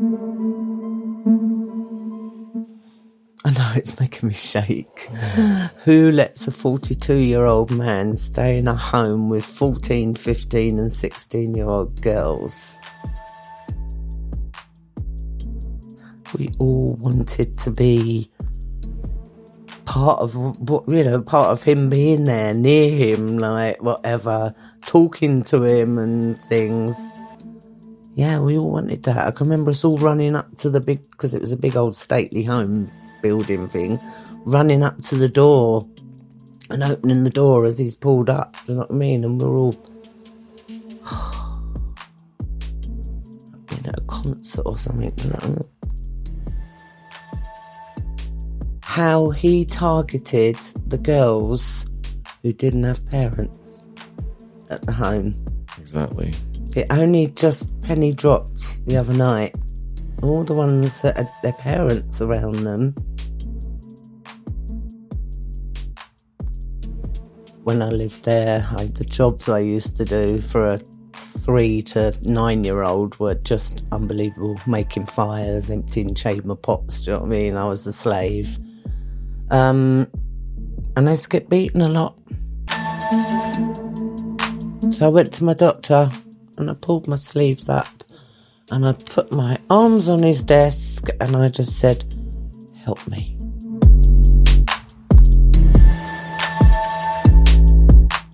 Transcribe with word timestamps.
know 3.50 3.72
it's 3.74 3.98
making 3.98 4.28
me 4.28 4.34
shake. 4.34 5.08
Who 5.84 6.12
lets 6.12 6.46
a 6.46 6.52
42 6.52 7.16
year 7.16 7.46
old 7.46 7.72
man 7.72 8.16
stay 8.16 8.58
in 8.58 8.68
a 8.68 8.76
home 8.76 9.28
with 9.28 9.44
14, 9.44 10.14
15, 10.14 10.78
and 10.78 10.92
16 10.92 11.54
year 11.54 11.66
old 11.66 12.00
girls? 12.00 12.78
We 16.38 16.52
all 16.60 16.94
wanted 17.00 17.58
to 17.58 17.72
be 17.72 18.30
part 19.84 20.20
of 20.20 20.34
you 20.86 21.02
know, 21.02 21.20
part 21.22 21.50
of 21.50 21.64
him 21.64 21.90
being 21.90 22.22
there 22.22 22.54
near 22.54 22.88
him, 22.88 23.38
like 23.38 23.82
whatever, 23.82 24.54
talking 24.86 25.42
to 25.42 25.64
him 25.64 25.98
and 25.98 26.40
things. 26.44 26.96
Yeah, 28.18 28.40
we 28.40 28.58
all 28.58 28.68
wanted 28.68 29.04
that. 29.04 29.28
I 29.28 29.30
can 29.30 29.48
remember 29.48 29.70
us 29.70 29.84
all 29.84 29.96
running 29.96 30.34
up 30.34 30.58
to 30.58 30.68
the 30.68 30.80
big 30.80 31.08
because 31.12 31.34
it 31.34 31.40
was 31.40 31.52
a 31.52 31.56
big 31.56 31.76
old 31.76 31.94
stately 31.94 32.42
home 32.42 32.90
building 33.22 33.68
thing, 33.68 34.00
running 34.44 34.82
up 34.82 34.98
to 35.02 35.14
the 35.14 35.28
door 35.28 35.86
and 36.68 36.82
opening 36.82 37.22
the 37.22 37.30
door 37.30 37.64
as 37.64 37.78
he's 37.78 37.94
pulled 37.94 38.28
up. 38.28 38.56
You 38.66 38.74
know 38.74 38.80
what 38.80 38.90
I 38.90 38.94
mean? 38.94 39.22
And 39.22 39.40
we're 39.40 39.56
all 39.56 39.70
being 43.68 43.86
at 43.86 43.96
a 43.96 44.04
concert 44.08 44.62
or 44.66 44.76
something. 44.76 45.12
You 45.18 45.30
know? 45.30 45.68
How 48.82 49.30
he 49.30 49.64
targeted 49.64 50.56
the 50.88 50.98
girls 50.98 51.88
who 52.42 52.52
didn't 52.52 52.82
have 52.82 53.08
parents 53.10 53.84
at 54.70 54.82
the 54.82 54.92
home. 54.92 55.36
Exactly. 55.78 56.34
It 56.74 56.88
only 56.90 57.28
just 57.28 57.68
penny 57.88 58.12
dropped 58.12 58.86
the 58.86 58.98
other 58.98 59.14
night. 59.14 59.56
All 60.22 60.44
the 60.44 60.52
ones 60.52 61.00
that 61.00 61.16
had 61.16 61.30
their 61.42 61.54
parents 61.54 62.20
around 62.20 62.56
them. 62.56 62.92
When 67.62 67.80
I 67.80 67.88
lived 67.88 68.24
there, 68.24 68.68
I, 68.76 68.84
the 68.88 69.06
jobs 69.06 69.48
I 69.48 69.60
used 69.60 69.96
to 69.96 70.04
do 70.04 70.38
for 70.38 70.66
a 70.66 70.76
three 71.14 71.80
to 71.94 72.12
nine 72.20 72.62
year 72.62 72.82
old 72.82 73.18
were 73.18 73.36
just 73.36 73.82
unbelievable. 73.90 74.60
Making 74.66 75.06
fires, 75.06 75.70
emptying 75.70 76.14
chamber 76.14 76.56
pots, 76.56 77.00
do 77.00 77.10
you 77.10 77.16
know 77.16 77.22
what 77.22 77.26
I 77.26 77.30
mean? 77.30 77.56
I 77.56 77.64
was 77.64 77.86
a 77.86 77.92
slave. 77.92 78.58
Um, 79.50 80.06
and 80.94 81.08
I 81.08 81.12
used 81.12 81.22
to 81.24 81.30
get 81.30 81.48
beaten 81.48 81.80
a 81.80 81.88
lot. 81.88 82.18
So 84.92 85.06
I 85.06 85.08
went 85.08 85.32
to 85.32 85.44
my 85.44 85.54
doctor 85.54 86.10
and 86.58 86.70
I 86.70 86.74
pulled 86.74 87.06
my 87.06 87.16
sleeves 87.16 87.68
up 87.68 87.86
and 88.70 88.86
I 88.86 88.92
put 88.92 89.32
my 89.32 89.58
arms 89.70 90.08
on 90.08 90.22
his 90.22 90.42
desk 90.42 91.08
and 91.20 91.36
I 91.36 91.48
just 91.48 91.78
said, 91.78 92.04
Help 92.84 93.06
me. 93.08 93.36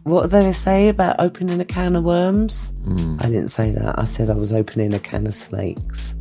What 0.04 0.24
do 0.24 0.28
they 0.28 0.52
say 0.52 0.88
about 0.88 1.16
opening 1.18 1.60
a 1.60 1.64
can 1.64 1.96
of 1.96 2.04
worms? 2.04 2.72
Hmm. 2.84 3.16
I 3.20 3.26
didn't 3.26 3.48
say 3.48 3.70
that. 3.72 3.98
I 3.98 4.04
said 4.04 4.30
I 4.30 4.34
was 4.34 4.52
opening 4.52 4.92
a 4.92 4.98
can 4.98 5.26
of 5.26 5.34
snakes. 5.34 6.14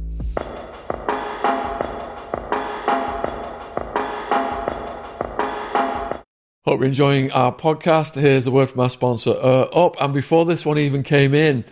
Hope 6.66 6.80
you're 6.80 6.88
enjoying 6.88 7.30
our 7.34 7.54
podcast. 7.54 8.16
Here's 8.16 8.48
a 8.48 8.52
word 8.52 8.70
from 8.70 8.80
our 8.80 8.90
sponsor, 8.90 9.32
uh, 9.32 9.64
Up. 9.64 9.98
And 10.00 10.14
before 10.14 10.46
this 10.46 10.66
one 10.66 10.78
even 10.78 11.04
came 11.04 11.34
in, 11.34 11.66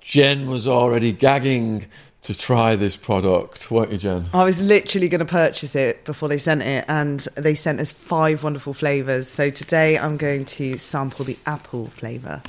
Jen 0.00 0.48
was 0.48 0.66
already 0.66 1.12
gagging 1.12 1.84
to 2.22 2.32
try 2.32 2.74
this 2.74 2.96
product, 2.96 3.70
weren't 3.70 3.92
you, 3.92 3.98
Jen? 3.98 4.30
I 4.32 4.44
was 4.44 4.58
literally 4.58 5.10
going 5.10 5.18
to 5.18 5.26
purchase 5.26 5.76
it 5.76 6.06
before 6.06 6.30
they 6.30 6.38
sent 6.38 6.62
it, 6.62 6.86
and 6.88 7.20
they 7.34 7.54
sent 7.54 7.80
us 7.80 7.92
five 7.92 8.42
wonderful 8.42 8.72
flavours. 8.72 9.28
So 9.28 9.50
today 9.50 9.98
I'm 9.98 10.16
going 10.16 10.46
to 10.46 10.78
sample 10.78 11.26
the 11.26 11.36
apple 11.44 11.88
flavour. 11.88 12.42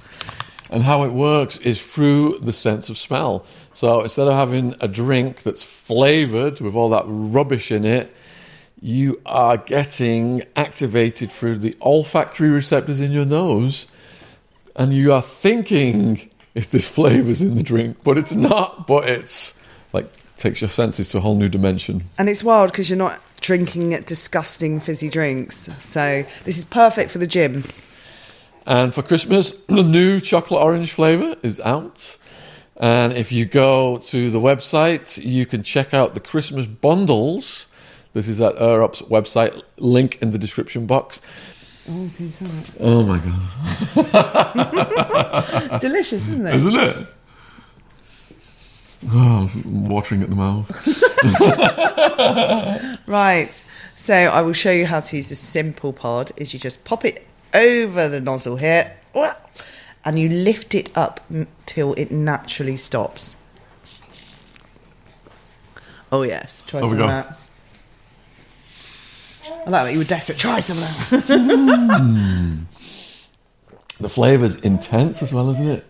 And 0.69 0.83
how 0.83 1.03
it 1.03 1.11
works 1.11 1.57
is 1.57 1.85
through 1.85 2.37
the 2.37 2.53
sense 2.53 2.89
of 2.89 2.97
smell. 2.97 3.45
So 3.73 3.99
instead 4.03 4.29
of 4.29 4.33
having 4.33 4.75
a 4.79 4.87
drink 4.87 5.43
that's 5.43 5.63
flavored 5.63 6.61
with 6.61 6.73
all 6.73 6.87
that 6.91 7.03
rubbish 7.05 7.69
in 7.69 7.83
it, 7.83 8.15
you 8.81 9.21
are 9.25 9.57
getting 9.57 10.43
activated 10.55 11.31
through 11.31 11.57
the 11.57 11.77
olfactory 11.81 12.49
receptors 12.49 12.99
in 12.99 13.11
your 13.11 13.25
nose, 13.25 13.87
and 14.75 14.93
you 14.93 15.13
are 15.13 15.21
thinking 15.21 16.29
if 16.55 16.69
there's 16.71 16.87
flavors 16.87 17.41
in 17.41 17.55
the 17.55 17.63
drink, 17.63 17.97
but 18.03 18.17
it's 18.17 18.33
not. 18.33 18.87
But 18.87 19.07
it's 19.07 19.53
like 19.93 20.11
takes 20.37 20.61
your 20.61 20.69
senses 20.69 21.09
to 21.09 21.19
a 21.19 21.21
whole 21.21 21.35
new 21.35 21.49
dimension. 21.49 22.03
And 22.17 22.27
it's 22.27 22.43
wild 22.43 22.71
because 22.71 22.89
you're 22.89 22.97
not 22.97 23.21
drinking 23.39 23.89
disgusting 24.01 24.79
fizzy 24.79 25.09
drinks. 25.09 25.69
So 25.81 26.25
this 26.43 26.57
is 26.57 26.65
perfect 26.65 27.11
for 27.11 27.19
the 27.19 27.27
gym. 27.27 27.65
And 28.65 28.93
for 28.93 29.03
Christmas, 29.03 29.51
the 29.67 29.83
new 29.83 30.19
chocolate 30.19 30.61
orange 30.61 30.91
flavor 30.91 31.35
is 31.43 31.59
out. 31.59 32.17
And 32.77 33.13
if 33.13 33.31
you 33.31 33.45
go 33.45 33.97
to 33.97 34.31
the 34.31 34.39
website, 34.39 35.23
you 35.23 35.45
can 35.45 35.61
check 35.61 35.93
out 35.93 36.15
the 36.15 36.19
Christmas 36.19 36.65
bundles. 36.65 37.67
This 38.13 38.27
is 38.27 38.41
at 38.41 38.59
Air 38.61 38.83
Up's 38.83 39.01
website, 39.03 39.61
link 39.77 40.21
in 40.21 40.31
the 40.31 40.37
description 40.37 40.85
box. 40.85 41.21
Oh 41.89 42.09
oh 42.79 43.03
my 43.03 43.19
god. 43.95 45.81
Delicious, 45.81 46.27
isn't 46.29 46.45
it? 46.45 46.55
Isn't 46.55 46.75
it? 46.75 47.07
Oh, 49.09 49.49
watering 49.65 50.21
at 50.21 50.29
the 50.29 50.35
mouth. 50.35 50.69
Right. 53.07 53.63
So 53.95 54.13
I 54.13 54.41
will 54.41 54.53
show 54.53 54.71
you 54.71 54.85
how 54.85 54.99
to 55.01 55.15
use 55.17 55.29
this 55.29 55.39
simple 55.39 55.91
pod. 55.91 56.31
Is 56.37 56.53
you 56.53 56.59
just 56.59 56.83
pop 56.85 57.03
it 57.03 57.25
over 57.53 58.07
the 58.07 58.21
nozzle 58.21 58.55
here, 58.57 58.95
and 60.05 60.17
you 60.17 60.29
lift 60.29 60.75
it 60.75 60.95
up 60.95 61.19
till 61.65 61.93
it 61.95 62.11
naturally 62.11 62.77
stops. 62.77 63.35
Oh 66.11 66.21
yes, 66.21 66.63
try 66.67 66.79
some 66.79 66.91
of 66.93 66.97
that. 66.99 67.37
I 69.65 69.69
like 69.69 69.85
that 69.85 69.93
you 69.93 69.99
were 69.99 70.05
desperate. 70.05 70.37
Try 70.37 70.59
some 70.59 70.77
of 70.77 70.83
that. 71.09 72.61
The 74.01 74.09
flavour's 74.09 74.55
intense 74.55 75.21
as 75.21 75.31
well, 75.31 75.51
isn't 75.51 75.67
it? 75.67 75.85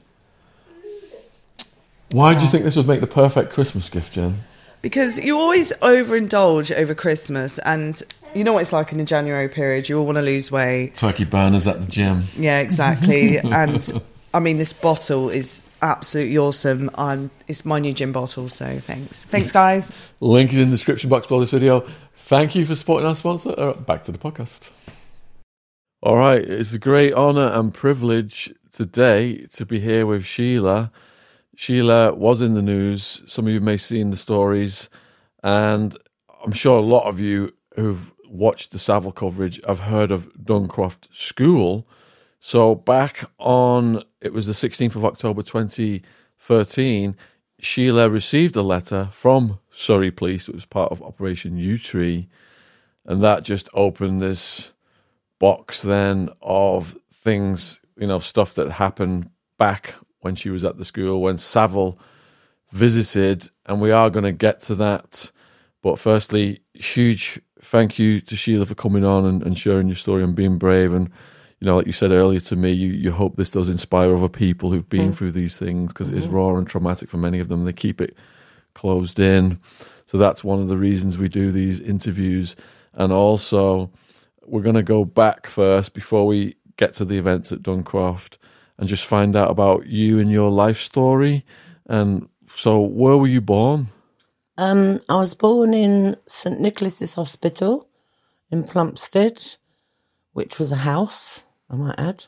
Why 2.11 2.33
do 2.33 2.41
you 2.41 2.49
think 2.49 2.65
this 2.65 2.75
would 2.75 2.87
make 2.87 2.99
the 2.99 3.07
perfect 3.07 3.53
Christmas 3.53 3.89
gift, 3.89 4.13
Jen? 4.13 4.39
Because 4.81 5.17
you 5.17 5.39
always 5.39 5.71
overindulge 5.81 6.75
over 6.75 6.93
Christmas, 6.93 7.57
and 7.59 8.01
you 8.35 8.43
know 8.43 8.51
what 8.51 8.63
it's 8.63 8.73
like 8.73 8.91
in 8.91 8.97
the 8.97 9.05
January 9.05 9.47
period. 9.47 9.87
You 9.87 9.99
all 9.99 10.05
want 10.05 10.17
to 10.17 10.21
lose 10.21 10.51
weight. 10.51 10.95
Turkey 10.95 11.23
burners 11.23 11.67
at 11.67 11.79
the 11.79 11.89
gym. 11.89 12.23
Yeah, 12.35 12.59
exactly. 12.59 13.37
and 13.39 14.01
I 14.33 14.39
mean, 14.39 14.57
this 14.57 14.73
bottle 14.73 15.29
is 15.29 15.63
absolutely 15.81 16.37
awesome. 16.37 16.89
Um, 16.95 17.31
it's 17.47 17.63
my 17.63 17.79
new 17.79 17.93
gym 17.93 18.11
bottle, 18.11 18.49
so 18.49 18.79
thanks. 18.79 19.23
Thanks, 19.23 19.53
guys. 19.53 19.91
Link 20.19 20.51
is 20.51 20.59
in 20.59 20.69
the 20.69 20.75
description 20.75 21.09
box 21.09 21.27
below 21.27 21.39
this 21.39 21.51
video. 21.51 21.87
Thank 22.31 22.55
you 22.55 22.65
for 22.65 22.75
supporting 22.75 23.09
our 23.09 23.15
sponsor. 23.15 23.53
Right, 23.57 23.85
back 23.85 24.05
to 24.05 24.11
the 24.13 24.17
podcast. 24.17 24.69
All 26.01 26.15
right, 26.15 26.41
it's 26.41 26.71
a 26.71 26.79
great 26.79 27.13
honour 27.13 27.47
and 27.47 27.73
privilege 27.73 28.53
today 28.71 29.47
to 29.47 29.65
be 29.65 29.81
here 29.81 30.05
with 30.05 30.23
Sheila. 30.23 30.93
Sheila 31.57 32.13
was 32.13 32.39
in 32.39 32.53
the 32.53 32.61
news. 32.61 33.21
Some 33.27 33.47
of 33.47 33.53
you 33.53 33.59
may 33.59 33.73
have 33.73 33.81
seen 33.81 34.11
the 34.11 34.15
stories, 34.15 34.89
and 35.43 35.97
I'm 36.41 36.53
sure 36.53 36.77
a 36.77 36.81
lot 36.81 37.03
of 37.03 37.19
you 37.19 37.51
who've 37.75 38.09
watched 38.29 38.71
the 38.71 38.79
Savile 38.79 39.11
coverage 39.11 39.59
have 39.67 39.81
heard 39.81 40.09
of 40.09 40.31
Duncroft 40.41 41.13
School. 41.13 41.85
So 42.39 42.75
back 42.75 43.29
on, 43.39 44.05
it 44.21 44.31
was 44.31 44.47
the 44.47 44.53
16th 44.53 44.95
of 44.95 45.03
October 45.03 45.43
2013, 45.43 47.17
Sheila 47.59 48.09
received 48.09 48.55
a 48.55 48.61
letter 48.61 49.09
from 49.11 49.59
Surrey 49.71 50.11
Police. 50.11 50.47
It 50.47 50.55
was 50.55 50.65
part 50.65 50.91
of 50.91 51.01
Operation 51.01 51.57
Yewtree, 51.57 52.27
and 53.05 53.23
that 53.23 53.43
just 53.43 53.69
opened 53.73 54.21
this 54.21 54.73
box 55.39 55.81
then 55.81 56.29
of 56.41 56.95
things, 57.11 57.79
you 57.97 58.07
know, 58.07 58.19
stuff 58.19 58.53
that 58.55 58.71
happened 58.73 59.29
back 59.57 59.95
when 60.19 60.35
she 60.35 60.49
was 60.49 60.63
at 60.63 60.77
the 60.77 60.85
school, 60.85 61.21
when 61.21 61.37
Savile 61.37 61.97
visited, 62.71 63.49
and 63.65 63.81
we 63.81 63.91
are 63.91 64.09
going 64.09 64.23
to 64.23 64.31
get 64.31 64.61
to 64.61 64.75
that. 64.75 65.31
But 65.81 65.97
firstly, 65.97 66.61
huge 66.73 67.41
thank 67.59 67.99
you 67.99 68.21
to 68.21 68.35
Sheila 68.35 68.65
for 68.65 68.75
coming 68.75 69.05
on 69.05 69.25
and, 69.25 69.43
and 69.43 69.57
sharing 69.57 69.87
your 69.87 69.95
story 69.95 70.23
and 70.23 70.35
being 70.35 70.57
brave. 70.57 70.93
And, 70.93 71.09
you 71.59 71.65
know, 71.65 71.77
like 71.77 71.87
you 71.87 71.93
said 71.93 72.11
earlier 72.11 72.39
to 72.41 72.55
me, 72.55 72.71
you, 72.71 72.89
you 72.89 73.11
hope 73.11 73.35
this 73.35 73.51
does 73.51 73.69
inspire 73.69 74.15
other 74.15 74.29
people 74.29 74.71
who've 74.71 74.89
been 74.89 75.11
mm. 75.11 75.15
through 75.15 75.31
these 75.31 75.57
things 75.57 75.89
because 75.89 76.09
it 76.09 76.15
is 76.15 76.25
mm-hmm. 76.25 76.35
raw 76.35 76.55
and 76.55 76.67
traumatic 76.67 77.09
for 77.09 77.17
many 77.17 77.39
of 77.39 77.47
them. 77.47 77.65
They 77.65 77.73
keep 77.73 78.01
it 78.01 78.15
closed 78.73 79.19
in. 79.19 79.59
So 80.05 80.17
that's 80.17 80.43
one 80.43 80.59
of 80.59 80.67
the 80.67 80.77
reasons 80.77 81.17
we 81.17 81.29
do 81.29 81.51
these 81.51 81.79
interviews. 81.79 82.55
And 82.93 83.13
also, 83.13 83.91
we're 84.45 84.61
going 84.61 84.75
to 84.75 84.83
go 84.83 85.05
back 85.05 85.47
first 85.47 85.93
before 85.93 86.27
we 86.27 86.55
get 86.77 86.93
to 86.95 87.05
the 87.05 87.17
events 87.17 87.51
at 87.51 87.63
Duncroft 87.63 88.37
and 88.77 88.89
just 88.89 89.05
find 89.05 89.35
out 89.35 89.51
about 89.51 89.87
you 89.87 90.19
and 90.19 90.29
your 90.29 90.49
life 90.49 90.79
story. 90.79 91.45
And 91.85 92.27
so, 92.47 92.79
where 92.79 93.17
were 93.17 93.27
you 93.27 93.41
born? 93.41 93.87
Um, 94.57 95.01
I 95.07 95.15
was 95.15 95.33
born 95.33 95.73
in 95.73 96.17
St 96.25 96.59
Nicholas's 96.59 97.13
Hospital 97.13 97.87
in 98.49 98.63
Plumstead, 98.63 99.41
which 100.33 100.59
was 100.59 100.71
a 100.71 100.77
house, 100.77 101.43
I 101.69 101.75
might 101.75 101.99
add. 101.99 102.25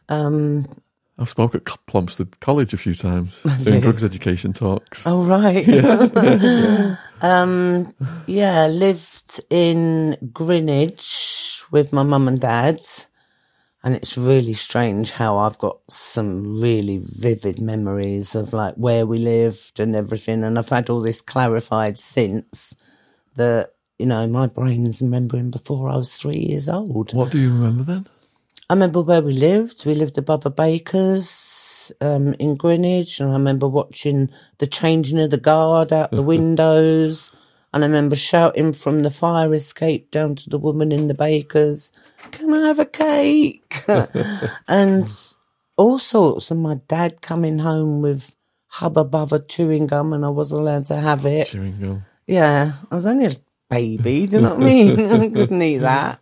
um, 0.08 0.68
I've 1.16 1.28
spoke 1.28 1.54
at 1.54 1.64
Plumstead 1.86 2.40
College 2.40 2.74
a 2.74 2.76
few 2.76 2.94
times 2.94 3.40
doing 3.62 3.80
drugs 3.80 4.02
education 4.02 4.52
talks. 4.52 5.06
oh, 5.06 5.24
right. 5.24 5.66
yeah. 5.66 6.96
um, 7.22 7.94
yeah, 8.26 8.66
lived 8.66 9.40
in 9.48 10.16
Greenwich 10.32 11.62
with 11.70 11.92
my 11.92 12.02
mum 12.02 12.26
and 12.26 12.40
dad. 12.40 12.80
And 13.84 13.94
it's 13.94 14.16
really 14.16 14.54
strange 14.54 15.10
how 15.10 15.36
I've 15.36 15.58
got 15.58 15.78
some 15.88 16.60
really 16.60 17.00
vivid 17.02 17.60
memories 17.60 18.34
of 18.34 18.54
like 18.54 18.74
where 18.76 19.04
we 19.06 19.18
lived 19.18 19.78
and 19.78 19.94
everything. 19.94 20.42
And 20.42 20.58
I've 20.58 20.70
had 20.70 20.88
all 20.88 21.00
this 21.00 21.20
clarified 21.20 21.98
since 21.98 22.74
that, 23.36 23.74
you 23.98 24.06
know, 24.06 24.26
my 24.26 24.46
brain's 24.46 25.02
remembering 25.02 25.50
before 25.50 25.90
I 25.90 25.96
was 25.96 26.14
three 26.16 26.46
years 26.48 26.68
old. 26.68 27.12
What 27.12 27.30
do 27.30 27.38
you 27.38 27.52
remember 27.52 27.82
then? 27.84 28.08
I 28.70 28.74
remember 28.74 29.02
where 29.02 29.22
we 29.22 29.34
lived. 29.34 29.84
We 29.84 29.94
lived 29.94 30.16
above 30.16 30.46
a 30.46 30.50
baker's 30.50 31.92
um, 32.00 32.34
in 32.34 32.56
Greenwich, 32.56 33.20
and 33.20 33.30
I 33.30 33.34
remember 33.34 33.68
watching 33.68 34.30
the 34.58 34.66
changing 34.66 35.20
of 35.20 35.30
the 35.30 35.36
guard 35.36 35.92
out 35.92 36.10
the 36.10 36.22
windows. 36.34 37.30
And 37.72 37.84
I 37.84 37.88
remember 37.88 38.16
shouting 38.16 38.72
from 38.72 39.02
the 39.02 39.10
fire 39.10 39.52
escape 39.52 40.10
down 40.10 40.36
to 40.36 40.48
the 40.50 40.58
woman 40.58 40.92
in 40.92 41.08
the 41.08 41.14
baker's, 41.14 41.92
"Can 42.30 42.54
I 42.54 42.68
have 42.68 42.78
a 42.78 42.86
cake?" 42.86 43.74
and 44.68 45.12
all 45.76 45.98
sorts. 45.98 46.50
And 46.50 46.62
my 46.62 46.76
dad 46.88 47.20
coming 47.20 47.58
home 47.58 48.00
with 48.00 48.34
Hubba 48.68 49.04
Bubba 49.04 49.46
chewing 49.46 49.88
gum, 49.88 50.12
and 50.12 50.24
I 50.24 50.30
wasn't 50.30 50.62
allowed 50.62 50.86
to 50.86 50.96
have 50.96 51.26
it. 51.26 51.48
Chewing 51.48 51.78
gum. 51.80 52.06
Yeah, 52.26 52.74
I 52.90 52.94
was 52.94 53.06
only 53.06 53.26
a 53.26 53.32
baby. 53.74 54.26
Do 54.26 54.36
you 54.36 54.42
know 54.42 54.54
what 54.54 54.62
I 54.62 54.64
mean? 54.72 55.00
I 55.10 55.28
couldn't 55.28 55.62
eat 55.62 55.78
that. 55.78 56.20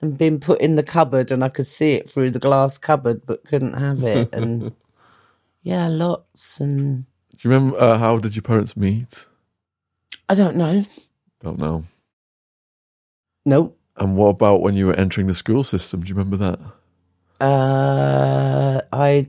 And 0.00 0.16
been 0.18 0.40
put 0.40 0.60
in 0.60 0.76
the 0.76 0.82
cupboard, 0.82 1.30
and 1.30 1.44
I 1.44 1.48
could 1.48 1.66
see 1.66 1.92
it 1.94 2.08
through 2.08 2.30
the 2.30 2.38
glass 2.38 2.78
cupboard, 2.78 3.22
but 3.26 3.44
couldn't 3.44 3.74
have 3.74 4.02
it. 4.04 4.32
And 4.32 4.72
yeah, 5.62 5.88
lots. 5.88 6.60
And 6.60 7.04
Do 7.30 7.36
you 7.48 7.50
remember 7.50 7.78
uh, 7.78 7.98
how 7.98 8.18
did 8.18 8.34
your 8.34 8.42
parents 8.42 8.76
meet? 8.76 9.26
I 10.28 10.34
don't 10.34 10.56
know. 10.56 10.84
Don't 11.42 11.58
know. 11.58 11.84
Nope. 13.44 13.78
And 13.96 14.16
what 14.16 14.28
about 14.28 14.60
when 14.62 14.74
you 14.74 14.86
were 14.86 14.94
entering 14.94 15.26
the 15.26 15.34
school 15.34 15.64
system? 15.64 16.00
Do 16.02 16.08
you 16.08 16.14
remember 16.14 16.36
that? 16.36 16.58
Uh, 17.44 18.80
I 18.92 19.28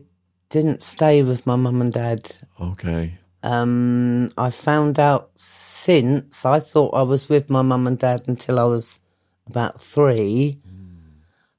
didn't 0.49 0.81
stay 0.81 1.23
with 1.23 1.45
my 1.45 1.55
mum 1.55 1.81
and 1.81 1.93
dad. 1.93 2.37
Okay. 2.59 3.17
Um, 3.47 4.27
I 4.37 4.49
found 4.49 4.99
out 4.99 5.31
since 5.35 6.43
I 6.45 6.59
thought 6.59 6.93
I 6.93 7.03
was 7.03 7.29
with 7.29 7.49
my 7.49 7.61
mum 7.61 7.87
and 7.87 7.97
dad 7.97 8.23
until 8.27 8.59
I 8.59 8.65
was 8.65 8.99
about 9.47 9.79
three. 9.79 10.59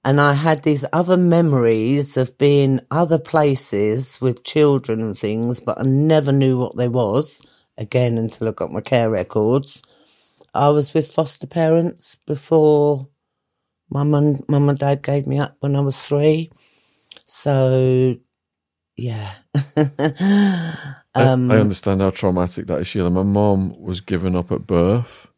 And 0.05 0.21
I 0.21 0.35
had 0.35 0.63
these 0.63 0.85
other 0.93 1.17
memories 1.17 2.19
of 2.19 2.37
being 2.37 2.81
other 2.91 3.17
places 3.19 4.21
with 4.21 4.45
children 4.45 5.01
and 5.01 5.17
things, 5.17 5.61
but 5.61 5.81
I 5.81 5.85
never 5.85 6.31
knew 6.31 6.59
what 6.59 6.77
they 6.77 6.89
was 6.89 7.41
again 7.79 8.19
until 8.19 8.49
I 8.49 8.53
got 8.53 8.71
my 8.71 8.83
care 8.83 9.09
records. 9.09 9.83
I 10.53 10.69
was 10.69 10.93
with 10.93 11.11
foster 11.11 11.47
parents 11.47 12.17
before 12.27 13.09
my 13.89 14.03
mum, 14.03 14.45
mum 14.47 14.69
and 14.69 14.79
dad 14.79 15.03
gave 15.03 15.27
me 15.27 15.39
up 15.39 15.57
when 15.61 15.75
I 15.75 15.81
was 15.81 15.99
three. 15.99 16.53
So, 17.27 18.19
yeah. 18.95 19.33
I- 21.19 21.27
um, 21.33 21.51
I, 21.51 21.57
understand 21.59 22.01
how 22.01 22.11
traumatic 22.11 22.67
that 22.67 22.81
is, 22.81 22.87
Sheila. 22.89 23.11
My 23.11 23.23
mom 23.23 23.81
was 23.81 24.01
given 24.01 24.35
up 24.37 24.51
at 24.53 24.67
birth 24.67 25.29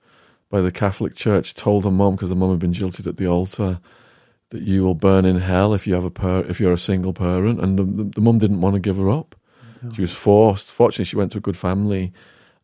by 0.50 0.60
the 0.60 0.72
Catholic 0.72 1.14
Church. 1.14 1.54
Told 1.54 1.84
her 1.84 1.90
mom 1.90 2.14
because 2.16 2.30
her 2.30 2.34
mom 2.36 2.50
had 2.50 2.58
been 2.58 2.72
jilted 2.72 3.06
at 3.06 3.16
the 3.16 3.26
altar 3.26 3.80
that 4.50 4.62
you 4.62 4.82
will 4.82 4.94
burn 4.96 5.24
in 5.24 5.38
hell 5.38 5.72
if 5.74 5.86
you 5.86 5.94
have 5.94 6.04
a 6.04 6.10
par- 6.10 6.44
if 6.48 6.58
you're 6.60 6.72
a 6.72 6.78
single 6.78 7.12
parent. 7.12 7.60
And 7.60 7.78
the, 7.78 7.84
the, 7.84 8.04
the 8.16 8.20
mum 8.20 8.38
didn't 8.38 8.60
want 8.60 8.74
to 8.74 8.80
give 8.80 8.96
her 8.96 9.08
up. 9.10 9.34
She 9.94 10.02
was 10.02 10.12
forced. 10.12 10.70
Fortunately, 10.70 11.06
she 11.06 11.16
went 11.16 11.32
to 11.32 11.38
a 11.38 11.40
good 11.40 11.56
family, 11.56 12.12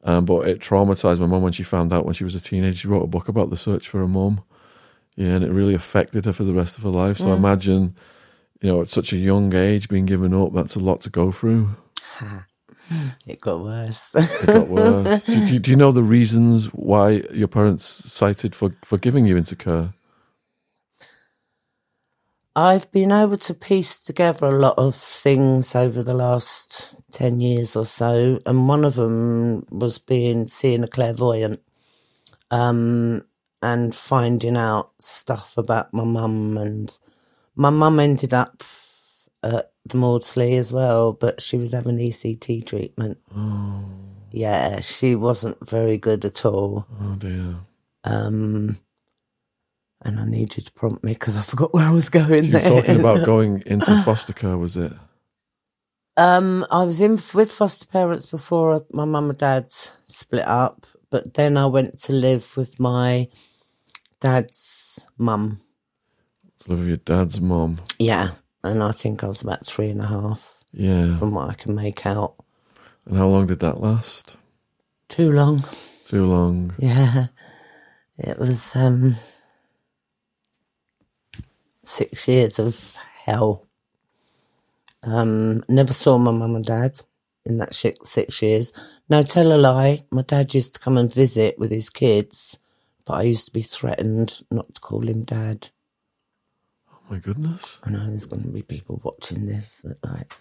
um, 0.04 0.26
but 0.26 0.46
it 0.48 0.60
traumatized 0.60 1.18
my 1.18 1.26
mum 1.26 1.42
when 1.42 1.52
she 1.52 1.62
found 1.62 1.92
out 1.92 2.04
when 2.04 2.12
she 2.12 2.24
was 2.24 2.34
a 2.34 2.40
teenager. 2.40 2.76
She 2.76 2.88
wrote 2.88 3.04
a 3.04 3.06
book 3.06 3.28
about 3.28 3.48
the 3.50 3.56
search 3.56 3.88
for 3.88 3.98
her 4.00 4.08
mum. 4.08 4.42
Yeah, 5.16 5.28
and 5.28 5.42
it 5.44 5.50
really 5.50 5.72
affected 5.74 6.26
her 6.26 6.34
for 6.34 6.44
the 6.44 6.52
rest 6.52 6.76
of 6.76 6.82
her 6.82 6.90
life. 6.90 7.16
So 7.16 7.28
I 7.30 7.36
imagine, 7.38 7.96
you 8.60 8.68
know, 8.70 8.82
at 8.82 8.88
such 8.90 9.14
a 9.14 9.16
young 9.16 9.54
age, 9.54 9.88
being 9.88 10.04
given 10.04 10.34
up, 10.34 10.52
that's 10.52 10.74
a 10.76 10.78
lot 10.80 11.00
to 11.02 11.10
go 11.10 11.32
through. 11.32 11.70
It 13.26 13.40
got 13.40 13.60
worse. 13.60 14.14
It 14.14 14.46
got 14.46 14.68
worse. 14.68 15.24
do, 15.26 15.46
do, 15.46 15.58
do 15.58 15.70
you 15.70 15.76
know 15.76 15.92
the 15.92 16.02
reasons 16.02 16.66
why 16.66 17.22
your 17.32 17.48
parents 17.48 17.84
cited 18.12 18.54
for, 18.54 18.74
for 18.84 18.98
giving 18.98 19.26
you 19.26 19.36
into 19.36 19.56
care? 19.56 19.94
I've 22.56 22.90
been 22.90 23.12
able 23.12 23.36
to 23.36 23.54
piece 23.54 24.00
together 24.00 24.46
a 24.46 24.58
lot 24.58 24.78
of 24.78 24.94
things 24.94 25.74
over 25.74 26.02
the 26.02 26.14
last 26.14 26.94
10 27.12 27.40
years 27.40 27.76
or 27.76 27.84
so, 27.84 28.40
and 28.46 28.66
one 28.66 28.82
of 28.82 28.94
them 28.94 29.66
was 29.70 29.98
being 29.98 30.48
seeing 30.48 30.82
a 30.82 30.88
clairvoyant 30.88 31.60
um, 32.50 33.24
and 33.60 33.94
finding 33.94 34.56
out 34.56 34.92
stuff 35.00 35.58
about 35.58 35.92
my 35.92 36.04
mum. 36.04 36.56
And 36.56 36.98
my 37.54 37.68
mum 37.68 38.00
ended 38.00 38.32
up 38.32 38.62
at 39.54 39.72
the 39.84 39.96
Maudsley 39.96 40.56
as 40.56 40.72
well, 40.72 41.12
but 41.12 41.40
she 41.40 41.56
was 41.56 41.72
having 41.72 41.98
ECT 41.98 42.66
treatment. 42.66 43.18
Yeah, 44.32 44.80
she 44.80 45.14
wasn't 45.14 45.66
very 45.68 45.96
good 45.98 46.24
at 46.24 46.44
all. 46.44 46.86
Oh 47.00 47.14
dear. 47.16 47.56
Um, 48.04 48.78
and 50.02 50.20
I 50.20 50.24
need 50.24 50.56
you 50.56 50.62
to 50.62 50.72
prompt 50.72 51.02
me 51.02 51.12
because 51.12 51.36
I 51.36 51.42
forgot 51.42 51.72
where 51.72 51.86
I 51.86 51.90
was 51.90 52.08
going. 52.08 52.44
You 52.44 52.52
were 52.52 52.60
talking 52.60 53.00
about 53.00 53.24
going 53.32 53.62
into 53.66 54.02
foster 54.02 54.32
care, 54.32 54.58
was 54.58 54.76
it? 54.76 54.92
Um, 56.16 56.66
I 56.70 56.84
was 56.84 57.00
in 57.00 57.18
with 57.34 57.52
foster 57.52 57.86
parents 57.86 58.26
before 58.26 58.84
my 58.90 59.04
mum 59.04 59.30
and 59.30 59.38
dad 59.38 59.66
split 60.04 60.46
up, 60.46 60.86
but 61.10 61.34
then 61.34 61.56
I 61.56 61.66
went 61.66 61.98
to 62.02 62.12
live 62.12 62.56
with 62.56 62.80
my 62.80 63.28
dad's 64.20 65.06
mum. 65.18 65.60
To 66.60 66.70
live 66.70 66.78
with 66.80 66.88
your 66.88 66.96
dad's 66.98 67.40
mom. 67.40 67.80
Yeah, 67.98 68.30
and 68.66 68.82
I 68.82 68.92
think 68.92 69.22
I 69.24 69.26
was 69.28 69.42
about 69.42 69.66
three 69.66 69.90
and 69.90 70.00
a 70.02 70.06
half, 70.06 70.64
Yeah. 70.72 71.18
from 71.18 71.32
what 71.32 71.50
I 71.50 71.54
can 71.54 71.74
make 71.74 72.04
out. 72.06 72.34
And 73.06 73.16
how 73.16 73.28
long 73.28 73.46
did 73.46 73.60
that 73.60 73.80
last? 73.80 74.36
Too 75.08 75.30
long. 75.30 75.64
Too 76.06 76.24
long. 76.26 76.74
Yeah, 76.78 77.26
it 78.18 78.38
was 78.38 78.74
um 78.74 79.16
six 81.82 82.26
years 82.28 82.58
of 82.58 82.96
hell. 83.24 83.66
Um, 85.02 85.62
never 85.68 85.92
saw 85.92 86.18
my 86.18 86.32
mum 86.32 86.56
and 86.56 86.64
dad 86.64 87.00
in 87.44 87.58
that 87.58 87.74
six 87.74 88.42
years. 88.42 88.72
No, 89.08 89.22
tell 89.22 89.52
a 89.52 89.56
lie. 89.58 90.04
My 90.10 90.22
dad 90.22 90.52
used 90.54 90.74
to 90.74 90.80
come 90.80 90.96
and 90.98 91.12
visit 91.12 91.58
with 91.58 91.70
his 91.70 91.90
kids, 91.90 92.58
but 93.04 93.14
I 93.14 93.22
used 93.22 93.46
to 93.46 93.52
be 93.52 93.62
threatened 93.62 94.42
not 94.50 94.74
to 94.74 94.80
call 94.80 95.06
him 95.08 95.22
dad. 95.22 95.70
My 97.08 97.18
goodness. 97.18 97.78
I 97.84 97.90
know 97.90 98.06
there's 98.06 98.26
going 98.26 98.42
to 98.42 98.48
be 98.48 98.62
people 98.62 99.00
watching 99.02 99.46
this 99.46 99.82
that 99.82 100.04
like. 100.04 100.34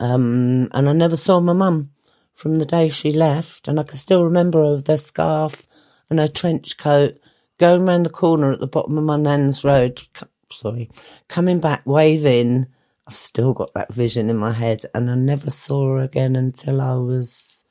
Um, 0.00 0.68
and 0.72 0.88
I 0.88 0.92
never 0.92 1.16
saw 1.16 1.40
my 1.40 1.52
mum 1.52 1.90
from 2.32 2.58
the 2.58 2.66
day 2.66 2.88
she 2.88 3.12
left, 3.12 3.68
and 3.68 3.78
I 3.78 3.84
can 3.84 3.96
still 3.96 4.24
remember 4.24 4.64
her 4.64 4.74
with 4.74 4.86
her 4.88 4.96
scarf 4.96 5.66
and 6.10 6.18
her 6.18 6.26
trench 6.26 6.76
coat 6.76 7.20
going 7.58 7.86
round 7.86 8.04
the 8.04 8.10
corner 8.10 8.52
at 8.52 8.58
the 8.58 8.66
bottom 8.66 8.98
of 8.98 9.04
my 9.04 9.16
nan's 9.16 9.64
road. 9.64 10.02
Sorry, 10.50 10.90
coming 11.28 11.60
back, 11.60 11.82
waving. 11.84 12.66
I've 13.06 13.14
still 13.14 13.52
got 13.52 13.72
that 13.74 13.92
vision 13.92 14.28
in 14.28 14.36
my 14.36 14.52
head, 14.52 14.84
and 14.92 15.08
I 15.08 15.14
never 15.14 15.50
saw 15.50 15.94
her 15.94 15.98
again 15.98 16.34
until 16.34 16.80
I 16.80 16.94
was 16.94 17.64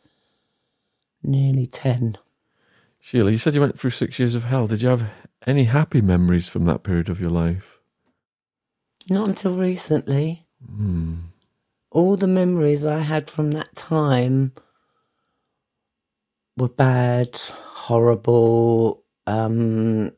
nearly 1.22 1.68
ten. 1.68 2.18
Sheila, 3.00 3.32
you 3.32 3.38
said 3.38 3.56
you 3.56 3.62
went 3.62 3.78
through 3.78 3.90
six 3.90 4.20
years 4.20 4.36
of 4.36 4.46
hell. 4.46 4.68
Did 4.68 4.82
you 4.82 4.90
have 4.90 5.10
any 5.48 5.66
happy 5.66 6.02
memories 6.02 6.48
from 6.48 6.66
that 6.66 6.84
period 6.84 7.10
of 7.10 7.20
your 7.20 7.32
life? 7.32 7.80
Not 9.10 9.30
until 9.30 9.58
recently. 9.58 10.46
All 11.92 12.18
the 12.18 12.28
memories 12.28 12.86
I 12.86 13.00
had 13.00 13.30
from 13.30 13.52
that 13.52 13.76
time 13.76 14.54
were 16.58 16.70
bad, 16.70 17.38
horrible. 17.38 19.04
Um, 19.28 20.14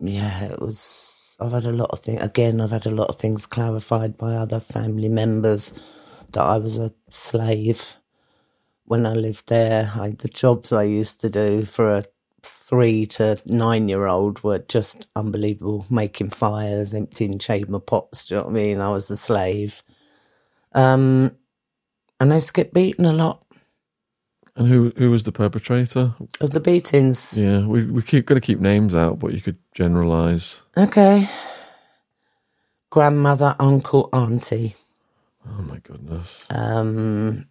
yeah, 0.00 0.44
it 0.44 0.60
was. 0.60 1.36
I've 1.40 1.52
had 1.52 1.66
a 1.66 1.72
lot 1.72 1.90
of 1.90 2.00
things. 2.00 2.22
Again, 2.22 2.60
I've 2.60 2.70
had 2.70 2.86
a 2.86 2.90
lot 2.90 3.08
of 3.08 3.16
things 3.16 3.46
clarified 3.46 4.16
by 4.18 4.34
other 4.34 4.60
family 4.60 5.08
members 5.08 5.72
that 6.32 6.42
I 6.42 6.58
was 6.58 6.78
a 6.78 6.92
slave 7.10 7.96
when 8.84 9.06
I 9.06 9.14
lived 9.14 9.48
there. 9.48 9.92
I, 9.94 10.10
the 10.10 10.28
jobs 10.28 10.72
I 10.72 10.84
used 10.84 11.20
to 11.22 11.30
do 11.30 11.64
for 11.64 11.96
a 11.98 12.04
three 12.44 13.06
to 13.06 13.36
nine 13.46 13.88
year 13.88 14.06
old 14.06 14.42
were 14.44 14.60
just 14.60 15.08
unbelievable. 15.16 15.86
Making 15.90 16.30
fires, 16.30 16.94
emptying 16.94 17.38
chamber 17.38 17.80
pots. 17.80 18.26
Do 18.26 18.34
you 18.36 18.40
know 18.40 18.46
what 18.46 18.50
I 18.52 18.54
mean? 18.54 18.80
I 18.80 18.90
was 18.90 19.10
a 19.10 19.16
slave. 19.16 19.82
Um, 20.74 21.36
And 22.20 22.32
I 22.32 22.36
used 22.36 22.48
to 22.48 22.52
get 22.54 22.74
beaten 22.74 23.06
a 23.06 23.12
lot 23.12 23.44
And 24.56 24.68
who 24.68 24.92
who 24.96 25.10
was 25.10 25.24
the 25.24 25.32
perpetrator? 25.32 26.14
of 26.40 26.50
the 26.52 26.60
beatings. 26.60 27.36
Yeah, 27.36 27.66
we 27.66 27.86
we 27.86 28.02
keep 28.02 28.26
going 28.26 28.40
to 28.40 28.46
keep 28.46 28.60
names 28.60 28.94
out, 28.94 29.18
but 29.20 29.34
you 29.34 29.40
could 29.42 29.58
generalize. 29.74 30.62
Okay. 30.76 31.30
Grandmother, 32.90 33.56
uncle, 33.60 34.08
auntie. 34.12 34.76
Oh 35.48 35.62
my 35.62 35.78
goodness. 35.78 36.44
Um, 36.50 37.46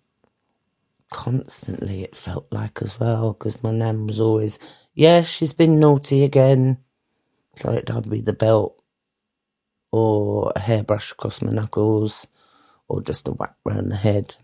constantly 1.12 2.04
it 2.04 2.16
felt 2.18 2.48
like 2.52 2.82
as 2.82 3.00
well 3.00 3.34
because 3.34 3.64
my 3.64 3.72
nan 3.72 4.08
was 4.08 4.20
always, 4.20 4.60
yeah, 4.94 5.22
she's 5.22 5.54
been 5.54 5.80
naughty 5.80 6.24
again. 6.24 6.78
So 7.56 7.72
it'd 7.74 7.92
either 7.92 8.10
be 8.10 8.22
the 8.22 8.34
belt 8.34 8.82
or 9.92 10.54
a 10.56 10.60
hairbrush 10.60 11.12
across 11.12 11.42
my 11.42 11.52
knuckles 11.52 12.28
or 12.88 13.02
just 13.02 13.28
a 13.28 13.32
whack 13.32 13.56
round 13.66 13.92
the 13.92 13.98
head. 13.98 14.38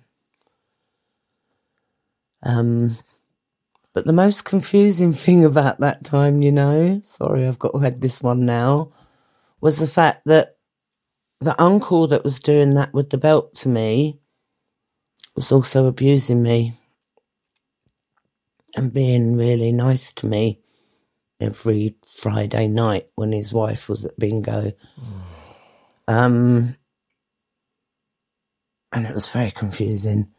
Um, 2.43 2.97
but 3.93 4.05
the 4.05 4.13
most 4.13 4.45
confusing 4.45 5.13
thing 5.13 5.45
about 5.45 5.79
that 5.79 6.03
time, 6.03 6.41
you 6.41 6.51
know, 6.51 7.01
sorry, 7.03 7.47
I've 7.47 7.59
got 7.59 7.71
to 7.73 7.85
add 7.85 8.01
this 8.01 8.21
one 8.21 8.45
now, 8.45 8.91
was 9.61 9.77
the 9.79 9.87
fact 9.87 10.23
that 10.25 10.57
the 11.39 11.59
uncle 11.61 12.07
that 12.07 12.23
was 12.23 12.39
doing 12.39 12.71
that 12.71 12.93
with 12.93 13.09
the 13.09 13.17
belt 13.17 13.53
to 13.55 13.69
me 13.69 14.19
was 15.35 15.51
also 15.51 15.85
abusing 15.85 16.41
me 16.41 16.79
and 18.77 18.93
being 18.93 19.35
really 19.35 19.71
nice 19.71 20.13
to 20.13 20.27
me 20.27 20.61
every 21.41 21.95
Friday 22.05 22.67
night 22.67 23.05
when 23.15 23.31
his 23.31 23.51
wife 23.51 23.89
was 23.89 24.05
at 24.05 24.17
bingo. 24.19 24.71
Um, 26.07 26.77
and 28.91 29.05
it 29.05 29.15
was 29.15 29.29
very 29.29 29.51
confusing. 29.51 30.29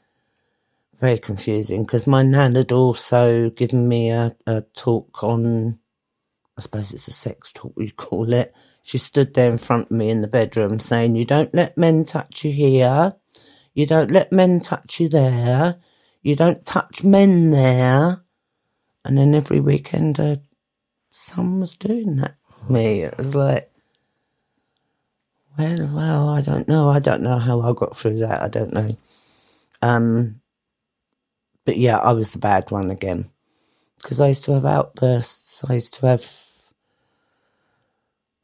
Very 0.98 1.18
confusing 1.18 1.84
because 1.84 2.06
my 2.06 2.22
nan 2.22 2.54
had 2.54 2.72
also 2.72 3.50
given 3.50 3.88
me 3.88 4.10
a, 4.10 4.34
a 4.46 4.62
talk 4.76 5.22
on, 5.22 5.78
I 6.56 6.60
suppose 6.62 6.92
it's 6.92 7.08
a 7.08 7.12
sex 7.12 7.52
talk, 7.52 7.72
we 7.76 7.90
call 7.90 8.32
it. 8.32 8.54
She 8.82 8.98
stood 8.98 9.34
there 9.34 9.50
in 9.50 9.58
front 9.58 9.86
of 9.86 9.96
me 9.96 10.10
in 10.10 10.22
the 10.22 10.28
bedroom 10.28 10.78
saying, 10.78 11.16
You 11.16 11.24
don't 11.24 11.54
let 11.54 11.76
men 11.76 12.04
touch 12.04 12.44
you 12.44 12.52
here. 12.52 13.14
You 13.74 13.86
don't 13.86 14.10
let 14.10 14.32
men 14.32 14.60
touch 14.60 14.98
you 14.98 15.08
there. 15.08 15.76
You 16.22 16.34
don't 16.34 16.64
touch 16.64 17.04
men 17.04 17.50
there. 17.50 18.22
And 19.04 19.16
then 19.16 19.34
every 19.34 19.60
weekend, 19.60 20.18
her 20.18 20.38
son 21.10 21.60
was 21.60 21.74
doing 21.76 22.16
that 22.16 22.36
to 22.58 22.72
me. 22.72 23.02
It 23.02 23.16
was 23.18 23.34
like, 23.34 23.70
well, 25.58 25.88
well, 25.92 26.28
I 26.28 26.40
don't 26.40 26.68
know. 26.68 26.88
I 26.88 26.98
don't 27.00 27.22
know 27.22 27.38
how 27.38 27.60
I 27.60 27.72
got 27.72 27.96
through 27.96 28.18
that. 28.18 28.42
I 28.42 28.48
don't 28.48 28.72
know. 28.72 28.90
Um, 29.82 30.40
but 31.64 31.76
yeah, 31.76 31.98
I 31.98 32.12
was 32.12 32.32
the 32.32 32.38
bad 32.38 32.70
one 32.70 32.90
again 32.90 33.30
because 34.02 34.20
I 34.20 34.28
used 34.28 34.44
to 34.44 34.52
have 34.52 34.64
outbursts. 34.64 35.64
I 35.68 35.74
used 35.74 35.94
to 35.94 36.06
have, 36.06 36.32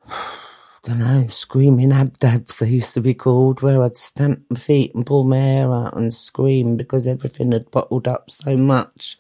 I 0.08 0.38
don't 0.82 0.98
know, 0.98 1.26
screaming 1.28 1.90
abdabs. 1.92 2.58
They 2.58 2.68
used 2.68 2.94
to 2.94 3.00
be 3.00 3.14
called, 3.14 3.62
where 3.62 3.82
I'd 3.82 3.96
stamp 3.96 4.42
my 4.50 4.58
feet 4.58 4.94
and 4.94 5.06
pull 5.06 5.24
my 5.24 5.38
hair 5.38 5.72
out 5.72 5.96
and 5.96 6.14
scream 6.14 6.76
because 6.76 7.06
everything 7.06 7.52
had 7.52 7.70
bottled 7.70 8.08
up 8.08 8.30
so 8.30 8.56
much, 8.56 9.18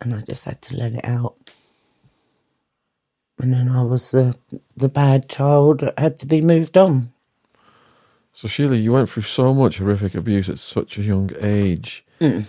and 0.00 0.14
I 0.14 0.20
just 0.20 0.44
had 0.44 0.62
to 0.62 0.76
let 0.76 0.94
it 0.94 1.04
out. 1.04 1.52
And 3.38 3.52
then 3.52 3.68
I 3.68 3.82
was 3.82 4.10
the 4.10 4.36
the 4.76 4.88
bad 4.88 5.28
child 5.28 5.80
that 5.80 5.98
had 5.98 6.18
to 6.20 6.26
be 6.26 6.40
moved 6.40 6.76
on. 6.76 7.12
So 8.32 8.48
Sheila, 8.48 8.76
you 8.76 8.92
went 8.92 9.10
through 9.10 9.24
so 9.24 9.52
much 9.54 9.78
horrific 9.78 10.14
abuse 10.14 10.48
at 10.48 10.58
such 10.58 10.98
a 10.98 11.02
young 11.02 11.30
age. 11.40 12.04
Mm. 12.20 12.46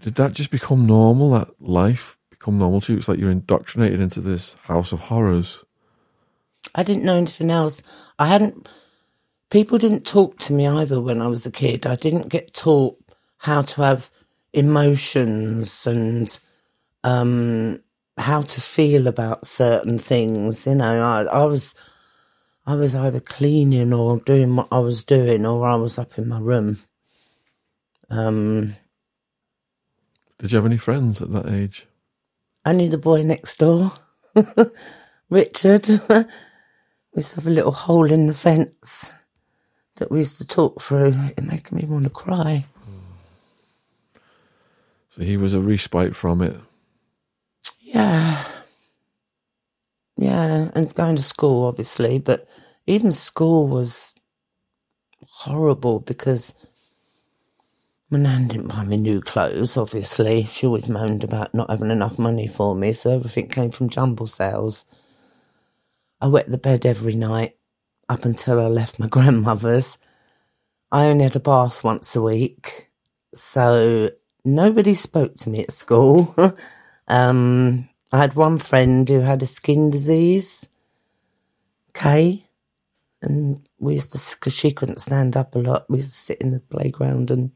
Did 0.00 0.14
that 0.16 0.32
just 0.32 0.50
become 0.50 0.86
normal? 0.86 1.30
That 1.32 1.60
life 1.60 2.18
become 2.30 2.58
normal 2.58 2.80
to 2.82 2.92
you? 2.92 2.98
It's 2.98 3.08
like 3.08 3.18
you're 3.18 3.30
indoctrinated 3.30 4.00
into 4.00 4.20
this 4.20 4.54
house 4.64 4.92
of 4.92 5.00
horrors. 5.00 5.64
I 6.74 6.82
didn't 6.82 7.04
know 7.04 7.16
anything 7.16 7.50
else. 7.50 7.82
I 8.18 8.26
hadn't. 8.26 8.68
People 9.50 9.78
didn't 9.78 10.06
talk 10.06 10.38
to 10.40 10.52
me 10.52 10.66
either 10.66 11.00
when 11.00 11.20
I 11.20 11.26
was 11.26 11.44
a 11.46 11.50
kid. 11.50 11.86
I 11.86 11.94
didn't 11.94 12.28
get 12.28 12.54
taught 12.54 12.98
how 13.38 13.62
to 13.62 13.82
have 13.82 14.10
emotions 14.52 15.86
and 15.86 16.38
um, 17.04 17.80
how 18.18 18.42
to 18.42 18.60
feel 18.60 19.06
about 19.06 19.46
certain 19.46 19.98
things. 19.98 20.66
You 20.66 20.76
know, 20.76 21.02
I, 21.02 21.22
I 21.22 21.44
was, 21.44 21.74
I 22.66 22.74
was 22.74 22.94
either 22.94 23.20
cleaning 23.20 23.92
or 23.92 24.18
doing 24.20 24.56
what 24.56 24.68
I 24.70 24.78
was 24.78 25.04
doing, 25.04 25.46
or 25.46 25.66
I 25.66 25.74
was 25.76 25.98
up 25.98 26.18
in 26.18 26.28
my 26.28 26.38
room. 26.38 26.78
Um, 28.10 28.76
Did 30.38 30.52
you 30.52 30.56
have 30.56 30.66
any 30.66 30.76
friends 30.76 31.22
at 31.22 31.32
that 31.32 31.46
age? 31.46 31.86
only 32.64 32.88
the 32.88 32.98
boy 32.98 33.22
next 33.22 33.58
door, 33.58 33.92
Richard. 35.30 35.88
we 36.08 36.24
used 37.16 37.30
to 37.30 37.36
have 37.36 37.46
a 37.46 37.50
little 37.50 37.72
hole 37.72 38.10
in 38.10 38.26
the 38.26 38.34
fence 38.34 39.12
that 39.96 40.10
we 40.10 40.18
used 40.18 40.38
to 40.38 40.46
talk 40.46 40.80
through. 40.80 41.12
It 41.36 41.42
made 41.42 41.70
me 41.72 41.84
want 41.84 42.04
to 42.04 42.10
cry. 42.10 42.64
So 45.10 45.22
he 45.22 45.36
was 45.36 45.54
a 45.54 45.60
respite 45.60 46.16
from 46.16 46.40
it. 46.40 46.56
Yeah. 47.92 48.44
Yeah, 50.16 50.70
and 50.74 50.94
going 50.94 51.16
to 51.16 51.22
school, 51.22 51.66
obviously, 51.66 52.18
but 52.18 52.48
even 52.86 53.12
school 53.12 53.68
was 53.68 54.14
horrible 55.30 56.00
because 56.00 56.54
my 58.10 58.18
nan 58.18 58.48
didn't 58.48 58.68
buy 58.68 58.84
me 58.84 58.96
new 58.96 59.20
clothes, 59.20 59.76
obviously. 59.76 60.44
She 60.44 60.66
always 60.66 60.88
moaned 60.88 61.24
about 61.24 61.54
not 61.54 61.70
having 61.70 61.90
enough 61.90 62.18
money 62.18 62.46
for 62.46 62.74
me, 62.74 62.92
so 62.92 63.10
everything 63.10 63.48
came 63.48 63.70
from 63.70 63.88
jumble 63.90 64.26
sales. 64.26 64.86
I 66.20 66.28
wet 66.28 66.50
the 66.50 66.58
bed 66.58 66.86
every 66.86 67.14
night 67.14 67.56
up 68.08 68.24
until 68.24 68.60
I 68.60 68.68
left 68.68 68.98
my 68.98 69.06
grandmother's. 69.16 69.98
I 70.90 71.06
only 71.06 71.24
had 71.24 71.36
a 71.36 71.40
bath 71.40 71.84
once 71.84 72.16
a 72.16 72.22
week, 72.22 72.90
so 73.34 74.10
nobody 74.44 74.94
spoke 74.94 75.34
to 75.36 75.50
me 75.50 75.60
at 75.64 75.72
school. 75.72 76.34
um, 77.12 77.88
I 78.12 78.18
had 78.20 78.34
one 78.34 78.58
friend 78.58 79.08
who 79.08 79.20
had 79.20 79.42
a 79.42 79.46
skin 79.46 79.90
disease, 79.90 80.68
Kay, 81.94 82.46
and 83.20 83.66
we 83.78 83.94
used 83.94 84.12
to, 84.12 84.36
because 84.36 84.54
she 84.54 84.72
couldn't 84.72 85.00
stand 85.00 85.36
up 85.36 85.54
a 85.54 85.58
lot, 85.58 85.90
we 85.90 85.98
used 85.98 86.12
to 86.12 86.18
sit 86.18 86.40
in 86.40 86.52
the 86.52 86.60
playground 86.60 87.30
and 87.30 87.52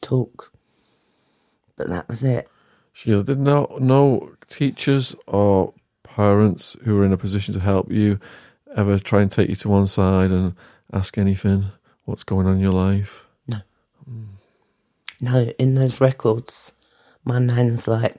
talk. 0.00 0.52
But 1.76 1.88
that 1.88 2.08
was 2.08 2.24
it. 2.24 2.48
Sheila, 2.92 3.24
did 3.24 3.40
no 3.40 3.76
no 3.80 4.32
teachers 4.48 5.16
or 5.26 5.74
parents 6.04 6.76
who 6.84 6.94
were 6.96 7.04
in 7.04 7.12
a 7.12 7.18
position 7.18 7.52
to 7.54 7.60
help 7.60 7.90
you 7.92 8.20
ever 8.76 8.98
try 8.98 9.20
and 9.22 9.32
take 9.32 9.48
you 9.50 9.56
to 9.56 9.68
one 9.68 9.86
side 9.88 10.30
and 10.30 10.54
ask 10.92 11.18
anything? 11.18 11.66
What's 12.04 12.24
going 12.24 12.46
on 12.46 12.54
in 12.54 12.60
your 12.60 12.72
life? 12.72 13.26
No, 13.48 13.58
No, 15.20 15.44
in 15.58 15.74
those 15.74 16.00
records, 16.00 16.72
my 17.24 17.38
nan's 17.40 17.88
like, 17.88 18.16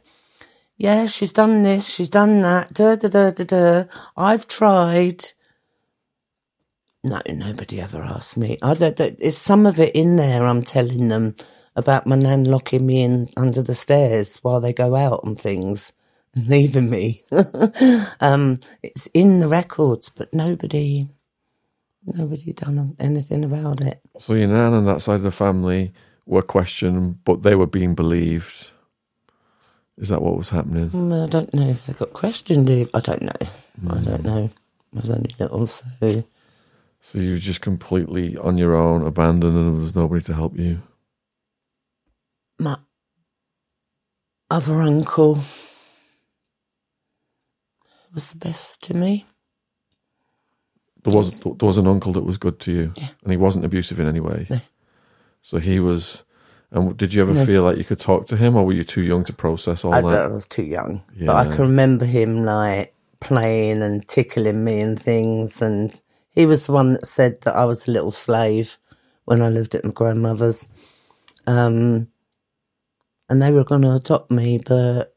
yeah, 0.77 1.07
she's 1.07 1.34
done 1.34 1.63
this, 1.63 1.88
she's 1.88 2.10
done 2.10 2.41
that, 2.43 2.74
da 2.74 2.96
da 2.96 3.07
da 3.07 3.31
da 3.31 3.43
da. 3.43 3.84
I've 4.15 4.48
tried. 4.48 5.25
No, 7.03 7.22
nobody 7.27 7.81
ever 7.81 8.01
asked 8.03 8.38
me. 8.38 8.57
I 8.62 8.74
don't, 8.74 8.96
there's 8.96 9.38
some 9.38 9.65
of 9.65 9.79
it 9.79 9.96
in 9.96 10.17
there. 10.17 10.46
I'm 10.46 10.63
telling 10.63 11.07
them 11.07 11.36
about 11.75 12.05
my 12.05 12.15
nan 12.15 12.43
locking 12.43 12.86
me 12.86 13.01
in 13.01 13.29
under 13.38 13.62
the 13.62 13.75
stairs 13.75 14.38
while 14.41 14.60
they 14.60 14.74
go 14.74 14.96
out 14.96 15.24
and 15.24 15.39
things 15.39 15.93
and 16.36 16.48
leaving 16.50 16.89
me. 16.89 17.22
um, 18.19 18.60
it's 18.84 19.07
in 19.13 19.39
the 19.39 19.48
records, 19.48 20.10
but 20.10 20.34
nobody, 20.34 21.07
nobody 22.05 22.53
done 22.53 22.96
anything 23.00 23.46
about 23.46 23.81
it. 23.81 24.01
So 24.19 24.34
your 24.34 24.48
nan 24.48 24.74
and 24.74 24.88
that 24.88 25.01
side 25.01 25.15
of 25.15 25.22
the 25.24 25.31
family 25.31 25.93
were 26.25 26.41
questioned, 26.43 27.24
but 27.24 27.43
they 27.43 27.55
were 27.55 27.67
being 27.67 27.96
believed. 27.96 28.72
Is 29.98 30.10
that 30.10 30.22
what 30.22 30.38
was 30.38 30.50
happening? 30.51 30.89
Mm, 30.92 31.24
I 31.25 31.27
don't 31.27 31.54
know 31.54 31.70
if 31.70 31.86
they 31.88 31.94
got 31.94 32.13
questioned. 32.13 32.70
if- 32.70 32.94
I 32.94 33.00
don't 33.00 33.24
know. 33.24 33.32
I 33.89 33.98
don't 34.01 34.24
know. 34.24 34.50
I 34.96 35.00
was 35.00 35.10
only 35.12 35.32
little, 35.39 35.66
so 35.68 35.86
So 37.01 37.18
you 37.20 37.32
were 37.32 37.38
just 37.39 37.62
completely 37.62 38.38
on 38.38 38.58
your 38.58 38.75
own, 38.75 39.06
abandoned, 39.06 39.56
and 39.58 39.75
there 39.75 39.82
was 39.82 39.96
nobody 39.96 40.22
to 40.25 40.34
help 40.34 40.58
you. 40.58 40.82
my 42.60 42.77
other 44.50 44.82
uncle 44.82 45.39
was 48.13 48.32
the 48.32 48.38
best 48.38 48.82
to 48.84 48.94
me. 48.96 49.25
There 51.04 51.13
was 51.13 51.39
there 51.39 51.54
was 51.68 51.77
an 51.77 51.88
uncle 51.88 52.13
that 52.13 52.24
was 52.25 52.38
good 52.38 52.60
to 52.62 52.72
you, 52.72 52.94
Yeah. 52.98 53.10
and 53.24 53.32
he 53.32 53.38
wasn't 53.38 53.66
abusive 53.66 54.00
in 54.00 54.08
any 54.08 54.20
way. 54.20 54.48
No. 54.50 54.62
So 55.42 55.60
he 55.60 55.80
was. 55.80 56.24
And 56.72 56.98
did 56.98 57.14
you 57.14 57.22
ever 57.22 57.34
No. 57.34 57.46
feel 57.46 57.64
like 57.64 57.78
you 57.78 57.86
could 57.86 58.00
talk 58.00 58.28
to 58.28 58.36
him, 58.38 58.56
or 58.56 58.66
were 58.66 58.74
you 58.74 58.84
too 58.84 59.02
young 59.02 59.24
to 59.26 59.34
process 59.34 59.86
all 59.86 59.94
I, 59.94 60.02
that? 60.02 60.24
I 60.24 60.28
was 60.28 60.48
too 60.48 60.64
young, 60.64 61.02
but 61.20 61.36
I 61.36 61.46
can 61.46 61.62
remember 61.62 62.06
him 62.06 62.44
like 62.44 62.94
playing 63.20 63.82
and 63.82 64.06
tickling 64.08 64.64
me 64.64 64.82
and 64.82 65.00
things. 65.00 65.62
And 65.62 65.94
he 66.32 66.46
was 66.46 66.66
the 66.66 66.74
one 66.74 66.94
that 66.94 67.08
said 67.08 67.42
that 67.42 67.56
I 67.56 67.66
was 67.66 67.88
a 67.88 67.92
little 67.92 68.12
slave 68.12 68.78
when 69.26 69.42
I 69.42 69.50
lived 69.50 69.76
at 69.76 69.86
my 69.86 69.92
grandmother's. 69.92 70.68
Um, 71.48 72.10
and 73.30 73.42
they 73.42 73.52
were 73.52 73.64
going 73.64 73.82
to 73.84 73.94
adopt 73.96 74.30
me, 74.32 74.58
but 74.66 75.16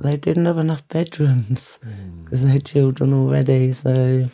they 0.00 0.16
didn't 0.16 0.44
have 0.46 0.58
enough 0.58 0.86
bedrooms 0.88 1.78
because 2.24 2.42
they 2.44 2.50
had 2.50 2.66
children 2.66 3.14
already. 3.14 3.72
So 3.72 4.28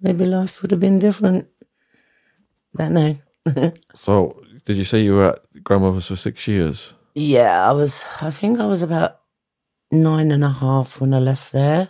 maybe 0.00 0.24
life 0.26 0.62
would 0.62 0.70
have 0.70 0.80
been 0.80 1.00
different. 1.00 1.48
Don't 2.76 2.92
know. 2.92 3.16
So, 3.94 4.39
did 4.70 4.78
you 4.78 4.84
say 4.84 5.02
you 5.02 5.14
were 5.14 5.30
at 5.30 5.64
grandmother's 5.64 6.06
for 6.06 6.14
six 6.16 6.46
years? 6.46 6.94
Yeah, 7.16 7.68
I 7.68 7.72
was. 7.72 8.04
I 8.20 8.30
think 8.30 8.60
I 8.60 8.66
was 8.66 8.82
about 8.82 9.18
nine 9.90 10.30
and 10.30 10.44
a 10.44 10.50
half 10.50 11.00
when 11.00 11.12
I 11.12 11.18
left 11.18 11.50
there. 11.52 11.88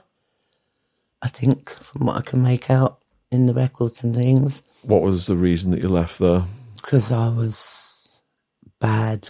I 1.20 1.28
think, 1.28 1.68
from 1.82 2.06
what 2.06 2.16
I 2.16 2.22
can 2.22 2.40
make 2.42 2.70
out 2.70 3.02
in 3.30 3.44
the 3.44 3.52
records 3.52 4.02
and 4.02 4.14
things, 4.14 4.62
What 4.82 5.02
was 5.02 5.26
the 5.26 5.36
reason 5.36 5.70
that 5.72 5.82
you 5.82 5.90
left 5.90 6.18
there? 6.18 6.44
because 6.76 7.12
I 7.12 7.28
was 7.28 8.08
bad. 8.80 9.28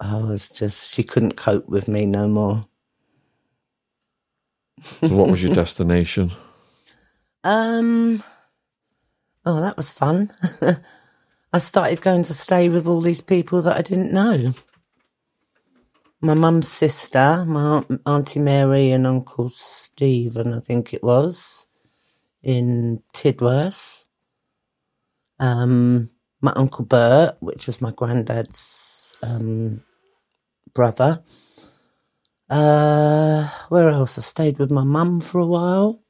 I 0.00 0.16
was 0.16 0.50
just. 0.50 0.92
She 0.92 1.04
couldn't 1.04 1.36
cope 1.36 1.68
with 1.68 1.86
me 1.86 2.04
no 2.06 2.26
more. 2.26 2.66
So 5.00 5.14
what 5.14 5.28
was 5.30 5.40
your 5.44 5.54
destination? 5.62 6.32
Um. 7.44 8.24
Oh, 9.46 9.60
that 9.60 9.76
was 9.76 9.92
fun. 9.92 10.32
I 11.54 11.58
started 11.58 12.00
going 12.00 12.24
to 12.24 12.34
stay 12.34 12.68
with 12.68 12.88
all 12.88 13.00
these 13.00 13.20
people 13.20 13.62
that 13.62 13.76
I 13.76 13.82
didn't 13.82 14.12
know. 14.12 14.54
My 16.20 16.34
mum's 16.34 16.66
sister, 16.66 17.44
my 17.46 17.60
aunt, 17.60 18.00
Auntie 18.04 18.40
Mary, 18.40 18.90
and 18.90 19.06
Uncle 19.06 19.50
Stephen, 19.50 20.52
I 20.52 20.58
think 20.58 20.92
it 20.92 21.04
was, 21.04 21.68
in 22.42 23.04
Tidworth. 23.12 24.04
Um, 25.38 26.10
my 26.40 26.52
Uncle 26.56 26.86
Bert, 26.86 27.36
which 27.38 27.68
was 27.68 27.80
my 27.80 27.92
granddad's 27.92 29.14
um, 29.22 29.84
brother. 30.74 31.22
Uh, 32.50 33.48
where 33.68 33.90
else? 33.90 34.18
I 34.18 34.22
stayed 34.22 34.58
with 34.58 34.72
my 34.72 34.82
mum 34.82 35.20
for 35.20 35.38
a 35.38 35.46
while 35.46 36.02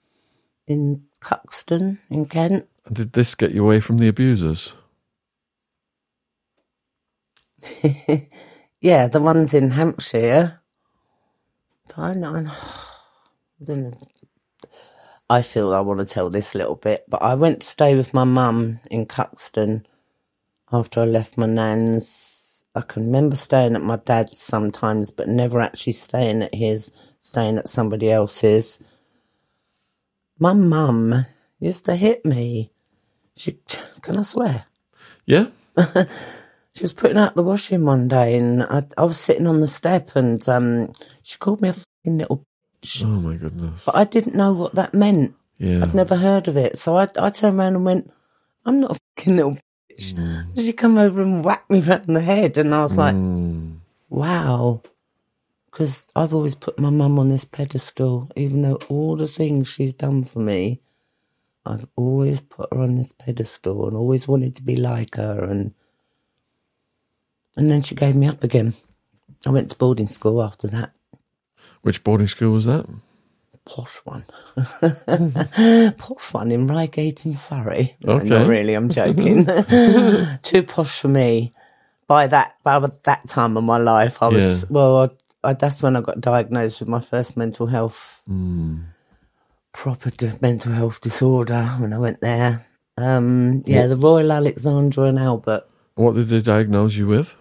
in 0.66 1.02
Cuxton 1.20 1.98
in 2.08 2.24
Kent. 2.24 2.66
And 2.86 2.96
did 2.96 3.12
this 3.12 3.34
get 3.34 3.50
you 3.50 3.62
away 3.62 3.80
from 3.80 3.98
the 3.98 4.08
abusers? 4.08 4.72
Yeah, 8.84 9.06
the 9.06 9.18
ones 9.18 9.54
in 9.54 9.70
Hampshire. 9.70 10.60
I 11.96 12.12
know. 12.12 12.36
I 12.36 13.64
don't 13.64 13.90
know. 13.92 14.08
I 15.30 15.40
feel 15.40 15.72
I 15.72 15.80
want 15.80 16.00
to 16.00 16.06
tell 16.06 16.28
this 16.28 16.54
a 16.54 16.58
little 16.58 16.74
bit, 16.74 17.06
but 17.08 17.22
I 17.22 17.34
went 17.34 17.62
to 17.62 17.66
stay 17.66 17.94
with 17.94 18.12
my 18.12 18.24
mum 18.24 18.80
in 18.90 19.06
Cuxton 19.06 19.86
after 20.70 21.00
I 21.00 21.06
left 21.06 21.38
my 21.38 21.46
nan's. 21.46 22.62
I 22.74 22.82
can 22.82 23.06
remember 23.06 23.36
staying 23.36 23.74
at 23.74 23.82
my 23.82 23.96
dad's 23.96 24.38
sometimes, 24.38 25.10
but 25.10 25.28
never 25.28 25.62
actually 25.62 25.94
staying 25.94 26.42
at 26.42 26.54
his, 26.54 26.92
staying 27.20 27.56
at 27.56 27.70
somebody 27.70 28.10
else's. 28.10 28.78
My 30.38 30.52
mum 30.52 31.24
used 31.58 31.86
to 31.86 31.96
hit 31.96 32.26
me. 32.26 32.70
She, 33.34 33.60
can 34.02 34.18
I 34.18 34.22
swear? 34.24 34.66
Yeah. 35.24 35.46
She 36.74 36.82
was 36.82 36.92
putting 36.92 37.18
out 37.18 37.34
the 37.36 37.42
washing 37.42 37.84
one 37.84 38.08
day, 38.08 38.36
and 38.36 38.62
I, 38.64 38.84
I 38.98 39.04
was 39.04 39.18
sitting 39.18 39.46
on 39.46 39.60
the 39.60 39.68
step, 39.68 40.16
and 40.16 40.46
um, 40.48 40.92
she 41.22 41.38
called 41.38 41.60
me 41.60 41.68
a 41.68 41.72
fucking 41.72 42.18
little 42.18 42.44
bitch. 42.82 43.02
Oh 43.04 43.08
my 43.08 43.36
goodness. 43.36 43.84
But 43.84 43.94
I 43.94 44.04
didn't 44.04 44.34
know 44.34 44.52
what 44.52 44.74
that 44.74 44.92
meant. 44.92 45.34
Yeah. 45.58 45.82
I'd 45.84 45.94
never 45.94 46.16
heard 46.16 46.48
of 46.48 46.56
it. 46.56 46.76
So 46.76 46.96
I, 46.96 47.08
I 47.18 47.30
turned 47.30 47.58
around 47.60 47.76
and 47.76 47.84
went, 47.84 48.12
I'm 48.66 48.80
not 48.80 48.90
a 48.92 48.98
fucking 49.16 49.36
little 49.36 49.58
bitch. 49.90 50.44
She 50.56 50.72
come 50.72 50.98
over 50.98 51.22
and 51.22 51.44
whacked 51.44 51.70
me 51.70 51.78
right 51.80 52.04
in 52.06 52.14
the 52.14 52.20
head, 52.20 52.58
and 52.58 52.74
I 52.74 52.82
was 52.82 52.96
like, 52.96 53.14
Mm. 53.14 53.78
wow. 54.08 54.82
Because 55.70 56.06
I've 56.16 56.34
always 56.34 56.54
put 56.56 56.78
my 56.78 56.90
mum 56.90 57.18
on 57.18 57.26
this 57.26 57.44
pedestal, 57.44 58.30
even 58.36 58.62
though 58.62 58.78
all 58.88 59.16
the 59.16 59.26
things 59.26 59.68
she's 59.68 59.92
done 59.94 60.22
for 60.24 60.38
me, 60.40 60.80
I've 61.66 61.86
always 61.96 62.40
put 62.40 62.72
her 62.72 62.80
on 62.80 62.94
this 62.96 63.10
pedestal 63.12 63.86
and 63.88 63.96
always 63.96 64.28
wanted 64.28 64.54
to 64.56 64.62
be 64.62 64.76
like 64.76 65.16
her. 65.16 65.42
And 65.44 65.72
and 67.56 67.66
then 67.68 67.82
she 67.82 67.94
gave 67.94 68.14
me 68.16 68.26
up 68.28 68.42
again. 68.44 68.74
I 69.46 69.50
went 69.50 69.70
to 69.70 69.76
boarding 69.76 70.06
school 70.06 70.42
after 70.42 70.66
that. 70.68 70.92
Which 71.82 72.02
boarding 72.04 72.28
school 72.28 72.52
was 72.52 72.64
that? 72.64 72.86
Posh 73.66 73.96
one. 74.04 74.24
posh 75.98 76.32
one 76.32 76.50
in 76.52 76.66
Reigate 76.66 77.24
in 77.26 77.34
Surrey. 77.36 77.96
No, 78.02 78.18
Not 78.18 78.46
really, 78.46 78.74
I'm 78.74 78.88
joking. 78.90 79.46
Too 80.42 80.62
posh 80.62 81.00
for 81.00 81.08
me. 81.08 81.52
By 82.06 82.26
that 82.26 82.56
by 82.62 82.78
that 83.04 83.28
time 83.28 83.56
of 83.56 83.64
my 83.64 83.78
life, 83.78 84.22
I 84.22 84.28
was 84.28 84.60
Yeah. 84.62 84.66
well. 84.68 84.96
I, 85.44 85.50
I, 85.50 85.52
that's 85.54 85.82
when 85.82 85.96
I 85.96 86.00
got 86.00 86.20
diagnosed 86.20 86.80
with 86.80 86.88
my 86.88 87.00
first 87.00 87.36
mental 87.36 87.66
health, 87.66 88.22
Hmm. 88.26 88.78
proper 89.72 90.10
d- 90.10 90.32
mental 90.40 90.72
health 90.72 91.00
disorder. 91.02 91.64
When 91.78 91.92
I 91.92 91.98
went 91.98 92.20
there, 92.20 92.66
um, 92.96 93.62
yeah, 93.66 93.86
the 93.86 93.96
Royal 93.96 94.32
Alexandra 94.32 95.04
and 95.04 95.18
Albert, 95.18 95.64
What 95.96 96.14
did 96.14 96.28
they 96.28 96.40
diagnose 96.40 96.94
you 96.96 97.06
with? 97.06 97.34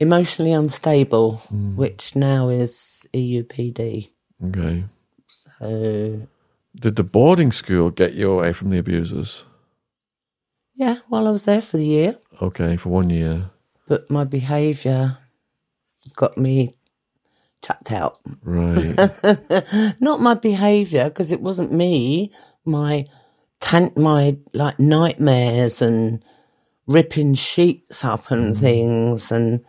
Emotionally 0.00 0.52
unstable, 0.52 1.36
Hmm. 1.48 1.76
which 1.76 2.16
now 2.16 2.48
is 2.48 3.06
EUPD. 3.14 4.10
Okay. 4.46 4.84
So 5.28 6.22
Did 6.74 6.96
the 6.96 7.02
boarding 7.04 7.52
school 7.52 7.90
get 7.90 8.14
you 8.14 8.30
away 8.32 8.52
from 8.52 8.70
the 8.70 8.78
abusers? 8.78 9.44
yeah, 10.74 10.96
while 11.08 11.28
I 11.28 11.30
was 11.30 11.44
there 11.44 11.60
for 11.60 11.76
the 11.76 11.86
year. 11.86 12.16
Okay, 12.40 12.76
for 12.76 12.88
one 12.90 13.10
year. 13.10 13.50
but 13.86 14.08
my 14.10 14.24
behaviour 14.24 15.18
got 16.16 16.38
me 16.38 16.74
chucked 17.60 17.90
out. 17.92 18.20
Right. 18.42 18.96
Not 20.00 20.20
my 20.22 20.34
behaviour, 20.34 21.04
because 21.10 21.30
it 21.32 21.42
wasn't 21.42 21.72
me. 21.72 22.30
My 22.64 23.04
tan- 23.58 23.92
my 23.96 24.36
like 24.54 24.78
nightmares 24.78 25.82
and 25.82 26.24
ripping 26.86 27.34
sheets 27.34 28.04
up 28.04 28.30
and 28.30 28.56
things, 28.56 29.30
and 29.32 29.60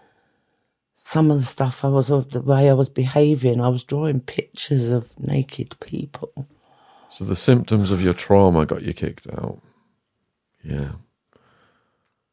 some 1.04 1.32
of 1.32 1.40
the 1.40 1.46
stuff 1.46 1.84
I 1.84 1.88
was 1.88 2.12
of 2.12 2.30
the 2.30 2.42
way 2.42 2.70
I 2.70 2.74
was 2.74 2.88
behaving. 2.88 3.60
I 3.60 3.70
was 3.70 3.84
drawing 3.84 4.20
pictures 4.20 4.92
of 4.92 5.20
naked 5.20 5.76
people. 5.80 6.48
so 7.10 7.26
the 7.26 7.36
symptoms 7.36 7.90
of 7.90 8.04
your 8.04 8.14
trauma 8.14 8.68
got 8.68 8.84
you 8.84 8.94
kicked 8.94 9.28
out. 9.28 9.60
Yeah. 10.64 10.92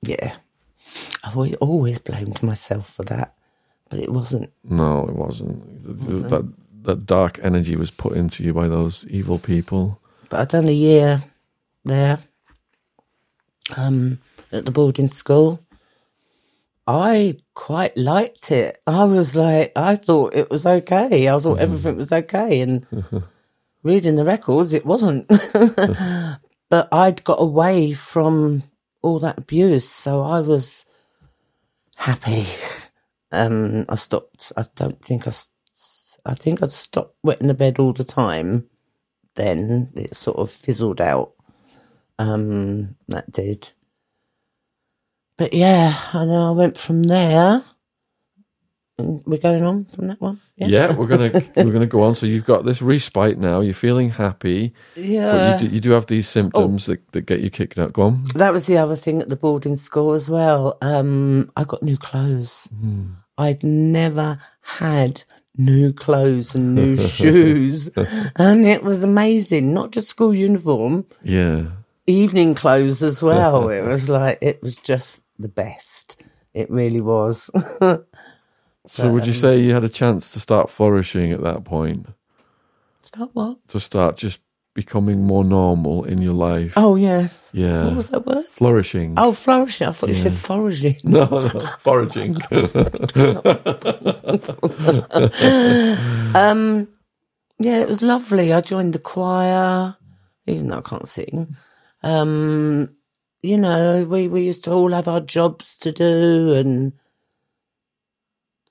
Yeah, 0.03 0.37
I've 1.25 1.35
always, 1.35 1.55
always 1.55 1.99
blamed 1.99 2.43
myself 2.43 2.91
for 2.91 3.05
that, 3.05 3.35
but 3.89 4.01
it 4.01 4.13
wasn't. 4.13 4.53
No, 4.63 5.09
it 5.09 5.17
wasn't. 5.17 6.29
That 6.29 6.53
that 6.83 7.07
dark 7.07 7.41
energy 7.43 7.75
was 7.75 7.91
put 7.91 8.17
into 8.17 8.45
you 8.45 8.53
by 8.53 8.69
those 8.69 9.05
evil 9.09 9.39
people. 9.39 10.01
But 10.29 10.41
I'd 10.41 10.49
done 10.49 10.69
a 10.69 10.73
year 10.73 11.25
there 11.85 12.19
um, 13.77 14.21
at 14.53 14.67
the 14.67 14.71
boarding 14.71 15.09
school. 15.09 15.59
I 16.87 17.39
quite 17.59 17.97
liked 17.97 18.53
it. 18.53 18.81
I 18.87 19.05
was 19.05 19.35
like, 19.35 19.73
I 19.75 19.97
thought 19.97 20.33
it 20.33 20.49
was 20.49 20.64
okay. 20.64 21.29
I 21.29 21.38
thought 21.40 21.59
everything 21.59 21.97
was 21.97 22.12
okay. 22.12 22.61
And 22.61 22.87
reading 23.83 24.14
the 24.14 24.25
records, 24.25 24.73
it 24.73 24.87
wasn't. 24.87 25.27
but 26.68 26.88
I'd 26.92 27.25
got 27.25 27.42
away 27.42 27.92
from 27.92 28.62
all 29.03 29.18
that 29.18 29.38
abuse. 29.38 29.88
So 29.88 30.23
I 30.23 30.40
was 30.40 30.87
happy. 31.97 32.47
Um, 33.33 33.87
I 33.88 33.97
stopped. 33.97 34.53
I 34.57 34.64
don't 34.77 35.05
think 35.05 35.27
I, 35.27 35.33
I 36.25 36.35
think 36.35 36.62
I'd 36.62 36.71
stopped 36.71 37.16
wetting 37.25 37.49
the 37.49 37.55
bed 37.55 37.79
all 37.79 37.92
the 37.92 38.05
time 38.05 38.71
then 39.38 39.90
it 39.94 40.14
sort 40.14 40.37
of 40.37 40.51
fizzled 40.51 41.01
out. 41.01 41.33
Um, 42.18 42.97
that 43.07 43.31
did. 43.31 43.73
But 45.38 45.55
yeah, 45.55 45.98
I 46.12 46.24
know 46.27 46.48
I 46.48 46.51
went 46.51 46.77
from 46.77 47.05
there. 47.05 47.62
We're 48.98 49.38
going 49.38 49.62
on 49.62 49.85
from 49.85 50.09
that 50.09 50.20
one. 50.20 50.40
Yeah, 50.57 50.92
we're 50.92 51.07
gonna 51.07 51.31
we're 51.57 51.70
gonna 51.70 51.87
go 51.87 52.03
on. 52.03 52.16
So 52.16 52.27
you've 52.27 52.44
got 52.44 52.64
this 52.64 52.83
respite 52.83 53.38
now. 53.38 53.61
You're 53.61 53.72
feeling 53.72 54.11
happy, 54.11 54.74
yeah. 54.96 55.31
but 55.31 55.62
you 55.62 55.68
do, 55.68 55.74
you 55.77 55.81
do 55.81 55.90
have 55.92 56.07
these 56.07 56.29
symptoms 56.29 56.87
that, 56.87 57.12
that 57.12 57.20
get 57.20 57.38
you 57.38 57.48
kicked 57.48 57.79
out. 57.79 57.92
Go 57.92 58.03
on. 58.03 58.24
That 58.35 58.53
was 58.53 58.66
the 58.66 58.77
other 58.77 58.96
thing 58.96 59.22
at 59.22 59.29
the 59.29 59.37
boarding 59.37 59.77
school 59.77 60.14
as 60.14 60.29
well. 60.29 60.77
Um, 60.83 61.53
I 61.57 61.62
got 61.62 61.81
new 61.85 61.96
clothes. 61.96 62.68
I'd 63.38 63.62
never 63.62 64.40
had 64.62 65.22
new 65.57 65.92
clothes 65.92 66.57
and 66.57 66.74
new 66.74 66.96
shoes, 67.09 67.88
and 68.37 68.66
it 68.66 68.83
was 68.83 69.05
amazing. 69.05 69.72
Not 69.72 69.92
just 69.92 70.09
school 70.09 70.35
uniform, 70.35 71.07
Yeah. 71.22 71.66
evening 72.09 72.57
clothes 72.57 73.05
as 73.05 73.22
well. 73.22 73.68
it 73.68 73.83
was 73.83 74.09
like 74.09 74.38
it 74.40 74.61
was 74.61 74.77
just 74.77 75.22
the 75.38 75.48
best. 75.48 76.22
It 76.55 76.70
really 76.70 77.01
was. 77.01 77.51
So 78.88 79.12
would 79.12 79.27
you 79.27 79.33
um, 79.33 79.38
say 79.38 79.61
you 79.61 79.74
had 79.74 79.85
a 79.85 79.88
chance 79.88 80.31
to 80.31 80.40
start 80.40 80.70
flourishing 80.70 81.31
at 81.31 81.42
that 81.42 81.64
point? 81.64 82.07
Start 83.03 83.31
what? 83.35 83.59
To 83.68 83.81
start 83.81 84.16
just 84.16 84.40
becoming 84.74 85.24
more 85.24 85.44
normal 85.44 86.05
in 86.05 86.22
your 86.22 86.33
life. 86.33 86.72
Oh 86.77 86.96
yeah. 86.96 87.29
yeah. 87.53 87.85
What 87.85 87.96
was 87.96 88.09
that 88.11 88.24
word? 88.24 88.46
Flourishing. 88.46 89.14
Oh, 89.18 89.33
flourishing. 89.33 89.88
I 89.88 89.92
thought 89.92 90.09
you 90.09 90.14
said 90.14 90.33
foraging. 90.33 90.96
No, 91.05 91.27
no, 91.27 91.48
foraging. 91.81 92.37
Um, 96.35 96.88
yeah, 97.59 97.81
it 97.81 97.88
was 97.88 98.03
lovely. 98.03 98.53
I 98.53 98.61
joined 98.61 98.92
the 98.92 99.01
choir, 99.01 99.96
even 100.46 100.68
though 100.68 100.79
I 100.79 100.83
can't 100.83 101.09
sing. 101.09 101.57
Um, 102.03 102.90
you 103.42 103.57
know, 103.57 104.05
we, 104.05 104.29
we 104.29 104.42
used 104.42 104.64
to 104.64 104.72
all 104.72 104.90
have 104.90 105.09
our 105.09 105.20
jobs 105.20 105.79
to 105.79 105.92
do, 105.92 106.53
and 106.55 106.92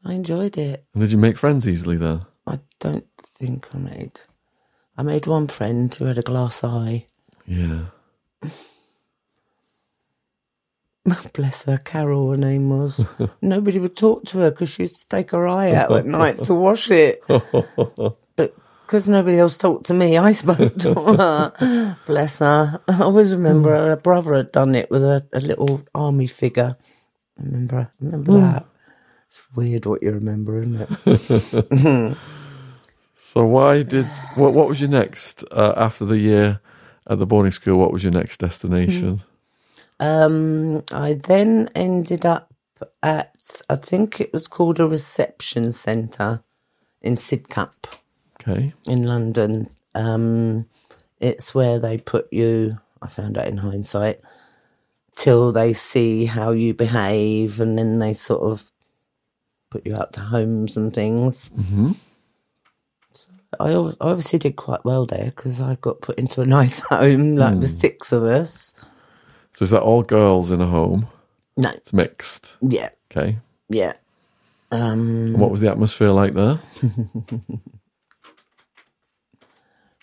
I 0.03 0.13
enjoyed 0.13 0.57
it. 0.57 0.85
Did 0.97 1.11
you 1.11 1.17
make 1.17 1.37
friends 1.37 1.67
easily 1.67 1.97
there? 1.97 2.21
I 2.45 2.59
don't 2.79 3.07
think 3.21 3.67
I 3.73 3.77
made. 3.77 4.21
I 4.97 5.03
made 5.03 5.27
one 5.27 5.47
friend 5.47 5.93
who 5.93 6.05
had 6.05 6.17
a 6.17 6.23
glass 6.23 6.63
eye. 6.63 7.05
Yeah. 7.45 7.85
Bless 11.33 11.63
her, 11.63 11.77
Carol, 11.77 12.31
her 12.31 12.37
name 12.37 12.69
was. 12.69 13.05
Nobody 13.41 13.79
would 13.79 13.95
talk 13.95 14.25
to 14.25 14.39
her 14.39 14.51
because 14.51 14.69
she'd 14.69 14.89
to 14.89 15.07
take 15.07 15.31
her 15.31 15.47
eye 15.47 15.71
out 15.71 15.91
at 15.91 16.05
night 16.05 16.43
to 16.43 16.53
wash 16.53 16.91
it. 16.91 17.23
Because 18.87 19.07
nobody 19.07 19.37
else 19.37 19.57
talked 19.57 19.85
to 19.87 19.93
me, 19.93 20.17
I 20.29 20.31
spoke 20.31 20.77
to 20.77 20.93
her. 20.95 21.97
Bless 22.05 22.39
her. 22.39 22.81
I 22.87 23.01
always 23.03 23.33
remember 23.33 23.75
her 23.75 23.97
brother 23.97 24.35
had 24.35 24.51
done 24.53 24.75
it 24.75 24.89
with 24.89 25.03
a, 25.03 25.27
a 25.33 25.41
little 25.41 25.83
army 25.93 26.27
figure. 26.27 26.77
I 27.37 27.43
remember, 27.43 27.79
I 27.79 27.87
remember 28.03 28.31
that. 28.39 28.65
It's 29.27 29.43
weird 29.53 29.85
what 29.85 30.01
you 30.01 30.11
remember, 30.11 30.61
isn't 30.61 30.87
it? 31.05 32.17
So 33.19 33.43
why 33.45 33.83
did 33.83 34.07
what? 34.35 34.53
What 34.53 34.69
was 34.69 34.79
your 34.79 34.89
next 34.89 35.43
uh, 35.51 35.73
after 35.75 36.05
the 36.05 36.17
year 36.17 36.61
at 37.07 37.19
the 37.19 37.25
boarding 37.25 37.51
school? 37.51 37.77
What 37.77 37.91
was 37.91 38.01
your 38.01 38.13
next 38.13 38.39
destination? 38.39 39.21
Um, 39.99 40.83
I 40.91 41.13
then 41.13 41.69
ended 41.75 42.25
up 42.25 42.53
at, 43.03 43.61
I 43.69 43.75
think 43.75 44.21
it 44.21 44.31
was 44.31 44.47
called 44.47 44.79
a 44.79 44.87
reception 44.87 45.71
centre 45.71 46.41
in 47.01 47.15
Sidcup. 47.15 47.73
Okay. 48.47 48.73
in 48.87 49.03
London. 49.03 49.69
Um, 49.95 50.67
it's 51.19 51.53
where 51.55 51.79
they 51.79 51.97
put 51.97 52.31
you, 52.31 52.77
I 53.01 53.07
found 53.07 53.37
out 53.37 53.47
in 53.47 53.57
hindsight, 53.57 54.21
till 55.15 55.51
they 55.51 55.73
see 55.73 56.25
how 56.25 56.51
you 56.51 56.73
behave 56.73 57.59
and 57.59 57.77
then 57.77 57.99
they 57.99 58.13
sort 58.13 58.43
of 58.43 58.71
put 59.71 59.85
you 59.85 59.95
out 59.95 60.13
to 60.13 60.21
homes 60.21 60.77
and 60.77 60.93
things. 60.93 61.49
Mm-hmm. 61.49 61.91
I 63.59 63.71
ob- 63.73 63.97
I 63.99 64.09
obviously 64.09 64.39
did 64.39 64.55
quite 64.55 64.85
well 64.85 65.05
there 65.05 65.25
because 65.35 65.59
I 65.59 65.75
got 65.81 66.01
put 66.01 66.19
into 66.19 66.41
a 66.41 66.45
nice 66.59 66.79
home, 66.81 67.35
like 67.35 67.59
the 67.59 67.67
six 67.67 68.11
of 68.11 68.23
us. 68.23 68.73
So 69.53 69.63
is 69.63 69.71
that 69.71 69.81
all 69.81 70.03
girls 70.03 70.51
in 70.51 70.61
a 70.61 70.67
home? 70.67 71.07
No, 71.55 71.69
It's 71.71 71.91
mixed. 71.91 72.55
yeah, 72.61 72.89
Okay. 73.11 73.39
yeah. 73.69 73.93
Um, 74.71 75.27
And 75.33 75.39
what 75.39 75.49
was 75.49 75.61
the 75.61 75.71
atmosphere 75.71 76.09
like 76.09 76.33
there? 76.33 76.59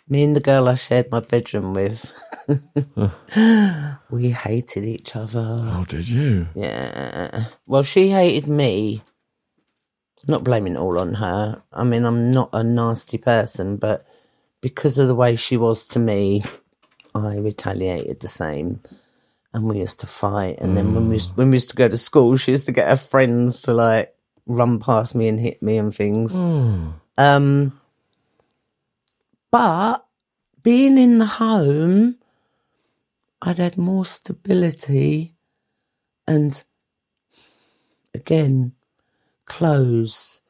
me 0.09 0.23
and 0.23 0.37
the 0.37 0.41
girl 0.41 0.69
I 0.69 0.75
shared 0.75 1.11
my 1.11 1.21
bedroom 1.21 1.75
with, 1.75 2.13
we 4.11 4.31
hated 4.31 4.85
each 4.85 5.17
other. 5.17 5.59
Oh, 5.61 5.85
did 5.89 6.09
you? 6.09 6.49
Yeah. 6.55 7.47
Well, 7.67 7.83
she 7.83 8.11
hated 8.11 8.49
me. 8.49 9.03
Not 10.27 10.45
blaming 10.45 10.75
it 10.75 10.79
all 10.79 10.99
on 10.99 11.15
her. 11.15 11.63
I 11.73 11.85
mean, 11.85 12.05
I'm 12.05 12.31
not 12.31 12.49
a 12.53 12.65
nasty 12.65 13.19
person, 13.19 13.77
but 13.77 14.07
because 14.63 14.97
of 14.97 15.07
the 15.09 15.15
way 15.15 15.37
she 15.37 15.57
was 15.59 15.87
to 15.89 15.99
me, 15.99 16.43
I 17.15 17.37
retaliated 17.37 18.21
the 18.21 18.29
same. 18.29 18.81
And 19.53 19.65
we 19.65 19.79
used 19.79 20.01
to 20.01 20.07
fight. 20.07 20.59
And 20.61 20.77
then 20.77 20.95
when 20.95 21.09
we 21.09 21.17
used, 21.17 21.37
when 21.37 21.51
we 21.51 21.57
used 21.57 21.69
to 21.71 21.77
go 21.77 21.89
to 21.89 21.99
school, 21.99 22.37
she 22.37 22.53
used 22.53 22.67
to 22.67 22.73
get 22.73 22.89
her 22.89 22.97
friends 22.97 23.63
to 23.63 23.75
like 23.75 24.15
run 24.47 24.81
past 24.81 25.15
me 25.15 25.29
and 25.29 25.39
hit 25.39 25.63
me 25.63 25.77
and 25.77 25.95
things. 25.95 26.37
Um, 27.19 27.79
but 29.55 30.05
being 30.65 30.99
in 30.99 31.19
the 31.19 31.27
home, 31.27 32.17
I'd 33.41 33.59
had 33.59 33.79
more 33.79 34.05
stability 34.05 35.37
and 36.27 36.65
again, 38.13 38.73
clothes, 39.45 40.41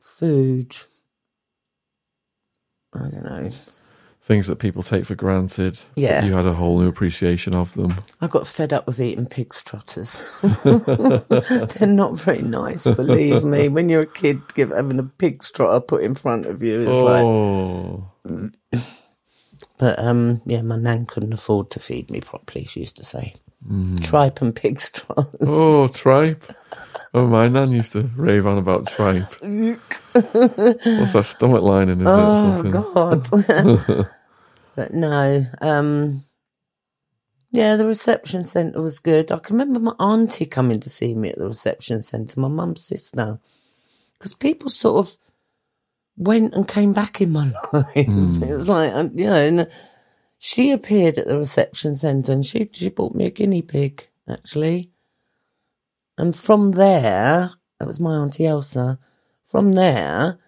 food. 0.00 0.74
I 2.94 3.10
don't 3.10 3.24
know. 3.24 3.50
Things 4.24 4.46
that 4.46 4.60
people 4.60 4.84
take 4.84 5.04
for 5.04 5.16
granted. 5.16 5.80
Yeah. 5.96 6.24
You 6.24 6.34
had 6.34 6.46
a 6.46 6.52
whole 6.54 6.78
new 6.78 6.86
appreciation 6.86 7.56
of 7.56 7.74
them. 7.74 7.96
I 8.20 8.28
got 8.28 8.46
fed 8.46 8.72
up 8.72 8.86
with 8.86 9.00
eating 9.00 9.26
pig's 9.26 9.60
trotters. 9.62 10.22
They're 10.62 11.88
not 11.88 12.20
very 12.20 12.42
nice, 12.42 12.84
believe 12.84 13.42
me. 13.42 13.68
When 13.68 13.88
you're 13.88 14.02
a 14.02 14.06
kid, 14.06 14.40
give, 14.54 14.70
having 14.70 15.00
a 15.00 15.02
pig's 15.02 15.50
trotter 15.50 15.80
put 15.80 16.04
in 16.04 16.14
front 16.14 16.46
of 16.46 16.62
you 16.62 16.82
is 16.88 16.98
like. 16.98 17.24
oh. 17.24 18.08
But 19.78 19.98
um, 19.98 20.40
yeah, 20.46 20.62
my 20.62 20.76
nan 20.76 21.06
couldn't 21.06 21.32
afford 21.32 21.70
to 21.72 21.80
feed 21.80 22.08
me 22.08 22.20
properly. 22.20 22.64
She 22.66 22.78
used 22.80 22.96
to 22.98 23.04
say, 23.04 23.34
"Tripe 24.02 24.40
and 24.40 24.54
pig's 24.54 24.88
trotters." 24.92 25.34
Oh, 25.40 25.88
tripe. 25.88 26.44
Oh, 27.14 27.26
my 27.26 27.48
nan 27.48 27.72
used 27.72 27.92
to 27.92 28.02
rave 28.16 28.46
on 28.46 28.56
about 28.58 28.86
tripe. 28.86 29.30
What's 29.42 31.12
that 31.12 31.24
stomach 31.26 31.62
lining, 31.62 32.00
is 32.00 32.08
it? 32.08 32.12
or 32.12 32.34
Oh 32.34 32.62
something? 32.62 32.70
God! 32.70 34.08
but 34.76 34.94
no, 34.94 35.44
um, 35.60 36.24
yeah, 37.50 37.76
the 37.76 37.86
reception 37.86 38.44
centre 38.44 38.80
was 38.80 38.98
good. 38.98 39.30
I 39.30 39.38
can 39.38 39.56
remember 39.58 39.78
my 39.80 39.94
auntie 40.00 40.46
coming 40.46 40.80
to 40.80 40.88
see 40.88 41.12
me 41.14 41.30
at 41.30 41.38
the 41.38 41.46
reception 41.46 42.00
centre, 42.00 42.40
my 42.40 42.48
mum's 42.48 42.82
sister, 42.82 43.38
because 44.18 44.34
people 44.34 44.70
sort 44.70 45.06
of 45.06 45.16
went 46.16 46.54
and 46.54 46.66
came 46.66 46.94
back 46.94 47.20
in 47.20 47.30
my 47.32 47.52
life. 47.72 47.94
It 47.96 48.54
was 48.54 48.68
like 48.70 48.90
uh, 48.92 49.08
you 49.14 49.26
know, 49.26 49.34
and 49.46 49.68
she 50.38 50.70
appeared 50.70 51.18
at 51.18 51.26
the 51.26 51.38
reception 51.38 51.94
centre 51.94 52.32
and 52.32 52.44
she 52.46 52.70
she 52.72 52.88
bought 52.88 53.14
me 53.14 53.26
a 53.26 53.30
guinea 53.30 53.60
pig 53.62 54.08
actually, 54.28 54.90
and 56.18 56.36
from 56.36 56.72
there, 56.72 57.52
that 57.78 57.86
was 57.86 58.00
my 58.00 58.14
auntie 58.14 58.46
Elsa. 58.46 58.98
From 59.46 59.72
there, 59.72 60.38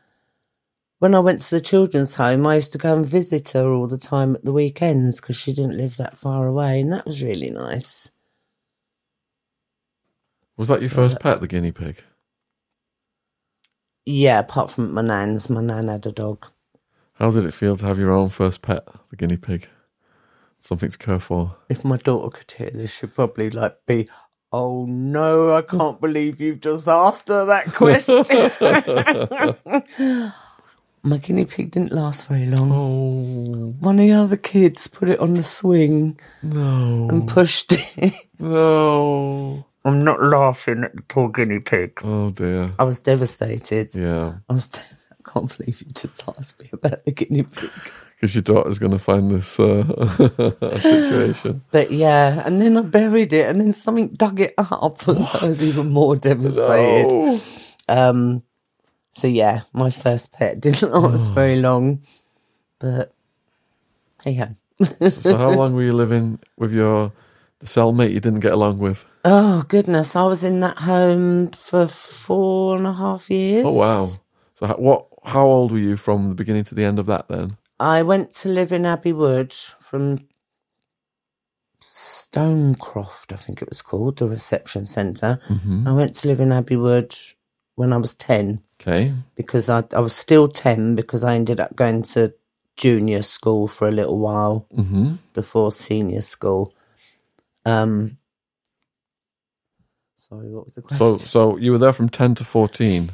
when 0.98 1.14
I 1.14 1.20
went 1.20 1.40
to 1.42 1.50
the 1.50 1.60
children's 1.60 2.14
home, 2.14 2.46
I 2.46 2.54
used 2.54 2.72
to 2.72 2.78
go 2.78 2.96
and 2.96 3.04
visit 3.04 3.50
her 3.50 3.72
all 3.72 3.86
the 3.86 3.98
time 3.98 4.34
at 4.34 4.44
the 4.44 4.52
weekends 4.52 5.20
because 5.20 5.36
she 5.36 5.52
didn't 5.52 5.76
live 5.76 5.96
that 5.96 6.16
far 6.16 6.46
away, 6.46 6.80
and 6.80 6.92
that 6.92 7.04
was 7.04 7.22
really 7.22 7.50
nice. 7.50 8.10
Was 10.56 10.68
that 10.68 10.80
your 10.80 10.90
uh, 10.90 10.94
first 10.94 11.20
pet, 11.20 11.40
the 11.40 11.48
guinea 11.48 11.72
pig? 11.72 12.02
Yeah, 14.06 14.38
apart 14.38 14.70
from 14.70 14.92
my 14.92 15.02
nan's, 15.02 15.50
my 15.50 15.60
nan 15.60 15.88
had 15.88 16.06
a 16.06 16.12
dog. 16.12 16.46
How 17.14 17.30
did 17.30 17.44
it 17.44 17.54
feel 17.54 17.76
to 17.76 17.86
have 17.86 17.98
your 17.98 18.12
own 18.12 18.28
first 18.28 18.62
pet, 18.62 18.86
the 19.10 19.16
guinea 19.16 19.36
pig? 19.36 19.68
Something 20.58 20.90
to 20.90 20.98
care 20.98 21.18
for. 21.18 21.56
If 21.68 21.84
my 21.84 21.96
daughter 21.96 22.38
could 22.38 22.50
hear 22.50 22.70
this, 22.70 22.94
she'd 22.94 23.14
probably 23.14 23.50
like 23.50 23.76
be, 23.86 24.08
"Oh 24.56 24.86
no, 24.86 25.54
I 25.56 25.62
can't 25.62 26.00
believe 26.00 26.40
you've 26.40 26.60
just 26.60 26.86
asked 26.86 27.28
her 27.28 27.44
that 27.46 27.66
question." 27.74 28.22
my 31.02 31.18
guinea 31.18 31.44
pig 31.44 31.72
didn't 31.72 31.92
last 31.92 32.28
very 32.28 32.46
long. 32.46 32.70
Oh, 32.72 33.74
One 33.80 33.98
of 33.98 34.06
the 34.06 34.12
other 34.12 34.36
kids 34.36 34.86
put 34.86 35.08
it 35.08 35.18
on 35.18 35.34
the 35.34 35.42
swing 35.42 36.18
no. 36.42 37.08
and 37.10 37.26
pushed 37.28 37.72
it. 37.72 38.14
No. 38.38 39.64
I'm 39.84 40.02
not 40.04 40.22
laughing 40.22 40.84
at 40.84 40.94
the 40.96 41.02
poor 41.02 41.28
guinea 41.28 41.60
pig. 41.60 42.00
Oh, 42.04 42.30
dear. 42.30 42.72
I 42.78 42.84
was 42.84 43.00
devastated. 43.00 43.94
Yeah. 43.94 44.34
I 44.48 44.52
was. 44.52 44.70
I 45.12 45.30
can't 45.30 45.56
believe 45.56 45.82
you 45.82 45.92
just 45.92 46.22
asked 46.28 46.60
me 46.60 46.68
about 46.72 47.04
the 47.04 47.12
guinea 47.12 47.42
pig. 47.42 47.70
Because 48.24 48.36
your 48.36 48.42
daughter's 48.56 48.78
going 48.78 48.92
to 48.92 48.98
find 48.98 49.30
this 49.30 49.60
uh, 49.60 49.84
situation. 50.78 51.60
But 51.70 51.90
yeah, 51.90 52.42
and 52.46 52.58
then 52.58 52.78
I 52.78 52.80
buried 52.80 53.34
it, 53.34 53.50
and 53.50 53.60
then 53.60 53.74
something 53.74 54.08
dug 54.14 54.40
it 54.40 54.54
up, 54.56 55.06
and 55.06 55.22
so 55.22 55.40
I 55.40 55.48
was 55.48 55.68
even 55.68 55.92
more 55.92 56.16
devastated. 56.16 57.12
Oh. 57.12 57.42
Um. 57.86 58.42
So 59.10 59.26
yeah, 59.26 59.64
my 59.74 59.90
first 59.90 60.32
pet 60.32 60.58
didn't 60.58 60.90
last 61.02 61.32
very 61.32 61.56
long, 61.56 62.00
but 62.78 63.12
hey 64.24 64.36
ho. 64.36 64.48
So, 65.10 65.36
how 65.36 65.50
long 65.50 65.74
were 65.74 65.82
you 65.82 65.92
living 65.92 66.38
with 66.56 66.72
your 66.72 67.12
the 67.58 67.66
cellmate 67.66 68.14
you 68.14 68.20
didn't 68.20 68.40
get 68.40 68.54
along 68.54 68.78
with? 68.78 69.04
Oh 69.26 69.64
goodness, 69.68 70.16
I 70.16 70.24
was 70.24 70.42
in 70.42 70.60
that 70.60 70.78
home 70.78 71.50
for 71.50 71.86
four 71.88 72.78
and 72.78 72.86
a 72.86 72.94
half 72.94 73.28
years. 73.28 73.66
Oh, 73.66 73.74
wow. 73.74 74.08
So, 74.54 74.66
how, 74.66 74.76
what? 74.76 75.08
How 75.24 75.44
old 75.44 75.72
were 75.72 75.78
you 75.78 75.98
from 75.98 76.30
the 76.30 76.34
beginning 76.34 76.64
to 76.64 76.74
the 76.74 76.84
end 76.84 76.98
of 76.98 77.04
that 77.04 77.28
then? 77.28 77.58
I 77.84 78.02
went 78.02 78.30
to 78.36 78.48
live 78.48 78.72
in 78.72 78.86
Abbey 78.86 79.12
Wood 79.12 79.52
from 79.78 80.26
Stonecroft, 81.82 83.32
I 83.32 83.36
think 83.36 83.60
it 83.60 83.68
was 83.68 83.82
called, 83.82 84.18
the 84.18 84.26
reception 84.28 84.86
center 84.86 85.38
I 85.86 85.92
went 85.92 86.14
to 86.16 86.28
live 86.28 86.40
in 86.40 86.50
Abbey 86.50 86.76
Wood 86.76 87.14
when 87.74 87.92
I 87.92 87.98
was 87.98 88.14
10 88.14 88.62
Okay. 88.80 89.12
because 89.34 89.68
I, 89.68 89.84
I 89.92 90.00
was 90.00 90.14
still 90.16 90.48
10 90.48 90.94
because 90.94 91.22
I 91.24 91.34
ended 91.34 91.60
up 91.60 91.76
going 91.76 92.02
to 92.14 92.32
junior 92.76 93.20
school 93.22 93.68
for 93.68 93.86
a 93.86 93.92
little 93.92 94.18
while 94.18 94.66
Mm-hmm. 94.74 95.16
before 95.34 95.70
senior 95.72 96.22
school. 96.22 96.74
Um, 97.66 98.16
sorry, 100.18 100.48
what 100.54 100.64
was 100.64 100.74
the 100.76 100.82
question? 100.82 101.18
So, 101.18 101.26
so 101.26 101.56
you 101.58 101.72
were 101.72 101.78
there 101.78 101.92
from 101.92 102.08
ten 102.08 102.34
to 102.36 102.44
fourteen. 102.44 103.10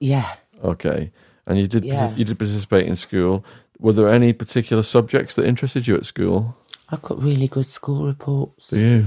yeah, 0.00 0.34
Okay, 0.62 1.12
and 1.46 1.58
you 1.58 1.66
did 1.66 1.84
Yeah. 1.84 2.14
you 2.16 2.24
did 2.24 2.38
participate 2.38 2.86
in 2.86 2.96
school. 2.96 3.44
Were 3.78 3.92
there 3.92 4.08
any 4.08 4.32
particular 4.32 4.82
subjects 4.82 5.34
that 5.36 5.46
interested 5.46 5.86
you 5.86 5.96
at 5.96 6.06
school? 6.06 6.56
I 6.90 6.96
got 7.00 7.22
really 7.22 7.48
good 7.48 7.66
school 7.66 8.06
reports. 8.06 8.72
Yeah. 8.72 9.02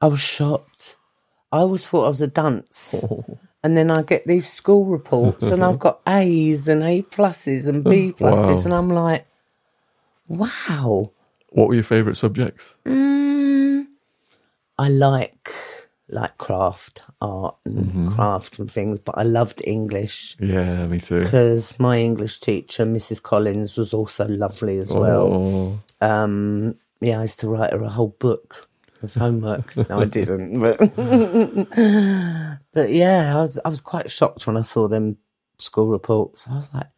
I 0.00 0.06
was 0.08 0.20
shocked. 0.20 0.96
I 1.52 1.58
always 1.58 1.86
thought 1.86 2.06
I 2.06 2.08
was 2.08 2.20
a 2.22 2.26
dunce. 2.26 2.94
And 3.62 3.76
then 3.76 3.90
I 3.90 4.00
get 4.00 4.26
these 4.26 4.50
school 4.50 4.86
reports 4.86 5.42
and 5.42 5.62
I've 5.62 5.78
got 5.78 6.00
A's 6.08 6.66
and 6.66 6.82
A 6.82 7.02
pluses 7.02 7.68
and 7.68 7.84
B 7.84 8.10
pluses 8.18 8.54
Wow. 8.56 8.62
and 8.64 8.72
I'm 8.72 8.88
like, 8.88 9.26
wow. 10.28 11.10
What 11.50 11.68
were 11.68 11.74
your 11.74 11.84
favourite 11.84 12.16
subjects? 12.16 12.74
Mm, 12.86 13.86
I 14.78 14.88
like 14.88 15.52
like 16.12 16.36
craft, 16.38 17.04
art 17.20 17.56
and 17.64 18.08
craft 18.10 18.58
and 18.58 18.70
things, 18.70 18.98
but 18.98 19.16
I 19.16 19.22
loved 19.22 19.62
English 19.64 20.36
Yeah, 20.40 20.86
me 20.86 20.98
too. 20.98 21.20
because 21.20 21.78
my 21.78 21.98
English 21.98 22.40
teacher, 22.40 22.84
Mrs. 22.84 23.22
Collins, 23.22 23.76
was 23.76 23.94
also 23.94 24.26
lovely 24.26 24.78
as 24.78 24.92
well. 24.92 25.32
Oh, 25.32 25.80
Um, 26.00 26.74
yeah, 27.00 27.18
I 27.18 27.22
used 27.22 27.40
to 27.40 27.48
write 27.48 27.72
her 27.72 27.82
a 27.82 27.88
whole 27.88 28.16
book 28.18 28.68
of 29.02 29.14
homework. 29.14 29.76
no, 29.88 30.00
I 30.00 30.04
didn't. 30.04 30.58
But, 30.60 30.78
but 32.72 32.90
yeah, 32.90 33.36
I 33.36 33.40
was 33.40 33.58
I 33.64 33.68
was 33.68 33.80
quite 33.80 34.10
shocked 34.10 34.46
when 34.46 34.56
I 34.56 34.62
saw 34.62 34.88
them 34.88 35.16
school 35.58 35.88
reports. 35.88 36.46
I 36.48 36.54
was 36.56 36.70
like, 36.74 36.88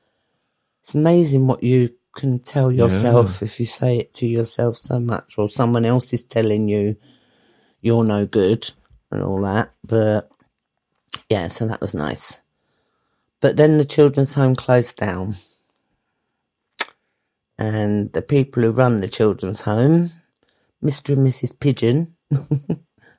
it's 0.83 0.95
amazing 0.95 1.47
what 1.47 1.63
you 1.63 1.91
can 2.17 2.39
tell 2.41 2.71
yourself 2.71 3.43
if 3.43 3.59
you 3.61 3.67
say 3.67 3.99
it 3.99 4.15
to 4.15 4.27
yourself 4.27 4.77
so 4.77 4.99
much, 5.01 5.39
or 5.39 5.49
someone 5.49 5.85
else 5.85 6.13
is 6.13 6.25
telling 6.25 6.69
you 6.69 6.97
you're 7.81 8.05
no 8.05 8.27
good 8.27 8.71
and 9.13 9.23
all 9.23 9.41
that. 9.43 9.73
But 9.85 10.31
yeah, 11.29 11.49
so 11.49 11.67
that 11.67 11.81
was 11.81 11.95
nice. 11.95 12.41
But 13.41 13.57
then 13.57 13.79
the 13.79 13.85
children's 13.85 14.35
home 14.35 14.55
closed 14.57 14.97
down 14.97 15.37
and 17.59 18.13
the 18.13 18.23
people 18.23 18.63
who 18.63 18.71
run 18.71 19.01
the 19.01 19.09
children's 19.09 19.61
home, 19.63 20.11
Mr. 20.85 21.15
and 21.15 21.27
Mrs. 21.27 21.59
Pidgeon. 21.59 22.15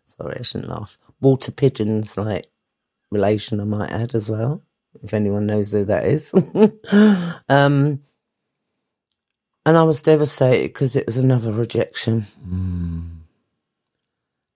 Sorry, 0.06 0.38
I 0.40 0.42
shouldn't 0.44 0.70
laugh. 0.70 0.98
Walter 1.22 1.52
Pidgeon's 1.52 2.18
like 2.18 2.48
relation, 3.12 3.62
I 3.62 3.64
might 3.66 3.92
add 3.92 4.16
as 4.16 4.30
well, 4.30 4.62
if 5.02 5.14
anyone 5.14 5.46
knows 5.46 5.72
who 5.72 5.86
that 5.86 6.06
is. 6.06 6.34
um, 7.50 8.02
and 9.66 9.78
I 9.78 9.84
was 9.84 10.02
devastated 10.02 10.74
because 10.74 10.96
it 10.98 11.06
was 11.06 11.18
another 11.18 11.54
rejection, 11.54 12.26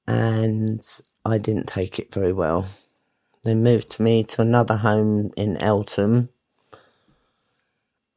and 0.08 0.82
I 1.28 1.38
didn't 1.38 1.68
take 1.68 2.00
it 2.00 2.14
very 2.14 2.34
well. 2.34 2.68
They 3.44 3.56
moved 3.56 4.00
me 4.00 4.24
to 4.26 4.42
another 4.42 4.78
home 4.78 5.32
in 5.38 5.58
Eltham 5.58 6.30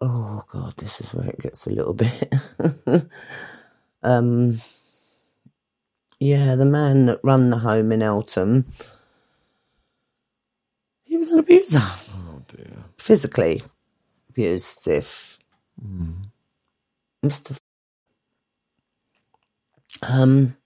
oh 0.01 0.43
god 0.49 0.75
this 0.79 1.01
is 1.01 1.13
where 1.13 1.29
it 1.29 1.41
gets 1.41 1.67
a 1.67 1.71
little 1.71 1.93
bit 1.95 2.33
um 4.03 4.61
yeah 6.19 6.55
the 6.55 6.65
man 6.65 7.07
that 7.07 7.21
run 7.23 7.51
the 7.51 7.59
home 7.59 7.93
in 7.93 8.03
eltham 8.03 8.67
he 11.05 11.17
was 11.17 11.31
an 11.31 11.39
abuser 11.39 11.83
oh 11.83 12.43
dear. 12.49 12.85
physically 12.97 13.63
abusive 14.31 15.39
mr 17.25 17.59
um 20.03 20.57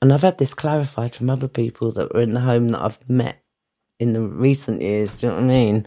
and 0.00 0.12
i've 0.12 0.22
had 0.22 0.38
this 0.38 0.54
clarified 0.54 1.14
from 1.14 1.30
other 1.30 1.48
people 1.48 1.92
that 1.92 2.12
were 2.14 2.20
in 2.20 2.32
the 2.32 2.40
home 2.40 2.68
that 2.68 2.80
i've 2.80 3.08
met 3.08 3.42
in 3.98 4.12
the 4.12 4.22
recent 4.22 4.80
years 4.80 5.20
do 5.20 5.26
you 5.26 5.32
know 5.32 5.36
what 5.36 5.44
i 5.44 5.46
mean 5.46 5.86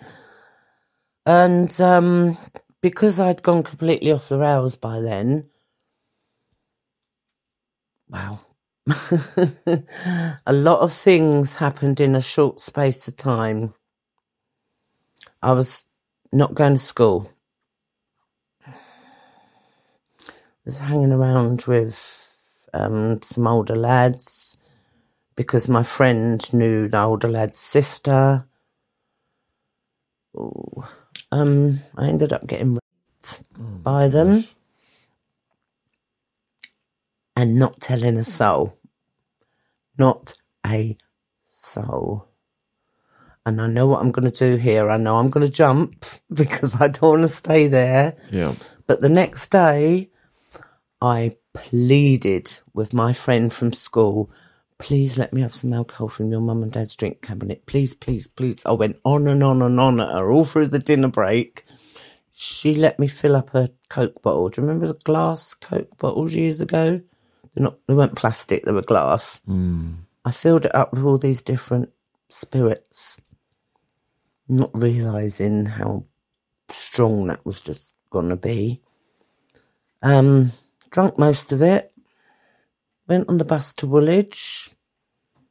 and 1.26 1.80
um, 1.80 2.38
because 2.82 3.19
I'd 3.19 3.43
gone 3.43 3.63
completely 3.63 4.12
off 4.12 4.30
the 4.30 4.39
rails 4.39 4.76
by 4.76 5.00
then, 5.02 5.50
wow, 8.10 8.39
a 10.45 10.54
lot 10.54 10.80
of 10.80 10.91
things 10.91 11.56
happened 11.56 12.00
in 12.00 12.15
a 12.15 12.21
short 12.21 12.60
space 12.60 13.08
of 13.08 13.17
time. 13.17 13.74
I 15.41 15.52
was 15.54 15.86
not 16.32 16.56
going 16.56 16.74
to 16.74 16.80
school. 16.80 17.32
I 18.65 18.74
was 20.65 20.80
hanging 20.80 21.12
around 21.12 21.65
with 21.67 22.31
um, 22.73 23.21
some 23.21 23.47
older 23.47 23.75
lads 23.75 24.57
because 25.36 25.67
my 25.67 25.84
friend 25.84 26.53
knew 26.53 26.88
the 26.88 27.01
older 27.01 27.27
lad's 27.27 27.60
sister. 27.60 28.45
Ooh. 30.36 30.84
Um, 31.31 31.79
I 31.97 32.07
ended 32.07 32.34
up 32.34 32.45
getting 32.47 32.73
raped 32.73 33.43
by 33.53 34.07
them 34.07 34.43
and 37.36 37.55
not 37.55 37.79
telling 37.81 38.17
a 38.17 38.23
soul. 38.23 38.77
Not 39.97 40.34
a 40.65 40.97
soul. 41.47 42.27
And 43.45 43.60
I 43.60 43.67
know 43.67 43.88
what 43.88 44.01
I'm 44.01 44.12
going 44.12 44.29
to 44.31 44.51
do 44.51 44.57
here. 44.57 44.89
I 44.89 44.97
know 44.97 45.17
I'm 45.17 45.29
going 45.29 45.45
to 45.45 45.51
jump 45.51 46.05
because 46.34 46.79
I 46.79 46.88
don't 46.88 47.10
want 47.10 47.21
to 47.23 47.27
stay 47.27 47.67
there. 47.67 48.15
Yeah. 48.31 48.55
But 48.88 49.01
the 49.01 49.10
next 49.10 49.49
day, 49.49 50.10
I 51.01 51.38
pleaded 51.54 52.60
with 52.74 52.94
my 52.94 53.14
friend 53.14 53.52
from 53.52 53.74
school, 53.74 54.32
please 54.78 55.18
let 55.18 55.34
me 55.34 55.42
have 55.42 55.54
some 55.54 55.74
alcohol 55.74 56.08
from 56.08 56.32
your 56.32 56.42
mum 56.42 56.64
and 56.64 56.72
dad's 56.72 56.96
drink 56.96 57.22
cabinet. 57.22 57.66
Please, 57.66 57.94
please, 57.94 58.28
please. 58.28 58.66
I 58.66 58.72
went 58.72 58.98
on 59.04 59.28
and 59.28 59.44
on 59.44 59.62
and 59.62 59.80
on 59.80 60.00
at 60.00 60.10
her 60.10 60.32
all 60.32 60.44
through 60.44 60.68
the 60.68 60.80
dinner 60.80 61.08
break. 61.08 61.66
She 62.34 62.74
let 62.74 62.98
me 62.98 63.08
fill 63.08 63.36
up 63.36 63.54
a 63.54 63.70
Coke 63.90 64.22
bottle. 64.22 64.50
Do 64.50 64.62
you 64.62 64.68
remember 64.68 64.88
the 64.88 65.00
glass 65.04 65.54
Coke 65.54 65.98
bottles 65.98 66.34
years 66.34 66.62
ago? 66.62 67.02
They're 67.54 67.64
not, 67.64 67.78
they 67.88 67.94
weren't 67.94 68.16
plastic, 68.16 68.64
they 68.66 68.72
were 68.72 68.82
glass. 68.82 69.42
I 70.26 70.32
filled 70.32 70.66
it 70.66 70.74
up 70.74 70.94
with 70.94 71.04
all 71.04 71.18
these 71.18 71.42
different 71.42 71.90
spirits, 72.30 73.18
not 74.48 74.72
realizing 74.74 75.66
how 75.66 76.06
strong 76.70 77.28
that 77.28 77.46
was 77.46 77.62
just 77.62 77.94
going 78.10 78.30
to 78.30 78.36
be. 78.38 78.82
Um, 80.02 80.52
drunk 80.91 81.17
most 81.17 81.51
of 81.51 81.62
it. 81.62 81.91
Went 83.08 83.27
on 83.30 83.38
the 83.38 83.45
bus 83.45 83.73
to 83.73 83.88
Woolwich. 83.88 84.69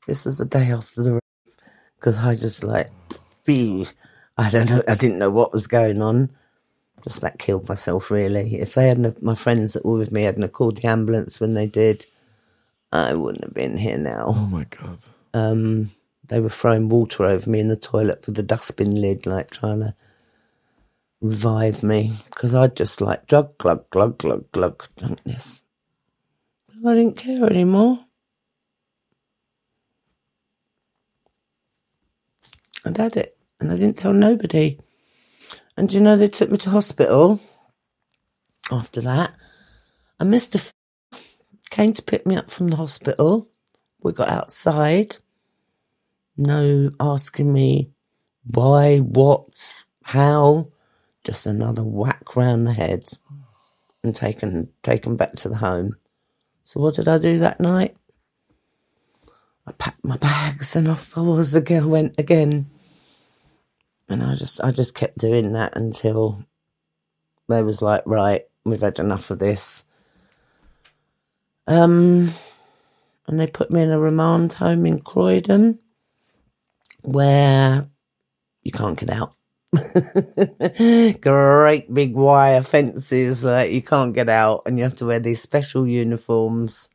This 0.06 0.24
was 0.24 0.38
the 0.38 0.44
day 0.44 0.70
after 0.72 1.02
the 1.02 1.20
because 1.96 2.18
I 2.18 2.34
just 2.34 2.64
like, 2.64 2.90
I 4.38 4.48
don't 4.50 4.70
know, 4.70 4.82
I 4.88 4.94
didn't 4.94 5.18
know 5.18 5.30
what 5.30 5.52
was 5.52 5.66
going 5.66 6.00
on. 6.00 6.30
Just 7.04 7.18
about 7.18 7.38
killed 7.38 7.68
myself 7.68 8.10
really. 8.10 8.56
If 8.56 8.74
they 8.74 8.88
hadn't, 8.88 9.22
my 9.22 9.34
friends 9.34 9.72
that 9.74 9.84
were 9.84 9.98
with 9.98 10.12
me 10.12 10.22
hadn't 10.22 10.48
called 10.52 10.76
the 10.78 10.88
ambulance 10.88 11.40
when 11.40 11.54
they 11.54 11.66
did, 11.66 12.06
I 12.92 13.14
wouldn't 13.14 13.44
have 13.44 13.54
been 13.54 13.76
here 13.76 13.98
now 13.98 14.26
Oh 14.36 14.46
my 14.46 14.64
god. 14.64 14.98
um, 15.34 15.90
they 16.28 16.40
were 16.40 16.48
throwing 16.48 16.88
water 16.88 17.24
over 17.24 17.48
me 17.50 17.60
in 17.60 17.68
the 17.68 17.76
toilet 17.76 18.24
with 18.26 18.36
the 18.36 18.42
dustbin 18.42 19.00
lid, 19.00 19.26
like 19.26 19.50
trying 19.50 19.80
to 19.80 19.94
revive 21.20 21.82
me 21.82 22.12
because 22.26 22.54
I'd 22.54 22.76
just 22.76 23.00
like 23.00 23.26
glug 23.26 23.56
glug 23.58 23.90
glug 23.90 24.18
glug 24.18 24.50
glug 24.52 24.88
drunk 24.96 25.20
this. 25.24 25.62
I 26.86 26.94
didn't 26.94 27.16
care 27.16 27.44
anymore. 27.44 28.00
I'd 32.84 32.96
had 32.96 33.16
it, 33.16 33.36
and 33.60 33.70
I 33.70 33.76
didn't 33.76 33.98
tell 33.98 34.14
nobody. 34.14 34.78
And 35.76 35.92
you 35.92 36.00
know, 36.00 36.16
they 36.16 36.28
took 36.28 36.50
me 36.50 36.58
to 36.58 36.70
hospital 36.70 37.40
after 38.70 39.00
that, 39.02 39.34
and 40.18 40.30
Mister 40.30 40.58
F- 40.58 40.72
came 41.70 41.92
to 41.92 42.02
pick 42.02 42.26
me 42.26 42.36
up 42.36 42.50
from 42.50 42.68
the 42.68 42.76
hospital. 42.76 43.48
We 44.02 44.12
got 44.12 44.28
outside. 44.28 45.18
No 46.36 46.90
asking 46.98 47.52
me 47.52 47.90
why, 48.44 48.98
what, 48.98 49.84
how. 50.04 50.68
Just 51.30 51.46
another 51.46 51.84
whack 51.84 52.34
round 52.34 52.66
the 52.66 52.72
head 52.72 53.08
and 54.02 54.16
taken 54.16 54.68
taken 54.82 55.14
back 55.14 55.34
to 55.34 55.48
the 55.48 55.58
home. 55.58 55.94
So 56.64 56.80
what 56.80 56.96
did 56.96 57.06
I 57.06 57.18
do 57.18 57.38
that 57.38 57.60
night? 57.60 57.96
I 59.64 59.70
packed 59.70 60.04
my 60.04 60.16
bags 60.16 60.74
and 60.74 60.88
off 60.88 61.16
I 61.16 61.20
was 61.20 61.52
The 61.52 61.60
girl 61.60 61.88
went 61.88 62.16
again. 62.18 62.68
And 64.08 64.24
I 64.24 64.34
just 64.34 64.60
I 64.60 64.72
just 64.72 64.96
kept 64.96 65.18
doing 65.18 65.52
that 65.52 65.76
until 65.76 66.44
they 67.48 67.62
was 67.62 67.80
like, 67.80 68.02
right, 68.06 68.42
we've 68.64 68.80
had 68.80 68.98
enough 68.98 69.30
of 69.30 69.38
this. 69.38 69.84
Um 71.68 72.30
and 73.28 73.38
they 73.38 73.46
put 73.46 73.70
me 73.70 73.82
in 73.82 73.92
a 73.92 74.00
remand 74.00 74.54
home 74.54 74.84
in 74.84 74.98
Croydon 74.98 75.78
where 77.02 77.86
you 78.64 78.72
can't 78.72 78.98
get 78.98 79.10
out. 79.10 79.36
Great 81.20 81.94
big 81.94 82.14
wire 82.14 82.62
fences, 82.62 83.44
like 83.44 83.70
you 83.70 83.82
can't 83.82 84.14
get 84.14 84.28
out, 84.28 84.62
and 84.66 84.78
you 84.78 84.84
have 84.84 84.96
to 84.96 85.06
wear 85.06 85.20
these 85.20 85.40
special 85.40 85.86
uniforms. 85.86 86.90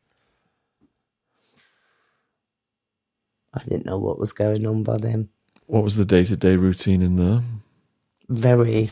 I 3.54 3.64
didn't 3.64 3.86
know 3.86 3.98
what 3.98 4.18
was 4.18 4.32
going 4.32 4.66
on 4.66 4.82
by 4.82 4.98
then. 4.98 5.30
What 5.66 5.84
was 5.84 5.96
the 5.96 6.04
day 6.04 6.24
to 6.24 6.36
day 6.36 6.56
routine 6.56 7.00
in 7.00 7.16
there? 7.16 7.42
Very 8.28 8.90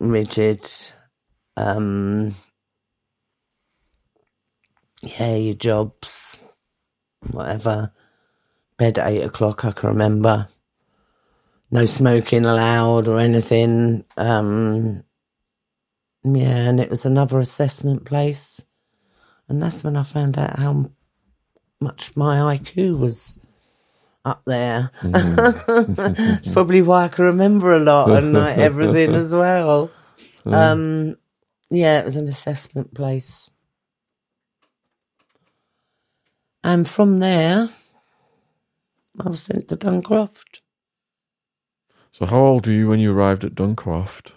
rigid. 0.00 0.66
Um, 1.56 2.34
yeah, 5.02 5.34
your 5.34 5.54
jobs, 5.54 6.40
whatever. 7.30 7.92
Bed 8.78 8.98
at 8.98 9.08
eight 9.08 9.22
o'clock, 9.22 9.66
I 9.66 9.72
can 9.72 9.90
remember. 9.90 10.48
No 11.72 11.86
smoking 11.86 12.46
allowed 12.46 13.08
or 13.08 13.18
anything. 13.20 14.04
Um, 14.18 15.04
yeah, 16.24 16.68
and 16.68 16.80
it 16.80 16.90
was 16.90 17.06
another 17.06 17.40
assessment 17.40 18.04
place. 18.04 18.64
And 19.48 19.62
that's 19.62 19.84
when 19.84 19.96
I 19.96 20.04
found 20.04 20.38
out 20.38 20.58
how 20.58 20.90
much 21.80 22.16
my 22.16 22.56
IQ 22.56 22.98
was 22.98 23.38
up 24.24 24.42
there. 24.46 24.92
it's 25.02 26.52
probably 26.52 26.82
why 26.82 27.04
I 27.04 27.08
can 27.08 27.26
remember 27.26 27.72
a 27.72 27.80
lot 27.80 28.16
and 28.16 28.34
like 28.34 28.58
everything 28.58 29.14
as 29.14 29.34
well. 29.34 29.90
Um, 30.46 31.16
yeah, 31.70 32.00
it 32.00 32.06
was 32.06 32.16
an 32.16 32.28
assessment 32.28 32.94
place. 32.94 33.50
And 36.64 36.88
from 36.88 37.18
there, 37.20 37.70
I 39.20 39.28
was 39.28 39.42
sent 39.42 39.68
to 39.68 39.76
Duncroft. 39.76 40.61
So, 42.12 42.26
how 42.26 42.40
old 42.40 42.66
were 42.66 42.72
you 42.72 42.88
when 42.88 43.00
you 43.00 43.12
arrived 43.12 43.44
at 43.44 43.54
Duncroft? 43.54 44.32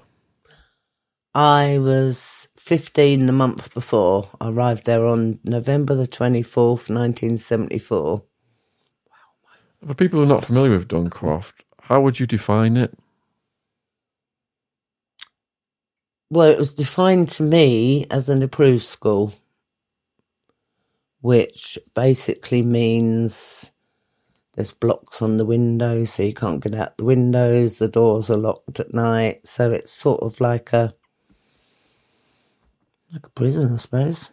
I 1.33 1.77
was 1.77 2.47
15 2.55 3.25
the 3.25 3.33
month 3.33 3.73
before. 3.73 4.29
I 4.39 4.49
arrived 4.49 4.85
there 4.85 5.05
on 5.05 5.39
November 5.43 5.93
the 5.93 6.07
24th, 6.07 6.89
1974. 6.89 8.23
For 9.85 9.93
people 9.93 10.19
who 10.19 10.23
are 10.23 10.27
not 10.27 10.45
familiar 10.45 10.71
with 10.71 10.88
Duncroft, 10.88 11.53
how 11.81 11.99
would 12.01 12.19
you 12.19 12.25
define 12.25 12.77
it? 12.77 12.97
Well, 16.29 16.49
it 16.49 16.57
was 16.57 16.73
defined 16.73 17.29
to 17.29 17.43
me 17.43 18.07
as 18.09 18.29
an 18.29 18.41
approved 18.41 18.83
school, 18.83 19.33
which 21.21 21.77
basically 21.93 22.61
means 22.61 23.71
there's 24.56 24.72
blocks 24.72 25.22
on 25.22 25.38
the 25.38 25.46
windows, 25.46 26.13
so 26.13 26.24
you 26.24 26.34
can't 26.34 26.63
get 26.63 26.76
out 26.76 26.98
the 26.98 27.04
windows. 27.04 27.78
The 27.78 27.88
doors 27.88 28.30
are 28.30 28.38
locked 28.38 28.80
at 28.80 28.94
night, 28.94 29.46
so 29.48 29.72
it's 29.72 29.91
sort 29.91 30.22
of 30.22 30.39
like 30.39 30.72
a 30.74 30.94
like 33.13 33.26
a 33.26 33.30
prison, 33.30 33.74
I 33.74 33.76
suppose. 33.78 34.32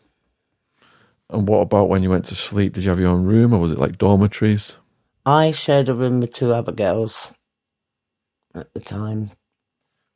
And 1.31 1.49
what 1.49 1.61
about 1.61 1.89
when 1.89 2.03
you 2.03 2.11
went 2.11 2.27
to 2.27 2.35
sleep? 2.35 2.75
Did 2.75 2.85
you 2.85 2.91
have 2.91 3.01
your 3.01 3.11
own 3.11 3.25
room 3.25 3.53
or 3.53 3.59
was 3.59 3.73
it 3.73 3.79
like 3.79 3.99
dormitories? 3.99 4.77
I 5.25 5.51
shared 5.51 5.89
a 5.89 5.95
room 5.95 6.21
with 6.21 6.33
two 6.33 6.53
other 6.53 6.73
girls 6.73 7.33
at 8.55 8.73
the 8.75 8.81
time. 8.81 9.31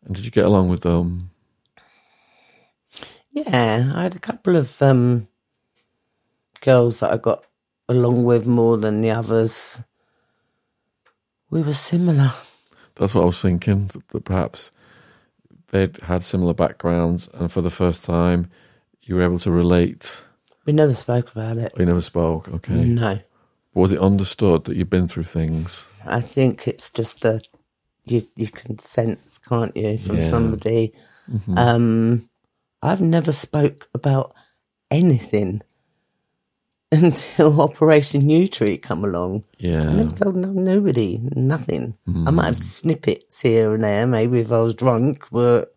And 0.05 0.15
did 0.15 0.25
you 0.25 0.31
get 0.31 0.45
along 0.45 0.69
with 0.69 0.83
them? 0.83 1.31
Yeah, 3.31 3.93
I 3.95 4.03
had 4.03 4.15
a 4.15 4.21
couple 4.21 4.57
of 4.57 4.81
um, 4.83 5.29
girls 6.61 7.01
that 7.01 7.13
I 7.13 7.17
got 7.17 7.45
along 7.89 8.25
with 8.25 8.47
more 8.47 8.77
than 8.77 9.01
the 9.01 9.11
others. 9.11 9.81
We 11.51 11.63
were 11.63 11.73
similar. 11.73 12.33
That's 12.97 13.15
what 13.15 13.23
I 13.23 13.27
was 13.27 13.41
thinking, 13.41 13.91
that 14.11 14.25
perhaps 14.25 14.71
they'd 15.69 15.97
had 15.99 16.25
similar 16.25 16.55
backgrounds 16.55 17.29
and 17.35 17.51
for 17.51 17.61
the 17.61 17.71
first 17.71 18.05
time 18.05 18.49
you 19.03 19.15
were 19.17 19.23
able 19.23 19.39
to 19.41 19.51
relate. 19.51 20.25
We 20.65 20.73
never 20.73 20.95
spoke 20.95 21.31
about 21.31 21.59
it. 21.59 21.73
We 21.77 21.85
never 21.85 22.01
spoke, 22.01 22.49
okay. 22.49 22.75
No. 22.75 23.19
Was 23.75 23.93
it 23.93 24.01
understood 24.01 24.65
that 24.65 24.77
you'd 24.77 24.91
been 24.91 25.09
through 25.09 25.25
things? 25.25 25.87
I 26.05 26.21
think 26.21 26.67
it's 26.67 26.91
just 26.91 27.25
a 27.25 27.41
you 28.05 28.27
you 28.37 28.49
can 28.49 28.79
sense, 28.79 29.39
can't 29.39 29.77
you, 29.77 29.99
from 29.99 30.17
Yeah. 30.17 30.23
somebody. 30.31 30.95
Um, 31.57 32.29
I've 32.83 33.01
never 33.01 33.33
spoke 33.33 33.89
about 33.95 34.33
anything 34.91 35.63
until 36.93 37.61
Operation 37.61 38.23
Yewtree 38.23 38.81
come 38.81 39.05
along. 39.05 39.45
Yeah. 39.59 39.89
I 39.89 39.93
never 39.93 40.11
told 40.11 40.37
no, 40.37 40.53
nobody 40.53 41.21
nothing. 41.35 41.97
I 42.27 42.31
might 42.31 42.47
have 42.47 42.59
snippets 42.59 43.41
here 43.41 43.75
and 43.75 43.83
there, 43.83 44.07
maybe 44.07 44.41
if 44.41 44.53
I 44.53 44.61
was 44.61 44.75
drunk, 44.75 45.27
but 45.33 45.75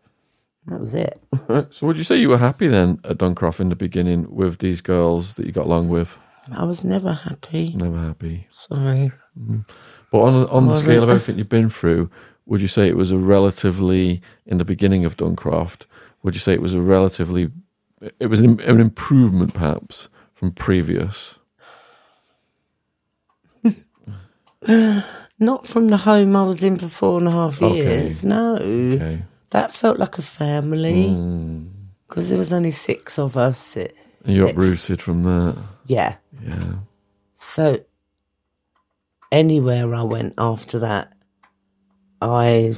that 0.67 0.79
was 0.79 0.93
it. 0.93 1.21
So 1.71 1.87
would 1.87 1.97
you 1.97 2.03
say 2.03 2.17
you 2.17 2.29
were 2.29 2.37
happy 2.37 2.67
then 2.67 2.99
at 3.03 3.17
Duncroft 3.17 3.59
in 3.59 3.69
the 3.69 3.75
beginning 3.75 4.27
with 4.33 4.59
these 4.59 4.81
girls 4.81 5.33
that 5.33 5.47
you 5.47 5.51
got 5.51 5.65
along 5.65 5.89
with? 5.89 6.15
I 6.51 6.63
was 6.63 6.83
never 6.83 7.13
happy. 7.13 7.73
Never 7.73 7.97
happy. 7.97 8.45
Sorry. 8.51 9.11
Mm. 9.39 9.67
But 10.11 10.19
on 10.19 10.47
on 10.47 10.67
the 10.67 10.75
scale 10.75 11.03
of 11.03 11.09
everything 11.09 11.37
you've 11.37 11.49
been 11.49 11.69
through, 11.69 12.09
would 12.45 12.61
you 12.61 12.67
say 12.67 12.87
it 12.87 12.95
was 12.95 13.11
a 13.11 13.17
relatively 13.17 14.21
in 14.45 14.57
the 14.59 14.65
beginning 14.65 15.05
of 15.05 15.17
Duncroft? 15.17 15.85
Would 16.23 16.35
you 16.35 16.39
say 16.39 16.53
it 16.53 16.61
was 16.61 16.73
a 16.73 16.81
relatively 16.81 17.51
it 18.19 18.27
was 18.27 18.39
an, 18.41 18.59
an 18.61 18.79
improvement 18.79 19.53
perhaps 19.53 20.09
from 20.39 20.51
previous? 20.53 21.35
Not 25.39 25.67
from 25.67 25.87
the 25.89 25.97
home 25.97 26.35
I 26.35 26.43
was 26.43 26.63
in 26.63 26.77
for 26.77 26.87
four 26.87 27.19
and 27.19 27.27
a 27.27 27.31
half 27.31 27.61
Okay. 27.61 27.75
years. 27.75 28.23
No. 28.23 28.55
Okay, 28.55 29.23
That 29.49 29.71
felt 29.71 29.99
like 29.99 30.17
a 30.17 30.21
family 30.21 31.05
Mm. 31.07 31.69
because 32.07 32.29
there 32.29 32.37
was 32.37 32.53
only 32.53 32.71
six 32.71 33.17
of 33.19 33.35
us. 33.35 33.75
It, 33.75 33.95
and 34.23 34.35
you 34.35 34.47
uprooted 34.47 35.01
from 35.01 35.23
that. 35.23 35.57
yeah. 35.87 36.15
Yeah, 36.45 36.75
So 37.35 37.79
anywhere 39.31 39.93
I 39.93 40.03
went 40.03 40.33
after 40.37 40.79
that, 40.79 41.11
I 42.21 42.75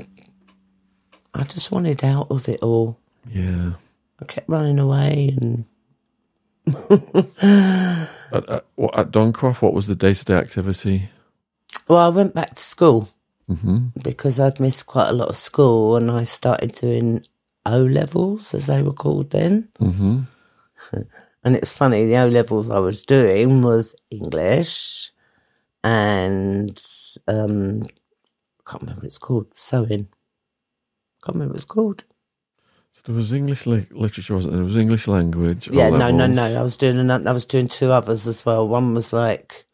I 1.33 1.43
just 1.43 1.71
wanted 1.71 2.03
out 2.03 2.27
of 2.31 2.49
it 2.49 2.61
all. 2.63 2.97
yeah. 3.31 3.73
I 4.19 4.25
kept 4.25 4.49
running 4.49 4.79
away 4.79 5.35
and 5.41 5.65
At, 8.33 8.49
at, 8.49 8.65
what- 8.75 8.97
at 8.97 9.11
Duncroft, 9.11 9.61
what 9.61 9.73
was 9.73 9.87
the 9.87 9.95
day 9.95 10.13
to 10.13 10.25
day 10.25 10.35
activity? 10.35 11.09
well, 11.87 11.99
I 11.99 12.09
went 12.09 12.33
back 12.33 12.53
to 12.55 12.63
school 12.63 13.09
hmm 13.47 13.87
because 14.01 14.39
I'd 14.39 14.59
missed 14.59 14.85
quite 14.85 15.09
a 15.09 15.13
lot 15.13 15.27
of 15.27 15.35
school 15.35 15.97
and 15.97 16.09
I 16.09 16.23
started 16.23 16.71
doing 16.73 17.23
O 17.65 17.79
levels 17.81 18.53
as 18.53 18.67
they 18.67 18.81
were 18.81 18.93
called 18.93 19.31
then. 19.31 19.67
hmm 19.79 20.21
And 21.43 21.55
it's 21.55 21.73
funny, 21.73 22.05
the 22.05 22.17
O 22.17 22.27
levels 22.27 22.69
I 22.69 22.79
was 22.79 23.03
doing 23.05 23.61
was 23.61 23.95
English 24.11 25.11
and 25.83 26.79
um 27.27 27.83
I 27.83 28.69
can't 28.71 28.81
remember 28.83 29.01
what 29.01 29.05
it's 29.07 29.17
called, 29.17 29.47
sewing. 29.55 30.07
I 30.11 31.25
Can't 31.25 31.35
remember 31.35 31.53
what 31.53 31.57
it's 31.57 31.65
called. 31.65 32.03
So 32.93 33.01
there 33.05 33.15
was 33.15 33.33
English 33.33 33.65
li- 33.65 33.87
literature, 33.91 34.35
wasn't 34.35 34.53
there? 34.53 34.59
There 34.59 34.65
was 34.65 34.77
English 34.77 35.07
language. 35.07 35.69
Yeah, 35.71 35.89
no, 35.89 36.11
no, 36.11 36.27
no. 36.27 36.43
I 36.59 36.61
was 36.61 36.77
doing 36.77 36.99
another, 36.99 37.29
I 37.29 37.33
was 37.33 37.45
doing 37.45 37.67
two 37.67 37.91
others 37.91 38.27
as 38.27 38.45
well. 38.45 38.67
One 38.67 38.93
was 38.93 39.11
like 39.13 39.65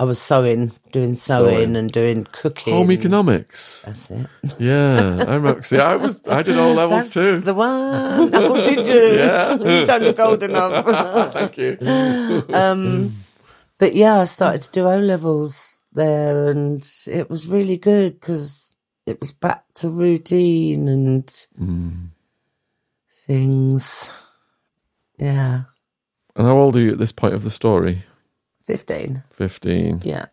I 0.00 0.04
was 0.04 0.20
sewing, 0.20 0.72
doing 0.92 1.14
sewing, 1.14 1.54
Sewing. 1.56 1.76
and 1.76 1.90
doing 1.92 2.26
cooking. 2.32 2.74
Home 2.74 2.90
economics. 2.90 3.82
That's 3.84 4.10
it. 4.10 4.26
Yeah, 4.58 5.24
I 5.28 5.34
remember. 5.36 5.62
See, 5.62 5.78
I 5.78 5.94
was, 5.96 6.20
I 6.28 6.42
did 6.42 6.58
all 6.58 6.74
levels 6.74 7.02
That's 7.04 7.14
too. 7.14 7.38
the 7.40 7.54
one. 7.54 8.34
Oh, 8.34 8.56
did 8.56 8.86
you? 8.86 9.18
Yeah. 9.18 9.52
you 9.80 9.86
don't 9.86 10.02
look 10.02 10.18
old 10.18 10.42
enough. 10.42 11.32
Thank 11.32 11.56
you. 11.58 11.78
um, 12.52 13.14
but 13.78 13.94
yeah, 13.94 14.20
I 14.20 14.24
started 14.24 14.62
to 14.62 14.70
do 14.72 14.86
O 14.88 14.98
levels 14.98 15.80
there, 15.92 16.46
and 16.48 16.86
it 17.06 17.30
was 17.30 17.46
really 17.46 17.76
good 17.76 18.18
because 18.18 18.73
it 19.06 19.20
was 19.20 19.32
back 19.32 19.64
to 19.74 19.88
routine 19.90 20.88
and 20.88 21.26
Mm. 21.60 22.08
things. 23.10 24.10
Yeah, 25.18 25.64
And 26.36 26.46
how 26.46 26.56
old 26.58 26.76
are 26.76 26.80
you 26.80 26.92
at 26.92 26.98
this 26.98 27.12
point 27.12 27.34
of 27.34 27.42
the 27.44 27.50
story? 27.50 28.04
fifteen. 28.64 29.22
15. 29.30 30.00
Yeah. 30.04 30.26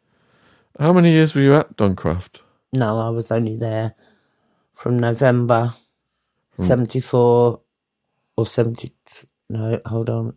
How 0.80 0.94
many 0.94 1.12
years 1.12 1.36
were 1.36 1.42
you 1.42 1.54
at 1.54 1.76
Duncroft? 1.78 2.42
No, 2.74 3.00
I 3.00 3.10
was 3.10 3.32
only 3.32 3.58
there 3.58 3.94
from 4.74 4.98
November 4.98 5.74
seventy 6.58 7.00
four 7.02 7.62
or 8.38 8.46
seventy. 8.46 8.94
No, 9.50 9.80
hold 9.86 10.10
on. 10.10 10.36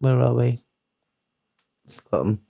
Where 0.00 0.20
are 0.20 0.34
we? 0.34 0.62
Forgotten. 1.88 2.40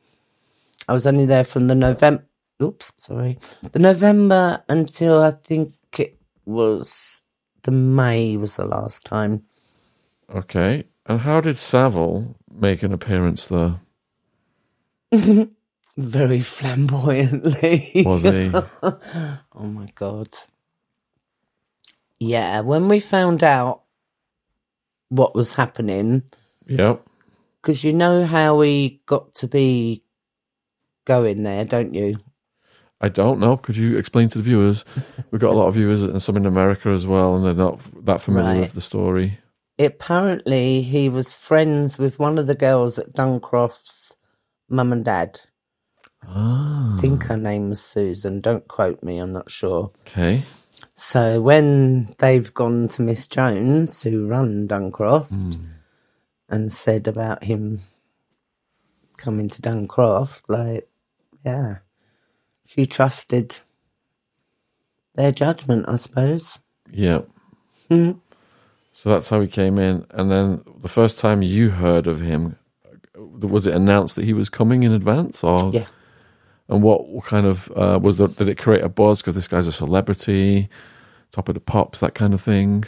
I 0.88 0.92
was 0.92 1.06
only 1.06 1.26
there 1.26 1.44
from 1.44 1.66
the 1.68 1.74
November. 1.74 2.24
Oops, 2.62 2.92
sorry. 2.98 3.38
The 3.72 3.78
November 3.78 4.62
until 4.68 5.22
I 5.22 5.30
think 5.32 5.74
it 5.98 6.18
was 6.44 7.22
the 7.62 7.70
May 7.70 8.36
was 8.36 8.56
the 8.56 8.66
last 8.66 9.04
time. 9.04 9.44
Okay. 10.34 10.84
And 11.06 11.20
how 11.20 11.40
did 11.40 11.56
Savile 11.56 12.36
make 12.52 12.82
an 12.82 12.92
appearance 12.92 13.46
there? 13.48 13.80
Very 15.96 16.40
flamboyantly. 16.40 18.02
Was 18.06 18.22
he? 18.22 18.50
oh 18.82 19.38
my 19.54 19.90
god. 19.94 20.28
Yeah, 22.18 22.60
when 22.60 22.88
we 22.88 23.00
found 23.00 23.42
out 23.42 23.82
what 25.08 25.34
was 25.34 25.54
happening, 25.54 26.22
Yep. 26.66 27.02
because 27.60 27.82
you 27.82 27.92
know 27.92 28.24
how 28.26 28.56
we 28.56 29.00
got 29.06 29.34
to 29.36 29.48
be 29.48 30.04
going 31.06 31.42
there, 31.42 31.64
don't 31.64 31.94
you? 31.94 32.18
I 33.00 33.08
don't 33.08 33.40
know. 33.40 33.56
Could 33.56 33.76
you 33.76 33.96
explain 33.96 34.28
to 34.30 34.38
the 34.38 34.44
viewers? 34.44 34.84
We've 35.30 35.40
got 35.40 35.52
a 35.52 35.56
lot 35.56 35.68
of 35.68 35.74
viewers 35.74 36.02
and 36.02 36.20
some 36.22 36.36
in 36.36 36.44
America 36.46 36.90
as 36.90 37.06
well, 37.06 37.34
and 37.36 37.44
they're 37.44 37.54
not 37.54 37.80
that 38.04 38.20
familiar 38.20 38.52
Right. 38.52 38.60
with 38.60 38.74
the 38.74 38.80
story. 38.80 39.38
Apparently, 39.78 40.82
he 40.82 41.08
was 41.08 41.32
friends 41.32 41.98
with 41.98 42.18
one 42.18 42.36
of 42.38 42.46
the 42.46 42.54
girls 42.54 42.98
at 42.98 43.14
Duncroft's 43.14 44.14
mum 44.68 44.92
and 44.92 45.04
dad. 45.04 45.40
Ah. 46.26 46.96
I 46.98 47.00
think 47.00 47.24
her 47.24 47.38
name 47.38 47.70
was 47.70 47.82
Susan. 47.82 48.40
Don't 48.40 48.68
quote 48.68 49.02
me, 49.02 49.16
I'm 49.18 49.32
not 49.32 49.50
sure. 49.50 49.90
Okay. 50.02 50.42
So 50.92 51.40
when 51.40 52.14
they've 52.18 52.52
gone 52.52 52.88
to 52.88 53.00
Miss 53.02 53.26
Jones, 53.26 54.02
who 54.02 54.26
run 54.26 54.68
Duncroft, 54.68 55.56
and 56.50 56.70
said 56.70 57.08
about 57.08 57.44
him 57.44 57.80
coming 59.16 59.48
to 59.48 59.62
Duncroft, 59.62 60.42
like, 60.48 60.88
yeah, 61.44 61.78
she 62.70 62.86
trusted 62.86 63.60
their 65.16 65.32
judgment, 65.32 65.86
I 65.88 65.96
suppose. 65.96 66.60
Yeah. 66.90 67.22
Mhm. 67.90 68.20
So 68.92 69.10
that's 69.10 69.30
how 69.30 69.40
he 69.40 69.48
came 69.48 69.78
in, 69.78 70.06
and 70.10 70.30
then 70.30 70.62
the 70.80 70.88
first 70.88 71.18
time 71.18 71.42
you 71.42 71.70
heard 71.70 72.06
of 72.06 72.20
him, 72.20 72.56
was 73.16 73.66
it 73.66 73.74
announced 73.74 74.16
that 74.16 74.24
he 74.26 74.32
was 74.34 74.48
coming 74.48 74.82
in 74.84 74.92
advance, 74.92 75.42
or 75.44 75.72
Yeah. 75.72 75.86
And 76.68 76.82
what, 76.82 77.24
kind 77.24 77.46
of 77.46 77.70
uh, 77.76 77.98
was 78.02 78.18
the, 78.18 78.28
did 78.28 78.48
it 78.48 78.58
create 78.58 78.84
a 78.84 78.88
buzz 78.88 79.20
because 79.20 79.34
this 79.34 79.48
guy's 79.48 79.66
a 79.66 79.72
celebrity, 79.72 80.68
top 81.32 81.48
of 81.48 81.54
the 81.54 81.60
pops, 81.60 82.00
that 82.00 82.14
kind 82.14 82.34
of 82.34 82.40
thing? 82.42 82.84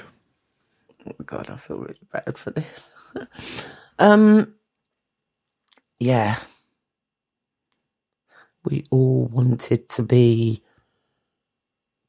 Oh 1.06 1.12
God, 1.26 1.50
I 1.50 1.56
feel 1.56 1.78
really 1.78 1.98
bad 2.12 2.38
for 2.38 2.50
this. 2.52 2.88
um, 3.98 4.54
yeah, 6.00 6.38
we 8.64 8.84
all 8.90 9.26
wanted 9.26 9.88
to 9.90 10.02
be 10.02 10.62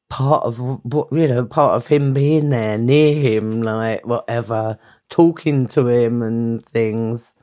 part 0.08 0.44
of 0.44 0.58
what 0.84 1.08
you 1.12 1.26
know, 1.26 1.44
part 1.44 1.74
of 1.74 1.88
him 1.88 2.12
being 2.12 2.50
there 2.50 2.78
near 2.78 3.14
him, 3.14 3.62
like 3.62 4.06
whatever, 4.06 4.78
talking 5.08 5.66
to 5.68 5.88
him 5.88 6.22
and 6.22 6.64
things. 6.64 7.34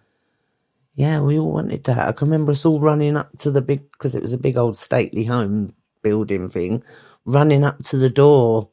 Yeah, 0.95 1.19
we 1.19 1.39
all 1.39 1.51
wanted 1.51 1.83
that. 1.85 2.07
I 2.07 2.11
can 2.11 2.29
remember 2.29 2.51
us 2.51 2.65
all 2.65 2.79
running 2.79 3.17
up 3.17 3.37
to 3.39 3.51
the 3.51 3.61
big 3.61 3.91
because 3.91 4.15
it 4.15 4.21
was 4.21 4.33
a 4.33 4.37
big 4.37 4.57
old 4.57 4.77
stately 4.77 5.25
home 5.25 5.73
building 6.01 6.47
thing, 6.47 6.83
running 7.25 7.65
up 7.65 7.79
to 7.79 7.97
the 7.97 8.09
door 8.09 8.69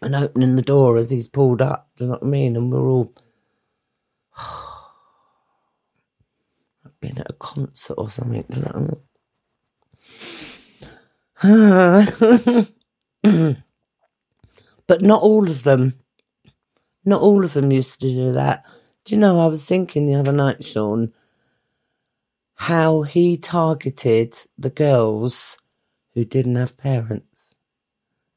and 0.00 0.16
opening 0.16 0.56
the 0.56 0.62
door 0.62 0.96
as 0.96 1.10
he's 1.10 1.28
pulled 1.28 1.62
up. 1.62 1.88
Do 1.96 2.04
you 2.04 2.10
know 2.10 2.14
what 2.14 2.24
I 2.24 2.26
mean? 2.26 2.56
And 2.56 2.72
we're 2.72 2.88
all 2.88 3.12
been 7.00 7.18
at 7.18 7.30
a 7.30 7.34
concert 7.34 7.94
or 7.98 8.10
something. 8.10 8.44
Do 8.50 8.58
you 8.58 8.64
know 8.64 8.70
what 8.72 8.76
I 8.76 8.80
mean? 8.80 9.11
but 14.86 15.02
not 15.02 15.22
all 15.22 15.48
of 15.48 15.64
them. 15.64 15.94
Not 17.04 17.20
all 17.20 17.44
of 17.44 17.54
them 17.54 17.72
used 17.72 18.00
to 18.00 18.08
do 18.08 18.32
that. 18.32 18.64
Do 19.04 19.14
you 19.14 19.20
know? 19.20 19.40
I 19.40 19.46
was 19.46 19.64
thinking 19.64 20.06
the 20.06 20.14
other 20.14 20.32
night, 20.32 20.64
Shaun, 20.64 21.12
how 22.54 23.02
he 23.02 23.36
targeted 23.36 24.36
the 24.56 24.70
girls 24.70 25.58
who 26.14 26.24
didn't 26.24 26.54
have 26.54 26.78
parents 26.78 27.56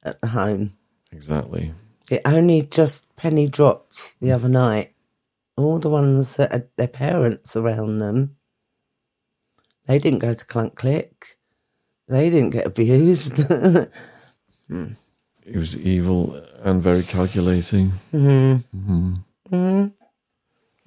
at 0.01 0.19
the 0.21 0.27
home. 0.29 0.73
Exactly. 1.11 1.73
It 2.09 2.21
only 2.25 2.63
just 2.63 3.05
penny 3.15 3.47
dropped 3.47 4.19
the 4.19 4.31
other 4.31 4.49
night. 4.49 4.93
All 5.57 5.77
the 5.77 5.89
ones 5.89 6.37
that 6.37 6.51
had 6.51 6.69
their 6.75 6.87
parents 6.87 7.55
around 7.55 7.97
them, 7.97 8.35
they 9.87 9.99
didn't 9.99 10.19
go 10.19 10.33
to 10.33 10.45
Clunk 10.45 10.75
Click. 10.75 11.37
They 12.07 12.29
didn't 12.29 12.51
get 12.51 12.65
abused. 12.67 13.41
He 15.47 15.57
was 15.59 15.77
evil 15.77 16.33
and 16.63 16.81
very 16.81 17.03
calculating. 17.03 17.91
Mhm. 18.11 18.63
Mhm. 19.51 19.93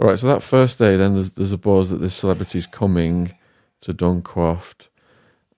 All 0.00 0.06
right, 0.08 0.18
so 0.18 0.26
that 0.26 0.42
first 0.42 0.78
day, 0.80 0.96
then 0.96 1.14
there's 1.14 1.30
there's 1.34 1.52
a 1.52 1.56
buzz 1.56 1.90
that 1.90 1.98
this 1.98 2.16
celebrity's 2.16 2.66
coming 2.66 3.34
to 3.82 3.94
Duncroft. 3.94 4.88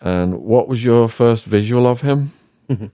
And 0.02 0.42
what 0.42 0.68
was 0.68 0.84
your 0.84 1.08
first 1.08 1.46
visual 1.46 1.86
of 1.86 2.02
him? 2.02 2.32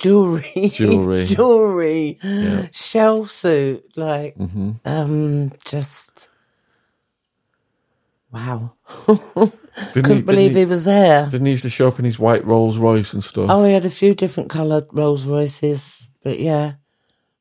Jewelry. 0.00 0.68
Jewelry. 0.72 1.24
Jewelry. 1.26 2.18
Yeah. 2.22 2.66
Shell 2.72 3.26
suit. 3.26 3.84
Like, 3.96 4.34
hmm 4.36 4.72
um, 4.84 5.52
just. 5.64 6.28
Wow. 8.32 8.74
Didn't 9.76 9.92
Couldn't 9.94 10.16
he, 10.18 10.22
believe 10.22 10.50
didn't 10.50 10.58
he 10.58 10.66
was 10.66 10.84
there. 10.84 11.26
Didn't 11.26 11.46
he 11.46 11.52
used 11.52 11.64
to 11.64 11.70
show 11.70 11.88
up 11.88 11.98
in 11.98 12.04
his 12.04 12.18
white 12.18 12.44
Rolls 12.44 12.78
Royce 12.78 13.12
and 13.12 13.24
stuff? 13.24 13.46
Oh, 13.48 13.64
he 13.64 13.72
had 13.72 13.84
a 13.84 13.90
few 13.90 14.14
different 14.14 14.50
coloured 14.50 14.86
Rolls 14.92 15.26
Royces, 15.26 16.10
but 16.22 16.38
yeah, 16.38 16.74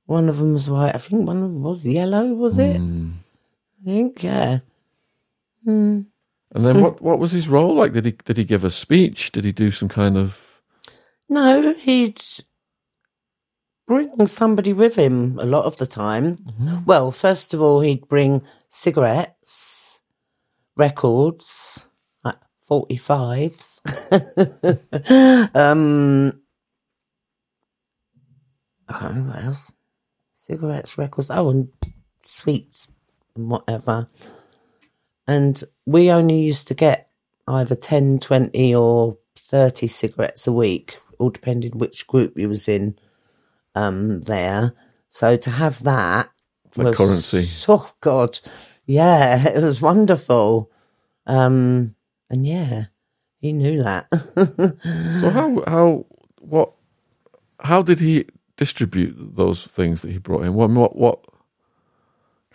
one 0.05 0.29
of 0.29 0.37
them 0.37 0.53
was 0.53 0.69
white. 0.69 0.95
I 0.95 0.97
think 0.97 1.27
one 1.27 1.37
of 1.37 1.43
them 1.43 1.61
was 1.61 1.85
yellow. 1.85 2.25
Was 2.33 2.57
it? 2.57 2.77
Mm. 2.77 3.13
I 3.81 3.89
think 3.89 4.23
yeah. 4.23 4.59
And 5.65 6.07
then 6.53 6.81
what, 6.81 7.01
what 7.01 7.19
was 7.19 7.31
his 7.31 7.47
role 7.47 7.73
like? 7.75 7.93
Did 7.93 8.05
he 8.05 8.11
did 8.11 8.37
he 8.37 8.43
give 8.45 8.63
a 8.63 8.71
speech? 8.71 9.31
Did 9.31 9.45
he 9.45 9.51
do 9.51 9.71
some 9.71 9.89
kind 9.89 10.17
of 10.17 10.61
No, 11.29 11.73
he'd 11.73 12.21
bring 13.87 14.27
somebody 14.27 14.73
with 14.73 14.95
him 14.95 15.39
a 15.39 15.45
lot 15.45 15.65
of 15.65 15.77
the 15.77 15.87
time. 15.87 16.45
Well, 16.85 17.11
first 17.11 17.53
of 17.53 17.61
all, 17.61 17.81
he'd 17.81 18.07
bring 18.07 18.41
cigarettes, 18.69 19.99
records, 20.75 21.85
like 22.63 22.67
forty 22.67 22.97
fives. 22.97 23.81
um, 25.53 26.41
I 28.87 28.93
can't 28.93 29.03
remember 29.15 29.33
what 29.33 29.43
else. 29.45 29.73
Cigarettes, 30.35 30.97
records, 30.97 31.29
oh, 31.31 31.49
and 31.49 31.69
sweets 32.21 32.87
and 33.35 33.49
whatever. 33.49 34.07
And 35.25 35.63
we 35.85 36.11
only 36.11 36.41
used 36.41 36.67
to 36.67 36.73
get 36.73 37.09
either 37.47 37.75
10, 37.75 38.19
20 38.19 38.75
or 38.75 39.17
30 39.37 39.87
cigarettes 39.87 40.47
a 40.47 40.51
week, 40.51 40.99
all 41.17 41.29
depending 41.29 41.77
which 41.77 42.07
group 42.07 42.37
you 42.37 42.49
was 42.49 42.67
in 42.67 42.97
um, 43.73 44.21
there. 44.23 44.73
So 45.07 45.37
to 45.37 45.49
have 45.49 45.83
that 45.83 46.29
was- 46.75 46.97
currency? 46.97 47.47
Oh 47.71 47.89
God, 48.01 48.37
yeah, 48.85 49.47
it 49.55 49.63
was 49.63 49.81
wonderful. 49.81 50.69
Um, 51.25 51.95
and 52.33 52.47
yeah, 52.47 52.85
he 53.41 53.53
knew 53.53 53.83
that. 53.83 54.07
So 55.13 55.31
how 55.31 55.63
how 55.67 56.07
what 56.39 56.73
how 57.59 57.81
did 57.83 57.99
he 58.01 58.25
distribute 58.57 59.15
those 59.35 59.65
things 59.67 60.01
that 60.03 60.11
he 60.11 60.19
brought 60.19 60.43
in? 60.43 60.55
What 60.55 60.71
what 60.71 60.95
what 60.97 61.19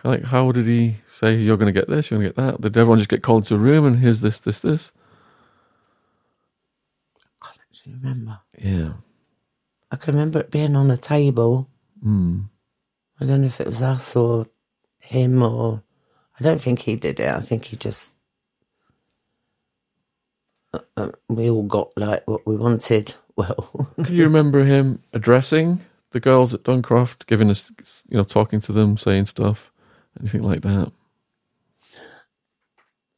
like 0.04 0.24
how 0.24 0.52
did 0.52 0.66
he 0.66 0.96
say 1.10 1.36
you're 1.36 1.56
going 1.58 1.72
to 1.72 1.78
get 1.80 1.88
this, 1.88 2.10
you're 2.10 2.20
going 2.20 2.32
to 2.32 2.34
get 2.34 2.46
that? 2.46 2.60
Did 2.62 2.78
everyone 2.78 2.98
just 2.98 3.10
get 3.10 3.22
called 3.22 3.46
to 3.46 3.56
a 3.56 3.58
room 3.58 3.86
and 3.86 3.98
here's 4.00 4.20
this 4.22 4.40
this 4.40 4.60
this? 4.60 4.92
I 7.42 7.50
Do 7.72 7.90
you 7.90 7.96
remember? 8.02 8.40
Yeah. 8.58 8.94
I 9.90 9.96
can 9.96 10.14
remember 10.14 10.40
it 10.40 10.50
being 10.52 10.76
on 10.76 10.90
a 10.90 10.96
table. 10.98 11.70
Mm. 12.04 12.48
I 13.20 13.24
don't 13.26 13.42
know 13.42 13.48
if 13.48 13.60
it 13.60 13.68
was 13.68 13.82
us 13.82 14.16
or 14.16 14.46
him 15.00 15.42
or 15.42 15.82
I 16.40 16.44
don't 16.44 16.60
think 16.60 16.80
he 16.80 16.96
did 16.96 17.20
it. 17.20 17.28
I 17.28 17.40
think 17.40 17.66
he 17.66 17.76
just 17.76 18.12
uh, 20.74 20.80
uh, 20.96 21.10
we 21.28 21.50
all 21.50 21.64
got 21.64 21.90
like 21.96 22.26
what 22.28 22.46
we 22.46 22.56
wanted. 22.56 23.14
Well, 23.36 23.88
Can 24.04 24.14
you 24.16 24.24
remember 24.24 24.64
him 24.64 25.02
addressing 25.14 25.80
the 26.12 26.20
girls 26.20 26.54
at 26.54 26.64
Duncroft, 26.64 27.26
giving 27.26 27.50
us 27.50 27.72
you 28.08 28.16
know 28.18 28.24
talking 28.24 28.60
to 28.62 28.72
them, 28.72 28.96
saying 28.98 29.26
stuff, 29.26 29.72
anything 30.20 30.42
like 30.42 30.62
that? 30.62 30.92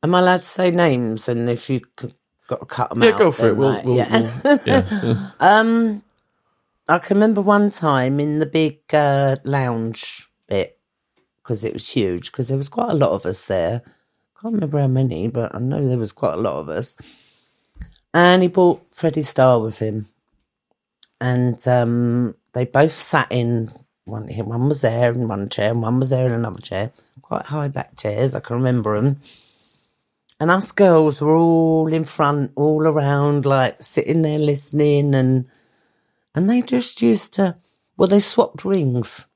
am 0.02 0.14
I 0.14 0.20
allowed 0.20 0.38
to 0.38 0.44
say 0.44 0.70
names? 0.70 1.28
And 1.28 1.50
if 1.50 1.70
you 1.70 1.80
could, 1.96 2.14
got 2.48 2.60
to 2.60 2.66
cut 2.66 2.90
them 2.90 3.02
Yeah, 3.02 3.12
out, 3.12 3.18
go 3.18 3.32
for 3.32 3.48
then, 3.48 3.50
it. 3.50 3.56
We'll, 3.56 3.68
like, 3.74 3.84
we'll, 3.84 3.96
yeah. 3.96 4.08
we'll- 4.10 4.32
yeah. 4.64 4.84
Um, 5.40 6.04
I 6.88 6.98
can 7.00 7.16
remember 7.18 7.40
one 7.42 7.70
time 7.70 8.20
in 8.20 8.38
the 8.40 8.46
big 8.46 8.80
uh, 8.94 9.36
lounge 9.44 10.28
bit 10.48 10.78
because 11.38 11.64
it 11.64 11.72
was 11.74 11.88
huge 11.88 12.32
because 12.32 12.48
there 12.48 12.58
was 12.58 12.68
quite 12.70 12.90
a 12.90 12.94
lot 12.94 13.12
of 13.12 13.26
us 13.26 13.46
there. 13.46 13.82
I 13.86 14.40
Can't 14.42 14.54
remember 14.54 14.80
how 14.80 14.88
many, 14.88 15.28
but 15.28 15.54
I 15.54 15.58
know 15.60 15.86
there 15.86 15.98
was 15.98 16.12
quite 16.12 16.34
a 16.34 16.38
lot 16.42 16.56
of 16.60 16.68
us. 16.70 16.96
And 18.12 18.42
he 18.42 18.48
brought 18.48 18.94
Freddie 18.94 19.22
Starr 19.22 19.60
with 19.60 19.78
him, 19.78 20.08
and 21.20 21.66
um, 21.68 22.34
they 22.52 22.64
both 22.64 22.92
sat 22.92 23.28
in 23.30 23.70
one. 24.04 24.28
One 24.28 24.68
was 24.68 24.80
there 24.80 25.12
in 25.12 25.28
one 25.28 25.48
chair, 25.48 25.70
and 25.70 25.82
one 25.82 26.00
was 26.00 26.10
there 26.10 26.26
in 26.26 26.32
another 26.32 26.60
chair. 26.60 26.92
Quite 27.22 27.46
high 27.46 27.68
back 27.68 27.96
chairs. 27.96 28.34
I 28.34 28.40
can 28.40 28.56
remember 28.56 29.00
them. 29.00 29.20
And 30.40 30.50
us 30.50 30.72
girls 30.72 31.20
were 31.20 31.36
all 31.36 31.86
in 31.92 32.04
front, 32.04 32.52
all 32.56 32.86
around, 32.86 33.46
like 33.46 33.80
sitting 33.82 34.22
there 34.22 34.38
listening 34.38 35.14
and 35.14 35.46
and 36.34 36.48
they 36.48 36.62
just 36.62 37.02
used 37.02 37.34
to. 37.34 37.56
Well, 37.96 38.08
they 38.08 38.20
swapped 38.20 38.64
rings. 38.64 39.26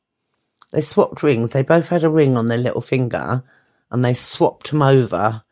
They 0.72 0.80
swapped 0.80 1.22
rings. 1.22 1.52
They 1.52 1.62
both 1.62 1.90
had 1.90 2.02
a 2.02 2.10
ring 2.10 2.36
on 2.36 2.46
their 2.46 2.58
little 2.58 2.80
finger, 2.80 3.44
and 3.90 4.04
they 4.04 4.14
swapped 4.14 4.70
them 4.70 4.82
over, 4.82 5.43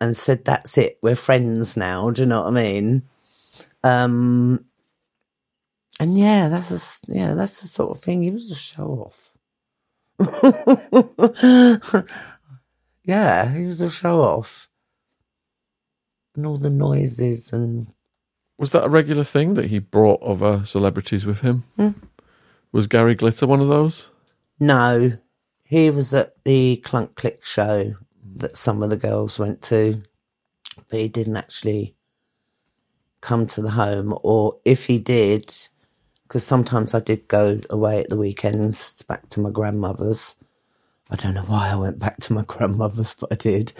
and 0.00 0.16
said, 0.16 0.44
"That's 0.44 0.78
it. 0.78 0.98
We're 1.02 1.16
friends 1.16 1.76
now." 1.76 2.10
Do 2.10 2.22
you 2.22 2.26
know 2.26 2.42
what 2.42 2.48
I 2.48 2.50
mean? 2.50 3.02
Um, 3.82 4.64
and 5.98 6.18
yeah, 6.18 6.48
that's 6.48 6.70
a 6.70 7.14
yeah, 7.14 7.34
that's 7.34 7.60
the 7.60 7.68
sort 7.68 7.96
of 7.96 8.02
thing. 8.02 8.22
He 8.22 8.30
was 8.30 8.50
a 8.50 8.54
show 8.54 9.06
off. 9.06 9.36
yeah, 13.04 13.52
he 13.52 13.66
was 13.66 13.80
a 13.80 13.90
show 13.90 14.22
off, 14.22 14.68
and 16.34 16.46
all 16.46 16.56
the 16.56 16.70
noises 16.70 17.52
and 17.52 17.88
Was 18.58 18.70
that 18.70 18.84
a 18.84 18.88
regular 18.88 19.24
thing 19.24 19.54
that 19.54 19.66
he 19.66 19.78
brought 19.78 20.22
other 20.22 20.64
celebrities 20.64 21.26
with 21.26 21.40
him? 21.40 21.64
Hmm. 21.76 21.90
Was 22.72 22.86
Gary 22.86 23.14
Glitter 23.14 23.46
one 23.46 23.60
of 23.60 23.68
those? 23.68 24.10
No, 24.58 25.18
he 25.64 25.90
was 25.90 26.14
at 26.14 26.34
the 26.44 26.76
Clunk 26.84 27.14
Click 27.14 27.44
show 27.44 27.94
that 28.36 28.56
some 28.56 28.82
of 28.82 28.90
the 28.90 28.96
girls 28.96 29.38
went 29.38 29.62
to, 29.62 30.02
but 30.88 30.98
he 30.98 31.08
didn't 31.08 31.36
actually 31.36 31.94
come 33.20 33.46
to 33.48 33.62
the 33.62 33.70
home. 33.70 34.16
Or 34.22 34.58
if 34.64 34.86
he 34.86 34.98
did, 34.98 35.52
because 36.22 36.44
sometimes 36.44 36.94
I 36.94 37.00
did 37.00 37.28
go 37.28 37.60
away 37.70 38.00
at 38.00 38.08
the 38.08 38.16
weekends 38.16 39.02
back 39.02 39.28
to 39.30 39.40
my 39.40 39.50
grandmother's. 39.50 40.36
I 41.10 41.16
don't 41.16 41.34
know 41.34 41.42
why 41.42 41.70
I 41.70 41.74
went 41.74 41.98
back 41.98 42.18
to 42.20 42.32
my 42.32 42.42
grandmother's, 42.46 43.14
but 43.14 43.32
I 43.32 43.34
did, 43.36 43.72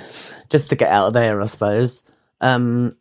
just 0.48 0.70
to 0.70 0.76
get 0.76 0.90
out 0.90 1.08
of 1.08 1.12
there, 1.12 1.40
I 1.40 1.46
suppose. 1.46 2.02
Um, 2.40 2.96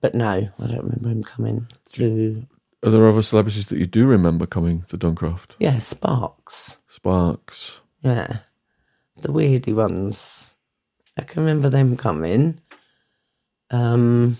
but 0.00 0.14
no, 0.14 0.28
I 0.58 0.66
don't 0.66 0.82
remember 0.82 1.08
him 1.10 1.22
coming 1.22 1.68
through. 1.86 2.46
Are 2.82 2.90
there 2.90 3.06
other 3.06 3.22
celebrities 3.22 3.68
that 3.68 3.78
you 3.78 3.86
do 3.86 4.04
remember 4.04 4.46
coming 4.46 4.82
to 4.88 4.98
Duncroft? 4.98 5.52
Yeah, 5.60 5.78
Sparks. 5.78 6.76
Sparks. 6.88 7.80
Yeah. 8.02 8.38
The 9.20 9.28
weirdy 9.28 9.72
ones. 9.72 10.51
I 11.18 11.22
can 11.22 11.42
remember 11.42 11.68
them 11.68 11.96
coming. 11.96 12.60
Um 13.70 14.36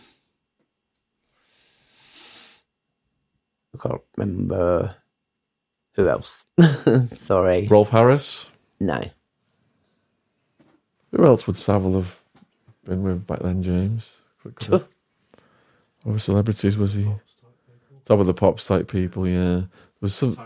I 3.75 3.79
can't 3.89 4.03
remember 4.16 4.97
who 5.95 6.09
else. 6.09 6.45
Sorry. 7.11 7.66
Rolf 7.68 7.89
Harris. 7.91 8.49
No. 8.81 9.03
Who 11.12 11.25
else 11.25 11.47
would 11.47 11.59
Savile 11.59 11.95
have 11.95 12.23
been 12.85 13.03
with 13.03 13.27
back 13.27 13.41
then, 13.41 13.62
James? 13.62 14.16
What 16.03 16.14
Other 16.14 16.18
celebrities 16.18 16.77
was 16.77 16.95
he? 16.95 17.07
Top 18.05 18.18
of 18.18 18.27
the 18.27 18.35
pops 18.35 18.66
type 18.66 18.91
people, 18.91 19.29
yeah. 19.29 19.55
There 19.61 19.68
was 20.01 20.16
some 20.16 20.37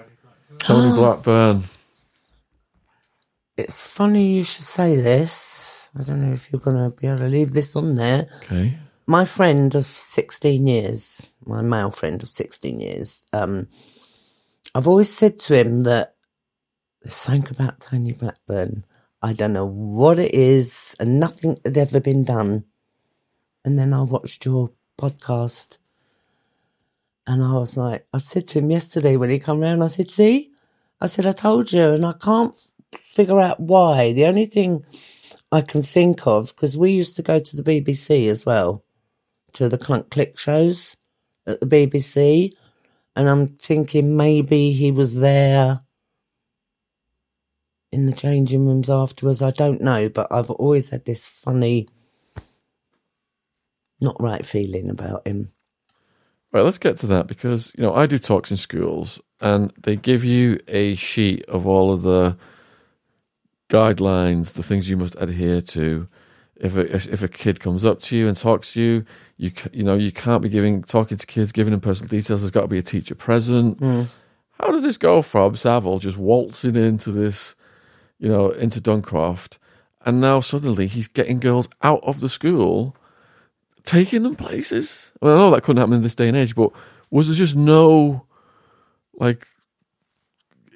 Tony 0.59 0.95
Blackburn. 0.95 1.63
It's 3.57 3.87
funny 3.87 4.35
you 4.35 4.45
should 4.45 4.67
say 4.67 4.97
this. 4.97 5.76
I 5.99 6.03
don't 6.03 6.23
know 6.23 6.33
if 6.33 6.53
you're 6.53 6.61
gonna 6.61 6.91
be 6.91 7.07
able 7.07 7.19
to 7.19 7.29
leave 7.29 7.53
this 7.53 7.75
on 7.77 7.95
there. 7.95 8.29
Okay. 8.45 8.75
my 9.07 9.25
friend 9.25 9.75
of 9.75 9.87
16 9.87 10.67
years, 10.67 11.29
my 11.45 11.63
male 11.63 11.91
friend 11.91 12.23
of 12.23 12.29
16 12.29 12.81
years, 12.81 13.25
um, 13.33 13.69
I've 14.75 14.89
always 14.89 15.13
said 15.13 15.39
to 15.41 15.55
him 15.55 15.85
that 15.85 16.17
there's 17.03 17.15
something 17.15 17.55
about 17.55 17.81
Tony 17.81 18.13
Blackburn. 18.13 18.85
I 19.23 19.33
don't 19.33 19.53
know 19.53 19.65
what 19.65 20.19
it 20.19 20.35
is, 20.35 20.95
and 20.99 21.21
nothing 21.21 21.57
had 21.65 21.79
ever 21.79 22.01
been 22.01 22.25
done. 22.25 22.65
And 23.65 23.79
then 23.79 23.93
I 23.93 24.03
watched 24.03 24.45
your 24.45 24.73
podcast, 24.99 25.79
and 27.27 27.43
I 27.43 27.55
was 27.55 27.77
like, 27.77 28.07
I 28.13 28.19
said 28.19 28.49
to 28.49 28.59
him 28.59 28.71
yesterday 28.71 29.17
when 29.17 29.31
he 29.31 29.39
come 29.39 29.61
round, 29.61 29.83
I 29.83 29.87
said, 29.87 30.11
see, 30.11 30.51
I 31.01 31.07
said, 31.07 31.27
I 31.27 31.33
told 31.33 31.73
you, 31.73 31.91
and 31.91 32.05
I 32.05 32.13
can't 32.13 32.55
figure 33.13 33.41
out 33.41 33.61
why. 33.61 34.13
The 34.13 34.27
only 34.27 34.47
thing 34.47 34.85
I 35.57 35.63
can 35.63 35.83
think 35.83 36.27
of, 36.27 36.55
because 36.55 36.77
we 36.77 36.93
used 36.93 37.17
to 37.17 37.23
go 37.23 37.41
to 37.41 37.57
the 37.57 37.63
BBC 37.63 38.29
as 38.29 38.45
well, 38.45 38.85
to 39.55 39.71
the 39.71 39.79
Clunk 39.79 40.11
Click 40.11 40.39
shows 40.39 40.99
at 41.47 41.61
the 41.61 41.67
BBC, 41.67 42.53
and 43.17 43.27
I'm 43.27 43.49
thinking 43.57 44.19
maybe 44.19 44.73
he 44.73 44.93
was 44.93 45.19
there 45.19 45.81
in 47.91 48.05
the 48.05 48.13
changing 48.13 48.67
rooms 48.67 48.91
afterwards. 48.91 49.41
I 49.41 49.51
don't 49.51 49.81
know, 49.81 50.11
but 50.11 50.27
I've 50.31 50.51
always 50.51 50.91
had 50.91 51.07
this 51.07 51.27
funny, 51.27 51.89
not 53.99 54.21
right 54.21 54.45
feeling 54.45 54.91
about 54.91 55.27
him. 55.27 55.53
Right, 56.53 56.61
let's 56.61 56.77
get 56.77 56.99
to 56.99 57.07
that 57.07 57.29
because 57.29 57.73
you 57.79 57.83
know 57.83 57.95
I 57.95 58.05
do 58.05 58.19
talks 58.19 58.51
in 58.51 58.59
schools, 58.59 59.23
and 59.41 59.73
they 59.83 59.97
give 59.97 60.23
you 60.23 60.61
a 60.69 60.97
sheet 60.97 61.47
of 61.47 61.67
all 61.67 61.95
of 61.95 62.03
the 62.03 62.37
guidelines, 63.69 64.53
the 64.53 64.63
things 64.63 64.89
you 64.89 64.97
must 64.97 65.17
adhere 65.19 65.61
to. 65.61 66.09
If 66.57 66.77
a 66.77 66.95
if 66.95 67.23
a 67.23 67.29
kid 67.29 67.61
comes 67.61 67.85
up 67.85 68.01
to 68.03 68.17
you 68.17 68.29
and 68.29 68.37
talks 68.37 68.73
to 68.73 68.81
you, 68.81 69.05
you 69.37 69.53
you 69.73 69.83
know 69.83 69.95
you 69.95 70.11
can't 70.11 70.43
be 70.43 70.49
giving 70.49 70.83
talking 70.83 71.19
to 71.19 71.27
kids, 71.27 71.53
giving 71.53 71.73
them 71.73 71.81
personal 71.81 72.09
details. 72.09 72.41
There's 72.41 72.51
got 72.51 72.63
to 72.63 72.69
be 72.69 72.79
a 72.79 72.83
teacher 72.83 73.15
present. 73.15 73.79
Hmm. 73.79 74.05
How 74.59 74.71
does 74.71 74.83
this 74.83 74.97
go 74.97 75.21
from 75.21 75.55
Savile 75.57 75.99
just 75.99 76.17
waltzing 76.17 76.77
into 76.77 77.13
this, 77.13 77.55
you 78.19 78.29
know, 78.29 78.49
into 78.51 78.81
Duncroft, 78.81 79.59
and 80.07 80.19
now 80.19 80.41
suddenly 80.41 80.87
he's 80.87 81.09
getting 81.09 81.41
girls 81.41 81.69
out 81.83 82.01
of 82.03 82.21
the 82.21 82.31
school 82.31 82.97
taking 83.87 84.25
them 84.25 84.35
places. 84.35 85.13
Well, 85.23 85.35
I 85.35 85.39
know 85.39 85.51
that 85.53 85.63
couldn't 85.63 85.81
happen 85.81 85.95
in 85.95 86.03
this 86.03 86.15
day 86.15 86.29
and 86.29 86.37
age, 86.37 86.55
but 86.55 86.73
was 87.11 87.29
there 87.29 87.37
just 87.37 87.57
no 87.57 88.27
like 89.15 89.47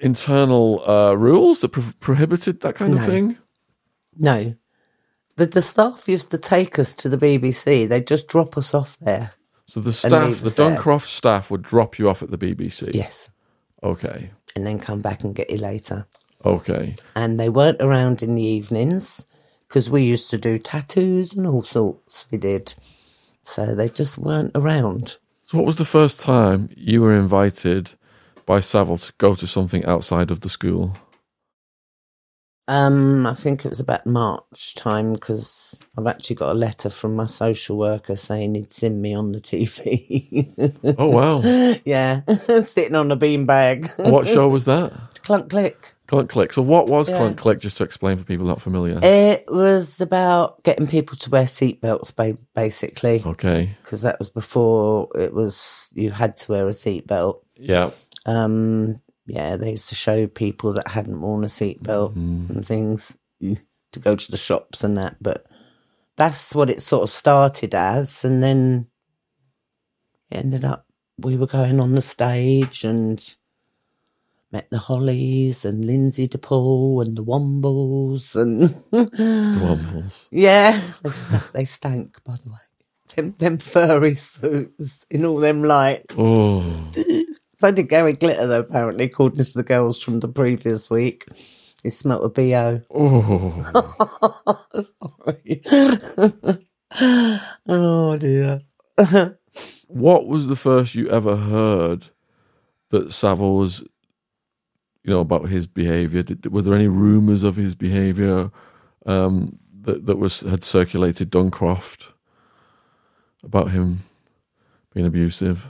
internal 0.01 0.83
uh, 0.89 1.13
rules 1.15 1.61
that 1.61 1.71
pro- 1.71 1.85
prohibited 2.01 2.61
that 2.61 2.75
kind 2.75 2.93
of 2.93 3.01
No. 3.01 3.07
thing? 3.07 3.39
No. 4.19 4.55
The, 5.37 5.47
the 5.47 5.63
staff 5.63 6.09
used 6.09 6.31
to 6.33 6.39
take 6.39 6.79
us 6.79 6.95
to 6.97 7.09
the 7.09 7.17
BBC. 7.19 7.89
They'd 7.89 8.07
just 8.07 8.29
drop 8.29 8.59
us 8.59 8.75
off 8.75 8.99
there. 9.01 9.33
So 9.67 9.81
the 9.81 9.93
staff, 9.93 10.41
the. 10.41 10.51
Duncroft 10.51 11.07
staff, 11.07 11.51
would 11.51 11.63
drop 11.63 11.99
you 11.99 12.09
off 12.09 12.23
at 12.23 12.31
the 12.31 12.39
BBC. 12.39 12.93
Yes. 12.95 13.31
Okay. 13.83 14.31
And 14.57 14.67
then 14.67 14.79
come 14.81 15.01
back 15.01 15.23
and 15.23 15.35
get 15.35 15.51
you 15.51 15.59
later. 15.59 16.07
Okay. 16.45 16.97
and 17.15 17.39
they 17.39 17.51
weren't 17.51 17.81
around 17.83 18.23
in 18.23 18.35
the 18.35 18.43
evenings 18.43 19.27
because 19.69 19.91
we 19.91 20.03
used 20.05 20.31
to 20.31 20.39
do 20.39 20.57
tattoos 20.59 21.35
and 21.35 21.47
all 21.47 21.63
sorts. 21.63 22.25
We 22.31 22.39
did, 22.39 22.75
so 23.43 23.75
they 23.75 23.91
just 23.91 24.17
weren't 24.17 24.53
around. 24.55 25.19
So, 25.45 25.59
what 25.59 25.67
was 25.67 25.77
the 25.77 25.85
first 25.85 26.19
time 26.19 26.71
you 26.75 27.03
were 27.03 27.13
invited 27.15 27.91
by 28.51 28.59
Savile 28.59 28.99
to 28.99 29.13
go 29.19 29.37
to 29.37 29.47
something 29.47 29.85
outside 29.87 30.33
of 30.33 30.41
the 30.41 30.49
school? 30.49 30.93
Um, 32.67 33.25
I 33.25 33.35
think 33.35 33.65
it 33.65 33.69
was 33.69 33.79
about 33.79 34.07
March 34.07 34.75
time 34.75 35.13
because 35.13 35.81
I've 35.97 36.09
actually 36.09 36.35
got 36.35 36.51
a 36.51 36.59
letter 36.59 36.91
from 36.91 37.15
my 37.15 37.27
social 37.27 37.77
worker 37.79 38.17
saying 38.17 38.57
he'd 38.57 38.73
seen 38.73 39.01
me 39.01 39.15
on 39.15 39.31
the 39.31 39.41
TV. 39.41 40.95
Oh 40.99 41.11
wow! 41.17 41.41
yeah, 41.85 42.23
sitting 42.63 42.97
on 42.97 43.13
a 43.13 43.17
beanbag. 43.17 44.11
what 44.11 44.27
show 44.27 44.49
was 44.49 44.65
that? 44.65 44.93
Clunk 45.23 45.49
click. 45.49 45.95
Clunk 46.09 46.29
Click. 46.29 46.53
So, 46.53 46.63
what 46.63 46.89
was 46.89 47.09
Yeah. 47.09 47.19
Clunk 47.19 47.39
Click? 47.39 47.61
Just 47.61 47.77
to 47.77 47.85
explain 47.85 48.17
for 48.17 48.25
people 48.25 48.47
not 48.47 48.61
familiar. 48.61 48.99
It 49.01 49.45
was 49.47 50.01
about 50.01 50.61
getting 50.65 50.89
people 50.89 51.17
to 51.19 51.31
wear 51.31 51.45
seatbelts, 51.45 52.13
ba- 52.17 52.37
basically, 52.53 53.23
Okay. 53.25 53.77
because 53.85 54.03
that 54.03 54.19
was 54.19 54.29
before 54.29 55.09
it 55.15 55.33
was 55.33 55.89
you 55.95 56.11
had 56.11 56.37
to 56.39 56.51
wear 56.51 56.67
a 56.67 56.73
seatbelt. 56.73 57.43
Yeah. 57.55 57.91
Um, 58.27 59.01
yeah, 59.27 59.57
they 59.57 59.71
used 59.71 59.89
to 59.91 59.95
show 59.95 60.27
people 60.27 60.73
that 60.75 60.89
hadn't 60.89 61.21
worn 61.21 61.45
a 61.45 61.49
seatbelt 61.49 62.17
and 62.17 62.67
things 62.67 63.17
to 63.41 63.99
go 64.01 64.17
to 64.17 64.31
the 64.31 64.37
shops 64.37 64.83
and 64.85 64.97
that. 64.97 65.17
But 65.23 65.47
that's 66.17 66.55
what 66.55 66.69
it 66.71 66.83
sort 66.83 67.03
of 67.05 67.11
started 67.11 67.75
as, 67.75 68.25
and 68.25 68.43
then 68.43 68.87
it 70.31 70.37
ended 70.39 70.65
up 70.65 70.87
we 71.19 71.37
were 71.37 71.47
going 71.47 71.81
on 71.81 71.95
the 71.95 72.01
stage 72.01 72.83
and 72.85 73.37
met 74.51 74.69
the 74.71 74.79
Hollies 74.79 75.65
and 75.65 75.85
Lynsey 75.85 76.27
de 76.27 76.39
Paul 76.39 77.03
and 77.03 77.17
the 77.17 77.23
Wombles 77.23 78.35
and 78.35 78.63
The 78.91 79.07
Wombles. 79.61 80.27
yeah, 80.31 80.81
they 81.03 81.11
stank, 81.11 81.53
they 81.53 81.65
stank 81.65 82.25
by 82.25 82.37
the 82.43 82.51
way. 82.51 82.57
Them, 83.17 83.35
them 83.39 83.59
furry 83.59 84.15
suits 84.15 85.05
in 85.11 85.25
all 85.25 85.39
them 85.39 85.63
lights. 85.65 86.15
Oh. 86.17 86.91
So 87.61 87.71
did 87.71 87.91
Gary 87.91 88.15
Glitter, 88.15 88.47
though, 88.47 88.61
apparently, 88.61 89.05
according 89.05 89.45
to 89.45 89.53
the 89.53 89.63
girls 89.63 90.03
from 90.03 90.21
the 90.21 90.29
previous 90.29 90.89
week. 90.89 91.27
He 91.83 91.91
smelt 91.91 92.25
a 92.25 92.31
BO. 92.31 92.81
Oh. 92.91 94.65
Sorry. 95.27 95.61
oh, 97.69 98.17
dear. 98.17 98.63
what 99.89 100.27
was 100.27 100.47
the 100.47 100.57
first 100.57 100.95
you 100.95 101.11
ever 101.11 101.37
heard 101.37 102.09
that 102.89 103.13
Savile 103.13 103.57
was, 103.57 103.83
you 105.05 105.13
know, 105.13 105.21
about 105.21 105.51
his 105.51 105.67
behaviour? 105.67 106.25
Were 106.49 106.63
there 106.63 106.75
any 106.75 106.89
rumours 106.89 107.43
of 107.43 107.57
his 107.57 107.75
behaviour 107.75 108.51
um, 109.05 109.59
that 109.83 110.07
that 110.07 110.17
was 110.17 110.41
had 110.41 110.65
circulated 110.65 111.31
Duncroft 111.31 112.09
about 113.45 113.71
him 113.71 113.99
being 114.95 115.05
abusive? 115.05 115.67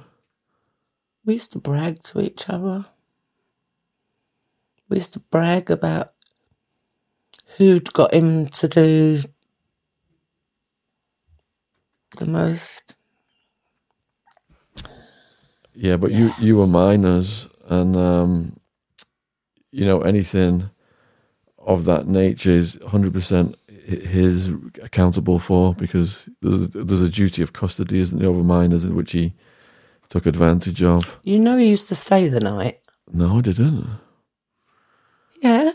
We 1.24 1.34
used 1.34 1.52
to 1.52 1.58
brag 1.58 2.02
to 2.04 2.20
each 2.20 2.48
other. 2.48 2.86
We 4.88 4.96
used 4.96 5.12
to 5.14 5.20
brag 5.20 5.70
about 5.70 6.12
who'd 7.56 7.92
got 7.92 8.14
him 8.14 8.48
to 8.48 8.68
do 8.68 9.22
the 12.18 12.26
most. 12.26 12.96
Yeah, 15.74 15.96
but 15.96 16.12
you 16.12 16.32
you 16.40 16.56
were 16.56 16.66
minors, 16.66 17.48
and 17.66 17.96
um, 17.96 18.56
you 19.70 19.84
know 19.84 20.02
anything 20.02 20.70
of 21.58 21.84
that 21.86 22.06
nature 22.06 22.50
is 22.50 22.78
hundred 22.88 23.12
percent 23.12 23.56
his 23.84 24.48
accountable 24.82 25.38
for 25.38 25.74
because 25.74 26.28
there's 26.42 26.70
there's 26.70 27.02
a 27.02 27.08
duty 27.08 27.42
of 27.42 27.52
custody, 27.52 28.00
isn't 28.00 28.18
there, 28.18 28.28
over 28.28 28.42
minors, 28.42 28.84
in 28.84 28.94
which 28.94 29.12
he 29.12 29.34
took 30.10 30.26
advantage 30.26 30.82
of. 30.82 31.18
You 31.22 31.38
know, 31.38 31.56
he 31.56 31.70
used 31.70 31.88
to 31.88 31.94
stay 31.94 32.28
the 32.28 32.40
night. 32.40 32.80
No, 33.10 33.38
I 33.38 33.40
didn't. 33.40 33.88
Yeah, 35.40 35.72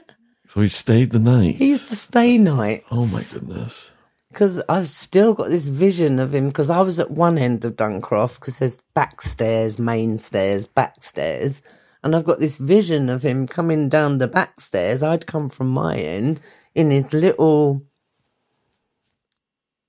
So 0.48 0.62
he 0.62 0.68
stayed 0.68 1.12
the 1.12 1.20
night. 1.20 1.56
he 1.56 1.70
used 1.70 1.90
to 1.90 1.96
stay 1.96 2.38
nights. 2.38 2.86
oh 2.92 3.08
my 3.08 3.24
goodness. 3.24 3.92
Because 4.30 4.62
I've 4.68 4.90
still 4.90 5.34
got 5.34 5.50
this 5.50 5.70
vision 5.70 6.20
of 6.20 6.36
him. 6.36 6.48
Because 6.48 6.70
I 6.70 6.82
was 6.82 7.00
at 7.00 7.10
one 7.10 7.38
end 7.38 7.66
of 7.66 7.78
Duncroft, 7.78 8.36
because 8.36 8.60
there's 8.60 8.82
back 8.94 9.22
stairs, 9.22 9.80
main 9.80 10.18
stairs, 10.18 10.68
back 10.68 11.04
stairs, 11.04 11.62
and 12.04 12.16
I've 12.16 12.26
got 12.26 12.40
this 12.40 12.58
vision 12.58 13.10
of 13.10 13.24
him 13.24 13.48
coming 13.48 13.90
down 13.90 14.18
the 14.18 14.28
back 14.28 14.60
stairs. 14.60 15.02
I'd 15.02 15.26
come 15.26 15.50
from 15.50 15.70
my 15.70 15.98
end 15.98 16.42
in 16.76 16.92
his 16.92 17.14
little 17.14 17.82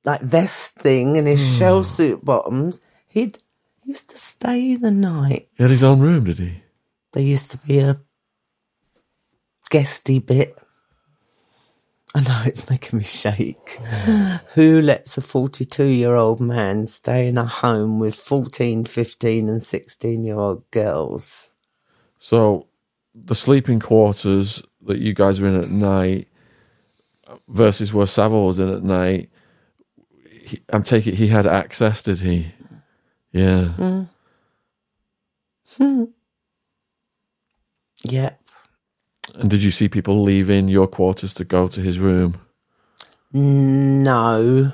like 0.05 0.23
vest 0.23 0.77
thing 0.77 1.19
and 1.19 1.27
his 1.27 1.45
hmm. 1.45 1.59
shell 1.59 1.85
suit 1.85 2.25
bottoms. 2.25 2.81
He'd 3.07 3.39
he 3.39 3.46
used 3.87 4.11
to 4.11 4.19
stay 4.19 4.75
the 4.75 4.91
night. 4.91 5.49
He 5.55 5.63
had 5.63 5.71
his 5.71 5.85
own 5.85 6.01
room, 6.01 6.25
did 6.25 6.39
he? 6.39 6.63
There 7.13 7.23
used 7.23 7.53
to 7.53 7.59
be 7.59 7.79
a 7.79 8.01
guesty 9.71 10.19
bit. 10.19 10.59
I 12.15 12.21
know 12.21 12.43
it's 12.47 12.69
making 12.69 12.99
me 12.99 13.05
shake. 13.05 13.71
Who 14.55 14.81
lets 14.81 15.17
a 15.17 15.21
42 15.21 15.85
year 15.85 16.17
old 16.17 16.41
man 16.41 16.87
stay 16.87 17.29
in 17.29 17.39
a 17.39 17.47
home 17.47 17.99
with 18.01 18.15
14, 18.15 18.85
15, 18.85 19.49
and 19.49 19.63
16 19.63 20.25
year 20.25 20.39
old 20.39 20.69
girls? 20.71 21.53
So 22.19 22.67
the 23.15 23.35
sleeping 23.35 23.81
quarters 23.81 24.63
that 24.83 24.99
you 24.99 25.15
guys 25.15 25.41
were 25.41 25.49
in 25.49 25.63
at 25.63 25.71
night 25.71 26.29
versus 27.49 27.93
where 27.93 28.07
Savile 28.07 28.47
was 28.47 28.59
in 28.59 28.69
at 28.69 28.83
night. 28.83 29.31
He, 30.31 30.63
I'm 30.71 30.83
taking 30.83 31.15
he 31.15 31.29
had 31.29 31.47
access, 31.47 32.03
did 32.03 32.21
he? 32.21 32.53
Yeah. 33.37 33.71
Hmm. 35.77 36.05
Yep. 38.05 38.41
And 39.35 39.51
did 39.51 39.63
you 39.63 39.71
see 39.73 39.89
people 39.89 40.23
leaving 40.23 40.69
your 40.69 40.89
quarters 40.89 41.35
to 41.35 41.45
go 41.45 41.69
to 41.69 41.81
his 41.83 41.99
room? 42.01 42.41
No. 43.33 44.73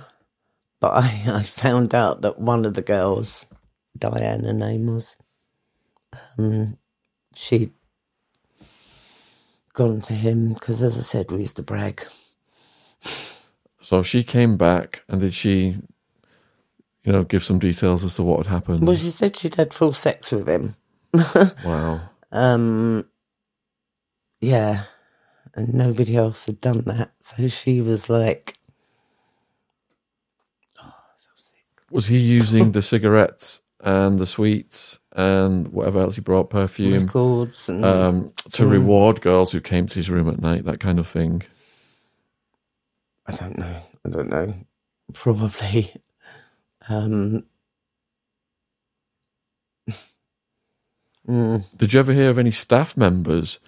But 0.81 0.93
I, 0.95 1.23
I 1.29 1.45
found 1.45 1.95
out 1.95 2.23
that 2.23 2.41
one 2.41 2.67
of 2.67 2.75
the 2.75 2.83
girls, 2.83 3.47
Diane, 3.99 4.45
her 4.45 4.55
name 4.55 4.87
was, 4.89 5.17
um, 6.39 6.79
she'd 7.37 7.73
gone 9.75 10.01
to 10.03 10.15
him 10.15 10.55
because, 10.55 10.83
as 10.83 10.99
I 10.99 11.03
said, 11.03 11.33
we 11.33 11.41
used 11.41 11.57
to 11.57 11.63
brag. 11.65 12.03
So 13.83 14.03
she 14.03 14.25
came 14.25 14.57
back, 14.57 15.05
and 15.09 15.21
did 15.21 15.35
she, 15.35 15.79
you 17.05 17.13
know, 17.13 17.25
give 17.25 17.45
some 17.45 17.59
details 17.59 18.05
as 18.05 18.17
to 18.17 18.23
what 18.23 18.47
had 18.47 18.53
happened? 18.53 18.87
Well, 18.87 18.97
she 18.97 19.11
said 19.11 19.37
she'd 19.37 19.57
had 19.57 19.75
full 19.75 19.93
sex 19.93 20.31
with 20.31 20.49
him. 20.49 20.77
wow. 21.65 22.01
Um, 22.31 23.07
yeah, 24.41 24.85
and 25.55 25.75
nobody 25.75 26.17
else 26.17 26.47
had 26.47 26.61
done 26.61 26.83
that. 26.87 27.13
So 27.21 27.49
she 27.49 27.81
was 27.81 28.09
like, 28.09 28.55
oh, 30.81 30.95
so 31.19 31.29
sick." 31.35 31.65
Was 31.91 32.07
he 32.07 32.19
using 32.19 32.73
the 32.73 32.83
cigarettes 32.83 33.61
and 33.81 34.19
the 34.19 34.27
sweets 34.27 34.99
and 35.15 35.69
whatever 35.69 36.01
else 36.01 36.15
he 36.15 36.21
brought, 36.21 36.51
perfume, 36.51 37.07
records 37.07 37.69
and 37.69 37.85
um, 37.85 38.33
to 38.53 38.67
reward 38.67 39.21
girls 39.21 39.53
who 39.53 39.61
came 39.61 39.87
to 39.89 39.95
his 39.97 40.09
room 40.09 40.29
at 40.29 40.41
night, 40.41 40.65
that 40.65 40.81
kind 40.81 40.99
of 40.99 41.07
thing? 41.07 41.43
I 43.27 43.33
don't 43.33 43.59
know. 43.59 43.77
I 44.05 44.09
don't 44.09 44.31
know. 44.31 44.55
Probably. 45.13 45.93
Um, 46.89 47.45
mm, 51.29 51.65
Did 51.77 51.93
you 51.93 52.01
ever 52.01 52.13
hear 52.13 52.31
of 52.31 52.39
any 52.39 52.51
staff 52.53 52.97
members 52.97 53.59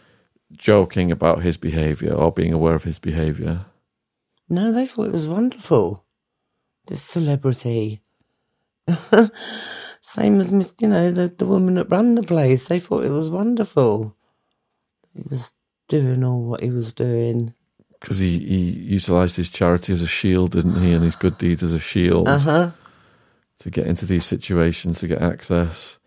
joking 0.53 1.13
about 1.13 1.43
his 1.43 1.57
behaviour 1.57 2.15
or 2.15 2.33
being 2.33 2.53
aware 2.53 2.75
of 2.75 2.85
his 2.85 2.99
behaviour? 2.99 3.67
no, 4.49 4.73
they 4.73 4.87
thought 4.87 5.09
it 5.09 5.13
was 5.13 5.29
wonderful. 5.29 6.05
This 6.87 7.03
celebrity. 7.03 8.03
Same 10.01 10.41
as 10.41 10.53
Miss, 10.53 10.75
you 10.81 10.89
know, 10.89 11.11
the, 11.11 11.29
the 11.29 11.47
woman 11.47 11.75
that 11.75 11.91
ran 11.91 12.15
the 12.15 12.23
place. 12.23 12.67
They 12.69 12.79
thought 12.81 13.05
it 13.05 13.11
was 13.13 13.31
wonderful. 13.31 14.17
He 15.15 15.23
was 15.29 15.53
doing 15.89 16.25
all 16.25 16.43
what 16.43 16.63
he 16.63 16.71
was 16.71 16.93
doing. 16.93 17.55
Because 18.01 18.19
he, 18.19 18.39
he 18.39 18.57
utilised 18.71 19.37
his 19.37 19.49
charity 19.49 19.93
as 19.93 20.03
a 20.03 20.07
shield, 20.07 20.53
didn't 20.53 20.81
he? 20.83 20.93
And 20.93 21.05
his 21.05 21.17
good 21.17 21.39
deeds 21.39 21.63
as 21.63 21.73
a 21.75 21.81
shield 21.81 22.29
Uh 22.29 22.39
huh. 22.39 22.71
To 23.61 23.71
get 23.71 23.87
into 23.87 24.07
these 24.07 24.25
situations, 24.25 25.01
to 25.01 25.09
get 25.09 25.23
access. 25.23 25.99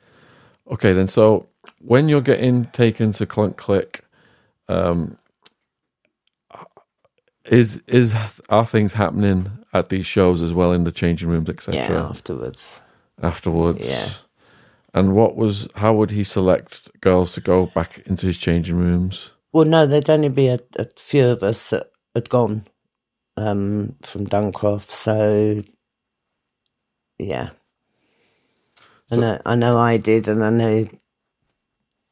Okay, 0.72 0.94
then, 0.94 1.08
so 1.08 1.48
when 1.80 2.10
you're 2.10 2.22
getting 2.22 2.66
taken 2.66 3.12
to 3.14 3.26
Clunk 3.26 3.58
Click, 3.58 4.04
um, 4.68 5.18
is 7.46 7.82
is 7.88 8.16
are 8.50 8.66
things 8.66 8.94
happening 8.94 9.50
at 9.74 9.90
these 9.90 10.06
shows 10.06 10.42
as 10.42 10.54
well 10.54 10.72
in 10.72 10.84
the 10.84 10.92
changing 10.92 11.30
rooms, 11.30 11.50
etc. 11.50 11.76
Yeah, 11.76 12.10
afterwards. 12.10 12.82
afterwards. 13.22 13.90
Yeah. 13.90 14.10
And 14.94 15.14
what 15.14 15.36
was 15.36 15.68
how 15.76 15.94
would 15.94 16.12
he 16.12 16.24
select 16.24 16.90
girls 17.02 17.34
to 17.34 17.42
go 17.42 17.68
back 17.68 18.00
into 18.06 18.26
his 18.26 18.38
changing 18.38 18.76
rooms? 18.76 19.32
Well, 19.54 19.66
no, 19.66 19.86
there'd 19.86 20.10
only 20.10 20.30
be 20.30 20.48
a, 20.48 20.60
a 20.78 20.88
few 20.98 21.28
of 21.28 21.44
us 21.44 21.70
that 21.70 21.92
had 22.14 22.30
gone 22.30 22.66
um, 23.38 23.96
from 24.02 24.28
Duncroft, 24.28 24.90
so 24.90 25.64
yeah. 27.20 27.50
I 29.12 29.16
know, 29.16 29.42
I 29.46 29.56
know, 29.56 29.78
I 29.78 29.98
did, 29.98 30.28
and 30.28 30.44
I 30.44 30.50
know 30.50 30.88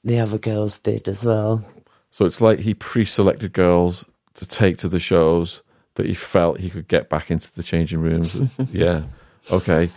the 0.03 0.19
other 0.19 0.37
girls 0.37 0.79
did 0.79 1.07
as 1.07 1.25
well. 1.25 1.65
So 2.11 2.25
it's 2.25 2.39
like 2.39 2.59
he 2.59 2.73
pre-selected 2.73 3.51
girls 3.51 4.05
to 4.35 4.47
take 4.47 4.77
to 4.77 4.87
the 4.87 4.99
shows 4.99 5.61
that 5.95 6.05
he 6.05 6.13
felt 6.13 6.59
he 6.59 6.69
could 6.69 6.87
get 6.87 7.09
back 7.09 7.31
into 7.31 7.53
the 7.53 7.63
changing 7.63 7.99
rooms. 7.99 8.39
yeah. 8.71 9.03
Okay. 9.51 9.89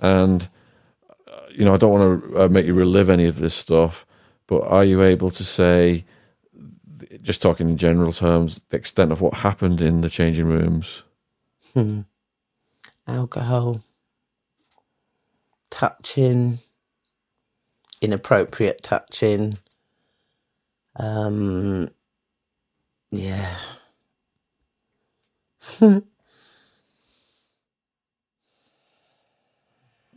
And 0.00 0.48
uh, 1.30 1.40
you 1.50 1.64
know, 1.64 1.74
I 1.74 1.76
don't 1.76 1.92
want 1.92 2.22
to 2.32 2.44
uh, 2.44 2.48
make 2.48 2.66
you 2.66 2.74
relive 2.74 3.10
any 3.10 3.26
of 3.26 3.38
this 3.38 3.54
stuff, 3.54 4.06
but 4.46 4.62
are 4.62 4.84
you 4.84 5.02
able 5.02 5.30
to 5.30 5.44
say 5.44 6.04
just 7.22 7.42
talking 7.42 7.68
in 7.68 7.76
general 7.76 8.12
terms 8.12 8.60
the 8.68 8.76
extent 8.76 9.12
of 9.12 9.20
what 9.20 9.34
happened 9.34 9.80
in 9.80 10.00
the 10.00 10.10
changing 10.10 10.46
rooms? 10.46 11.02
Hmm. 11.74 12.02
Alcohol, 13.06 13.82
touching, 15.70 16.60
inappropriate 18.02 18.82
touching. 18.82 19.58
Um, 20.96 21.90
yeah. 23.10 23.56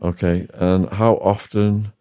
Okay. 0.01 0.47
And 0.53 0.89
how 0.89 1.15
often 1.15 1.93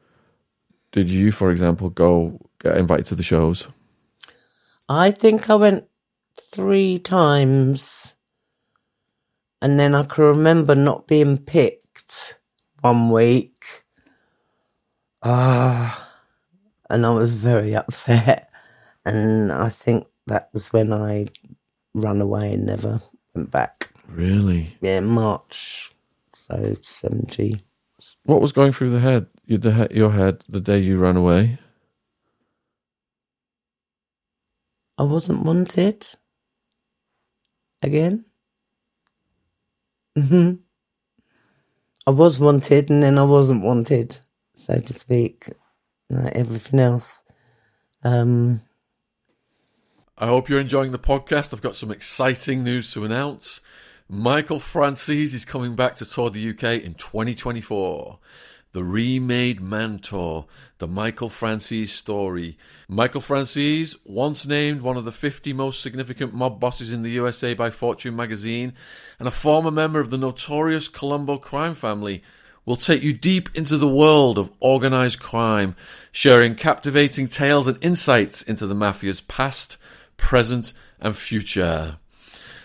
did 0.92 1.10
you, 1.10 1.32
for 1.32 1.50
example, 1.50 1.90
go 1.90 2.40
get 2.60 2.76
invited 2.76 3.06
to 3.06 3.14
the 3.16 3.22
shows? 3.22 3.68
I 4.88 5.10
think 5.10 5.50
I 5.50 5.56
went 5.56 5.86
three 6.40 6.98
times, 6.98 8.14
and 9.62 9.78
then 9.80 9.94
I 9.94 10.04
can 10.04 10.24
remember 10.24 10.74
not 10.74 11.08
being 11.08 11.38
picked 11.38 12.37
one 12.82 13.10
week. 13.10 13.84
Ah, 15.22 16.10
and 16.90 17.06
I 17.06 17.10
was 17.10 17.34
very 17.34 17.76
upset, 17.76 18.50
and 19.06 19.52
I 19.52 19.68
think 19.70 20.06
that 20.28 20.50
was 20.52 20.72
when 20.72 20.92
I 20.92 21.28
ran 21.94 22.20
away 22.20 22.54
and 22.54 22.66
never 22.66 23.02
went 23.34 23.50
back. 23.50 23.90
Really? 24.08 24.78
Yeah, 24.80 25.00
March, 25.00 25.92
so 26.34 26.76
seventy. 26.82 27.60
What 28.24 28.40
was 28.42 28.52
going 28.52 28.72
through 28.72 28.90
the 28.90 29.00
head, 29.00 29.28
your, 29.46 29.58
the, 29.58 29.72
he- 29.90 29.98
your 29.98 30.12
head 30.12 30.44
the 30.48 30.60
day 30.60 30.78
you 30.80 30.98
ran 30.98 31.16
away? 31.16 31.58
I 34.98 35.04
wasn't 35.04 35.44
wanted 35.44 36.06
again. 37.82 38.26
hmm 40.16 40.52
I 42.08 42.10
was 42.10 42.40
wanted 42.40 42.88
and 42.88 43.02
then 43.02 43.18
I 43.18 43.22
wasn't 43.22 43.62
wanted, 43.62 44.16
so 44.54 44.78
to 44.78 44.92
speak. 44.94 45.50
like 46.08 46.32
everything 46.32 46.80
else. 46.80 47.22
Um, 48.02 48.62
I 50.16 50.28
hope 50.28 50.48
you're 50.48 50.58
enjoying 50.58 50.92
the 50.92 50.98
podcast. 50.98 51.52
I've 51.52 51.60
got 51.60 51.76
some 51.76 51.90
exciting 51.90 52.64
news 52.64 52.90
to 52.92 53.04
announce. 53.04 53.60
Michael 54.08 54.58
Franzese 54.58 55.34
is 55.34 55.44
coming 55.44 55.76
back 55.76 55.96
to 55.96 56.06
tour 56.06 56.30
the 56.30 56.48
UK 56.48 56.82
in 56.82 56.94
2024. 56.94 58.18
The 58.72 58.84
Remade 58.84 59.60
Man 59.60 59.98
Tour, 59.98 60.46
the 60.78 60.86
Michael 60.86 61.28
Franzese 61.28 61.88
story. 61.88 62.56
Michael 62.88 63.20
Franzese, 63.20 63.96
once 64.04 64.46
named 64.46 64.80
one 64.80 64.96
of 64.96 65.04
the 65.04 65.12
50 65.12 65.52
most 65.52 65.80
significant 65.80 66.32
mob 66.32 66.60
bosses 66.60 66.92
in 66.92 67.02
the 67.02 67.10
USA 67.10 67.54
by 67.54 67.70
Fortune 67.70 68.14
magazine, 68.14 68.72
and 69.18 69.26
a 69.26 69.32
former 69.32 69.70
member 69.70 70.00
of 70.00 70.10
the 70.10 70.18
notorious 70.18 70.88
Colombo 70.88 71.36
crime 71.36 71.74
family, 71.74 72.22
will 72.64 72.76
take 72.76 73.02
you 73.02 73.12
deep 73.12 73.48
into 73.54 73.76
the 73.76 73.88
world 73.88 74.38
of 74.38 74.52
organized 74.60 75.18
crime, 75.18 75.74
sharing 76.12 76.54
captivating 76.54 77.26
tales 77.26 77.66
and 77.66 77.82
insights 77.82 78.42
into 78.42 78.66
the 78.66 78.74
mafia's 78.74 79.22
past, 79.22 79.78
present, 80.16 80.72
and 81.00 81.16
future. 81.16 81.96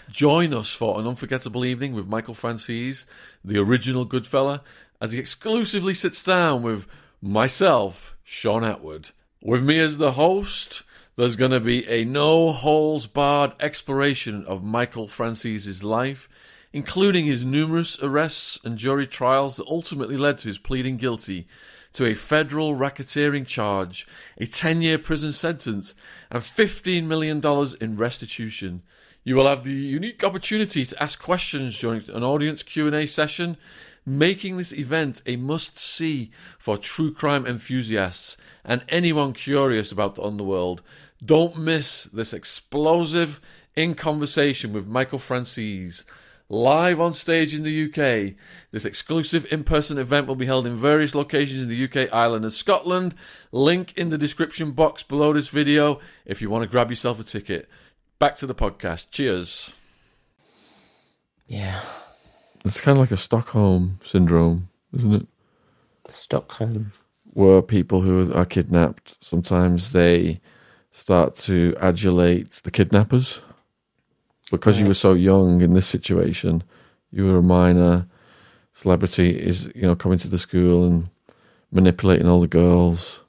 Join 0.10 0.54
us 0.54 0.74
for 0.74 1.00
an 1.00 1.08
unforgettable 1.08 1.66
evening 1.66 1.94
with 1.94 2.06
Michael 2.06 2.36
Franzese, 2.36 3.06
the 3.44 3.58
original 3.58 4.06
Goodfella, 4.06 4.62
as 5.02 5.14
he 5.14 5.20
exclusively 5.20 5.94
sits 5.94 6.24
down 6.24 6.62
with 6.62 6.86
myself, 7.24 8.18
Shaun 8.22 8.64
Attwood. 8.64 9.14
With 9.42 9.64
me 9.64 9.80
as 9.80 9.98
the 9.98 10.14
host, 10.14 10.84
there's 11.16 11.38
going 11.38 11.52
to 11.52 11.62
be 11.62 11.88
a 11.88 12.04
no 12.04 12.52
holes 12.52 13.08
barred 13.08 13.54
exploration 13.62 14.46
of 14.46 14.62
Michael 14.62 15.08
Franzese's 15.08 15.86
life, 15.86 16.28
including 16.74 17.26
his 17.26 17.46
numerous 17.46 17.98
arrests 18.04 18.60
and 18.66 18.78
jury 18.78 19.08
trials 19.08 19.56
that 19.56 19.68
ultimately 19.68 20.18
led 20.18 20.38
to 20.40 20.50
his 20.50 20.58
pleading 20.58 20.98
guilty 20.98 21.48
to 21.94 22.06
a 22.06 22.14
federal 22.14 22.76
racketeering 22.76 23.48
charge, 23.48 24.06
a 24.38 24.46
10 24.46 24.82
year 24.82 24.98
prison 24.98 25.32
sentence, 25.32 25.94
and 26.30 26.44
$15 26.44 27.06
million 27.06 27.42
in 27.80 27.96
restitution. 27.96 28.82
You 29.24 29.36
will 29.36 29.48
have 29.48 29.64
the 29.64 29.72
unique 29.72 30.26
opportunity 30.26 30.86
to 30.86 31.02
ask 31.02 31.22
questions 31.22 31.80
during 31.80 32.04
an 32.10 32.24
audience 32.24 32.64
Q&A 32.64 33.06
session 33.06 33.56
making 34.06 34.58
this 34.58 34.74
event 34.74 35.22
a 35.26 35.36
must 35.36 35.80
see 35.80 36.32
for 36.58 36.78
true 36.78 37.14
crime 37.14 37.46
enthusiasts 37.46 38.38
and 38.66 38.84
anyone 38.90 39.34
curious 39.34 39.92
about 39.92 40.16
the 40.16 40.24
underworld. 40.24 40.82
Don't 41.24 41.58
miss 41.58 42.04
this 42.04 42.34
explosive 42.34 43.40
in 43.76 43.96
conversation 43.96 44.74
with 44.74 44.88
Michael 44.88 45.20
Franzese. 45.20 46.04
Live 46.50 47.00
on 47.00 47.14
stage 47.14 47.54
in 47.54 47.64
the 47.64 47.86
UK. 47.86 48.36
This 48.72 48.86
exclusive 48.86 49.48
in 49.52 49.64
person 49.64 49.98
event 49.98 50.28
will 50.28 50.36
be 50.36 50.46
held 50.46 50.68
in 50.68 50.76
various 50.76 51.16
locations 51.16 51.62
in 51.62 51.70
the 51.70 51.84
UK, 51.86 52.14
Ireland, 52.14 52.44
and 52.44 52.54
Scotland. 52.54 53.16
Link 53.52 53.94
in 53.98 54.10
the 54.10 54.18
description 54.18 54.72
box 54.72 55.02
below 55.02 55.34
this 55.34 55.48
video 55.48 56.00
if 56.26 56.42
you 56.42 56.50
want 56.50 56.64
to 56.64 56.70
grab 56.70 56.90
yourself 56.90 57.20
a 57.20 57.24
ticket. 57.24 57.70
Back 58.20 58.36
to 58.38 58.46
the 58.46 58.54
podcast. 58.54 59.10
Cheers. 59.10 59.72
yeah, 61.48 61.82
It's 62.66 62.82
kind 62.82 62.98
of 62.98 63.02
like 63.02 63.12
a 63.12 63.18
Stockholm 63.18 64.00
syndrome, 64.04 64.70
isn't 64.94 65.14
it? 65.14 65.28
Stockholm. 66.10 66.92
Where 67.34 67.62
people 67.62 68.02
who 68.02 68.32
are 68.34 68.46
kidnapped 68.46 69.18
sometimes 69.22 69.92
they 69.92 70.40
start 70.92 71.36
to 71.36 71.76
adulate 71.80 72.62
the 72.64 72.72
kidnappers 72.72 73.42
because 74.52 74.80
you 74.80 74.86
were 74.86 74.94
so 74.94 75.14
young 75.14 75.62
in 75.62 75.74
this 75.74 75.88
situation. 75.88 76.64
You 77.12 77.26
were 77.26 77.38
a 77.38 77.44
minor 77.44 78.08
celebrity, 78.74 79.30
is 79.32 79.72
you 79.76 79.84
know 79.84 79.96
coming 79.96 80.20
to 80.20 80.28
the 80.28 80.38
school 80.38 80.86
and 80.86 81.10
manipulating 81.72 82.28
all 82.28 82.42
the 82.42 82.48
girls. 82.48 83.22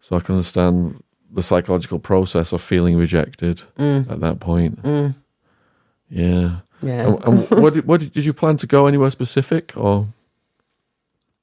So 0.00 0.16
I 0.16 0.20
can 0.20 0.36
understand 0.36 1.02
the 1.30 1.42
psychological 1.42 1.98
process 1.98 2.52
of 2.52 2.62
feeling 2.62 2.96
rejected 2.96 3.62
mm. 3.78 4.10
at 4.10 4.20
that 4.20 4.40
point. 4.40 4.82
Mm. 4.82 5.14
Yeah. 6.08 6.60
Yeah. 6.86 7.06
And, 7.06 7.24
and 7.24 7.50
what 7.62 7.74
did, 7.74 7.86
what 7.86 8.00
did, 8.00 8.12
did 8.12 8.24
you 8.24 8.32
plan 8.32 8.56
to 8.58 8.66
go 8.66 8.86
anywhere 8.86 9.10
specific 9.10 9.72
or? 9.76 10.08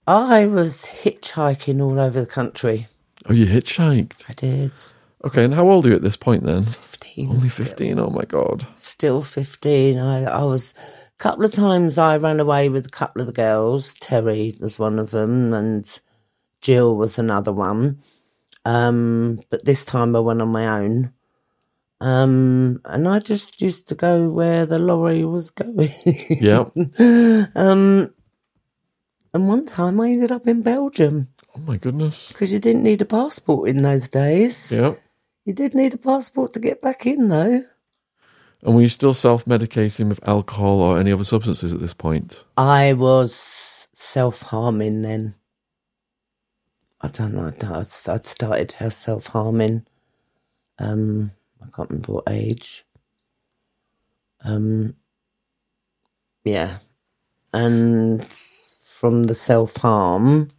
I 0.06 0.48
was 0.48 0.86
hitchhiking 0.86 1.82
all 1.82 2.00
over 2.00 2.20
the 2.20 2.26
country. 2.26 2.88
Oh, 3.26 3.34
you 3.34 3.46
hitchhiked. 3.46 4.30
I 4.30 4.34
did. 4.34 4.74
Okay, 5.24 5.46
and 5.46 5.54
how 5.54 5.70
old 5.70 5.86
are 5.86 5.90
you 5.90 5.96
at 5.96 6.02
this 6.02 6.18
point 6.18 6.44
then? 6.44 6.64
15. 6.64 7.30
Only 7.30 7.48
still. 7.48 7.66
15. 7.66 8.00
Oh 8.00 8.10
my 8.10 8.26
God. 8.26 8.68
Still 8.76 9.22
15. 9.22 10.00
I, 10.00 10.24
I 10.26 10.44
was, 10.44 10.74
a 10.78 11.24
couple 11.24 11.46
of 11.46 11.54
times 11.54 11.98
I 11.98 12.18
ran 12.18 12.42
away 12.42 12.68
with 12.68 12.86
a 12.86 12.90
couple 12.92 13.22
of 13.22 13.28
the 13.28 13.34
girls. 13.34 13.94
Terry 13.96 14.58
was 14.60 14.78
one 14.78 15.00
of 15.00 15.12
them 15.12 15.54
and 15.54 16.00
Jill 16.60 16.96
was 16.98 17.18
another 17.18 17.54
one. 17.54 18.02
Um, 18.66 19.42
but 19.50 19.64
this 19.64 19.86
time 19.86 20.16
I 20.16 20.20
went 20.20 20.42
on 20.42 20.50
my 20.50 20.68
own. 20.68 21.14
Um, 22.04 22.82
and 22.84 23.08
I 23.08 23.20
just 23.20 23.62
used 23.62 23.88
to 23.88 23.96
go 23.96 24.28
where 24.28 24.66
the 24.66 24.78
lorry 24.78 25.24
was 25.24 25.50
going. 25.52 25.94
Yeah. 26.30 26.66
um, 27.56 28.14
and 29.34 29.48
one 29.48 29.66
time 29.66 30.02
I 30.02 30.10
ended 30.10 30.30
up 30.34 30.46
in 30.46 30.64
Belgium 30.64 31.30
Oh 31.56 31.62
my 31.62 31.78
goodness. 31.78 32.28
because 32.28 32.52
you 32.52 32.60
didn't 32.60 32.84
need 32.84 33.02
a 33.02 33.06
passport 33.06 33.70
in 33.70 33.84
those 33.84 34.10
days. 34.10 34.70
Yeah. 34.70 34.96
You 35.46 35.54
did 35.54 35.74
need 35.74 35.94
a 35.94 35.98
passport 35.98 36.52
to 36.54 36.60
get 36.60 36.82
back 36.82 37.06
in, 37.06 37.30
though. 37.30 37.64
And 38.62 38.76
were 38.76 38.82
you 38.82 38.90
still 38.90 39.14
self 39.14 39.46
medicating 39.46 40.10
with 40.10 40.28
alcohol 40.28 40.82
or 40.82 41.00
any 41.00 41.12
other 41.14 41.24
substances 41.24 41.72
at 41.72 41.80
this 41.80 41.94
point? 41.94 42.44
I 42.58 42.92
was 42.94 43.88
self 43.94 44.42
harming 44.42 45.04
then. 45.04 45.36
I 47.00 47.08
don't 47.08 47.34
know. 47.34 47.48
I'd, 47.48 47.64
I'd 48.10 48.26
started 48.26 48.76
self 48.92 49.28
harming. 49.28 49.86
Um, 50.80 51.32
I 51.64 51.76
can't 51.76 51.90
remember 51.90 52.14
what 52.14 52.30
age. 52.30 52.86
Um, 54.44 54.96
yeah, 56.44 56.80
and 57.54 58.26
from 58.28 59.24
the 59.24 59.36
self 59.36 59.78
harm, 59.78 60.50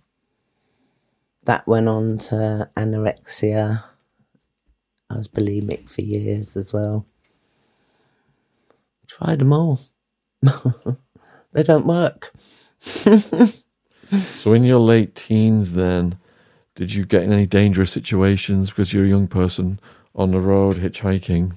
that 1.44 1.66
went 1.66 1.88
on 1.88 2.18
to 2.18 2.70
anorexia. 2.76 3.84
I 5.10 5.16
was 5.16 5.28
bulimic 5.28 5.88
for 5.90 6.00
years 6.02 6.56
as 6.56 6.72
well. 6.72 7.06
Tried 9.06 9.40
them 9.40 9.52
all. 9.52 9.80
they 11.52 11.62
don't 11.62 11.86
work. 11.86 12.32
So 14.36 14.52
in 14.52 14.64
your 14.64 14.78
late 14.78 15.14
teens, 15.14 15.74
then, 15.74 16.18
did 16.74 16.92
you 16.92 17.04
get 17.04 17.22
in 17.22 17.32
any 17.32 17.46
dangerous 17.46 17.90
situations 17.90 18.70
because 18.70 18.92
you're 18.92 19.04
a 19.04 19.08
young 19.08 19.26
person 19.26 19.80
on 20.14 20.30
the 20.30 20.40
road 20.40 20.76
hitchhiking? 20.76 21.56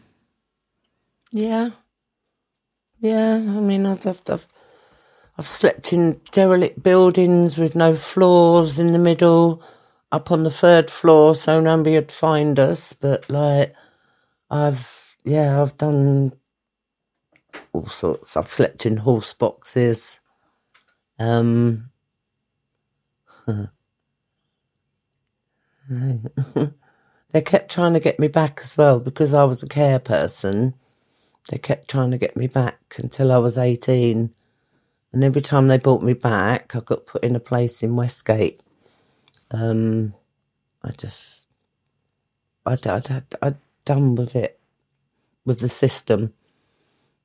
Yeah. 1.31 1.71
Yeah, 2.99 3.35
I 3.35 3.59
mean, 3.59 3.85
I've, 3.85 4.05
I've, 4.07 4.47
I've, 5.37 5.45
slept 5.45 5.93
in 5.93 6.19
derelict 6.31 6.81
buildings 6.81 7.57
with 7.57 7.75
no 7.75 7.95
floors 7.95 8.79
in 8.79 8.91
the 8.91 8.99
middle, 8.99 9.61
up 10.11 10.31
on 10.31 10.43
the 10.43 10.49
third 10.49 10.89
floor, 10.89 11.35
so 11.35 11.59
nobody 11.59 11.95
would 11.95 12.11
find 12.11 12.59
us. 12.59 12.93
But, 12.93 13.29
like, 13.29 13.75
I've, 14.49 15.17
yeah, 15.23 15.61
I've 15.61 15.77
done 15.77 16.33
all 17.71 17.85
sorts. 17.85 18.35
I've 18.35 18.49
slept 18.49 18.87
in 18.87 18.97
horse 18.97 19.33
boxes. 19.33 20.19
Um, 21.19 21.91
they 27.31 27.41
kept 27.41 27.71
trying 27.71 27.93
to 27.93 27.99
get 27.99 28.19
me 28.19 28.27
back 28.27 28.59
as 28.63 28.77
well 28.77 28.99
because 28.99 29.33
I 29.33 29.43
was 29.43 29.61
a 29.61 29.67
care 29.67 29.99
person. 29.99 30.73
They 31.49 31.57
kept 31.57 31.89
trying 31.89 32.11
to 32.11 32.17
get 32.17 32.35
me 32.35 32.47
back 32.47 32.95
until 32.97 33.31
I 33.31 33.37
was 33.37 33.57
18. 33.57 34.33
And 35.13 35.23
every 35.23 35.41
time 35.41 35.67
they 35.67 35.77
brought 35.77 36.03
me 36.03 36.13
back, 36.13 36.75
I 36.75 36.79
got 36.79 37.05
put 37.05 37.23
in 37.23 37.35
a 37.35 37.39
place 37.39 37.83
in 37.83 37.95
Westgate. 37.95 38.61
Um, 39.51 40.13
I 40.83 40.91
just, 40.91 41.47
I'd, 42.65 42.85
I'd, 42.85 43.11
I'd, 43.11 43.35
I'd 43.41 43.57
done 43.85 44.15
with 44.15 44.35
it, 44.35 44.59
with 45.45 45.59
the 45.59 45.69
system 45.69 46.33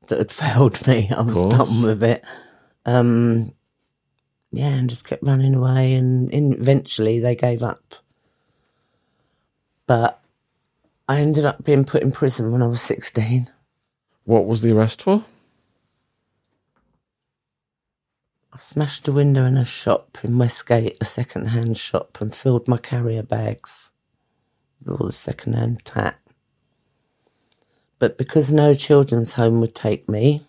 that 0.09 0.19
had 0.19 0.33
failed 0.33 0.87
me. 0.87 1.11
I 1.15 1.21
was 1.21 1.47
done 1.47 1.83
with 1.83 2.03
it. 2.03 2.25
Um, 2.87 3.53
yeah, 4.53 4.69
and 4.69 4.91
just 4.91 5.05
kept 5.05 5.27
running 5.27 5.55
away. 5.55 5.95
And 5.95 6.31
in, 6.31 6.53
eventually 6.55 7.19
they 7.19 7.35
gave 7.35 7.63
up. 7.63 7.97
But 9.93 10.23
I 11.07 11.21
ended 11.21 11.45
up 11.45 11.65
being 11.65 11.85
put 11.85 12.03
in 12.03 12.13
prison 12.13 12.51
when 12.51 12.63
I 12.63 12.67
was 12.67 12.81
16. 12.81 13.51
What 14.25 14.47
was 14.47 14.63
the 14.63 14.73
arrest 14.73 15.03
for? 15.03 15.27
I 18.55 18.57
smashed 18.57 19.07
a 19.07 19.13
window 19.13 19.45
in 19.45 19.59
a 19.59 19.67
shop 19.67 20.17
in 20.23 20.39
Westgate, 20.39 20.97
a 20.99 21.05
second 21.05 21.49
hand 21.49 21.77
shop, 21.77 22.23
and 22.23 22.35
filled 22.35 22.67
my 22.69 22.79
carrier 22.79 23.23
bags 23.23 23.91
with 24.81 24.99
all 24.99 25.07
the 25.09 25.13
second 25.13 25.57
hand 25.57 25.83
tat. 25.85 26.19
But 27.99 28.17
because 28.17 28.51
no 28.51 28.73
children's 28.73 29.35
home 29.35 29.61
would 29.61 29.75
take 29.75 30.09
me, 30.09 30.47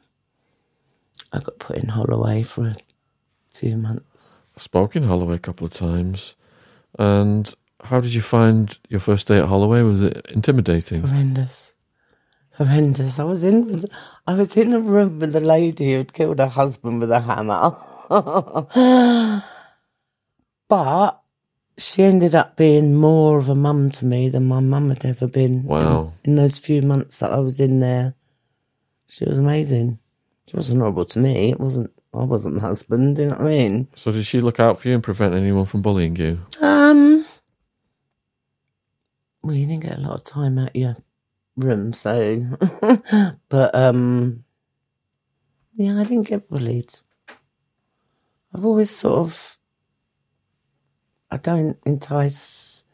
I 1.34 1.40
got 1.40 1.60
put 1.60 1.76
in 1.76 1.90
Holloway 1.90 2.44
for 2.44 2.68
a 2.68 2.78
few 3.50 3.76
months. 3.76 4.40
I 4.58 4.62
spoke 4.62 4.96
in 4.96 5.04
Holloway 5.04 5.36
a 5.36 5.40
couple 5.40 5.68
of 5.68 5.74
times, 5.74 6.34
and 6.98 7.54
how 7.84 8.00
did 8.00 8.14
you 8.14 8.22
find 8.22 8.78
your 8.90 9.00
first 9.00 9.28
day 9.28 9.38
at 9.38 9.46
Holloway? 9.46 9.82
Was 9.82 10.02
it 10.02 10.26
intimidating? 10.30 11.02
Horrendous. 11.02 11.74
Horrendous. 12.58 13.20
I 13.20 13.24
was 13.24 13.44
in 13.44 13.86
I 14.28 14.34
was 14.36 14.56
in 14.58 14.74
a 14.74 14.80
room 14.80 15.20
with 15.20 15.36
a 15.36 15.40
lady 15.40 15.94
who'd 15.94 16.14
killed 16.14 16.40
her 16.40 16.48
husband 16.48 17.00
with 17.00 17.12
a 17.12 17.22
hammer. 17.22 17.76
but 20.70 21.22
she 21.78 22.04
ended 22.04 22.36
up 22.36 22.56
being 22.56 22.96
more 22.96 23.38
of 23.38 23.50
a 23.50 23.56
mum 23.56 23.90
to 23.92 24.06
me 24.06 24.30
than 24.30 24.46
my 24.46 24.60
mum 24.60 24.90
had 24.90 25.06
ever 25.06 25.28
been. 25.28 25.64
Wow. 25.64 26.14
In, 26.24 26.32
in 26.32 26.36
those 26.36 26.58
few 26.58 26.82
months 26.82 27.20
that 27.20 27.32
I 27.32 27.40
was 27.40 27.60
in 27.60 27.80
there. 27.80 28.14
She 29.08 29.26
was 29.26 29.38
amazing. 29.38 30.00
She 30.48 30.56
wasn't 30.56 30.82
horrible 30.82 31.06
to 31.06 31.20
me. 31.20 31.52
It 31.52 31.60
wasn't 31.60 31.92
I 32.16 32.24
wasn't 32.24 32.56
the 32.56 32.62
husband, 32.62 33.16
do 33.16 33.24
you 33.24 33.30
know 33.30 33.36
what 33.36 33.46
I 33.46 33.50
mean? 33.50 33.88
So 33.96 34.12
did 34.12 34.26
she 34.26 34.40
look 34.40 34.60
out 34.60 34.80
for 34.80 34.88
you 34.88 34.94
and 34.94 35.04
prevent 35.04 35.34
anyone 35.34 35.66
from 35.66 35.82
bullying 35.82 36.16
you? 36.16 36.40
Um, 36.62 37.23
well, 39.44 39.56
you 39.56 39.68
didn't 39.68 39.84
get 39.84 39.98
a 40.00 40.02
lot 40.02 40.16
of 40.20 40.24
time 40.24 40.60
at 40.60 40.76
your 40.76 40.98
room, 41.58 41.94
so. 41.94 42.46
but 43.50 43.76
um, 43.76 44.44
yeah, 45.74 46.00
I 46.00 46.04
didn't 46.04 46.28
get 46.28 46.50
bullied. 46.50 46.96
I've 48.54 48.66
always 48.66 48.90
sort 48.90 49.20
of. 49.20 49.60
I 51.32 51.38
don't 51.38 51.78
entice. 51.86 52.86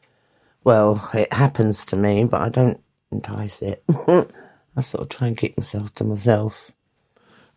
Well, 0.64 1.10
it 1.14 1.32
happens 1.34 1.86
to 1.88 1.96
me, 1.96 2.26
but 2.26 2.42
I 2.42 2.50
don't 2.50 2.82
entice 3.12 3.62
it. 3.62 3.84
I 3.90 4.82
sort 4.82 5.04
of 5.04 5.10
try 5.10 5.28
and 5.28 5.38
keep 5.38 5.58
myself 5.58 5.94
to 5.96 6.04
myself. 6.04 6.72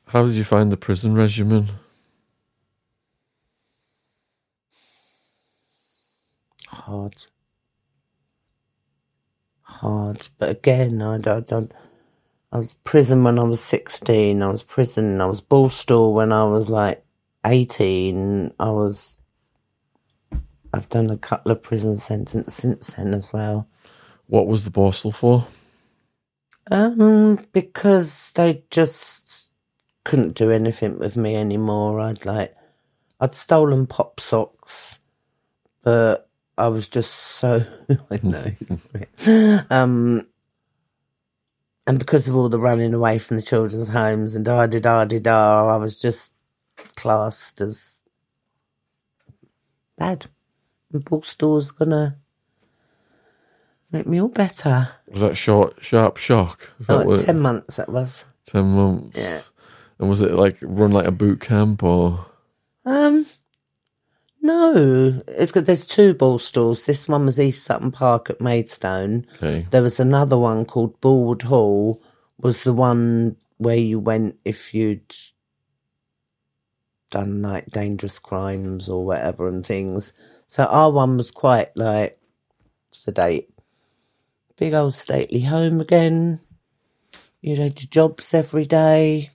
How 0.06 0.24
did 0.24 0.34
you 0.34 0.44
find 0.44 0.70
the 0.72 0.76
prison 0.76 1.14
regimen? 1.14 1.68
hard. 6.82 7.26
Hard. 9.72 10.28
But 10.38 10.50
again, 10.50 11.02
I, 11.02 11.16
I 11.16 11.40
don't. 11.40 11.72
I 12.52 12.58
was 12.58 12.74
prison 12.84 13.24
when 13.24 13.38
I 13.38 13.44
was 13.44 13.60
16. 13.62 14.42
I 14.42 14.46
was 14.50 14.62
prison. 14.62 15.20
I 15.20 15.26
was 15.26 15.40
Borstal 15.40 16.12
when 16.12 16.32
I 16.32 16.44
was 16.44 16.68
like 16.68 17.04
18. 17.46 18.52
I 18.58 18.70
was. 18.70 19.16
I've 20.74 20.88
done 20.88 21.10
a 21.10 21.18
couple 21.18 21.52
of 21.52 21.62
prison 21.62 21.96
sentences 21.96 22.54
since 22.54 22.94
then 22.94 23.14
as 23.14 23.32
well. 23.32 23.68
What 24.26 24.46
was 24.46 24.64
the 24.64 24.70
Borstal 24.70 25.14
for? 25.14 25.46
Um, 26.70 27.46
because 27.52 28.32
they 28.32 28.64
just 28.70 29.52
couldn't 30.04 30.34
do 30.34 30.50
anything 30.50 30.98
with 30.98 31.16
me 31.16 31.36
anymore. 31.36 32.00
I'd 32.00 32.24
like, 32.24 32.54
I'd 33.20 33.34
stolen 33.34 33.86
pop 33.86 34.20
socks, 34.20 34.98
but 35.82 36.28
I 36.62 36.68
was 36.68 36.88
just 36.88 37.12
so 37.12 37.64
I 38.10 38.20
know. 38.22 39.60
um, 39.70 40.26
and 41.86 41.98
because 41.98 42.28
of 42.28 42.36
all 42.36 42.48
the 42.48 42.60
running 42.60 42.94
away 42.94 43.18
from 43.18 43.36
the 43.36 43.42
children's 43.42 43.88
homes 43.88 44.36
and 44.36 44.44
da 44.44 44.66
da 44.66 44.78
da 44.78 45.04
da 45.04 45.18
da, 45.18 45.68
I 45.68 45.76
was 45.76 45.96
just 45.96 46.34
classed 46.96 47.60
as 47.60 48.02
bad. 49.98 50.26
And 50.92 51.04
Borstal's 51.04 51.70
gonna 51.72 52.16
make 53.90 54.06
me 54.06 54.20
all 54.20 54.28
better. 54.28 54.88
Was 55.08 55.20
that 55.22 55.36
short, 55.36 55.82
sharp 55.82 56.16
shock? 56.18 56.70
Is 56.78 56.86
that 56.86 57.06
Oh, 57.06 57.16
ten 57.16 57.40
months 57.40 57.76
that 57.76 57.88
was. 57.88 58.24
10 58.46 58.64
months? 58.64 59.16
Yeah. 59.16 59.40
And 59.98 60.08
was 60.08 60.20
it 60.20 60.32
like 60.32 60.58
run 60.62 60.92
like 60.92 61.06
a 61.06 61.12
boot 61.12 61.40
camp 61.40 61.82
or? 61.82 62.26
Um, 62.84 63.26
no, 64.42 65.22
it's 65.28 65.52
got, 65.52 65.64
there's 65.64 65.86
two 65.86 66.14
Borstals. 66.14 66.84
This 66.84 67.06
one 67.06 67.24
was 67.24 67.38
East 67.38 67.64
Sutton 67.64 67.92
Park 67.92 68.28
at 68.28 68.40
Maidstone. 68.40 69.24
Okay. 69.36 69.66
There 69.70 69.82
was 69.82 70.00
another 70.00 70.36
one 70.36 70.64
called 70.64 71.00
Bullwood 71.00 71.42
Hall. 71.42 72.02
Was 72.38 72.64
the 72.64 72.72
one 72.72 73.36
where 73.58 73.76
you 73.76 74.00
went 74.00 74.36
if 74.44 74.74
you'd 74.74 75.14
done 77.12 77.42
like 77.42 77.66
dangerous 77.66 78.18
crimes 78.18 78.88
or 78.88 79.06
whatever 79.06 79.46
and 79.46 79.64
things. 79.64 80.12
So 80.48 80.64
our 80.64 80.90
one 80.90 81.16
was 81.16 81.30
quite 81.30 81.76
like 81.76 82.18
sedate. 82.90 83.48
Big 84.56 84.74
old 84.74 84.94
stately 84.94 85.42
home 85.42 85.80
again. 85.80 86.40
You 87.40 87.56
had 87.56 87.80
your 87.80 87.88
jobs 87.90 88.34
every 88.34 88.66
day. 88.66 89.30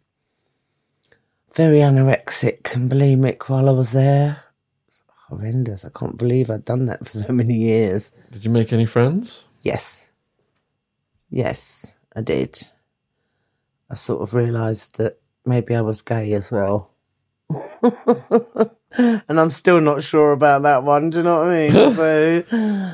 Very 1.53 1.79
anorexic 1.79 2.75
and 2.75 2.91
bulimic 2.91 3.43
while 3.43 3.69
I 3.69 3.71
was 3.71 3.91
there. 3.91 4.43
Horrendous. 5.29 5.83
I 5.85 5.89
can't 5.89 6.17
believe 6.17 6.49
I'd 6.49 6.65
done 6.65 6.85
that 6.85 6.99
for 7.05 7.09
so 7.09 7.33
many 7.33 7.55
years. 7.55 8.11
Did 8.31 8.45
you 8.45 8.51
make 8.51 8.71
any 8.71 8.85
friends? 8.85 9.43
Yes. 9.61 10.09
Yes, 11.29 11.95
I 12.15 12.21
did. 12.21 12.57
I 13.89 13.95
sort 13.95 14.21
of 14.21 14.33
realised 14.33 14.97
that 14.97 15.19
maybe 15.45 15.75
I 15.75 15.81
was 15.81 16.01
gay 16.01 16.31
as 16.33 16.49
well. 16.51 16.91
and 17.81 19.39
I'm 19.39 19.49
still 19.49 19.81
not 19.81 20.01
sure 20.03 20.31
about 20.31 20.63
that 20.63 20.83
one, 20.83 21.09
do 21.09 21.17
you 21.17 21.23
know 21.23 21.39
what 21.45 21.49
I 21.49 21.69
mean? 21.69 21.93
So, 21.97 22.43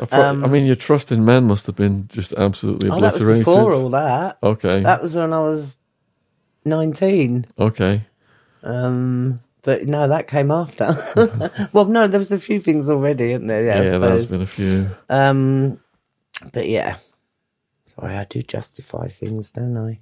I, 0.02 0.06
pro- 0.06 0.44
I 0.44 0.48
mean, 0.48 0.66
your 0.66 0.76
trust 0.76 1.12
in 1.12 1.24
men 1.26 1.46
must 1.46 1.68
have 1.68 1.76
been 1.76 2.08
just 2.08 2.34
absolutely 2.34 2.90
Um, 2.90 2.98
oh, 2.98 3.02
that 3.02 3.14
was 3.14 3.24
before 3.40 3.74
all 3.74 3.90
that. 3.92 4.38
Okay. 4.42 4.82
That 4.82 5.02
was 5.02 5.16
when 5.16 5.34
I 5.34 5.40
was 5.40 5.80
19. 6.66 7.46
okay. 7.60 8.02
Um, 8.64 9.42
but 9.64 9.88
no, 9.88 10.08
that 10.08 10.28
came 10.28 10.52
after. 10.52 10.96
well, 11.74 11.86
no, 11.86 12.08
there 12.08 12.20
was 12.20 12.32
a 12.32 12.40
few 12.40 12.60
things 12.60 12.90
already, 12.90 13.32
isn't 13.32 13.48
there? 13.48 13.66
Yeah, 13.66 13.80
I 13.80 13.84
Yeah, 13.84 13.98
there's 13.98 14.32
been 14.32 14.42
a 14.42 14.46
few. 14.46 14.88
Um, 15.10 15.80
but 16.52 16.68
yeah. 16.68 16.98
Sorry, 17.88 18.16
I 18.16 18.26
do 18.26 18.42
justify 18.42 19.08
things, 19.08 19.52
don't 19.52 19.78
I? 19.78 20.00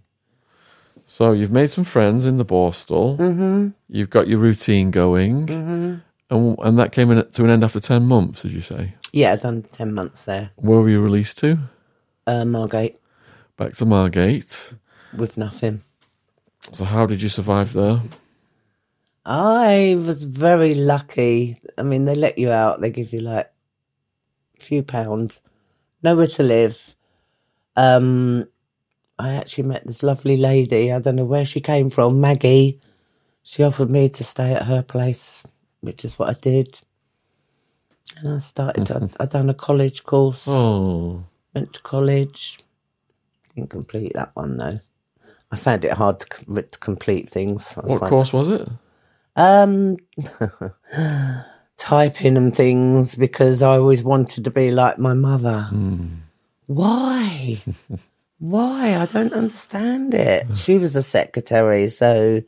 So 1.06 1.34
you've 1.34 1.52
made 1.52 1.70
some 1.70 1.84
friends 1.84 2.26
in 2.26 2.38
the 2.38 2.46
Borstal. 2.46 3.18
Mm-hmm. 3.18 3.70
You've 3.90 4.10
got 4.10 4.28
your 4.28 4.40
routine 4.40 4.92
going. 4.92 5.48
Mm-hmm. 5.48 5.96
And, 6.30 6.56
and 6.60 6.80
that 6.80 6.94
came 6.94 7.12
in 7.12 7.30
to 7.30 7.44
an 7.44 7.50
end 7.50 7.64
after 7.64 7.82
10 7.82 8.04
months, 8.04 8.44
did 8.44 8.54
you 8.54 8.62
say? 8.62 8.96
Yeah, 9.12 9.34
I've 9.34 9.42
done 9.42 9.64
10 9.64 9.94
months 9.94 10.24
there. 10.24 10.52
Where 10.56 10.80
were 10.80 10.90
you 10.90 11.02
released 11.02 11.38
to? 11.40 11.60
Uh, 12.26 12.46
Margate, 12.46 12.98
Back 13.58 13.76
to 13.76 13.86
Margate. 13.86 14.74
with 15.16 15.38
nothing. 15.38 15.84
So 16.72 16.86
how 16.86 17.06
did 17.06 17.22
you 17.22 17.30
survive 17.30 17.74
there? 17.74 18.00
I 19.26 19.96
was 20.00 20.24
very 20.24 20.74
lucky. 20.76 21.60
I 21.78 21.84
mean, 21.84 22.06
they 22.06 22.16
let 22.16 22.38
you 22.38 22.52
out, 22.52 22.82
they 22.82 22.90
give 22.90 23.14
you 23.14 23.20
like 23.20 23.52
a 24.58 24.62
few 24.64 24.84
pounds, 24.84 25.42
nowhere 26.02 26.28
to 26.28 26.44
live. 26.44 26.96
Um, 27.76 28.48
I 29.20 29.34
actually 29.36 29.66
met 29.66 29.86
this 29.86 30.04
lovely 30.04 30.38
lady. 30.38 30.92
I 30.92 31.00
don't 31.00 31.16
know 31.16 31.26
where 31.26 31.46
she 31.46 31.62
came 31.62 31.90
from, 31.90 32.20
Maggie. 32.20 32.80
She 33.44 33.64
offered 33.64 33.90
me 33.90 34.10
to 34.10 34.24
stay 34.24 34.54
at 34.54 34.66
her 34.66 34.82
place, 34.82 35.44
which 35.82 36.04
is 36.04 36.18
what 36.18 36.30
I 36.30 36.34
did. 36.34 36.80
And 38.18 38.34
I 38.36 38.38
started, 38.40 38.92
I, 38.92 39.10
I 39.24 39.26
done 39.28 39.50
a 39.50 39.54
college 39.54 40.04
course, 40.04 40.46
Oh, 40.48 41.24
went 41.54 41.74
to 41.74 41.82
college. 41.82 42.60
Didn't 43.56 43.70
complete 43.70 44.14
that 44.16 44.32
one 44.36 44.58
though. 44.58 44.80
I 45.52 45.56
found 45.58 45.84
it 45.86 45.92
hard 45.94 46.20
to, 46.22 46.62
to 46.62 46.80
complete 46.80 47.30
things. 47.30 47.74
What 47.74 48.02
course 48.10 48.32
was 48.34 48.48
it? 48.48 48.68
Um, 49.36 49.98
typing 51.78 52.38
and 52.38 52.56
things 52.56 53.16
because 53.16 53.62
I 53.62 53.78
always 53.78 54.04
wanted 54.04 54.46
to 54.46 54.52
be 54.52 54.72
like 54.72 54.98
my 55.00 55.14
mother. 55.14 55.70
Why? 56.68 57.62
Why? 58.40 58.96
I 58.98 59.06
don't 59.06 59.34
understand 59.34 60.14
it. 60.14 60.58
She 60.58 60.78
was 60.78 60.96
a 60.96 61.04
secretary, 61.04 61.88
so 61.90 62.42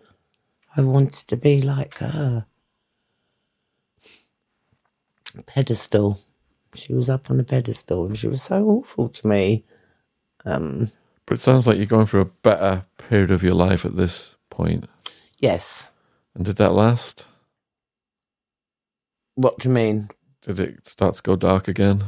I 0.75 0.81
wanted 0.81 1.27
to 1.27 1.38
be 1.38 1.61
like 1.61 1.95
her. 1.95 2.45
Pedestal. 5.45 6.19
She 6.75 6.93
was 6.93 7.09
up 7.09 7.29
on 7.29 7.39
a 7.39 7.43
pedestal 7.43 8.05
and 8.07 8.17
she 8.17 8.27
was 8.27 8.41
so 8.41 8.65
awful 8.65 9.07
to 9.09 9.27
me. 9.27 9.63
Um, 10.45 10.89
But 11.25 11.38
it 11.38 11.41
sounds 11.41 11.67
like 11.67 11.77
you're 11.77 11.86
going 11.86 12.07
through 12.07 12.21
a 12.21 12.25
better 12.25 12.86
period 12.97 13.29
of 13.31 13.43
your 13.43 13.53
life 13.53 13.86
at 13.86 13.95
this 13.95 14.36
point. 14.49 14.86
yes. 15.39 15.89
And 16.36 16.45
did 16.45 16.55
that 16.57 16.73
last? 16.73 17.27
What 19.36 19.59
do 19.59 19.69
you 19.69 19.73
mean? 19.73 20.09
Did 20.41 20.59
it 20.59 20.88
start 20.88 21.15
to 21.15 21.23
go 21.23 21.36
dark 21.36 21.67
again? 21.67 22.05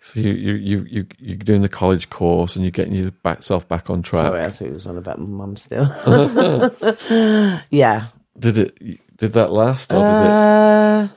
So 0.00 0.20
you 0.20 0.32
you 0.32 0.54
you 0.54 0.86
you 0.88 1.06
you're 1.18 1.36
doing 1.38 1.62
the 1.62 1.68
college 1.68 2.10
course 2.10 2.56
and 2.56 2.64
you're 2.64 2.70
getting 2.70 2.94
yourself 2.94 3.66
back 3.66 3.88
on 3.88 4.02
track. 4.02 4.26
Sorry, 4.26 4.44
I 4.44 4.50
thought 4.50 4.68
it 4.68 4.72
was 4.74 4.86
on 4.86 4.98
about 4.98 5.18
my 5.18 5.26
mum 5.26 5.56
still. 5.56 5.86
yeah. 7.70 8.08
Did 8.38 8.58
it? 8.58 9.16
Did 9.16 9.32
that 9.32 9.50
last, 9.50 9.94
or 9.94 10.04
did 10.04 10.10
it? 10.10 10.30
Uh, 10.30 11.08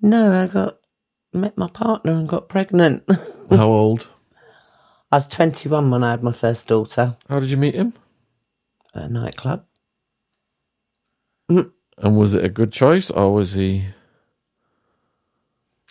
no, 0.00 0.42
I 0.42 0.46
got 0.46 0.78
met 1.32 1.58
my 1.58 1.68
partner 1.68 2.12
and 2.12 2.28
got 2.28 2.48
pregnant. 2.48 3.02
How 3.50 3.68
old? 3.68 4.08
I 5.12 5.16
was 5.16 5.28
21 5.28 5.90
when 5.90 6.04
I 6.04 6.10
had 6.12 6.22
my 6.22 6.32
first 6.32 6.68
daughter 6.68 7.16
How 7.28 7.40
did 7.40 7.50
you 7.50 7.56
meet 7.56 7.74
him? 7.74 7.92
At 8.94 9.04
a 9.04 9.08
nightclub. 9.08 9.64
And 11.48 12.16
was 12.16 12.34
it 12.34 12.44
a 12.44 12.48
good 12.48 12.72
choice, 12.72 13.10
or 13.10 13.32
was 13.34 13.52
he? 13.52 13.84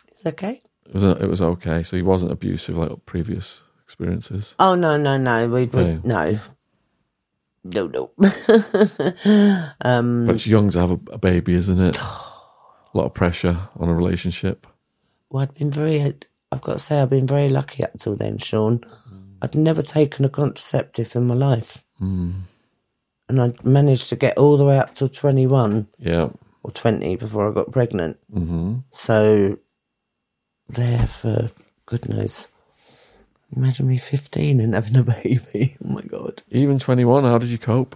It's 0.09 0.25
okay. 0.25 0.61
It 0.87 0.93
was 0.93 1.03
it 1.03 1.27
was 1.29 1.41
okay. 1.41 1.83
So 1.83 1.95
he 1.95 2.01
wasn't 2.03 2.31
abusive 2.31 2.75
like 2.77 2.91
previous 3.05 3.61
experiences. 3.83 4.55
Oh 4.59 4.75
no, 4.75 4.97
no, 4.97 5.17
no. 5.17 5.47
We, 5.47 5.65
we 5.65 5.79
Okay. 5.79 5.99
no, 6.03 6.39
no, 7.63 7.87
no. 7.87 8.11
um, 9.85 10.25
But 10.25 10.35
it's 10.35 10.47
young 10.47 10.71
to 10.71 10.79
have 10.79 10.91
a, 10.91 10.99
a 11.11 11.17
baby, 11.17 11.53
isn't 11.53 11.79
it? 11.79 11.97
A 11.97 12.97
lot 12.97 13.05
of 13.05 13.13
pressure 13.13 13.69
on 13.77 13.87
a 13.89 13.93
relationship. 13.93 14.67
well, 15.29 15.43
I'd 15.43 15.53
been 15.53 15.71
very. 15.71 16.01
I've 16.51 16.61
got 16.61 16.73
to 16.73 16.79
say, 16.79 16.99
I've 16.99 17.09
been 17.09 17.27
very 17.27 17.47
lucky 17.47 17.83
up 17.83 17.97
till 17.99 18.15
then, 18.17 18.37
Shaun. 18.37 18.83
I'd 19.41 19.55
never 19.55 19.81
taken 19.81 20.25
a 20.25 20.29
contraceptive 20.29 21.15
in 21.15 21.25
my 21.27 21.35
life, 21.35 21.83
Mm. 22.01 22.33
And 23.31 23.41
I 23.41 23.53
managed 23.63 24.09
to 24.09 24.15
get 24.15 24.37
all 24.37 24.57
the 24.57 24.65
way 24.65 24.77
up 24.77 24.95
to 24.95 25.07
twenty-one 25.09 25.87
Yeah. 25.99 26.29
or 26.63 26.71
twenty 26.71 27.15
before 27.15 27.49
I 27.49 27.53
got 27.53 27.71
pregnant. 27.71 28.17
hmm 28.31 28.79
So, 28.91 29.57
there 30.69 31.07
for 31.07 31.49
good 31.85 32.07
knows. 32.09 32.47
Imagine 33.55 33.87
me 33.87 33.97
fifteen 33.97 34.59
and 34.61 34.73
having 34.75 34.95
a 34.95 35.03
baby. 35.23 35.75
Oh 35.83 35.89
my 35.89 36.01
god. 36.01 36.43
Even 36.49 36.79
twenty 36.79 37.05
one. 37.05 37.23
How 37.23 37.37
did 37.37 37.49
you 37.49 37.57
cope? 37.57 37.95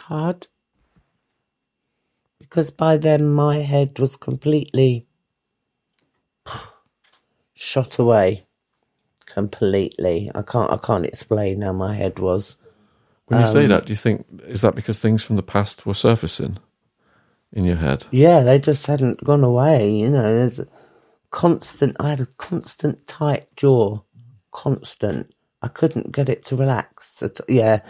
hard 0.00 0.48
because 2.38 2.70
by 2.70 2.96
then 2.98 3.32
my 3.32 3.58
head 3.58 3.98
was 3.98 4.16
completely 4.16 5.06
shot 7.54 7.98
away 7.98 8.44
completely. 9.26 10.30
I 10.34 10.42
can't 10.42 10.70
i 10.72 10.76
can't 10.76 11.06
explain 11.06 11.62
how 11.62 11.72
my 11.72 11.94
head 11.94 12.18
was. 12.18 12.56
When 13.26 13.40
you 13.40 13.46
say 13.46 13.64
Um, 13.64 13.70
that, 13.70 13.86
do 13.86 13.92
you 13.92 13.96
think 13.96 14.26
is 14.44 14.60
that 14.60 14.74
because 14.74 14.98
things 14.98 15.22
from 15.22 15.36
the 15.36 15.42
past 15.42 15.86
were 15.86 15.94
surfacing 15.94 16.58
in 17.52 17.64
your 17.64 17.76
head? 17.76 18.06
yeah 18.10 18.40
they 18.42 18.58
just 18.58 18.86
hadn't 18.86 19.22
gone 19.24 19.44
away 19.44 19.90
you 19.90 20.10
know. 20.10 20.22
There's 20.22 20.60
a 20.60 20.66
constant 21.30 21.96
i 21.98 22.10
had 22.10 22.20
a 22.20 22.26
constant 22.38 23.06
tight 23.06 23.48
jaw 23.56 24.00
constant. 24.52 25.34
I 25.62 25.68
couldn't 25.68 26.12
get 26.12 26.28
it 26.28 26.44
to 26.46 26.56
relax 26.56 27.22
at, 27.22 27.40
yeah 27.48 27.80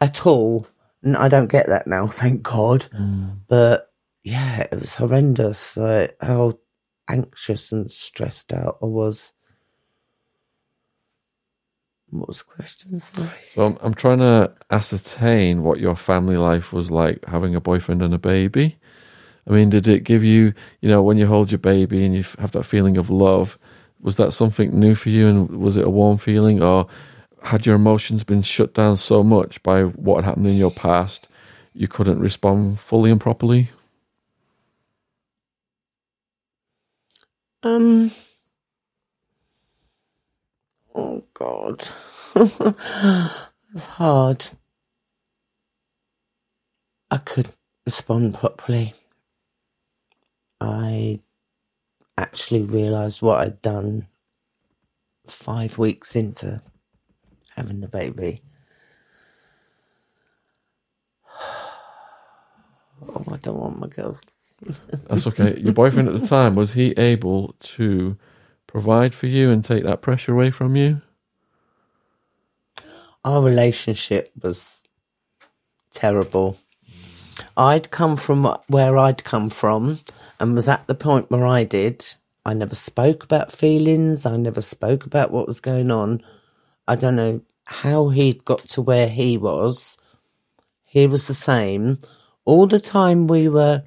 at 0.00 0.26
all. 0.26 0.66
And 1.02 1.16
i 1.16 1.28
don't 1.28 1.50
get 1.50 1.66
that 1.68 1.86
now 1.86 2.06
thank 2.20 2.42
god. 2.42 2.86
But 3.48 3.92
yeah 4.22 4.60
it 4.70 4.80
was 4.80 4.96
horrendous. 4.96 5.76
Like 5.76 6.16
how 6.20 6.58
anxious 7.08 7.70
and 7.70 7.88
stressed 7.92 8.52
out 8.52 8.78
i 8.82 8.86
was 8.86 9.32
what 12.10 12.28
was 12.28 12.38
the 12.38 12.44
question 12.44 13.00
sorry 13.00 13.30
So 13.46 13.62
I'm, 13.64 13.78
I'm 13.82 13.94
trying 13.94 14.18
to 14.20 14.52
ascertain 14.70 15.62
what 15.64 15.80
your 15.80 15.96
family 15.96 16.36
life 16.36 16.72
was 16.72 16.90
like 16.90 17.24
having 17.26 17.54
a 17.54 17.60
boyfriend 17.60 18.02
and 18.02 18.14
a 18.14 18.18
baby. 18.18 18.76
I 19.48 19.52
mean, 19.52 19.70
did 19.70 19.88
it 19.88 20.04
give 20.04 20.24
you, 20.24 20.54
you 20.80 20.88
know, 20.88 21.02
when 21.02 21.18
you 21.18 21.26
hold 21.26 21.52
your 21.52 21.58
baby 21.58 22.04
and 22.04 22.14
you 22.14 22.24
have 22.38 22.52
that 22.52 22.64
feeling 22.64 22.96
of 22.96 23.10
love, 23.10 23.58
was 24.00 24.16
that 24.16 24.32
something 24.32 24.78
new 24.78 24.94
for 24.94 25.10
you 25.10 25.28
and 25.28 25.50
was 25.50 25.76
it 25.76 25.86
a 25.86 25.90
warm 25.90 26.16
feeling 26.18 26.62
or 26.62 26.86
had 27.42 27.66
your 27.66 27.76
emotions 27.76 28.24
been 28.24 28.42
shut 28.42 28.74
down 28.74 28.96
so 28.96 29.22
much 29.24 29.62
by 29.62 29.82
what 29.84 30.24
happened 30.24 30.46
in 30.48 30.56
your 30.56 30.72
past 30.72 31.28
you 31.74 31.88
couldn't 31.88 32.20
respond 32.20 32.80
fully 32.80 33.10
and 33.10 33.20
properly? 33.20 33.70
Um. 37.62 38.12
Oh 40.96 41.24
God, 41.34 41.88
it's 43.74 43.86
hard. 43.86 44.46
I 47.10 47.18
could 47.18 47.50
respond 47.86 48.34
properly. 48.34 48.94
I 50.60 51.20
actually 52.18 52.62
realised 52.62 53.22
what 53.22 53.40
I'd 53.40 53.62
done 53.62 54.08
five 55.28 55.78
weeks 55.78 56.16
into 56.16 56.62
having 57.56 57.80
the 57.80 57.88
baby. 57.88 58.42
Oh, 63.08 63.24
I 63.30 63.36
don't 63.36 63.58
want 63.58 63.78
my 63.78 63.88
girls. 63.88 64.20
That's 65.08 65.26
okay. 65.26 65.60
your 65.60 65.74
boyfriend 65.74 66.08
at 66.08 66.18
the 66.18 66.26
time, 66.26 66.54
was 66.54 66.72
he 66.72 66.92
able 66.92 67.54
to 67.60 68.16
provide 68.66 69.14
for 69.14 69.26
you 69.26 69.50
and 69.50 69.64
take 69.64 69.84
that 69.84 70.02
pressure 70.02 70.32
away 70.32 70.50
from 70.50 70.76
you? 70.76 71.02
our 73.26 73.42
relationship 73.42 74.30
was 74.40 74.84
terrible. 75.92 76.56
I'd 77.56 77.90
come 77.90 78.16
from 78.16 78.44
where 78.68 78.96
I'd 78.96 79.24
come 79.24 79.50
from 79.50 79.98
and 80.38 80.54
was 80.54 80.68
at 80.68 80.86
the 80.86 80.94
point 80.94 81.28
where 81.28 81.44
I 81.44 81.64
did. 81.64 82.06
I 82.44 82.54
never 82.54 82.76
spoke 82.76 83.24
about 83.24 83.50
feelings. 83.50 84.24
I 84.24 84.36
never 84.36 84.62
spoke 84.62 85.04
about 85.04 85.32
what 85.32 85.48
was 85.48 85.58
going 85.58 85.90
on. 85.90 86.22
I 86.86 86.94
don't 86.94 87.16
know 87.16 87.40
how 87.64 88.10
he'd 88.10 88.44
got 88.44 88.60
to 88.68 88.80
where 88.80 89.08
he 89.08 89.36
was. 89.36 89.98
He 90.84 91.08
was 91.08 91.26
the 91.26 91.34
same. 91.34 91.98
All 92.44 92.68
the 92.68 92.78
time 92.78 93.26
we 93.26 93.48
were 93.48 93.82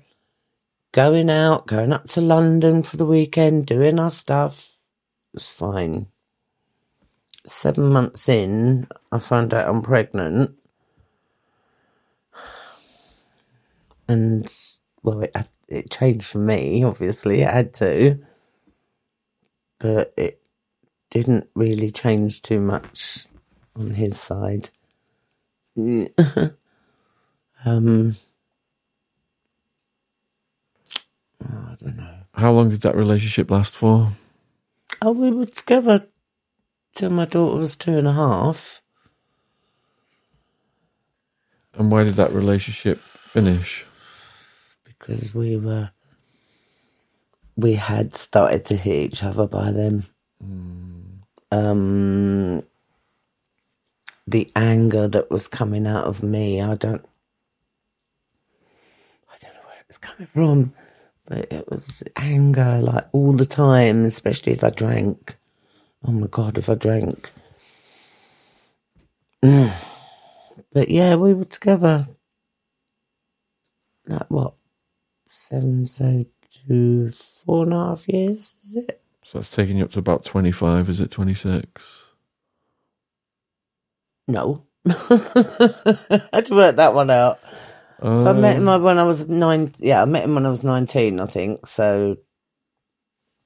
going 0.91 1.29
out, 1.29 1.67
going 1.67 1.93
up 1.93 2.07
to 2.09 2.21
London 2.21 2.83
for 2.83 2.97
the 2.97 3.05
weekend, 3.05 3.65
doing 3.65 3.99
our 3.99 4.09
stuff. 4.09 4.75
It 5.33 5.37
was 5.37 5.49
fine 5.49 6.07
seven 7.45 7.89
months 7.89 8.29
in, 8.29 8.87
I 9.11 9.19
found 9.19 9.53
out 9.53 9.67
I'm 9.67 9.81
pregnant. 9.81 10.51
And, 14.07 14.51
well, 15.03 15.21
it, 15.21 15.35
it 15.67 15.89
changed 15.91 16.25
for 16.25 16.39
me, 16.39 16.83
obviously, 16.83 17.41
it 17.41 17.51
had 17.51 17.73
to. 17.75 18.19
But 19.79 20.13
it 20.17 20.41
didn't 21.09 21.49
really 21.55 21.91
change 21.91 22.41
too 22.41 22.59
much 22.59 23.27
on 23.75 23.91
his 23.91 24.19
side. 24.19 24.69
um, 27.65 28.15
don't 31.79 31.97
know. 31.97 32.15
How 32.33 32.51
long 32.51 32.69
did 32.69 32.81
that 32.81 32.95
relationship 32.95 33.49
last 33.51 33.73
for? 33.73 34.11
Oh, 35.01 35.11
we 35.11 35.31
were 35.31 35.45
together 35.45 36.07
till 36.95 37.09
my 37.09 37.25
daughter 37.25 37.59
was 37.59 37.75
two 37.75 37.97
and 37.97 38.07
a 38.07 38.13
half. 38.13 38.81
And 41.75 41.91
why 41.91 42.03
did 42.03 42.15
that 42.15 42.31
relationship 42.33 42.99
finish? 42.99 43.85
because 44.99 45.33
we 45.33 45.57
were 45.57 45.91
we 47.55 47.73
had 47.73 48.15
started 48.15 48.65
to 48.65 48.75
hit 48.75 49.13
each 49.13 49.23
other 49.23 49.47
by 49.47 49.71
then. 49.71 50.05
Um, 51.51 52.63
the 54.27 54.51
anger 54.55 55.07
that 55.07 55.31
was 55.31 55.47
coming 55.47 55.87
out 55.87 56.05
of 56.05 56.23
me, 56.23 56.61
I 56.61 56.75
don't, 56.75 57.03
I 59.29 59.35
don't 59.41 59.53
know 59.53 59.61
where 59.65 59.79
it 59.79 59.87
was 59.87 59.97
coming 59.97 60.27
from, 60.33 60.73
it 61.31 61.69
was 61.69 62.03
anger 62.15 62.79
like 62.81 63.07
all 63.13 63.33
the 63.33 63.45
time, 63.45 64.05
especially 64.05 64.53
if 64.53 64.63
I 64.63 64.69
drank. 64.69 65.37
Oh 66.05 66.11
my 66.11 66.27
god, 66.27 66.57
if 66.57 66.69
I 66.69 66.75
drank. 66.75 67.29
But 70.73 70.89
yeah, 70.89 71.15
we 71.15 71.33
were 71.33 71.45
together. 71.45 72.07
Like 74.07 74.29
what? 74.29 74.53
Seven, 75.29 75.87
so 75.87 76.25
two, 76.67 77.11
four 77.45 77.63
and 77.63 77.73
a 77.73 77.77
half 77.77 78.07
years, 78.07 78.57
is 78.65 78.75
it? 78.77 79.01
So 79.23 79.39
that's 79.39 79.51
taking 79.51 79.77
you 79.77 79.85
up 79.85 79.91
to 79.91 79.99
about 79.99 80.25
25, 80.25 80.89
is 80.89 81.01
it 81.01 81.11
26? 81.11 82.05
No. 84.27 84.65
I 84.87 86.23
had 86.33 86.45
to 86.47 86.55
work 86.55 86.77
that 86.77 86.93
one 86.93 87.11
out. 87.11 87.39
So 88.01 88.29
I 88.29 88.33
met 88.33 88.57
um, 88.57 88.67
him 88.67 88.83
when 88.83 88.97
I 88.97 89.03
was 89.03 89.27
nine. 89.27 89.73
Yeah, 89.77 90.01
I 90.01 90.05
met 90.05 90.23
him 90.23 90.35
when 90.35 90.45
I 90.45 90.49
was 90.49 90.63
19, 90.63 91.19
I 91.19 91.25
think. 91.25 91.67
So, 91.67 92.17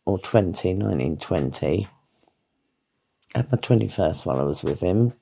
or 0.06 0.20
20, 0.20 0.74
19, 0.76 1.18
20. 1.18 1.88
I 3.34 3.38
had 3.39 3.51
my 3.51 3.58
21st 3.58 4.26
while 4.26 4.39
I 4.39 4.43
was 4.43 4.64
with 4.64 4.82
him. 4.82 5.14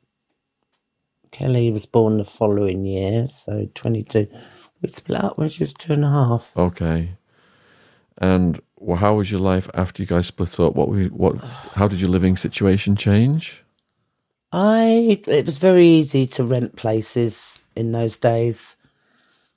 Kelly 1.31 1.71
was 1.71 1.85
born 1.85 2.17
the 2.17 2.25
following 2.25 2.85
year, 2.85 3.25
so 3.27 3.69
22. 3.73 4.27
We 4.81 4.89
split 4.89 5.23
up 5.23 5.37
when 5.37 5.47
she 5.47 5.63
was 5.63 5.73
two 5.73 5.93
and 5.93 6.03
a 6.03 6.09
half. 6.09 6.51
Okay. 6.57 7.15
And 8.17 8.61
well, 8.75 8.97
how 8.97 9.15
was 9.15 9.31
your 9.31 9.39
life 9.39 9.69
after 9.73 10.03
you 10.03 10.07
guys 10.07 10.27
split 10.27 10.59
up? 10.59 10.75
What 10.75 10.89
were 10.89 11.01
you, 11.01 11.09
what? 11.09 11.37
How 11.37 11.87
did 11.87 12.01
your 12.01 12.09
living 12.09 12.35
situation 12.35 12.97
change? 12.97 13.63
I 14.51 15.21
it 15.27 15.45
was 15.45 15.59
very 15.59 15.87
easy 15.87 16.27
to 16.27 16.43
rent 16.43 16.75
places 16.75 17.57
in 17.75 17.93
those 17.93 18.17
days. 18.17 18.75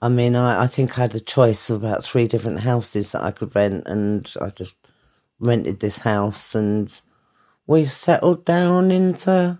I 0.04 0.08
mean, 0.10 0.36
I, 0.36 0.64
I 0.64 0.66
think 0.66 0.98
I 0.98 1.02
had 1.02 1.14
a 1.14 1.20
choice 1.20 1.70
of 1.70 1.82
about 1.82 2.04
three 2.04 2.26
different 2.26 2.60
houses 2.60 3.12
that 3.12 3.22
I 3.22 3.30
could 3.30 3.54
rent, 3.56 3.84
and 3.86 4.30
I 4.38 4.50
just 4.50 4.76
rented 5.40 5.80
this 5.80 6.00
house, 6.00 6.54
and 6.54 7.00
we 7.66 7.86
settled 7.86 8.44
down 8.44 8.90
into 8.90 9.58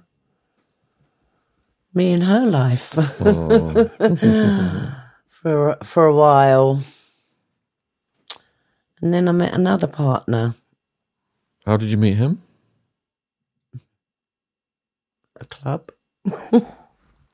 me 1.95 2.13
and 2.13 2.25
her 2.25 2.45
life 2.45 2.93
Oh, 3.23 3.91
for 5.27 5.79
for 5.83 6.07
a 6.07 6.15
while. 6.15 6.83
And 9.01 9.15
then 9.15 9.27
I 9.29 9.33
met 9.33 9.55
another 9.55 9.87
partner, 9.87 10.55
How 11.65 11.79
did 11.79 11.89
you 11.89 11.97
meet 11.97 12.17
him? 12.19 12.43
a 15.41 15.47
club. 15.47 15.91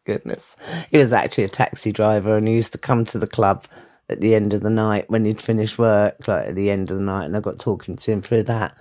Goodness. 0.05 0.57
He 0.90 0.98
was 0.98 1.12
actually 1.12 1.44
a 1.44 1.48
taxi 1.48 1.92
driver 1.92 2.36
and 2.36 2.48
he 2.48 2.55
used 2.55 2.72
to 2.72 2.78
come 2.78 3.05
to 3.07 3.18
the 3.18 3.26
club 3.26 3.66
at 4.09 4.20
the 4.20 4.34
end 4.34 4.55
of 4.55 4.61
the 4.61 4.70
night 4.70 5.09
when 5.09 5.24
he'd 5.24 5.40
finished 5.40 5.78
work, 5.78 6.26
like 6.26 6.48
at 6.48 6.55
the 6.57 6.70
end 6.70 6.90
of 6.90 6.98
the 6.98 7.05
night, 7.05 7.26
and 7.26 7.36
I 7.36 7.40
got 7.40 7.59
talking 7.59 7.96
to 7.96 8.11
him 8.11 8.22
through 8.22 8.44
that. 8.44 8.76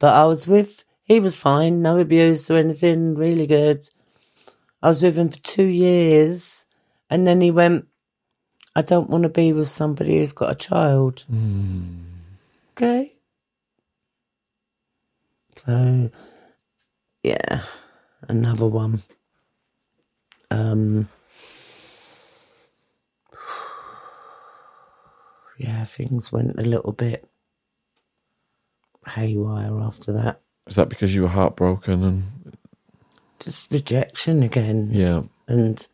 But 0.00 0.14
I 0.14 0.24
was 0.24 0.48
with, 0.48 0.84
he 1.04 1.20
was 1.20 1.36
fine, 1.36 1.80
no 1.80 1.98
abuse 1.98 2.50
or 2.50 2.58
anything, 2.58 3.14
really 3.14 3.46
good. 3.46 3.82
I 4.82 4.88
was 4.88 5.02
with 5.02 5.16
him 5.16 5.28
for 5.28 5.38
two 5.38 5.66
years 5.66 6.66
and 7.08 7.26
then 7.26 7.40
he 7.40 7.50
went, 7.50 7.86
I 8.74 8.82
don't 8.82 9.08
want 9.08 9.22
to 9.22 9.28
be 9.28 9.52
with 9.52 9.68
somebody 9.68 10.18
who's 10.18 10.32
got 10.32 10.50
a 10.50 10.56
child. 10.56 11.24
Hmm. 11.30 12.00
Okay. 12.72 13.12
So, 15.64 16.10
yeah, 17.22 17.62
another 18.28 18.66
one. 18.66 19.02
Um, 20.50 21.08
yeah, 25.58 25.84
things 25.84 26.32
went 26.32 26.58
a 26.58 26.62
little 26.62 26.92
bit 26.92 27.28
haywire 29.06 29.80
after 29.80 30.12
that. 30.12 30.40
Is 30.66 30.76
that 30.76 30.88
because 30.88 31.14
you 31.14 31.22
were 31.22 31.28
heartbroken 31.28 32.02
and 32.02 32.56
Just 33.38 33.70
rejection 33.70 34.42
again. 34.42 34.90
yeah? 34.92 35.22
And 35.46 35.86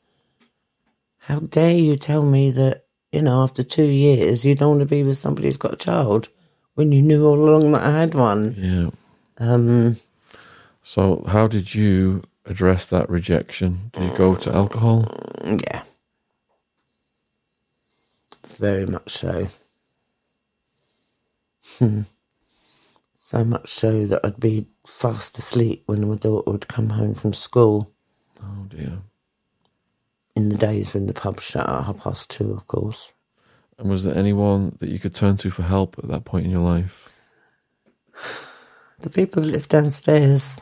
how 1.18 1.40
dare 1.40 1.76
you 1.76 1.96
tell 1.96 2.22
me 2.22 2.50
that, 2.52 2.86
you 3.12 3.22
know, 3.22 3.42
after 3.42 3.62
two 3.62 3.84
years 3.84 4.44
you 4.44 4.54
don't 4.54 4.70
want 4.78 4.80
to 4.80 4.86
be 4.86 5.02
with 5.02 5.18
somebody 5.18 5.48
who's 5.48 5.56
got 5.56 5.74
a 5.74 5.76
child 5.76 6.28
when 6.74 6.92
you 6.92 7.02
knew 7.02 7.26
all 7.26 7.38
along 7.48 7.72
that 7.72 7.82
I 7.82 7.98
had 8.00 8.14
one? 8.14 8.54
Yeah. 8.56 8.90
Um, 9.38 9.96
So 10.82 11.24
how 11.26 11.46
did 11.46 11.74
you 11.74 12.22
address 12.46 12.86
that 12.86 13.08
rejection? 13.10 13.90
Did 13.92 14.10
you 14.12 14.16
go 14.18 14.34
to 14.36 14.54
alcohol? 14.54 15.06
yeah. 15.44 15.82
Very 18.46 18.86
much 18.86 19.10
so. 19.10 19.48
Hmm. 21.78 22.02
So 23.14 23.44
much 23.44 23.68
so 23.68 24.04
that 24.06 24.20
I'd 24.24 24.40
be 24.40 24.66
fast 24.86 25.38
asleep 25.38 25.84
when 25.86 26.08
my 26.08 26.16
daughter 26.16 26.50
would 26.50 26.68
come 26.68 26.90
home 26.90 27.14
from 27.14 27.32
school 27.32 27.92
Oh 28.42 28.64
dear. 28.68 28.98
in 30.34 30.48
the 30.48 30.56
days 30.56 30.92
when 30.92 31.06
the 31.06 31.12
pub 31.12 31.40
shut 31.40 31.68
at 31.68 31.84
half 31.84 31.98
past 31.98 32.28
two, 32.30 32.52
of 32.52 32.66
course. 32.66 33.12
And 33.78 33.88
was 33.88 34.04
there 34.04 34.16
anyone 34.16 34.76
that 34.80 34.90
you 34.90 34.98
could 34.98 35.14
turn 35.14 35.36
to 35.38 35.50
for 35.50 35.62
help 35.62 35.96
at 35.98 36.08
that 36.08 36.24
point 36.24 36.44
in 36.46 36.50
your 36.50 36.60
life? 36.64 37.08
The 39.00 39.08
people 39.08 39.40
that 39.40 39.50
live 39.52 39.66
downstairs, 39.66 40.58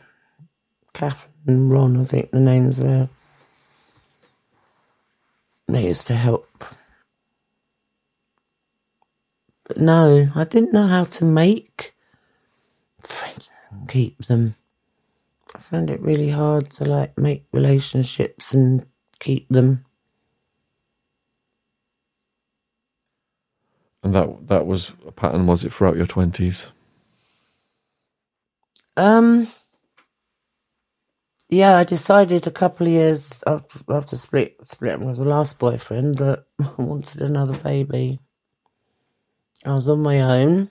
Catherine 0.94 1.27
and 1.46 1.70
Ron, 1.70 1.98
I 2.00 2.04
think 2.04 2.30
the 2.30 2.40
names 2.40 2.80
were, 2.80 3.08
they 5.68 5.86
used 5.88 6.06
to 6.08 6.14
help. 6.14 6.64
But 9.66 9.78
no, 9.78 10.30
I 10.34 10.44
didn't 10.44 10.72
know 10.74 10.86
how 10.86 11.04
to 11.04 11.24
make 11.24 11.94
friends 13.02 13.50
and 13.70 13.88
keep 13.88 14.26
them. 14.26 14.56
I 15.54 15.58
found 15.58 15.90
it 15.90 16.02
really 16.02 16.30
hard 16.30 16.70
to 16.72 16.84
like 16.86 17.18
make 17.18 17.44
relationships 17.52 18.54
and 18.54 18.86
keep 19.20 19.48
them. 19.50 19.84
And 24.02 24.14
that 24.14 24.48
that 24.48 24.66
was 24.66 24.92
a 25.06 25.12
pattern, 25.12 25.46
was 25.46 25.64
it, 25.64 25.72
throughout 25.72 25.96
your 25.96 26.06
twenties? 26.06 26.68
Um. 28.96 29.48
Yeah, 31.50 31.78
I 31.78 31.84
decided 31.84 32.46
a 32.46 32.50
couple 32.50 32.86
of 32.86 32.92
years 32.92 33.42
after, 33.46 34.16
split 34.16 34.56
splitting 34.62 35.06
with 35.06 35.16
the 35.16 35.24
last 35.24 35.58
boyfriend 35.58 36.16
that 36.16 36.44
I 36.60 36.68
wanted 36.82 37.22
another 37.22 37.56
baby. 37.56 38.20
I 39.64 39.72
was 39.72 39.88
on 39.88 40.00
my 40.00 40.20
own. 40.20 40.70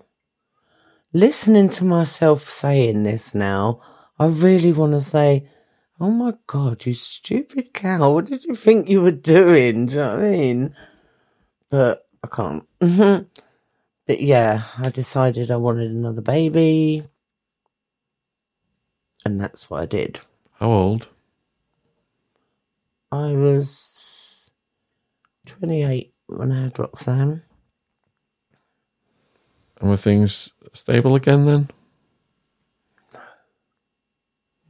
Listening 1.13 1.69
to 1.69 1.83
myself 1.83 2.43
saying 2.43 3.03
this 3.03 3.33
now, 3.33 3.81
I 4.19 4.27
really 4.27 4.71
want 4.71 4.91
to 4.93 5.01
say, 5.01 5.49
"Oh 5.99 6.11
my 6.11 6.35
god, 6.45 6.85
you 6.85 6.93
stupid 6.93 7.73
cow! 7.73 8.11
What 8.11 8.25
did 8.25 8.45
you 8.45 8.53
think 8.53 8.87
you 8.87 9.01
were 9.01 9.11
doing?" 9.11 9.87
Do 9.87 9.95
you 9.95 10.01
know 10.01 10.15
what 10.15 10.25
I 10.25 10.29
mean? 10.29 10.75
But 11.71 12.07
I 12.23 12.27
can't. 12.27 12.63
but 14.05 14.21
yeah, 14.21 14.63
I 14.77 14.89
decided 14.89 15.49
I 15.49 15.57
wanted 15.57 15.89
another 15.89 16.21
baby. 16.21 17.03
And 19.25 19.41
that's 19.41 19.71
what 19.71 19.81
I 19.81 19.85
did. 19.87 20.19
How 20.59 20.71
old? 20.71 21.09
I 23.11 23.33
was 23.33 24.49
28 25.45 26.13
when 26.25 26.51
I 26.51 26.63
had 26.63 26.79
Roxanne. 26.79 27.43
And 29.79 29.89
were 29.91 29.97
things 29.97 30.49
stable 30.73 31.13
again 31.13 31.45
then? 31.45 31.69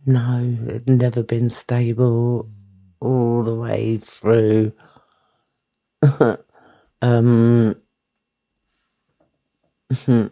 No, 0.06 0.58
it'd 0.68 0.90
never 0.90 1.24
been 1.24 1.50
stable 1.50 2.50
all 3.00 3.44
the 3.44 3.56
way 3.56 3.96
through. 3.98 4.74
um, 7.02 7.76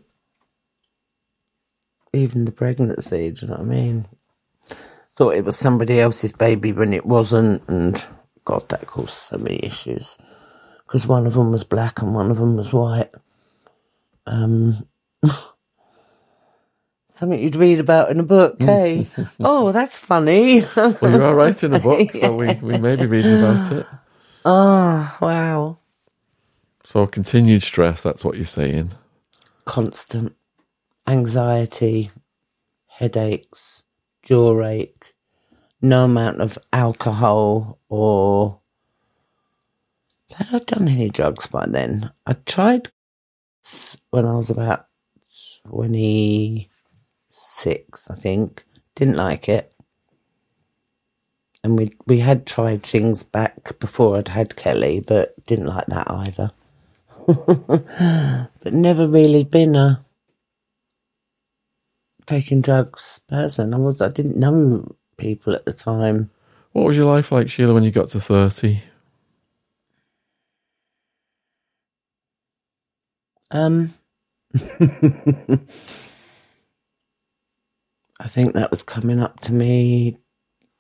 even 2.14 2.46
the 2.46 2.52
pregnancy, 2.52 3.32
do 3.32 3.46
you 3.46 3.52
know 3.52 3.58
what 3.58 3.62
I 3.62 3.64
mean? 3.64 4.06
Thought 5.16 5.36
it 5.36 5.46
was 5.46 5.58
somebody 5.58 6.00
else's 6.00 6.34
baby 6.34 6.74
when 6.74 6.94
it 6.94 7.06
wasn't, 7.06 7.64
and 7.68 8.06
God, 8.44 8.68
that 8.70 8.88
caused 8.88 9.12
so 9.12 9.38
many 9.38 9.60
issues. 9.64 10.18
Because 10.86 11.08
one 11.08 11.26
of 11.26 11.34
them 11.34 11.52
was 11.52 11.64
black 11.64 12.02
and 12.02 12.14
one 12.14 12.32
of 12.32 12.38
them 12.38 12.58
was 12.58 12.74
white. 12.74 13.12
Um, 14.28 14.88
something 17.10 17.40
you'd 17.40 17.56
read 17.56 17.80
about 17.80 18.12
in 18.12 18.20
a 18.20 18.24
book, 18.24 18.62
hey? 18.62 19.08
oh, 19.40 19.72
that's 19.72 19.98
funny. 19.98 20.64
Well, 20.76 21.12
you 21.12 21.24
are 21.24 21.36
writing 21.36 21.74
a 21.74 21.80
book, 21.80 22.12
so 22.16 22.36
we, 22.36 22.54
we 22.56 22.78
may 22.78 22.98
be 22.98 23.06
reading 23.06 23.38
about 23.40 23.72
it. 23.72 23.88
oh, 24.46 25.18
wow. 25.22 25.78
So 26.84 27.08
continued 27.08 27.64
stress, 27.64 28.04
that's 28.04 28.26
what 28.26 28.36
you're 28.36 28.46
saying. 28.46 28.92
Constant 29.66 30.36
anxiety, 31.08 32.12
headaches, 32.88 33.84
jaw 34.24 34.64
ache, 34.64 35.15
no 35.86 36.06
amount 36.06 36.42
of 36.42 36.58
alcohol 36.74 37.80
or. 37.90 38.60
Had 40.36 40.54
I 40.54 40.60
done 40.60 40.88
any 40.88 41.10
drugs 41.10 41.48
by 41.48 41.66
then? 41.68 42.12
I 42.26 42.34
tried 42.34 42.90
when 44.10 44.26
I 44.26 44.36
was 44.36 44.50
about 44.50 44.88
26, 45.70 46.70
I 48.10 48.16
think. 48.16 48.66
Didn't 48.96 49.18
like 49.18 49.50
it. 49.50 49.72
And 51.64 51.78
we 51.80 51.96
we 52.06 52.20
had 52.20 52.46
tried 52.46 52.84
things 52.84 53.24
back 53.24 53.80
before 53.80 54.18
I'd 54.18 54.28
had 54.30 54.56
Kelly, 54.56 55.00
but 55.00 55.34
didn't 55.46 55.68
like 55.68 55.88
that 55.88 56.10
either. 56.10 56.52
but 57.28 58.74
never 58.74 59.08
really 59.08 59.44
been 59.44 59.76
a 59.76 60.06
taking 62.28 62.62
drugs 62.62 63.20
person. 63.28 63.74
I 63.74 63.78
was 63.78 64.02
I 64.02 64.10
didn't 64.10 64.38
know 64.38 64.96
people 65.18 65.54
at 65.54 65.66
the 65.66 65.74
time. 65.74 66.30
What 66.74 66.86
was 66.86 66.98
your 66.98 67.06
life 67.06 67.32
like, 67.32 67.50
Sheila, 67.50 67.74
when 67.74 67.84
you 67.84 67.92
got 67.92 68.10
to 68.10 68.20
30? 68.20 68.82
Um, 73.52 73.94
I 74.56 75.60
think 78.28 78.54
that 78.54 78.72
was 78.72 78.84
coming 78.84 79.20
up 79.20 79.40
to 79.42 79.54
me 79.54 80.18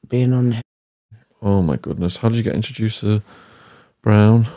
being 0.07 0.33
on. 0.33 0.61
Oh 1.41 1.61
my 1.61 1.77
goodness. 1.77 2.17
How 2.17 2.29
did 2.29 2.37
you 2.37 2.43
get 2.43 2.55
introduced 2.55 3.01
to 3.01 3.21
Brown? 4.01 4.47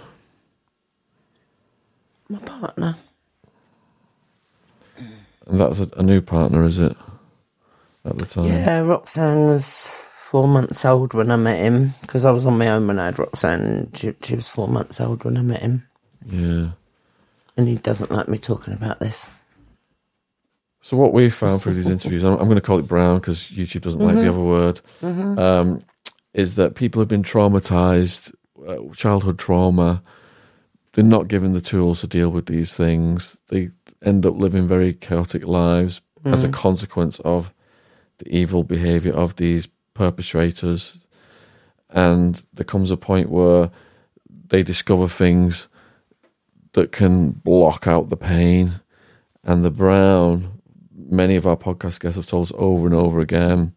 My 2.29 2.39
partner. 2.41 2.97
And 5.47 5.61
that's 5.61 5.81
a, 5.81 5.89
a 5.97 6.03
new 6.03 6.21
partner, 6.21 6.65
is 6.65 6.79
it? 6.79 6.97
At 8.09 8.19
the 8.19 8.27
time? 8.27 8.45
Yeah, 8.47 8.81
Roxanne 8.81 9.49
was 9.49 9.89
four 10.17 10.47
months 10.49 10.85
old 10.85 11.15
when 11.15 11.31
I 11.31 11.37
met 11.37 11.59
him 11.59 11.95
because 12.03 12.25
I 12.25 12.31
was 12.31 12.47
on 12.47 12.59
my 12.59 12.69
own 12.69 12.87
when 12.87 12.99
I 12.99 13.07
had 13.07 13.19
Roxanne. 13.19 13.91
She, 13.95 14.15
she 14.23 14.35
was 14.37 14.49
four 14.49 14.69
months 14.69 15.01
old 15.01 15.25
when 15.25 15.37
I 15.39 15.43
met 15.43 15.63
him, 15.63 15.87
Yeah. 16.27 16.71
and 17.57 17.69
he 17.69 17.77
doesn't 17.77 18.11
like 18.11 18.29
me 18.29 18.39
talking 18.39 18.75
about 18.75 19.01
this. 19.01 19.27
So 20.81 20.97
what 20.97 21.13
we 21.13 21.29
found 21.29 21.61
through 21.63 21.75
these 21.75 21.89
interviews, 21.89 22.25
I'm, 22.25 22.35
I'm 22.35 22.45
going 22.47 22.55
to 22.55 22.61
call 22.63 22.79
it 22.79 22.87
brown 22.89 23.19
because 23.19 23.45
YouTube 23.45 23.83
doesn't 23.83 24.01
like 24.01 24.15
the 24.17 24.29
other 24.29 24.41
word, 24.41 24.81
um, 25.03 25.83
is 26.35 26.55
that 26.55 26.77
people 26.77 27.01
have 27.01 27.09
been 27.09 27.23
traumatized, 27.25 28.33
uh, 28.67 28.77
childhood 28.95 29.39
trauma. 29.39 30.03
They're 30.93 31.05
not 31.05 31.29
given 31.29 31.53
the 31.53 31.61
tools 31.61 32.01
to 32.01 32.07
deal 32.07 32.31
with 32.31 32.47
these 32.47 32.75
things. 32.75 33.37
They 33.49 33.71
end 34.03 34.25
up 34.25 34.37
living 34.37 34.67
very 34.69 34.95
chaotic 34.95 35.45
lives 35.47 36.01
as 36.25 36.45
a 36.45 36.49
consequence 36.49 37.21
of 37.21 37.53
the 38.19 38.37
evil 38.37 38.65
behavior 38.65 39.13
of 39.13 39.37
these 39.37 39.69
perpetrators. 39.95 41.05
And 41.91 42.45
there 42.53 42.65
comes 42.65 42.91
a 42.91 42.97
point 42.97 43.31
where 43.31 43.71
they 44.49 44.63
discover 44.63 45.09
things 45.09 45.69
that 46.73 46.93
can 46.93 47.31
block 47.31 47.87
out 47.87 48.09
the 48.09 48.17
pain. 48.17 48.81
And 49.45 49.65
the 49.65 49.71
brown, 49.71 50.61
many 50.95 51.37
of 51.37 51.47
our 51.47 51.57
podcast 51.57 52.01
guests 52.01 52.17
have 52.17 52.27
told 52.27 52.49
us 52.49 52.53
over 52.57 52.87
and 52.87 52.95
over 52.95 53.21
again 53.21 53.73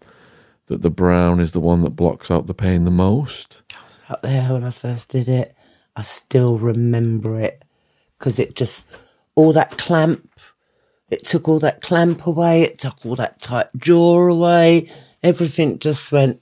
that 0.67 0.81
the 0.81 0.89
brown 0.89 1.39
is 1.39 1.51
the 1.51 1.59
one 1.59 1.81
that 1.81 1.91
blocks 1.91 2.31
out 2.31 2.47
the 2.47 2.53
pain 2.53 2.83
the 2.83 2.91
most. 2.91 3.61
I 3.73 3.85
was 3.87 4.01
out 4.09 4.21
there 4.21 4.53
when 4.53 4.63
I 4.63 4.69
first 4.69 5.09
did 5.09 5.27
it, 5.27 5.55
I 5.95 6.01
still 6.01 6.57
remember 6.57 7.39
it 7.39 7.63
because 8.17 8.39
it 8.39 8.55
just 8.55 8.87
all 9.35 9.53
that 9.53 9.77
clamp. 9.77 10.29
It 11.11 11.25
took 11.25 11.49
all 11.49 11.59
that 11.59 11.81
clamp 11.81 12.25
away. 12.25 12.63
It 12.63 12.79
took 12.79 13.05
all 13.05 13.17
that 13.17 13.41
tight 13.41 13.67
jaw 13.77 14.29
away. 14.29 14.89
Everything 15.21 15.77
just 15.77 16.11
went 16.11 16.41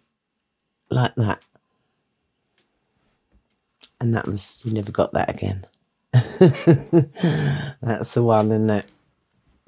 like 0.92 1.16
that. 1.16 1.42
And 4.00 4.16
that 4.16 4.28
was, 4.28 4.62
you 4.64 4.72
never 4.72 4.92
got 4.92 5.12
that 5.14 5.30
again. 5.30 5.66
That's 6.14 8.14
the 8.14 8.24
one, 8.24 8.48
isn't 8.48 8.70
it? 8.70 8.86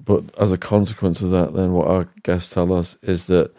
But 0.04 0.24
as 0.40 0.52
a 0.52 0.58
consequence 0.58 1.22
of 1.22 1.32
that, 1.32 1.54
then 1.54 1.74
what 1.74 1.88
our 1.88 2.08
guests 2.24 2.54
tell 2.54 2.72
us 2.72 2.98
is 3.02 3.26
that 3.26 3.52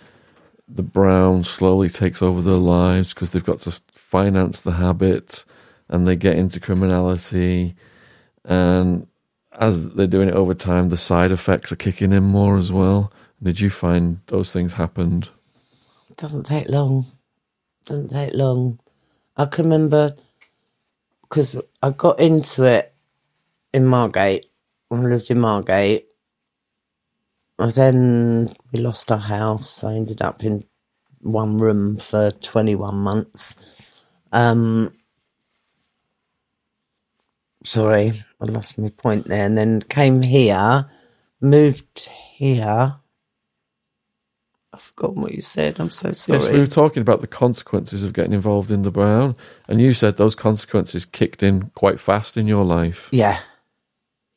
the 0.68 0.82
brown 0.82 1.44
slowly 1.44 1.88
takes 1.88 2.22
over 2.22 2.40
their 2.40 2.54
lives 2.54 3.12
because 3.12 3.32
they've 3.32 3.44
got 3.44 3.60
to 3.60 3.80
finance 3.90 4.60
the 4.60 4.72
habit 4.72 5.44
and 5.88 6.06
they 6.06 6.16
get 6.16 6.38
into 6.38 6.60
criminality. 6.60 7.74
And 8.44 9.06
as 9.58 9.92
they're 9.94 10.06
doing 10.06 10.28
it 10.28 10.34
over 10.34 10.54
time, 10.54 10.88
the 10.90 10.96
side 10.96 11.32
effects 11.32 11.72
are 11.72 11.76
kicking 11.76 12.12
in 12.12 12.24
more 12.24 12.56
as 12.56 12.72
well. 12.72 13.12
Did 13.42 13.60
you 13.60 13.70
find 13.70 14.20
those 14.26 14.52
things 14.52 14.74
happened? 14.74 15.30
Doesn't 16.16 16.44
take 16.46 16.68
long. 16.68 17.06
Doesn't 17.86 18.10
take 18.10 18.34
long. 18.34 18.78
I 19.36 19.46
can 19.46 19.64
remember 19.64 20.16
because 21.22 21.56
I 21.82 21.90
got 21.90 22.20
into 22.20 22.64
it 22.64 22.94
in 23.72 23.86
Margate 23.86 24.46
when 24.88 25.06
I 25.06 25.10
lived 25.10 25.30
in 25.30 25.40
Margate. 25.40 26.06
And 27.58 27.72
then 27.72 28.54
we 28.72 28.80
lost 28.80 29.12
our 29.12 29.18
house. 29.18 29.84
I 29.84 29.94
ended 29.94 30.22
up 30.22 30.44
in 30.44 30.64
one 31.20 31.58
room 31.58 31.98
for 31.98 32.30
21 32.32 32.94
months. 32.96 33.54
Um, 34.32 34.94
sorry, 37.64 38.24
I 38.40 38.44
lost 38.44 38.78
my 38.78 38.88
point 38.88 39.26
there. 39.26 39.44
And 39.44 39.56
then 39.56 39.82
came 39.82 40.22
here, 40.22 40.90
moved 41.40 42.08
here. 42.34 42.96
I've 44.74 44.80
forgotten 44.80 45.20
what 45.20 45.32
you 45.32 45.42
said. 45.42 45.78
I'm 45.80 45.90
so 45.90 46.12
sorry. 46.12 46.38
Yes, 46.38 46.48
we 46.48 46.58
were 46.58 46.66
talking 46.66 47.02
about 47.02 47.20
the 47.20 47.26
consequences 47.26 48.02
of 48.02 48.14
getting 48.14 48.32
involved 48.32 48.70
in 48.70 48.82
the 48.82 48.90
brown, 48.90 49.36
and 49.68 49.80
you 49.82 49.92
said 49.92 50.16
those 50.16 50.34
consequences 50.34 51.04
kicked 51.04 51.42
in 51.42 51.70
quite 51.74 52.00
fast 52.00 52.38
in 52.38 52.46
your 52.46 52.64
life. 52.64 53.08
Yeah. 53.12 53.40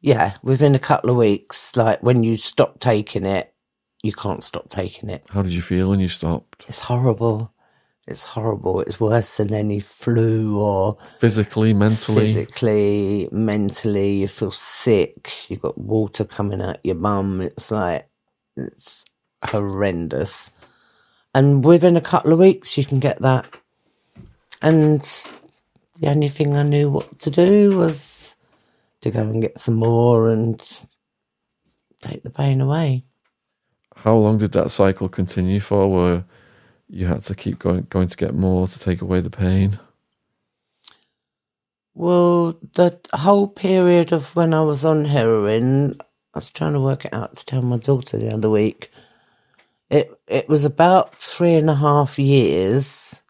Yeah. 0.02 0.35
Within 0.43 0.76
a 0.76 0.80
couple 0.80 1.10
of 1.10 1.15
weeks, 1.15 1.77
like 1.77 2.03
when 2.03 2.23
you 2.23 2.35
stop 2.35 2.80
taking 2.80 3.26
it, 3.26 3.53
you 4.03 4.11
can't 4.11 4.43
stop 4.43 4.69
taking 4.69 5.10
it. 5.10 5.23
How 5.30 5.41
did 5.41 5.53
you 5.53 5.61
feel 5.61 5.89
when 5.89 6.02
you 6.02 6.10
stopped? 6.10 6.65
It's 6.68 6.80
horrible. 6.80 7.53
It's 8.07 8.23
horrible. 8.23 8.82
It's 8.82 8.99
worse 8.99 9.38
than 9.38 9.53
any 9.53 9.80
flu 9.80 10.60
or 10.60 10.98
Physically, 11.19 11.73
mentally? 11.73 12.26
physically, 12.26 13.27
mentally. 13.32 14.18
You 14.22 14.27
feel 14.27 14.52
sick. 14.52 15.49
You've 15.49 15.61
got 15.61 15.77
water 15.77 16.23
coming 16.23 16.61
out 16.61 16.77
your 16.84 16.95
bum. 16.95 17.41
It's 17.41 17.72
like, 17.72 18.07
it's 18.56 19.06
horrendous. 19.44 20.52
And 21.34 21.65
within 21.65 21.98
a 21.98 22.02
couple 22.02 22.32
of 22.32 22.40
weeks, 22.40 22.77
you 22.77 22.86
can 22.86 22.99
get 22.99 23.22
that. 23.22 23.48
And 24.61 25.02
the 25.99 26.07
only 26.07 26.27
thing 26.27 26.56
I 26.56 26.64
knew 26.64 26.90
what 26.90 27.18
to 27.19 27.32
do 27.32 27.76
was 27.76 28.36
to 29.02 29.10
go 29.10 29.22
and 29.22 29.41
get 29.41 29.60
some 29.60 29.76
more 29.76 30.30
and 30.30 30.60
take 32.02 32.22
the 32.23 32.30
pain 32.30 32.61
away. 32.61 33.03
How 33.95 34.15
long 34.15 34.38
did 34.38 34.52
that 34.52 34.72
cycle 34.72 35.10
continue 35.10 35.60
for 35.60 35.91
where 35.91 36.26
you 36.95 37.07
had 37.07 37.23
to 37.26 37.35
keep 37.35 37.59
going, 37.59 37.88
going 37.91 38.09
to 38.09 38.17
get 38.17 38.35
more 38.35 38.67
to 38.69 38.80
take 38.80 39.01
away 39.01 39.22
the 39.22 39.31
pain? 39.31 39.80
Well, 41.95 42.57
the 42.76 42.99
whole 43.13 43.47
period 43.47 44.13
of 44.13 44.35
when 44.35 44.53
I 44.53 44.61
was 44.61 44.85
on 44.85 45.05
heroin, 45.05 45.95
I 46.34 46.39
was 46.39 46.49
trying 46.49 46.73
to 46.73 46.80
work 46.81 47.05
it 47.05 47.13
out 47.13 47.35
to 47.38 47.45
tell 47.45 47.61
my 47.63 47.77
daughter 47.77 48.17
the 48.17 48.34
other 48.34 48.49
week. 48.49 48.91
It 49.89 50.11
it 50.27 50.49
was 50.49 50.65
about 50.65 51.15
three 51.15 51.55
and 51.55 51.69
a 51.69 51.76
half 51.76 52.19
years. 52.19 53.22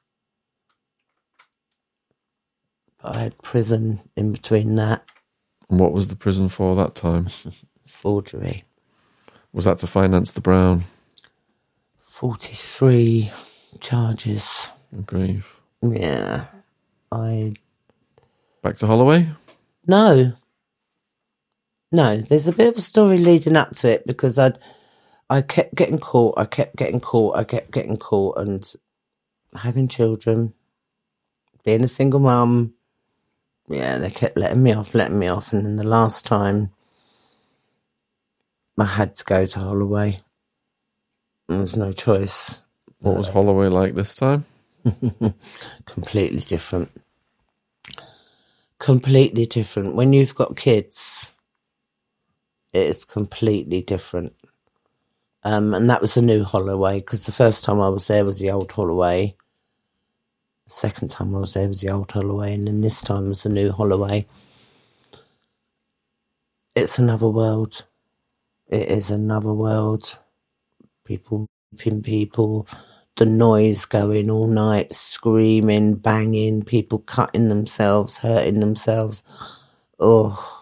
But 3.01 3.15
I 3.17 3.19
had 3.21 3.39
prison 3.43 4.01
in 4.17 4.31
between 4.33 4.75
that 4.75 5.05
And 5.69 5.79
what 5.79 5.93
was 5.93 6.09
the 6.09 6.15
prison 6.17 6.49
for 6.49 6.75
that 6.77 6.95
time? 6.95 7.29
forgery. 7.87 8.65
Was 9.53 9.65
that 9.65 9.79
to 9.79 9.87
finance 9.87 10.31
the 10.33 10.41
brown? 10.41 10.85
Forty 11.99 12.53
three 12.55 13.31
charges. 13.81 14.69
Grief. 15.05 15.59
Yeah. 15.81 16.45
I 17.11 17.53
Back 18.61 18.77
to 18.77 18.87
Holloway? 18.87 19.29
No. 19.85 20.33
No, 21.91 22.17
there's 22.17 22.47
a 22.47 22.51
bit 22.51 22.67
of 22.69 22.77
a 22.77 22.81
story 22.81 23.17
leading 23.17 23.55
up 23.55 23.75
to 23.77 23.91
it 23.91 24.07
because 24.07 24.39
I'd 24.39 24.57
I 25.29 25.41
kept 25.41 25.75
getting 25.75 25.99
caught, 25.99 26.37
I 26.37 26.45
kept 26.45 26.75
getting 26.75 26.99
caught, 26.99 27.37
I 27.37 27.43
kept 27.43 27.71
getting 27.71 27.97
caught 27.97 28.37
and 28.37 28.71
having 29.55 29.87
children, 29.87 30.53
being 31.63 31.83
a 31.83 31.87
single 31.87 32.19
mum. 32.19 32.73
Yeah, 33.69 33.97
they 33.97 34.11
kept 34.11 34.37
letting 34.37 34.61
me 34.61 34.73
off, 34.73 34.93
letting 34.93 35.17
me 35.17 35.27
off, 35.27 35.53
and 35.53 35.65
then 35.65 35.75
the 35.77 35.87
last 35.87 36.25
time 36.25 36.71
I 38.77 38.85
had 38.85 39.15
to 39.15 39.23
go 39.23 39.45
to 39.45 39.59
Holloway. 39.59 40.19
There 41.47 41.59
was 41.59 41.75
no 41.75 41.91
choice. 41.91 42.63
What 42.99 43.17
was 43.17 43.29
Holloway 43.29 43.67
like 43.69 43.95
this 43.95 44.15
time? 44.15 44.45
completely 45.85 46.39
different. 46.41 46.91
Completely 48.79 49.45
different. 49.45 49.95
When 49.95 50.13
you've 50.13 50.35
got 50.35 50.57
kids, 50.57 51.31
it 52.73 52.87
is 52.87 53.05
completely 53.05 53.81
different. 53.81 54.33
Um, 55.43 55.73
and 55.73 55.89
that 55.89 56.01
was 56.01 56.15
the 56.15 56.21
new 56.23 56.43
Holloway 56.43 56.99
because 56.99 57.25
the 57.25 57.31
first 57.31 57.63
time 57.63 57.81
I 57.81 57.89
was 57.89 58.07
there 58.07 58.25
was 58.25 58.39
the 58.39 58.51
old 58.51 58.71
Holloway. 58.71 59.35
Second 60.67 61.09
time 61.09 61.35
I 61.35 61.39
was 61.39 61.53
there 61.55 61.67
was 61.67 61.81
the 61.81 61.91
old 61.91 62.11
Holloway, 62.11 62.53
and 62.53 62.67
then 62.67 62.81
this 62.81 63.01
time 63.01 63.29
was 63.29 63.43
the 63.43 63.49
new 63.49 63.71
Holloway. 63.71 64.25
It's 66.75 66.99
another 66.99 67.29
world. 67.29 67.85
It 68.69 68.89
is 68.89 69.11
another 69.11 69.53
world. 69.53 70.19
People 71.05 71.47
people, 72.03 72.67
the 73.17 73.25
noise 73.25 73.85
going 73.85 74.31
all 74.31 74.47
night, 74.47 74.93
screaming, 74.93 75.95
banging, 75.95 76.63
people 76.63 76.99
cutting 76.99 77.49
themselves, 77.49 78.19
hurting 78.19 78.61
themselves. 78.61 79.23
Oh, 79.99 80.61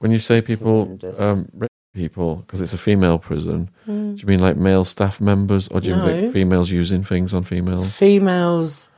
When 0.00 0.12
you 0.12 0.18
say 0.20 0.42
people 0.42 0.94
um, 1.18 1.48
people 1.94 2.36
because 2.36 2.60
it's 2.60 2.74
a 2.74 2.78
female 2.78 3.18
prison, 3.18 3.70
do 4.16 4.22
you 4.22 4.28
mean 4.28 4.40
like 4.40 4.56
male 4.56 4.84
staff 4.84 5.20
members, 5.20 5.68
or 5.68 5.80
do 5.80 5.90
you 5.90 5.96
No. 5.96 6.02
think 6.02 6.28
females 6.32 6.70
using 6.70 7.02
things 7.04 7.34
on 7.34 7.44
females? 7.44 8.02
females, 8.02 8.90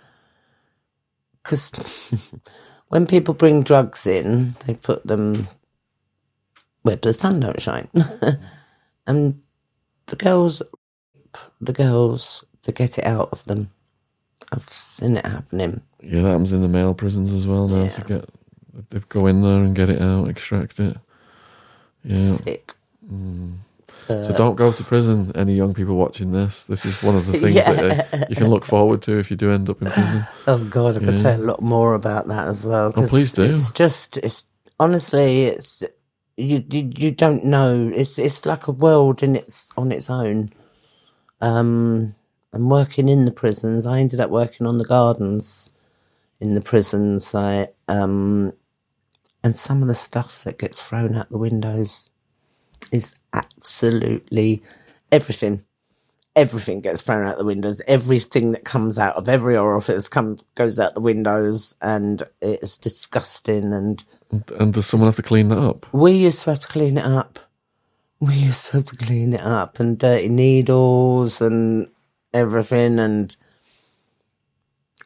because 1.43 1.73
when 2.89 3.07
people 3.07 3.35
bring 3.35 3.62
drugs 3.62 4.07
in, 4.07 4.57
they 4.66 4.74
put 4.74 5.07
them 5.07 5.49
where 6.82 6.97
the 6.97 7.15
sun 7.15 7.41
don't 7.41 7.62
shine, 7.62 7.89
and 9.07 9.43
the 10.07 10.16
girls, 10.16 10.62
the 11.61 11.73
girls 11.73 12.44
to 12.62 12.73
get 12.73 12.98
it 12.98 13.05
out 13.07 13.28
of 13.32 13.44
them. 13.44 13.70
I've 14.52 14.69
seen 14.69 15.16
it 15.16 15.27
happening. 15.27 15.81
Yeah, 16.02 16.23
that 16.23 16.28
happens 16.31 16.52
in 16.52 16.62
the 16.62 16.69
male 16.69 16.94
prisons 16.94 17.32
as 17.32 17.47
well 17.47 17.69
now. 17.69 17.86
To 17.86 18.01
get 18.02 18.28
they 18.90 19.01
go 19.09 19.27
in 19.27 19.43
there 19.43 19.59
and 19.59 19.74
get 19.74 19.89
it 19.90 20.01
out, 20.01 20.28
extract 20.28 20.81
it. 20.81 20.97
Yeah. 22.05 22.36
Sick. 22.36 22.74
So 24.09 24.32
don't 24.36 24.57
go 24.57 24.73
to 24.73 24.85
prison. 24.85 25.31
Any 25.36 25.55
young 25.55 25.73
people 25.73 25.94
watching 25.97 26.32
this, 26.32 26.65
this 26.65 26.85
is 26.85 27.01
one 27.02 27.15
of 27.15 27.27
the 27.27 27.32
things 27.39 27.55
that 27.55 28.12
uh, 28.12 28.27
you 28.31 28.35
can 28.35 28.48
look 28.48 28.65
forward 28.65 29.02
to 29.02 29.19
if 29.19 29.31
you 29.31 29.36
do 29.36 29.52
end 29.52 29.70
up 29.70 29.81
in 29.82 29.89
prison. 29.90 30.24
Oh 30.48 30.59
God, 30.65 30.97
I 30.97 31.01
could 31.01 31.16
Yeah. 31.16 31.23
tell 31.23 31.40
a 31.40 31.44
lot 31.44 31.62
more 31.62 31.94
about 31.94 32.27
that 32.28 32.48
as 32.48 32.65
well. 32.65 32.90
'cause 32.93 33.09
please 33.11 33.32
do. 33.32 33.44
It's 33.44 33.70
just, 33.70 34.16
it's 34.16 34.44
honestly, 34.81 35.44
it's 35.44 35.85
you, 36.36 36.65
you, 36.70 36.90
you 36.97 37.11
don't 37.12 37.44
know. 37.44 37.93
It's, 37.94 38.19
it's 38.19 38.44
like 38.47 38.66
a 38.66 38.73
world 38.73 39.23
in 39.23 39.36
its 39.36 39.69
on 39.77 39.93
its 39.93 40.11
own. 40.11 40.51
Um, 41.41 42.15
and 42.53 42.71
working 42.71 43.09
in 43.09 43.25
the 43.25 43.31
prisons, 43.31 43.87
I 43.87 44.01
ended 44.01 44.21
up 44.21 44.31
working 44.31 44.67
on 44.67 44.79
the 44.79 44.85
gardens 44.85 45.71
in 46.41 46.55
the 46.55 46.61
prisons. 46.61 47.35
I, 47.35 47.69
um, 47.89 48.53
And 49.43 49.57
some 49.57 49.81
of 49.83 49.89
the 49.89 49.95
stuff 49.95 50.45
that 50.45 50.59
gets 50.59 50.83
thrown 50.83 51.15
out 51.17 51.31
the 51.31 51.39
windows 51.39 52.11
is 52.93 53.15
absolutely 53.33 54.62
everything. 55.11 55.65
Everything 56.37 56.81
gets 56.81 57.03
thrown 57.03 57.27
out 57.27 57.39
the 57.39 57.45
windows. 57.45 57.81
Everything 57.89 58.53
that 58.53 58.65
comes 58.65 58.99
out 58.99 59.17
of 59.17 59.29
every 59.29 59.57
orifice 59.57 60.09
comes 60.09 60.45
goes 60.55 60.79
out 60.79 60.95
the 60.95 61.01
windows, 61.01 61.75
and 61.81 62.23
it's 62.41 62.79
disgusting. 62.79 63.73
And 63.73 64.05
And 64.59 64.73
does 64.75 64.87
someone 64.87 65.09
have 65.09 65.17
to 65.17 65.23
clean 65.23 65.49
that 65.49 65.59
up? 65.59 65.87
we 65.93 66.12
used 66.12 66.43
to 66.43 66.51
have 66.51 66.61
to 66.61 66.69
clean 66.69 66.99
it 66.99 67.05
up. 67.05 67.39
We 68.21 68.35
used 68.35 68.67
to 68.67 68.73
have 68.75 68.85
to 68.87 68.97
clean 68.97 69.33
it 69.33 69.41
up, 69.41 69.81
and 69.81 69.99
dirty 69.99 70.29
needles 70.29 71.41
and 71.41 71.89
everything. 72.35 72.99
And 72.99 73.35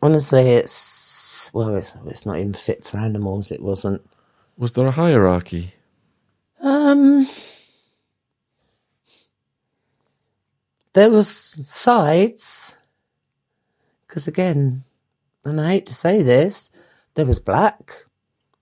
honestly, 0.03 0.51
it's 0.51 1.51
well, 1.53 1.77
it's 1.77 1.93
it's 2.07 2.27
not 2.27 2.39
even 2.39 2.55
fit 2.55 2.85
for 2.85 2.99
animals. 2.99 3.53
It 3.53 3.63
wasn't. 3.63 4.03
Was 4.57 4.73
there 4.73 4.87
a 4.87 4.91
hierarchy? 4.93 5.75
Um, 6.61 7.27
there 10.95 11.11
was 11.11 11.29
sides, 11.29 12.77
because 14.07 14.27
again, 14.27 14.85
and 15.45 15.61
I 15.61 15.73
hate 15.73 15.87
to 15.87 15.95
say 15.95 16.23
this, 16.23 16.71
there 17.15 17.27
was 17.27 17.41
black 17.41 18.07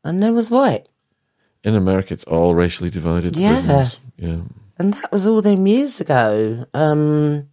and 0.03 0.23
there 0.23 0.33
was 0.33 0.51
white, 0.51 0.89
In 1.63 1.77
America, 1.77 2.13
it's 2.13 2.25
all 2.25 2.55
racially 2.55 2.91
divided. 2.91 3.37
Yeah. 3.37 3.53
prisons. 3.53 3.99
Yeah. 4.23 4.43
and 4.79 4.95
that 4.95 5.11
was 5.11 5.27
all 5.27 5.43
them 5.43 5.67
years 5.67 6.01
ago. 6.01 6.67
Um, 6.73 7.49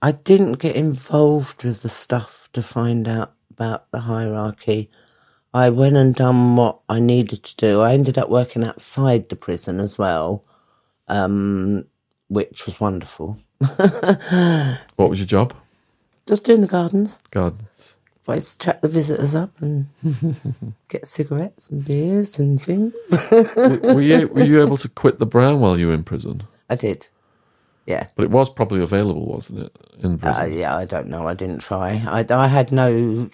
I 0.00 0.12
didn't 0.12 0.54
get 0.54 0.76
involved 0.76 1.62
with 1.62 1.82
the 1.82 1.90
stuff 1.90 2.48
to 2.54 2.62
find 2.62 3.06
out 3.06 3.34
about 3.50 3.90
the 3.90 4.00
hierarchy. 4.00 4.90
I 5.52 5.68
went 5.68 5.96
and 5.96 6.14
done 6.14 6.56
what 6.56 6.80
I 6.88 7.00
needed 7.00 7.42
to 7.44 7.56
do. 7.56 7.82
I 7.82 7.92
ended 7.92 8.16
up 8.16 8.30
working 8.30 8.64
outside 8.64 9.28
the 9.28 9.36
prison 9.36 9.78
as 9.78 9.98
well, 9.98 10.42
um, 11.08 11.84
which 12.28 12.64
was 12.66 12.80
wonderful. 12.80 13.38
What 14.96 15.10
was 15.10 15.18
your 15.18 15.26
job? 15.26 15.52
Just 16.26 16.44
doing 16.44 16.62
the 16.62 16.66
gardens. 16.66 17.20
Gardens. 17.30 17.68
I 18.32 18.36
used 18.36 18.60
to 18.60 18.66
chat 18.66 18.82
the 18.82 18.88
visitors 18.88 19.34
up 19.34 19.50
and 19.60 19.88
get 20.88 21.06
cigarettes 21.06 21.68
and 21.68 21.84
beers 21.84 22.38
and 22.38 22.60
things. 22.60 22.94
were 23.30 24.00
you 24.00 24.28
were 24.28 24.44
you 24.44 24.62
able 24.62 24.78
to 24.78 24.88
quit 24.88 25.18
the 25.18 25.26
brown 25.26 25.60
while 25.60 25.78
you 25.78 25.88
were 25.88 25.94
in 25.94 26.04
prison? 26.04 26.42
I 26.70 26.76
did. 26.76 27.08
Yeah. 27.86 28.08
But 28.16 28.24
it 28.24 28.30
was 28.30 28.48
probably 28.48 28.82
available, 28.82 29.26
wasn't 29.26 29.64
it? 29.64 29.76
In 30.02 30.18
prison. 30.18 30.42
Uh, 30.42 30.46
yeah, 30.46 30.74
I 30.74 30.86
don't 30.86 31.08
know. 31.08 31.28
I 31.28 31.34
didn't 31.34 31.58
try. 31.58 32.02
I, 32.06 32.24
I 32.30 32.46
had 32.48 32.72
no 32.72 33.28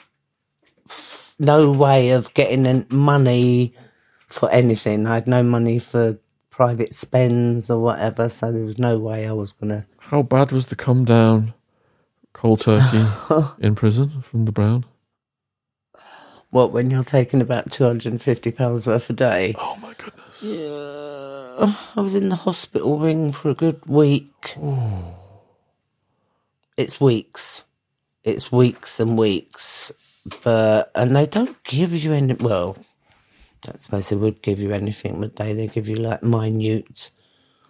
no 1.39 1.71
way 1.71 2.11
of 2.11 2.35
getting 2.35 2.85
money 2.91 3.75
for 4.27 4.51
anything. 4.51 5.07
I 5.07 5.15
had 5.15 5.29
no 5.29 5.45
money 5.45 5.79
for 5.79 6.19
private 6.51 6.95
spends 6.95 7.71
or 7.71 7.79
whatever, 7.79 8.29
so 8.29 8.51
there 8.51 8.65
was 8.65 8.79
no 8.79 8.99
way 8.99 9.29
I 9.29 9.33
was 9.33 9.53
gonna. 9.53 9.87
How 9.99 10.23
bad 10.23 10.51
was 10.51 10.67
the 10.67 10.77
come 10.77 11.05
down 11.05 11.55
cold 12.41 12.61
turkey 12.61 13.05
in 13.61 13.75
prison 13.75 14.23
from 14.23 14.47
the 14.47 14.53
brown? 14.53 14.87
What 16.49 16.73
when 16.73 16.91
you're 16.91 17.03
taking 17.03 17.43
about 17.43 17.71
two 17.71 17.85
hundred 17.85 18.13
and 18.13 18.23
fifty 18.23 18.51
pounds 18.51 18.87
worth 18.87 19.11
a 19.11 19.13
day? 19.13 19.55
Oh 19.59 19.77
my 19.77 19.93
goodness. 19.93 20.43
Yeah, 20.43 21.75
I 21.95 22.01
was 22.01 22.15
in 22.15 22.31
the 22.31 22.37
hospital 22.37 22.99
wing 22.99 23.31
for 23.31 23.51
a 23.51 23.55
good 23.55 23.85
week. 23.85 24.57
It's 26.79 26.99
weeks. 26.99 27.63
It's 28.25 28.51
weeks 28.51 28.99
and 29.01 29.19
weeks. 29.19 29.93
But, 30.43 30.91
and 30.95 31.15
they 31.15 31.27
don't 31.27 31.63
give 31.65 31.93
you 31.93 32.15
any, 32.15 32.35
well, 32.35 32.77
I 33.69 33.73
suppose 33.79 34.09
they 34.09 34.17
would 34.17 34.41
give 34.41 34.61
you 34.61 34.73
anything, 34.73 35.19
would 35.21 35.37
they? 35.37 35.53
They 35.53 35.67
give 35.67 35.89
you 35.89 35.97
like 35.97 36.23
minute 36.23 37.11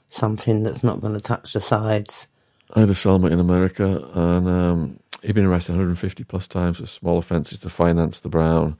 something 0.08 0.62
that's 0.62 0.84
not 0.84 1.00
going 1.00 1.14
to 1.14 1.20
touch 1.20 1.52
the 1.52 1.60
sides. 1.60 2.28
I 2.74 2.80
had 2.80 2.90
a 2.90 2.94
cellmate 2.94 3.32
in 3.32 3.40
America, 3.40 4.08
and 4.14 4.48
um, 4.48 5.00
he'd 5.22 5.34
been 5.34 5.44
arrested 5.46 5.72
150 5.72 6.24
plus 6.24 6.46
times 6.46 6.78
for 6.78 6.86
small 6.86 7.18
offences 7.18 7.58
to 7.60 7.68
finance 7.68 8.20
the 8.20 8.28
Brown, 8.28 8.76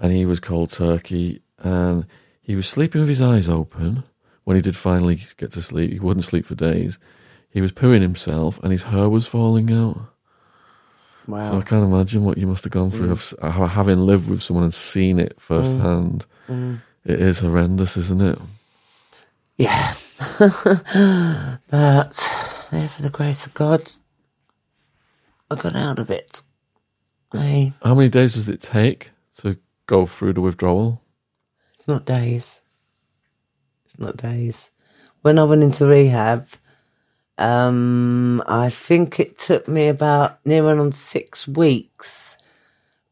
and 0.00 0.12
he 0.12 0.26
was 0.26 0.40
cold 0.40 0.70
turkey, 0.72 1.40
and 1.58 2.06
he 2.42 2.56
was 2.56 2.66
sleeping 2.68 3.00
with 3.00 3.08
his 3.08 3.22
eyes 3.22 3.48
open 3.48 4.02
when 4.44 4.56
he 4.56 4.62
did 4.62 4.76
finally 4.76 5.20
get 5.36 5.52
to 5.52 5.62
sleep. 5.62 5.92
He 5.92 5.98
wouldn't 6.00 6.24
sleep 6.24 6.46
for 6.46 6.54
days. 6.54 6.98
He 7.50 7.60
was 7.60 7.72
pooing 7.72 8.00
himself, 8.02 8.58
and 8.62 8.72
his 8.72 8.84
hair 8.84 9.08
was 9.08 9.26
falling 9.26 9.72
out. 9.72 10.00
So 11.50 11.58
I 11.58 11.62
can't 11.62 11.84
imagine 11.84 12.24
what 12.24 12.38
you 12.38 12.46
must 12.46 12.64
have 12.64 12.72
gone 12.72 12.90
through, 12.90 13.10
of, 13.10 13.34
uh, 13.42 13.50
having 13.66 14.00
lived 14.00 14.30
with 14.30 14.42
someone 14.42 14.64
and 14.64 14.72
seen 14.74 15.18
it 15.18 15.38
firsthand. 15.38 16.24
It 17.04 17.20
is 17.20 17.38
horrendous, 17.40 17.96
isn't 17.98 18.22
it? 18.22 18.38
Yeah. 19.58 19.94
but, 21.70 22.57
there 22.70 22.88
for 22.88 23.02
the 23.02 23.10
grace 23.10 23.46
of 23.46 23.54
God, 23.54 23.90
I 25.50 25.54
got 25.56 25.76
out 25.76 25.98
of 25.98 26.10
it. 26.10 26.42
Hey, 27.32 27.72
How 27.82 27.94
many 27.94 28.08
days 28.08 28.34
does 28.34 28.48
it 28.48 28.60
take 28.62 29.10
to 29.38 29.58
go 29.86 30.06
through 30.06 30.34
the 30.34 30.40
withdrawal? 30.40 31.02
It's 31.74 31.88
not 31.88 32.04
days. 32.06 32.60
It's 33.84 33.98
not 33.98 34.16
days. 34.16 34.70
When 35.22 35.38
I 35.38 35.44
went 35.44 35.62
into 35.62 35.86
rehab, 35.86 36.44
um, 37.38 38.42
I 38.46 38.70
think 38.70 39.20
it 39.20 39.38
took 39.38 39.68
me 39.68 39.88
about 39.88 40.44
near 40.46 40.66
on 40.68 40.92
six 40.92 41.48
weeks 41.48 42.36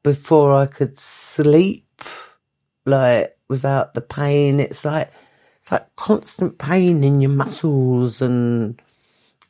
before 0.03 0.55
I 0.55 0.67
could 0.67 0.99
sleep, 0.99 2.03
like 2.85 3.37
without 3.49 3.95
the 3.95 4.01
pain. 4.01 4.61
It's 4.61 4.85
like 4.85 5.11
it's 5.59 5.73
like 5.73 5.95
constant 5.97 6.59
pain 6.59 7.05
in 7.05 7.21
your 7.21 7.31
muscles 7.31 8.23
and 8.23 8.81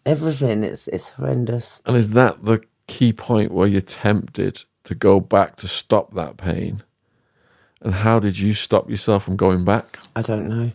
everything. 0.07 0.65
It's 0.65 0.89
it's 0.89 1.11
horrendous. 1.11 1.83
And 1.85 1.97
is 1.97 2.11
that 2.11 2.45
the 2.45 2.63
key 2.87 3.13
point 3.13 3.53
where 3.53 3.67
you're 3.67 3.81
tempted 3.81 4.65
to 4.85 4.95
go 4.95 5.21
back 5.21 5.57
to 5.57 5.69
stop 5.69 6.15
that 6.15 6.39
pain? 6.39 6.83
And 7.83 7.95
how 7.95 8.21
did 8.21 8.39
you 8.39 8.55
stop 8.55 8.89
yourself 8.89 9.25
from 9.25 9.37
going 9.37 9.65
back? 9.65 9.99
I 10.15 10.23
don't 10.23 10.49
know. 10.49 10.71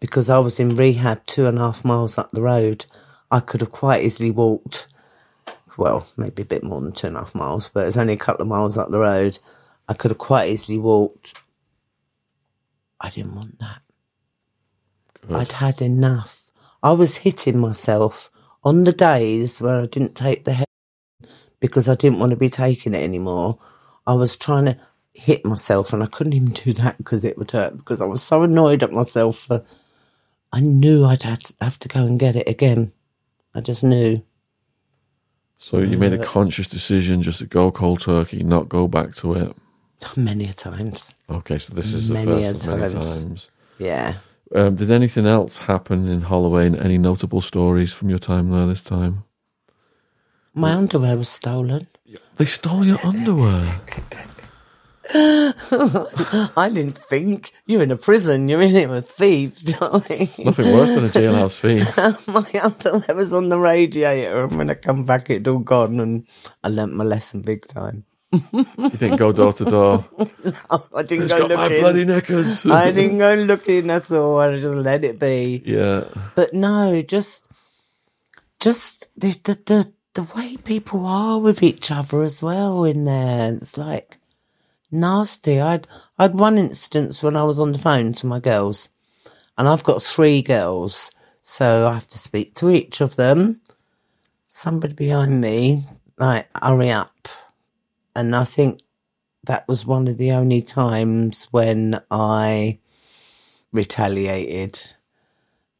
Because 0.00 0.28
I 0.28 0.38
was 0.38 0.60
in 0.60 0.76
rehab 0.76 1.24
two 1.26 1.46
and 1.46 1.58
a 1.58 1.62
half 1.62 1.84
miles 1.84 2.18
up 2.18 2.30
the 2.30 2.42
road. 2.42 2.84
I 3.30 3.40
could 3.40 3.60
have 3.60 3.72
quite 3.72 4.04
easily 4.04 4.30
walked, 4.30 4.88
well, 5.76 6.06
maybe 6.16 6.42
a 6.42 6.46
bit 6.46 6.62
more 6.62 6.80
than 6.80 6.92
two 6.92 7.06
and 7.06 7.16
a 7.16 7.20
half 7.20 7.34
miles, 7.34 7.70
but 7.72 7.86
it's 7.86 7.96
only 7.96 8.14
a 8.14 8.18
couple 8.18 8.42
of 8.42 8.48
miles 8.48 8.78
up 8.78 8.90
the 8.90 8.98
road. 8.98 9.38
I 9.88 9.94
could 9.94 10.10
have 10.10 10.18
quite 10.18 10.50
easily 10.50 10.78
walked. 10.78 11.34
I 13.00 13.10
didn't 13.10 13.34
want 13.34 13.58
that. 13.60 13.82
I'd 15.30 15.52
had 15.52 15.82
enough. 15.82 16.50
I 16.82 16.92
was 16.92 17.18
hitting 17.18 17.58
myself 17.58 18.30
on 18.64 18.84
the 18.84 18.92
days 18.92 19.60
where 19.60 19.80
I 19.80 19.86
didn't 19.86 20.14
take 20.14 20.44
the 20.44 20.52
heroin 20.52 21.34
because 21.60 21.88
I 21.88 21.94
didn't 21.94 22.18
want 22.18 22.30
to 22.30 22.36
be 22.36 22.48
taking 22.48 22.94
it 22.94 23.02
anymore. 23.02 23.58
I 24.06 24.14
was 24.14 24.36
trying 24.36 24.66
to 24.66 24.78
hit 25.12 25.44
myself 25.44 25.92
and 25.92 26.02
I 26.02 26.06
couldn't 26.06 26.32
even 26.32 26.52
do 26.52 26.72
that 26.74 26.96
because 26.98 27.24
it 27.24 27.36
would 27.38 27.50
hurt 27.50 27.76
because 27.76 28.00
I 28.00 28.06
was 28.06 28.22
so 28.22 28.42
annoyed 28.42 28.82
at 28.82 28.92
myself 28.92 29.38
for 29.38 29.64
I 30.52 30.60
knew 30.60 31.04
I'd 31.04 31.24
have 31.24 31.40
to, 31.40 31.54
have 31.60 31.78
to 31.80 31.88
go 31.88 32.04
and 32.04 32.18
get 32.18 32.36
it 32.36 32.48
again. 32.48 32.92
I 33.54 33.60
just 33.60 33.84
knew. 33.84 34.22
So 35.58 35.80
you 35.80 35.98
made 35.98 36.12
a 36.12 36.24
conscious 36.24 36.68
decision 36.68 37.22
just 37.22 37.40
to 37.40 37.46
go 37.46 37.72
cold 37.72 38.00
turkey, 38.00 38.44
not 38.44 38.68
go 38.68 38.86
back 38.86 39.16
to 39.16 39.34
it. 39.34 39.56
Many 40.16 40.44
a 40.44 40.52
times. 40.52 41.12
Okay, 41.28 41.58
so 41.58 41.74
this 41.74 41.92
is 41.92 42.08
the 42.08 42.14
first 42.14 42.64
of 42.64 42.68
many 42.68 42.92
times. 42.92 43.22
times. 43.22 43.50
Yeah. 43.78 44.14
Um, 44.54 44.76
did 44.76 44.90
anything 44.90 45.26
else 45.26 45.58
happen 45.58 46.08
in 46.08 46.22
Holloway? 46.22 46.66
Any 46.78 46.98
notable 46.98 47.40
stories 47.40 47.92
from 47.92 48.08
your 48.08 48.18
time 48.18 48.50
there 48.50 48.66
this 48.66 48.82
time? 48.82 49.24
My 50.54 50.72
underwear 50.72 51.16
was 51.16 51.28
stolen. 51.28 51.86
They 52.36 52.46
stole 52.46 52.84
your 52.84 52.98
underwear. 53.04 53.64
I 55.14 56.70
didn't 56.72 56.98
think. 56.98 57.52
You're 57.66 57.82
in 57.82 57.90
a 57.90 57.96
prison, 57.96 58.48
you're 58.48 58.62
in 58.62 58.76
it 58.76 58.88
with 58.88 59.08
thieves, 59.08 59.62
darling. 59.62 60.28
Nothing 60.38 60.72
worse 60.74 60.92
than 60.92 61.04
a 61.04 61.08
jailhouse 61.08 61.54
fee. 61.58 61.84
my 62.30 62.60
underwear 62.60 63.16
was 63.16 63.32
on 63.32 63.48
the 63.48 63.58
radiator, 63.58 64.44
and 64.44 64.58
when 64.58 64.70
I 64.70 64.74
come 64.74 65.04
back, 65.04 65.30
it'd 65.30 65.48
all 65.48 65.58
gone, 65.58 66.00
and 66.00 66.26
I 66.62 66.68
learnt 66.68 66.94
my 66.94 67.04
lesson 67.04 67.42
big 67.42 67.66
time. 67.66 68.04
You 68.32 68.90
didn't 68.90 69.16
go 69.16 69.32
door 69.32 69.52
to 69.54 69.64
door. 69.64 70.04
I 70.70 71.02
didn't 71.02 71.22
Who's 71.22 71.32
go 71.32 71.48
got 71.48 71.56
my 71.56 71.64
looking. 71.68 71.80
bloody 71.80 72.04
knickers? 72.04 72.66
I 72.70 72.92
didn't 72.92 73.18
go 73.18 73.34
looking 73.34 73.90
at 73.90 74.10
all. 74.12 74.38
I 74.38 74.52
just 74.58 74.74
let 74.74 75.04
it 75.04 75.18
be. 75.18 75.62
yeah. 75.64 76.04
But 76.34 76.52
no, 76.54 77.00
just, 77.02 77.48
just 78.60 79.08
the 79.16 79.28
the 79.44 79.54
the, 79.66 79.92
the 80.14 80.22
way 80.34 80.56
people 80.58 81.06
are 81.06 81.38
with 81.38 81.62
each 81.62 81.90
other 81.90 82.22
as 82.22 82.42
well 82.42 82.84
in 82.84 83.04
there. 83.04 83.54
It's 83.54 83.78
like 83.78 84.18
nasty. 84.90 85.60
I'd 85.60 85.86
I'd 86.18 86.34
one 86.34 86.58
instance 86.58 87.22
when 87.22 87.36
I 87.36 87.44
was 87.44 87.58
on 87.60 87.72
the 87.72 87.78
phone 87.78 88.12
to 88.14 88.26
my 88.26 88.40
girls, 88.40 88.90
and 89.56 89.66
I've 89.68 89.84
got 89.84 90.02
three 90.02 90.42
girls, 90.42 91.10
so 91.42 91.88
I 91.88 91.94
have 91.94 92.08
to 92.08 92.18
speak 92.18 92.54
to 92.56 92.70
each 92.70 93.00
of 93.00 93.16
them. 93.16 93.62
Somebody 94.50 94.94
behind 94.94 95.40
me, 95.40 95.84
like, 96.18 96.48
hurry 96.60 96.90
up. 96.90 97.28
And 98.18 98.34
I 98.34 98.42
think 98.42 98.80
that 99.44 99.68
was 99.68 99.86
one 99.86 100.08
of 100.08 100.18
the 100.18 100.32
only 100.32 100.60
times 100.60 101.46
when 101.52 102.00
I 102.10 102.80
retaliated. 103.70 104.80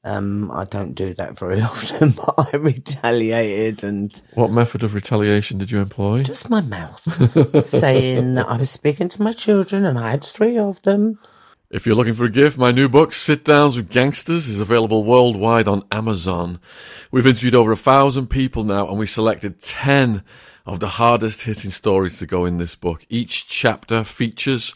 Um, 0.05 0.48
I 0.52 0.62
don't 0.62 0.94
do 0.94 1.15
that 1.15 1.36
very 1.36 1.60
often, 1.73 2.10
but 2.10 2.32
I 2.39 2.56
retaliated 2.56 3.82
and 3.82 4.23
What 4.35 4.52
method 4.52 4.85
of 4.85 4.94
retaliation 4.94 5.59
did 5.59 5.73
you 5.73 5.81
employ? 5.81 6.23
just 6.23 6.48
my 6.48 6.60
mouth, 6.60 7.02
saying 7.66 8.35
that 8.35 8.48
I 8.48 8.56
was 8.56 8.70
speaking 8.70 9.09
to 9.09 9.23
my 9.23 9.32
children 9.32 9.85
and 9.85 9.98
I 9.98 10.10
had 10.10 10.23
three 10.23 10.56
of 10.56 10.81
them. 10.82 11.19
If 11.73 11.86
you're 11.86 11.97
looking 11.97 12.15
for 12.15 12.24
a 12.24 12.31
gift, 12.31 12.56
my 12.56 12.70
new 12.70 12.89
book, 12.89 13.10
Sitdowns 13.10 13.74
with 13.74 13.90
Gangsters, 13.90 14.47
is 14.48 14.60
available 14.60 15.02
worldwide 15.02 15.66
on 15.66 15.82
Amazon. 15.90 16.60
We've 17.10 17.27
interviewed 17.27 17.56
over 17.56 17.73
a 17.73 17.77
thousand 17.77 18.28
people 18.28 18.62
now, 18.62 18.89
and 18.89 18.97
we 18.97 19.06
selected 19.06 19.60
10 19.60 20.23
of 20.69 20.81
the 20.81 20.86
hardest 20.86 21.45
hitting 21.45 21.70
stories 21.70 22.19
to 22.19 22.27
go 22.27 22.45
in 22.45 22.59
this 22.59 22.77
book. 22.77 23.05
Each 23.09 23.49
chapter 23.49 24.05
features 24.05 24.74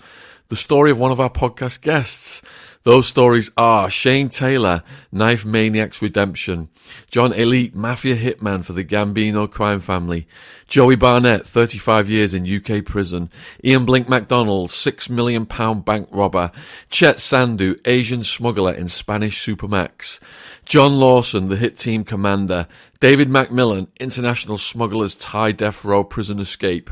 the 0.48 0.56
story 0.56 0.90
of 0.90 0.98
one 0.98 1.12
of 1.12 1.20
our 1.20 1.28
podcast 1.28 1.82
guests. 1.82 2.40
Those 2.82 3.06
stories 3.06 3.52
are 3.58 3.90
Shane 3.90 4.30
Taylor, 4.30 4.82
Knife 5.12 5.44
Maniacs 5.44 6.00
Redemption, 6.00 6.70
John 7.10 7.32
Alite, 7.32 7.74
Mafia 7.74 8.16
Hitman 8.16 8.64
for 8.64 8.72
the 8.72 8.82
Gambino 8.82 9.48
crime 9.48 9.80
family, 9.80 10.26
Joey 10.66 10.96
Barnett, 10.96 11.46
35 11.46 12.08
years 12.08 12.32
in 12.34 12.44
UK 12.44 12.84
prison, 12.84 13.30
Ian 13.62 13.84
Blink 13.84 14.08
MacDonald, 14.08 14.70
£6 14.70 15.10
million 15.10 15.44
bank 15.44 16.08
robber, 16.10 16.50
Chet 16.90 17.16
Sandhu, 17.18 17.78
Asian 17.84 18.24
smuggler 18.24 18.72
in 18.72 18.88
Spanish 18.88 19.46
Supermax, 19.46 20.18
John 20.64 20.98
Lawson, 20.98 21.48
the 21.50 21.56
hit 21.56 21.76
team 21.76 22.02
commander, 22.02 22.66
David 23.02 23.30
McMillan, 23.30 23.88
international 23.98 24.58
smugglers 24.58 25.16
Thai 25.16 25.50
death 25.50 25.84
row 25.84 26.04
prison 26.04 26.38
escape, 26.38 26.88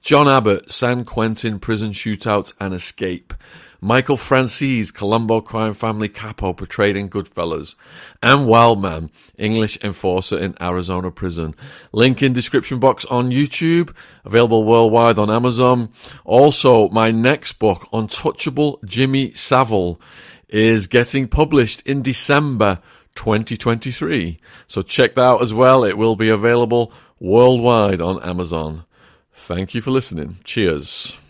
John 0.00 0.28
Abbott, 0.28 0.70
San 0.70 1.04
Quentin 1.04 1.58
prison 1.58 1.90
shootouts 1.90 2.52
and 2.60 2.72
escape. 2.72 3.34
Michael 3.80 4.16
Franzese, 4.16 4.94
Colombo 4.94 5.40
crime 5.40 5.74
family 5.74 6.08
capo 6.08 6.52
portrayed 6.52 6.96
in 6.96 7.08
Goodfellas. 7.08 7.74
And 8.22 8.46
Wildman, 8.46 9.10
English 9.36 9.82
enforcer 9.82 10.38
in 10.38 10.54
Arizona 10.60 11.10
prison. 11.10 11.56
Link 11.90 12.22
in 12.22 12.32
description 12.32 12.78
box 12.78 13.04
on 13.06 13.30
YouTube, 13.30 13.92
available 14.24 14.62
worldwide 14.62 15.18
on 15.18 15.28
Amazon. 15.28 15.88
Also, 16.24 16.88
my 16.90 17.10
next 17.10 17.54
book, 17.54 17.88
Untouchable 17.92 18.78
Jimmy 18.84 19.32
Savile, 19.32 20.00
is 20.48 20.86
getting 20.86 21.26
published 21.26 21.82
in 21.82 22.00
December 22.00 22.80
2023. 23.18 24.38
So 24.68 24.80
check 24.80 25.16
that 25.16 25.20
out 25.22 25.42
as 25.42 25.52
well. 25.52 25.82
It 25.82 25.98
will 25.98 26.14
be 26.14 26.28
available 26.28 26.92
worldwide 27.18 28.00
on 28.00 28.22
Amazon. 28.22 28.84
Thank 29.32 29.74
you 29.74 29.80
for 29.80 29.90
listening. 29.90 30.38
Cheers. 30.44 31.16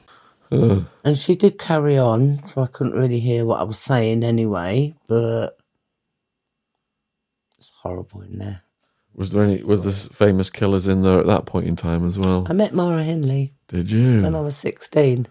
And 0.50 1.18
she 1.18 1.34
did 1.34 1.58
carry 1.58 1.98
on, 1.98 2.42
so 2.52 2.62
I 2.62 2.66
couldn't 2.66 2.94
really 2.94 3.20
hear 3.20 3.44
what 3.44 3.60
I 3.60 3.64
was 3.64 3.78
saying 3.78 4.24
anyway, 4.24 4.94
but 5.06 5.58
it's 7.58 7.70
horrible 7.82 8.22
in 8.22 8.38
there. 8.38 8.62
Was 9.14 9.30
there 9.30 9.42
any 9.42 9.62
was 9.62 9.84
there 9.84 9.92
famous 9.92 10.48
killers 10.48 10.88
in 10.88 11.02
there 11.02 11.20
at 11.20 11.26
that 11.26 11.44
point 11.44 11.66
in 11.66 11.76
time 11.76 12.06
as 12.06 12.18
well? 12.18 12.46
I 12.48 12.54
met 12.54 12.74
Myra 12.74 13.04
Hindley 13.04 13.52
Did 13.68 13.90
you? 13.90 14.22
when 14.22 14.34
I 14.34 14.40
was 14.40 14.56
16. 14.56 15.26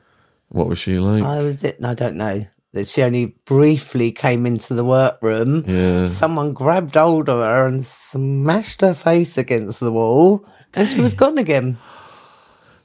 What 0.50 0.68
was 0.68 0.78
she 0.78 1.00
like? 1.00 1.24
I 1.24 1.42
was 1.42 1.64
it. 1.64 1.84
I 1.84 1.96
don't 1.96 2.16
know 2.16 2.46
that 2.74 2.88
she 2.88 3.02
only 3.02 3.38
briefly 3.46 4.12
came 4.12 4.46
into 4.46 4.74
the 4.74 4.86
workroom. 4.86 5.64
Yeah. 5.68 6.06
Someone 6.06 6.54
grabbed 6.54 6.96
hold 6.96 7.30
of 7.30 7.40
her 7.40 7.66
and 7.66 7.86
smashed 7.86 8.82
her 8.82 8.94
face 8.94 9.38
against 9.38 9.80
the 9.80 9.92
wall, 9.92 10.46
and 10.74 10.90
she 10.90 11.02
was 11.02 11.14
gone 11.14 11.38
again. 11.38 11.78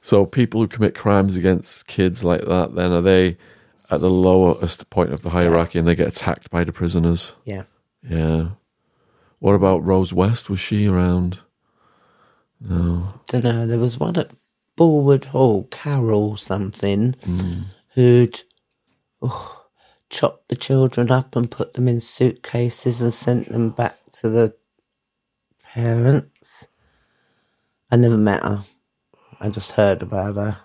So 0.01 0.27
people 0.27 0.61
who 0.61 0.69
commit 0.69 0.95
crimes 0.95 1.37
against 1.37 1.87
kids 1.87 2.25
like 2.25 2.45
that, 2.47 2.75
then 2.75 2.91
are 2.91 3.01
they 3.01 3.37
at 3.91 4.01
the 4.01 4.11
lowest 4.11 4.91
point 4.91 5.13
of 5.13 5.23
the 5.23 5.31
hierarchy 5.31 5.79
and 5.79 5.87
they 5.87 5.95
get 5.95 6.09
attacked 6.09 6.51
by 6.51 6.65
the 6.65 6.73
prisoners? 6.73 7.35
Yeah. 7.45 7.65
Yeah. 8.03 8.51
What 9.39 9.55
about 9.55 9.85
Rose 9.85 10.13
West? 10.13 10.49
Was 10.49 10.61
she 10.61 10.87
around? 10.87 11.41
No. 12.61 13.21
Don't 13.29 13.45
know. 13.45 13.67
There 13.67 13.79
was 13.79 13.99
one 13.99 14.17
at 14.17 14.31
Bullwood 14.77 15.27
Hall, 15.27 15.65
Carol 15.71 16.37
something, 16.37 17.15
hmm. 17.25 17.61
who'd 17.95 18.43
oh, 19.21 19.62
chopped 20.13 20.49
the 20.49 20.57
children 20.57 21.11
up 21.11 21.35
and 21.35 21.51
put 21.51 21.75
them 21.75 21.89
in 21.89 21.99
suitcases 21.99 23.01
and 23.01 23.13
sent 23.13 23.51
them 23.51 23.71
back 23.71 23.97
to 24.13 24.29
the 24.29 24.55
parents. 25.65 26.69
I 27.91 27.97
never 27.97 28.19
met 28.19 28.43
her. 28.43 28.63
I 29.41 29.49
just 29.49 29.73
heard 29.73 30.03
about 30.03 30.37
her. 30.37 30.59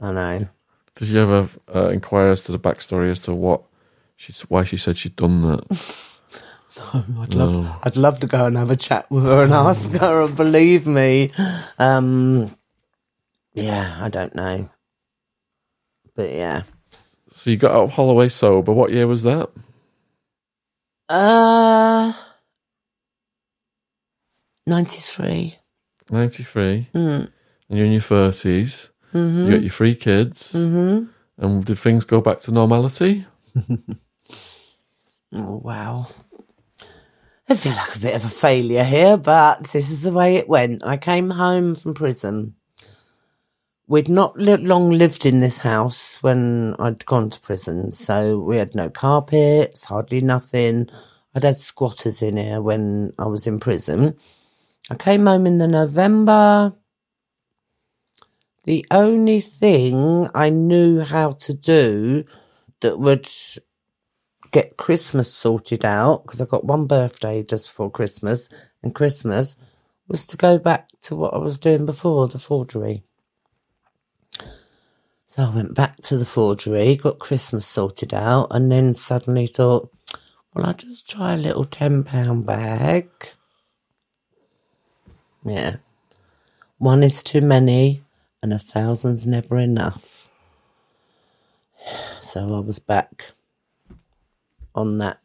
I 0.00 0.12
know. 0.12 0.48
Did 0.94 1.08
you 1.08 1.20
ever 1.20 1.48
uh, 1.72 1.88
inquire 1.90 2.28
as 2.30 2.42
to 2.44 2.52
the 2.52 2.58
backstory 2.58 3.10
as 3.10 3.20
to 3.20 3.34
what 3.34 3.62
she, 4.16 4.32
why 4.48 4.64
she 4.64 4.76
said 4.78 4.96
she'd 4.96 5.16
done 5.16 5.42
that? 5.42 6.10
I'd 6.94 7.34
love, 7.34 7.78
I'd 7.82 7.96
love 7.96 8.20
to 8.20 8.26
go 8.26 8.46
and 8.46 8.56
have 8.56 8.70
a 8.70 8.76
chat 8.76 9.10
with 9.10 9.24
her 9.24 9.44
and 9.44 9.52
ask 9.52 9.90
her. 9.92 10.22
And 10.22 10.36
believe 10.36 10.86
me, 10.86 11.30
um, 11.78 12.56
yeah, 13.52 13.98
I 14.00 14.08
don't 14.08 14.34
know, 14.34 14.70
but 16.14 16.32
yeah, 16.32 16.62
So 17.38 17.50
you 17.50 17.56
got 17.56 17.70
out 17.70 17.84
of 17.84 17.90
Holloway 17.90 18.30
sober. 18.30 18.72
What 18.72 18.90
year 18.90 19.06
was 19.06 19.22
that? 19.22 19.48
uh, 21.08 22.12
ninety 24.66 24.98
three. 24.98 25.56
93. 26.10 26.88
Mm. 26.92 27.30
And 27.68 27.78
you're 27.78 27.86
in 27.86 27.92
your 27.92 28.00
30s. 28.00 28.88
Mm-hmm. 29.14 29.44
You 29.44 29.50
got 29.52 29.60
your 29.60 29.70
three 29.70 29.94
kids. 29.94 30.52
Mm-hmm. 30.54 31.04
And 31.36 31.64
did 31.64 31.78
things 31.78 32.04
go 32.04 32.20
back 32.20 32.40
to 32.40 32.50
normality? 32.50 33.24
Oh 35.30 35.60
wow. 35.62 36.06
I 37.50 37.54
feel 37.54 37.72
like 37.72 37.96
a 37.96 37.98
bit 37.98 38.14
of 38.14 38.24
a 38.24 38.30
failure 38.30 38.82
here, 38.82 39.18
but 39.18 39.62
this 39.64 39.90
is 39.90 40.00
the 40.00 40.10
way 40.10 40.36
it 40.36 40.48
went. 40.48 40.82
I 40.86 40.96
came 40.96 41.28
home 41.28 41.74
from 41.74 41.92
prison. 41.92 42.54
We'd 43.88 44.10
not 44.10 44.38
li- 44.38 44.58
long 44.58 44.90
lived 44.90 45.24
in 45.24 45.38
this 45.38 45.58
house 45.58 46.22
when 46.22 46.76
I'd 46.78 47.06
gone 47.06 47.30
to 47.30 47.40
prison, 47.40 47.90
so 47.90 48.38
we 48.38 48.58
had 48.58 48.74
no 48.74 48.90
carpets, 48.90 49.84
hardly 49.84 50.20
nothing. 50.20 50.90
I'd 51.34 51.44
had 51.44 51.56
squatters 51.56 52.20
in 52.20 52.36
here 52.36 52.60
when 52.60 53.14
I 53.18 53.24
was 53.24 53.46
in 53.46 53.58
prison. 53.58 54.18
I 54.90 54.94
came 54.96 55.24
home 55.24 55.46
in 55.46 55.56
the 55.56 55.68
November. 55.68 56.74
The 58.64 58.84
only 58.90 59.40
thing 59.40 60.28
I 60.34 60.50
knew 60.50 61.00
how 61.00 61.30
to 61.32 61.54
do 61.54 62.24
that 62.82 62.98
would 62.98 63.26
get 64.50 64.76
Christmas 64.76 65.32
sorted 65.32 65.86
out 65.86 66.24
because 66.24 66.42
I 66.42 66.44
got 66.44 66.64
one 66.64 66.86
birthday 66.86 67.42
just 67.42 67.68
before 67.68 67.90
Christmas 67.90 68.50
and 68.82 68.94
Christmas 68.94 69.56
was 70.08 70.26
to 70.26 70.36
go 70.36 70.58
back 70.58 70.88
to 71.02 71.16
what 71.16 71.32
I 71.32 71.38
was 71.38 71.58
doing 71.58 71.86
before 71.86 72.28
the 72.28 72.38
forgery. 72.38 73.04
So 75.38 75.44
I 75.44 75.50
went 75.50 75.74
back 75.74 75.98
to 75.98 76.18
the 76.18 76.24
forgery, 76.24 76.96
got 76.96 77.20
Christmas 77.20 77.64
sorted 77.64 78.12
out, 78.12 78.48
and 78.50 78.72
then 78.72 78.92
suddenly 78.92 79.46
thought, 79.46 79.88
well, 80.52 80.66
I'll 80.66 80.74
just 80.74 81.08
try 81.08 81.34
a 81.34 81.36
little 81.36 81.64
£10 81.64 82.44
bag. 82.44 83.08
Yeah. 85.44 85.76
One 86.78 87.04
is 87.04 87.22
too 87.22 87.40
many, 87.40 88.02
and 88.42 88.52
a 88.52 88.58
thousand's 88.58 89.28
never 89.28 89.58
enough. 89.58 90.28
So 92.20 92.56
I 92.56 92.58
was 92.58 92.80
back 92.80 93.30
on 94.74 94.98
that. 94.98 95.20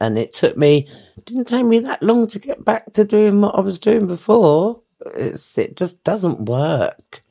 And 0.00 0.16
it 0.16 0.32
took 0.32 0.56
me, 0.56 0.86
didn't 1.24 1.48
take 1.48 1.66
me 1.66 1.80
that 1.80 2.04
long 2.04 2.28
to 2.28 2.38
get 2.38 2.64
back 2.64 2.92
to 2.92 3.04
doing 3.04 3.40
what 3.40 3.56
I 3.56 3.62
was 3.62 3.80
doing 3.80 4.06
before. 4.06 4.82
It's, 5.16 5.58
it 5.58 5.76
just 5.76 6.04
doesn't 6.04 6.42
work. 6.42 7.24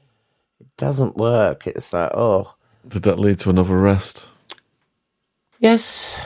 Doesn't 0.78 1.18
work. 1.18 1.68
It's 1.68 1.94
like, 1.94 2.12
oh, 2.14 2.56
Did 2.88 3.04
that 3.04 3.20
lead 3.20 3.40
to 3.40 3.50
another 3.50 3.76
arrest? 3.76 4.28
yes, 5.60 6.20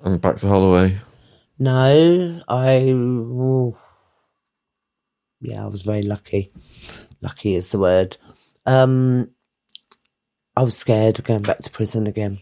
And 0.00 0.20
back 0.20 0.36
to 0.36 0.48
Holloway? 0.48 0.98
no, 1.58 2.42
I, 2.48 2.80
ooh. 2.90 3.76
yeah, 5.40 5.64
I 5.64 5.66
was 5.66 5.82
very 5.82 6.02
lucky. 6.02 6.52
Lucky 7.20 7.54
is 7.54 7.70
the 7.70 7.78
word. 7.78 8.16
Um, 8.66 9.30
I 10.56 10.62
was 10.62 10.76
scared 10.76 11.18
of 11.18 11.24
going 11.24 11.42
back 11.42 11.58
to 11.60 11.70
prison 11.70 12.06
again. 12.06 12.40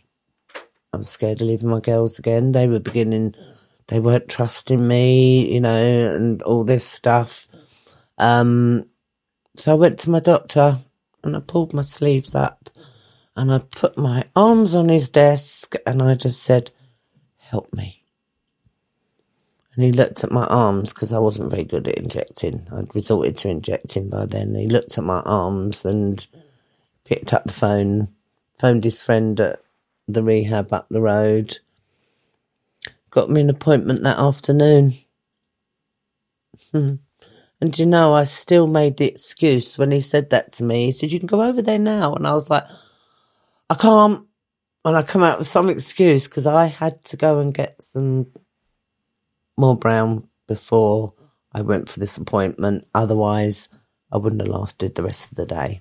I 0.93 0.97
was 0.99 1.09
scared 1.09 1.41
of 1.43 1.49
leaving 1.49 1.69
my 1.69 1.81
girls 1.81 2.19
again. 2.19 2.53
They 2.53 2.67
were 2.67 2.79
beginning, 2.81 3.35
they 3.89 4.01
weren't 4.01 4.29
trusting 4.29 4.87
me, 4.87 5.53
you 5.53 5.61
know, 5.61 6.15
and 6.15 6.43
all 6.43 6.65
this 6.65 6.85
stuff. 6.87 7.47
Um, 8.19 8.87
so 9.59 9.73
I 9.73 9.75
went 9.75 9.99
to 10.01 10.11
my 10.11 10.21
doctor 10.21 10.81
and 11.23 11.37
I 11.37 11.41
pulled 11.41 11.73
my 11.73 11.83
sleeves 11.83 12.35
up 12.35 12.71
and 13.37 13.53
I 13.53 13.59
put 13.59 13.99
my 13.99 14.25
arms 14.35 14.75
on 14.75 14.89
his 14.89 15.09
desk 15.09 15.75
and 15.87 16.03
I 16.03 16.15
just 16.15 16.43
said, 16.43 16.71
help 17.39 17.73
me. 17.75 18.03
And 19.75 19.85
he 19.85 19.93
looked 19.93 20.25
at 20.25 20.33
my 20.33 20.47
arms 20.47 20.93
because 20.93 21.13
I 21.13 21.19
wasn't 21.19 21.51
very 21.51 21.65
good 21.65 21.87
at 21.87 21.99
injecting. 21.99 22.67
I'd 22.73 22.95
resorted 22.95 23.37
to 23.39 23.51
injecting 23.51 24.09
by 24.09 24.25
then. 24.25 24.55
He 24.55 24.67
looked 24.67 24.97
at 24.97 25.05
my 25.05 25.21
arms 25.21 25.85
and 25.85 26.27
picked 27.05 27.35
up 27.35 27.45
the 27.45 27.53
phone, 27.53 28.09
phoned 28.59 28.85
his 28.85 29.03
friend 29.03 29.39
at 29.39 29.63
the 30.09 30.23
rehab 30.23 30.73
up 30.73 30.87
the 30.89 31.03
road, 31.03 31.59
got 33.11 33.31
me 33.31 33.43
an 33.43 33.51
appointment 33.51 34.03
that 34.03 34.19
afternoon. 34.19 34.97
And 37.61 37.79
you 37.79 37.87
know, 37.87 38.15
I 38.15 38.25
still 38.25 38.67
made 38.67 38.97
the 38.97 39.07
excuse 39.07 39.79
when 39.79 39.91
he 39.91 40.01
said 40.01 40.31
that 40.31 40.53
to 40.55 40.65
me. 40.65 40.87
He 40.87 40.93
said, 40.93 41.11
You 41.11 41.19
can 41.19 41.27
go 41.27 41.43
over 41.43 41.63
there 41.63 41.79
now. 41.79 42.13
And 42.15 42.27
I 42.27 42.35
was 42.35 42.51
like, 42.51 42.65
I 43.71 43.75
can't. 43.75 44.25
And 44.85 44.97
I 44.97 45.03
come 45.03 45.23
out 45.23 45.39
with 45.39 45.47
some 45.47 45.69
excuse 45.69 46.29
because 46.29 46.47
I 46.47 46.67
had 46.67 47.03
to 47.05 47.17
go 47.17 47.41
and 47.41 47.53
get 47.53 47.83
some 47.83 48.27
more 49.57 49.77
brown 49.77 50.29
before 50.47 51.15
I 51.53 51.63
went 51.63 51.89
for 51.89 51.99
this 51.99 52.17
appointment. 52.19 52.87
Otherwise, 52.95 53.69
I 54.13 54.19
wouldn't 54.19 54.43
have 54.43 54.51
lasted 54.51 54.95
the 54.95 55.03
rest 55.03 55.33
of 55.33 55.37
the 55.37 55.47
day. 55.47 55.81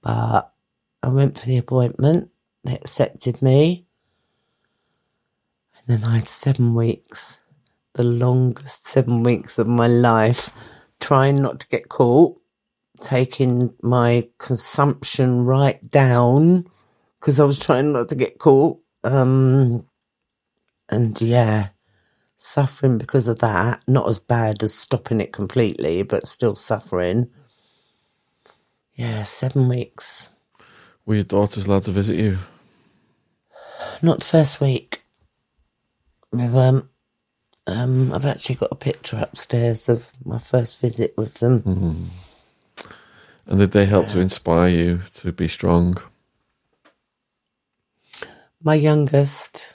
But 0.00 0.52
I 1.02 1.08
went 1.08 1.36
for 1.36 1.46
the 1.46 1.58
appointment. 1.58 2.30
They 2.62 2.74
accepted 2.74 3.42
me. 3.42 3.86
And 5.76 6.02
then 6.02 6.08
I 6.08 6.18
had 6.18 6.28
seven 6.28 6.74
weeks, 6.74 7.40
the 7.94 8.04
longest 8.04 8.86
seven 8.86 9.22
weeks 9.22 9.58
of 9.58 9.66
my 9.66 9.86
life, 9.86 10.50
trying 11.00 11.40
not 11.40 11.60
to 11.60 11.68
get 11.68 11.88
caught, 11.88 12.36
taking 13.00 13.74
my 13.82 14.28
consumption 14.38 15.44
right 15.44 15.90
down 15.90 16.66
because 17.20 17.40
I 17.40 17.44
was 17.44 17.58
trying 17.58 17.92
not 17.92 18.10
to 18.10 18.14
get 18.14 18.38
caught. 18.38 18.78
Um, 19.02 19.86
and 20.88 21.20
yeah, 21.20 21.68
suffering 22.36 22.98
because 22.98 23.28
of 23.28 23.38
that. 23.38 23.82
Not 23.86 24.08
as 24.08 24.18
bad 24.18 24.62
as 24.62 24.74
stopping 24.74 25.20
it 25.20 25.32
completely, 25.32 26.02
but 26.02 26.26
still 26.26 26.54
suffering. 26.54 27.30
Yeah, 28.94 29.22
seven 29.22 29.68
weeks. 29.68 30.28
Were 31.06 31.16
your 31.16 31.24
daughters 31.24 31.66
allowed 31.66 31.84
to 31.84 31.92
visit 31.92 32.18
you? 32.18 32.38
Not 34.02 34.20
the 34.20 34.24
first 34.26 34.60
week. 34.60 35.02
We've, 36.30 36.54
um, 36.54 36.90
um, 37.66 38.12
I've 38.12 38.26
actually 38.26 38.56
got 38.56 38.72
a 38.72 38.76
picture 38.76 39.18
upstairs 39.18 39.88
of 39.88 40.12
my 40.24 40.38
first 40.38 40.80
visit 40.80 41.14
with 41.16 41.34
them. 41.34 42.10
And 43.46 43.58
did 43.58 43.72
they 43.72 43.86
help 43.86 44.08
to 44.08 44.20
inspire 44.20 44.68
you 44.68 45.00
to 45.16 45.32
be 45.32 45.48
strong? 45.48 45.96
My 48.62 48.74
youngest, 48.74 49.74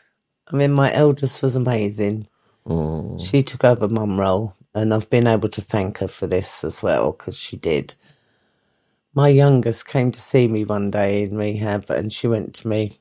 I 0.51 0.55
mean, 0.55 0.73
my 0.73 0.91
eldest 0.93 1.43
was 1.43 1.55
amazing. 1.55 2.27
Oh, 2.65 3.19
She 3.19 3.43
took 3.43 3.63
over 3.63 3.87
mum 3.87 4.19
role, 4.19 4.55
and 4.73 4.93
I've 4.93 5.09
been 5.09 5.27
able 5.27 5.49
to 5.49 5.61
thank 5.61 5.99
her 5.99 6.07
for 6.07 6.25
this 6.27 6.63
as 6.63 6.81
well 6.81 7.11
because 7.11 7.37
she 7.37 7.57
did. 7.57 7.95
My 9.13 9.29
youngest 9.29 9.87
came 9.87 10.11
to 10.11 10.21
see 10.21 10.47
me 10.47 10.63
one 10.65 10.89
day 10.91 11.23
in 11.23 11.37
rehab, 11.37 11.89
and 11.89 12.11
she 12.11 12.27
went 12.27 12.53
to 12.55 12.67
me, 12.67 12.99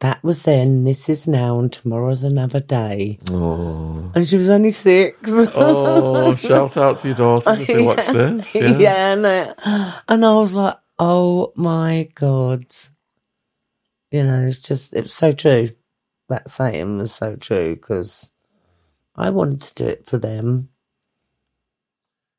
"That 0.00 0.22
was 0.22 0.42
then. 0.42 0.84
This 0.84 1.08
is 1.08 1.26
now, 1.26 1.58
and 1.58 1.72
tomorrow's 1.72 2.22
another 2.24 2.60
day." 2.60 3.18
oh, 3.30 4.12
And 4.14 4.26
she 4.26 4.36
was 4.36 4.48
only 4.48 4.70
six. 4.70 5.30
oh! 5.54 6.34
shout 6.36 6.76
out 6.76 6.98
to 6.98 7.08
your 7.08 7.16
daughter 7.16 7.52
if 7.58 7.66
they 7.66 7.82
watch 7.82 8.06
this. 8.06 8.54
Yeah. 8.54 8.78
yeah, 8.78 9.12
and, 9.12 9.26
I, 9.26 10.00
and 10.08 10.24
I 10.24 10.34
was 10.34 10.54
like, 10.54 10.76
"Oh 10.98 11.52
my 11.56 12.08
god!" 12.14 12.66
You 14.10 14.22
know, 14.24 14.46
it's 14.46 14.58
just 14.60 14.94
it's 14.94 15.12
so 15.12 15.32
true. 15.32 15.68
That 16.28 16.48
saying 16.48 16.98
was 16.98 17.12
so 17.12 17.36
true 17.36 17.76
because 17.76 18.32
I 19.14 19.30
wanted 19.30 19.60
to 19.60 19.74
do 19.74 19.86
it 19.88 20.06
for 20.06 20.18
them. 20.18 20.70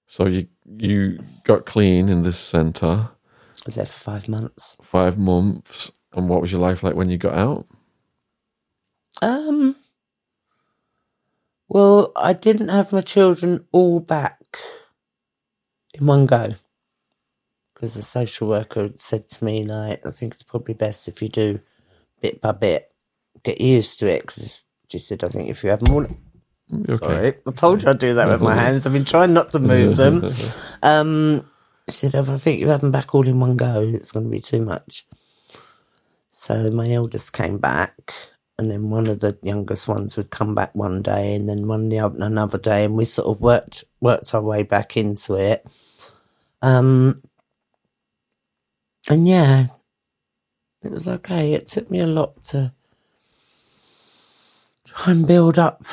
So 0.08 0.26
you 0.26 0.48
you 0.78 1.20
got 1.44 1.66
clean 1.66 2.10
in 2.10 2.24
this 2.24 2.38
centre 2.38 3.10
I 3.10 3.64
was 3.66 3.76
there 3.76 3.86
for 3.86 4.00
five 4.12 4.28
months. 4.30 4.78
five 4.82 5.18
months, 5.18 5.92
and 6.14 6.30
what 6.30 6.42
was 6.42 6.52
your 6.52 6.62
life 6.62 6.84
like 6.84 6.96
when 6.96 7.10
you 7.10 7.18
got 7.18 7.34
out? 7.36 7.68
Um. 9.22 9.76
Well, 11.70 12.14
I 12.16 12.34
didn't 12.34 12.70
have 12.70 12.92
my 12.92 13.02
children 13.02 13.66
all 13.72 14.00
back 14.00 14.58
in 15.94 16.06
one 16.06 16.26
go 16.26 16.56
because 17.74 17.94
the 17.94 18.02
social 18.02 18.48
worker 18.48 18.90
said 18.96 19.30
to 19.30 19.44
me, 19.46 19.64
like, 19.64 20.06
I 20.06 20.10
think 20.12 20.34
it's 20.34 20.44
probably 20.44 20.74
best 20.74 21.08
if 21.08 21.22
you 21.22 21.28
do 21.28 21.60
bit 22.22 22.42
by 22.42 22.52
bit, 22.52 22.92
get 23.44 23.62
used 23.62 24.00
to 24.00 24.08
it. 24.08 24.22
Because 24.22 24.64
she 24.90 24.98
said, 24.98 25.24
I 25.24 25.30
think 25.30 25.50
if 25.50 25.64
you 25.64 25.70
have 25.70 25.88
more. 25.88 26.08
You 26.70 26.86
Okay. 26.90 26.98
Sorry, 26.98 27.34
I 27.46 27.52
told 27.52 27.84
you 27.84 27.90
I'd 27.90 28.00
do 28.00 28.16
that 28.16 28.28
with 28.28 28.42
my 28.42 28.56
hands. 28.56 28.86
I've 28.86 28.94
been 28.94 29.06
trying 29.06 29.34
not 29.34 29.52
to 29.52 29.60
move 29.60 29.96
them. 29.96 30.24
Um, 30.84 31.50
she 31.90 32.08
said, 32.08 32.16
if 32.16 32.30
I 32.30 32.38
think 32.38 32.60
you 32.60 32.70
have 32.70 32.82
them 32.82 32.92
back 32.92 33.16
all 33.16 33.28
in 33.28 33.40
one 33.40 33.58
go, 33.58 33.82
it's 33.82 34.12
going 34.12 34.26
to 34.26 34.30
be 34.30 34.40
too 34.40 34.62
much. 34.62 35.06
So 36.39 36.69
my 36.69 36.89
eldest 36.91 37.34
came 37.34 37.57
back, 37.57 38.14
and 38.59 38.69
then 38.69 38.91
one 38.91 39.07
of 39.07 39.22
the 39.22 39.38
youngest 39.41 39.88
ones 39.88 40.15
would 40.15 40.30
come 40.30 40.53
back 40.53 40.73
one 40.76 41.01
day, 41.01 41.34
and 41.34 41.49
then 41.49 41.68
one 41.68 41.89
the 41.89 41.99
other 41.99 42.23
another 42.23 42.59
day, 42.59 42.85
and 42.85 42.95
we 42.95 43.05
sort 43.05 43.27
of 43.27 43.41
worked 43.41 43.84
worked 44.01 44.35
our 44.35 44.41
way 44.41 44.61
back 44.61 44.95
into 44.95 45.34
it. 45.34 45.65
Um, 46.61 47.23
and 49.09 49.27
yeah, 49.27 49.65
it 50.84 50.91
was 50.91 51.07
okay. 51.07 51.53
It 51.53 51.65
took 51.65 51.89
me 51.89 51.99
a 51.99 52.05
lot 52.05 52.43
to 52.45 52.72
try 54.85 55.14
and 55.14 55.26
build 55.26 55.57
up 55.57 55.84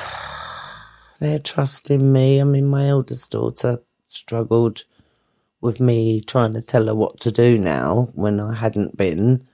their 1.21 1.39
trust 1.39 1.91
in 1.91 2.13
me. 2.13 2.39
I 2.39 2.45
mean, 2.45 2.67
my 2.67 2.87
eldest 2.87 3.31
daughter 3.31 3.81
struggled 4.09 4.85
with 5.63 5.81
me 5.81 6.21
trying 6.21 6.53
to 6.53 6.61
tell 6.61 6.87
her 6.87 6.95
what 6.95 7.19
to 7.21 7.33
do 7.33 7.57
now 7.57 8.11
when 8.13 8.39
I 8.41 8.55
hadn't 8.55 8.99
been. 8.99 9.49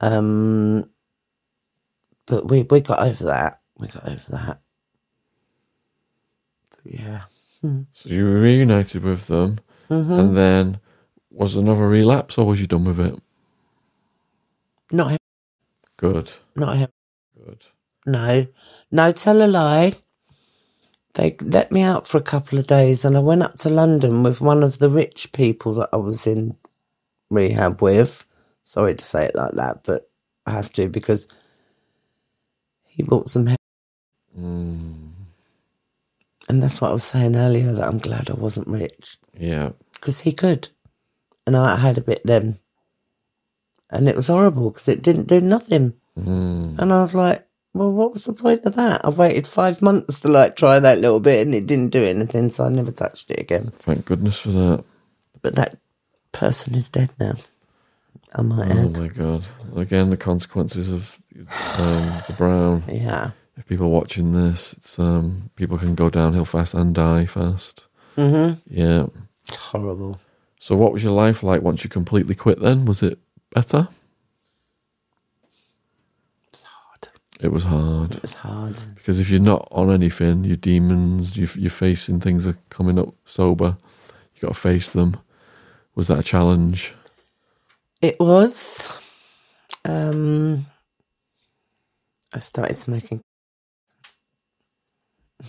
Um, 0.00 0.90
but 2.26 2.48
we 2.48 2.62
we 2.64 2.80
got 2.80 3.00
over 3.00 3.24
that. 3.26 3.60
We 3.78 3.88
got 3.88 4.08
over 4.08 4.24
that. 4.30 4.60
But 6.70 6.94
yeah. 6.94 7.22
So 7.94 8.10
you 8.10 8.24
were 8.24 8.40
reunited 8.40 9.04
with 9.04 9.26
them, 9.28 9.58
Mm-hmm. 9.90 10.12
and 10.20 10.36
then 10.36 10.80
was 11.30 11.56
another 11.56 11.88
relapse, 11.88 12.38
or 12.38 12.46
was 12.46 12.60
you 12.60 12.66
done 12.68 12.84
with 12.84 13.00
it? 13.00 13.20
Not 14.92 15.12
him. 15.12 15.18
Good, 15.98 16.32
Not 16.56 16.78
him. 16.78 16.88
good. 17.44 17.66
No. 18.06 18.46
No, 18.92 19.12
tell 19.12 19.42
a 19.42 19.48
lie. 19.48 19.94
They 21.14 21.36
let 21.42 21.72
me 21.72 21.82
out 21.82 22.08
for 22.08 22.18
a 22.18 22.22
couple 22.22 22.58
of 22.58 22.66
days 22.68 23.04
and 23.04 23.16
I 23.16 23.20
went 23.20 23.42
up 23.42 23.58
to 23.60 23.70
London 23.70 24.22
with 24.22 24.40
one 24.40 24.62
of 24.62 24.78
the 24.78 24.90
rich 24.90 25.32
people 25.32 25.74
that 25.74 25.90
I 25.92 25.96
was 25.96 26.26
in 26.26 26.56
rehab 27.30 27.82
with. 27.82 28.26
Sorry 28.64 28.94
to 28.94 29.04
say 29.04 29.26
it 29.26 29.34
like 29.36 29.52
that, 29.52 29.84
but 29.84 30.10
I 30.46 30.50
have 30.52 30.72
to 30.72 30.88
because 30.88 31.28
he 32.86 33.02
bought 33.02 33.28
some 33.28 33.46
he- 33.46 33.56
Mm, 34.36 35.10
and 36.48 36.60
that's 36.62 36.80
what 36.80 36.90
I 36.90 36.92
was 36.92 37.04
saying 37.04 37.36
earlier 37.36 37.72
that 37.72 37.86
I'm 37.86 37.98
glad 37.98 38.28
I 38.28 38.34
wasn't 38.34 38.66
rich 38.66 39.16
yeah, 39.38 39.70
because 39.92 40.20
he 40.20 40.32
could. 40.32 40.70
And 41.46 41.56
I 41.56 41.76
had 41.76 41.98
a 41.98 42.00
bit 42.00 42.22
then. 42.24 42.58
And 43.90 44.08
it 44.08 44.16
was 44.16 44.26
horrible 44.26 44.70
because 44.70 44.88
it 44.88 45.02
didn't 45.02 45.28
do 45.28 45.40
nothing. 45.40 45.92
mm, 46.18 46.76
And 46.80 46.92
I 46.92 47.00
was 47.00 47.14
like, 47.14 47.46
well, 47.74 47.92
what 47.92 48.12
was 48.12 48.24
the 48.24 48.32
point 48.32 48.64
of 48.64 48.74
that? 48.74 49.04
I 49.04 49.10
waited 49.10 49.46
five 49.46 49.80
months 49.82 50.20
to 50.22 50.28
like 50.28 50.56
try 50.56 50.80
that 50.80 50.98
little 50.98 51.20
bit 51.20 51.42
and 51.46 51.54
it 51.54 51.66
didn't 51.66 51.90
do 51.90 52.04
anything, 52.04 52.48
so 52.50 52.64
I 52.64 52.70
never 52.70 52.90
touched 52.90 53.30
it 53.30 53.38
again. 53.38 53.72
thank 53.78 54.04
goodness 54.06 54.38
for 54.38 54.50
that. 54.50 54.84
But 55.42 55.54
that 55.54 55.78
person 56.32 56.74
is 56.74 56.88
dead 56.88 57.10
now. 57.20 57.34
I 58.34 58.42
might 58.42 58.70
Oh 58.72 58.86
add. 58.86 58.98
my 58.98 59.08
god! 59.08 59.44
Again, 59.76 60.10
the 60.10 60.16
consequences 60.16 60.90
of 60.90 61.18
um, 61.78 62.22
the 62.26 62.34
brown. 62.36 62.84
Yeah. 62.88 63.30
If 63.56 63.66
people 63.66 63.90
watching 63.90 64.32
this, 64.32 64.72
it's 64.72 64.98
um, 64.98 65.50
people 65.54 65.78
can 65.78 65.94
go 65.94 66.10
downhill 66.10 66.44
fast 66.44 66.74
and 66.74 66.92
die 66.94 67.26
fast. 67.26 67.86
Mm-hmm. 68.16 68.58
Yeah. 68.66 69.06
It's 69.46 69.56
horrible. 69.56 70.18
So, 70.58 70.74
what 70.76 70.92
was 70.92 71.04
your 71.04 71.12
life 71.12 71.42
like 71.44 71.62
once 71.62 71.84
you 71.84 71.90
completely 71.90 72.34
quit? 72.34 72.60
Then 72.60 72.84
was 72.86 73.02
it 73.02 73.18
better? 73.54 73.86
It's 76.48 76.62
hard. 76.62 77.08
It 77.40 77.48
was 77.52 77.64
hard 77.64 78.16
It's 78.16 78.32
hard. 78.32 78.82
because 78.96 79.20
if 79.20 79.30
you're 79.30 79.40
not 79.40 79.68
on 79.70 79.92
anything, 79.92 80.44
your 80.44 80.56
demons, 80.56 81.36
you, 81.36 81.46
you're 81.56 81.70
facing 81.70 82.20
things 82.20 82.46
are 82.46 82.58
coming 82.70 82.98
up 82.98 83.14
sober. 83.24 83.76
You 84.34 84.40
got 84.40 84.54
to 84.54 84.60
face 84.60 84.90
them. 84.90 85.16
Was 85.94 86.08
that 86.08 86.18
a 86.18 86.22
challenge? 86.24 86.94
It 88.04 88.20
was. 88.20 88.86
Um, 89.86 90.66
I 92.34 92.38
started 92.38 92.76
smoking. 92.76 93.22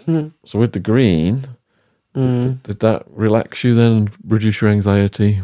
So, 0.46 0.60
with 0.60 0.72
the 0.72 0.80
green, 0.80 1.48
Mm. 2.16 2.64
did 2.64 2.80
that 2.80 3.04
relax 3.10 3.66
you 3.66 3.76
then 3.76 3.92
and 3.92 4.12
reduce 4.26 4.62
your 4.62 4.72
anxiety? 4.72 5.42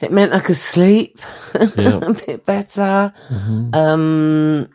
It 0.00 0.10
meant 0.10 0.32
I 0.32 0.40
could 0.40 0.56
sleep 0.56 1.18
Yeah. 1.76 2.00
a 2.02 2.14
bit 2.14 2.46
better. 2.46 3.12
Mhm. 3.28 3.74
Um, 3.76 4.68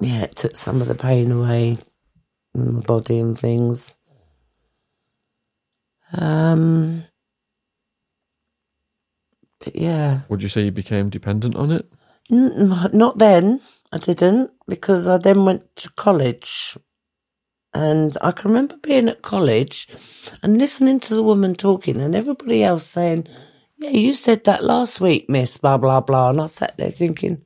yeah, 0.00 0.22
it 0.22 0.34
took 0.34 0.56
some 0.56 0.80
of 0.82 0.88
the 0.88 0.96
pain 0.96 1.30
away 1.30 1.78
in 2.54 2.74
my 2.74 2.80
body 2.80 3.20
and 3.20 3.38
things. 3.38 3.96
Um, 6.12 7.04
yeah. 9.74 10.20
Would 10.28 10.42
you 10.42 10.48
say 10.48 10.64
you 10.64 10.70
became 10.72 11.10
dependent 11.10 11.56
on 11.56 11.70
it? 11.72 11.90
N- 12.30 12.90
not 12.92 13.18
then. 13.18 13.60
I 13.92 13.96
didn't 13.96 14.50
because 14.66 15.08
I 15.08 15.16
then 15.16 15.44
went 15.46 15.74
to 15.76 15.90
college, 15.92 16.76
and 17.72 18.16
I 18.20 18.32
can 18.32 18.50
remember 18.50 18.76
being 18.76 19.08
at 19.08 19.22
college 19.22 19.88
and 20.42 20.58
listening 20.58 21.00
to 21.00 21.14
the 21.14 21.22
woman 21.22 21.54
talking, 21.54 22.00
and 22.00 22.14
everybody 22.14 22.62
else 22.62 22.86
saying, 22.86 23.26
"Yeah, 23.78 23.90
you 23.90 24.12
said 24.12 24.44
that 24.44 24.62
last 24.62 25.00
week, 25.00 25.28
Miss." 25.30 25.56
Blah 25.56 25.78
blah 25.78 26.00
blah, 26.02 26.30
and 26.30 26.40
I 26.40 26.46
sat 26.46 26.76
there 26.76 26.90
thinking, 26.90 27.40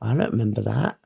"I 0.00 0.14
don't 0.14 0.32
remember 0.32 0.62
that." 0.62 0.96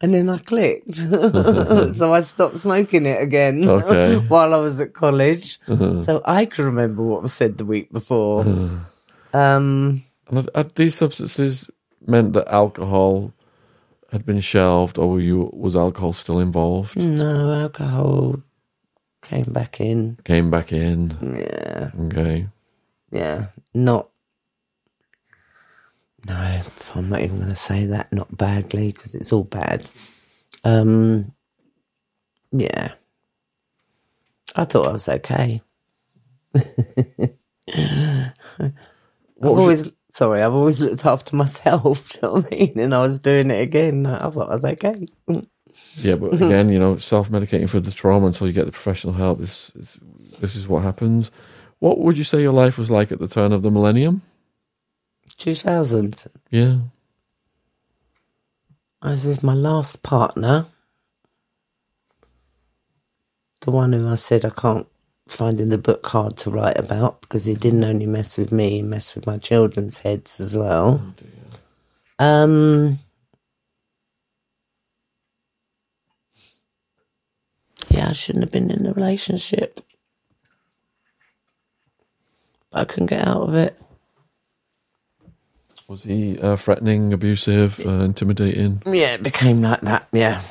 And 0.00 0.12
then 0.12 0.28
I 0.28 0.36
clicked, 0.38 0.94
so 1.96 2.12
I 2.12 2.20
stopped 2.20 2.58
smoking 2.58 3.06
it 3.06 3.20
again 3.22 3.66
Okay. 3.68 4.16
while 4.28 4.52
I 4.52 4.58
was 4.58 4.78
at 4.80 4.92
college, 4.92 5.58
so 5.96 6.20
I 6.24 6.44
can 6.44 6.66
remember 6.66 7.02
what 7.02 7.22
was 7.22 7.32
said 7.32 7.56
the 7.56 7.64
week 7.64 7.90
before. 7.92 8.44
Um, 9.36 10.04
And 10.28 10.48
had, 10.54 10.74
these 10.76 10.94
substances 10.94 11.68
meant 12.06 12.32
that 12.34 12.48
alcohol 12.48 13.32
had 14.12 14.24
been 14.24 14.40
shelved, 14.40 14.98
or 14.98 15.10
were 15.10 15.20
you 15.20 15.50
was 15.52 15.76
alcohol 15.76 16.12
still 16.12 16.38
involved? 16.40 16.96
No, 16.96 17.52
alcohol 17.52 18.42
came 19.22 19.52
back 19.52 19.80
in. 19.80 20.18
Came 20.24 20.50
back 20.50 20.72
in. 20.72 21.16
Yeah, 21.20 21.90
Okay. 22.06 22.48
yeah, 23.10 23.46
not. 23.74 24.08
No, 26.26 26.62
I'm 26.94 27.08
not 27.08 27.20
even 27.20 27.36
going 27.38 27.50
to 27.50 27.54
say 27.54 27.86
that. 27.86 28.12
Not 28.12 28.36
badly 28.36 28.92
because 28.92 29.14
it's 29.14 29.32
all 29.32 29.44
bad. 29.44 29.88
Um, 30.64 31.32
yeah, 32.52 32.92
I 34.56 34.64
thought 34.64 34.88
I 34.88 34.92
was 34.92 35.08
okay. 35.08 35.62
I've 39.42 39.50
your- 39.50 39.60
always 39.60 39.92
sorry. 40.10 40.42
I've 40.42 40.54
always 40.54 40.80
looked 40.80 41.04
after 41.04 41.36
myself. 41.44 42.10
Do 42.10 42.18
you 42.18 42.28
know 42.28 42.34
what 42.34 42.46
I 42.52 42.56
mean? 42.56 42.78
And 42.78 42.94
I 42.94 43.00
was 43.00 43.18
doing 43.18 43.50
it 43.50 43.60
again. 43.60 44.06
I 44.06 44.30
thought 44.30 44.50
I 44.50 44.54
was 44.54 44.64
okay. 44.64 45.06
Mm. 45.28 45.46
Yeah, 45.96 46.16
but 46.16 46.32
mm-hmm. 46.32 46.44
again, 46.44 46.68
you 46.68 46.78
know, 46.78 46.96
self 46.98 47.30
medicating 47.30 47.68
for 47.68 47.80
the 47.80 47.90
trauma 47.90 48.26
until 48.26 48.46
you 48.46 48.52
get 48.52 48.66
the 48.66 48.72
professional 48.72 49.14
help. 49.14 49.38
This, 49.38 49.68
this 49.68 49.98
this 50.40 50.56
is 50.56 50.68
what 50.68 50.82
happens. 50.82 51.30
What 51.78 51.98
would 52.00 52.18
you 52.18 52.24
say 52.24 52.40
your 52.40 52.52
life 52.52 52.78
was 52.78 52.90
like 52.90 53.12
at 53.12 53.18
the 53.18 53.28
turn 53.28 53.52
of 53.52 53.62
the 53.62 53.70
millennium? 53.70 54.22
Two 55.38 55.54
thousand. 55.54 56.24
Yeah. 56.50 56.78
I 59.02 59.10
was 59.10 59.24
with 59.24 59.42
my 59.42 59.54
last 59.54 60.02
partner, 60.02 60.66
the 63.60 63.70
one 63.70 63.92
who 63.92 64.08
I 64.08 64.16
said 64.16 64.44
I 64.44 64.50
can't 64.50 64.86
find 65.28 65.60
in 65.60 65.70
the 65.70 65.78
book 65.78 66.06
hard 66.06 66.36
to 66.38 66.50
write 66.50 66.78
about 66.78 67.20
because 67.22 67.44
he 67.44 67.54
didn't 67.54 67.84
only 67.84 68.06
mess 68.06 68.36
with 68.38 68.52
me, 68.52 68.70
he 68.70 68.82
messed 68.82 69.14
with 69.16 69.26
my 69.26 69.38
children's 69.38 69.98
heads 69.98 70.40
as 70.40 70.56
well. 70.56 71.02
Um, 72.18 72.98
yeah, 77.88 78.08
I 78.08 78.12
shouldn't 78.12 78.44
have 78.44 78.52
been 78.52 78.70
in 78.70 78.84
the 78.84 78.92
relationship, 78.94 79.80
but 82.70 82.80
I 82.80 82.84
couldn't 82.84 83.06
get 83.06 83.26
out 83.26 83.42
of 83.42 83.54
it. 83.54 83.78
Was 85.88 86.02
he 86.02 86.38
uh, 86.40 86.56
threatening, 86.56 87.12
abusive, 87.12 87.84
uh, 87.86 87.90
intimidating? 88.04 88.82
Yeah, 88.86 89.14
it 89.14 89.22
became 89.22 89.62
like 89.62 89.82
that. 89.82 90.08
Yeah, 90.12 90.42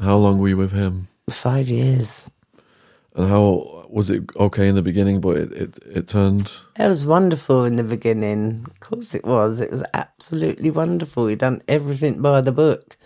How 0.00 0.16
long 0.16 0.38
were 0.38 0.48
you 0.48 0.56
with 0.56 0.72
him? 0.72 1.08
five 1.30 1.68
years. 1.68 2.26
And 3.16 3.28
how 3.28 3.86
was 3.88 4.10
it 4.10 4.24
okay 4.36 4.68
in 4.68 4.74
the 4.74 4.82
beginning, 4.82 5.22
but 5.22 5.38
it, 5.38 5.52
it, 5.52 5.78
it 5.86 6.08
turned. 6.08 6.52
It 6.78 6.86
was 6.86 7.06
wonderful 7.06 7.64
in 7.64 7.76
the 7.76 7.82
beginning. 7.82 8.66
Of 8.68 8.80
course 8.80 9.14
it 9.14 9.24
was. 9.24 9.60
It 9.60 9.70
was 9.70 9.82
absolutely 9.94 10.70
wonderful. 10.70 11.26
He 11.26 11.34
done 11.34 11.62
everything 11.66 12.20
by 12.20 12.42
the 12.42 12.52
book. 12.52 12.98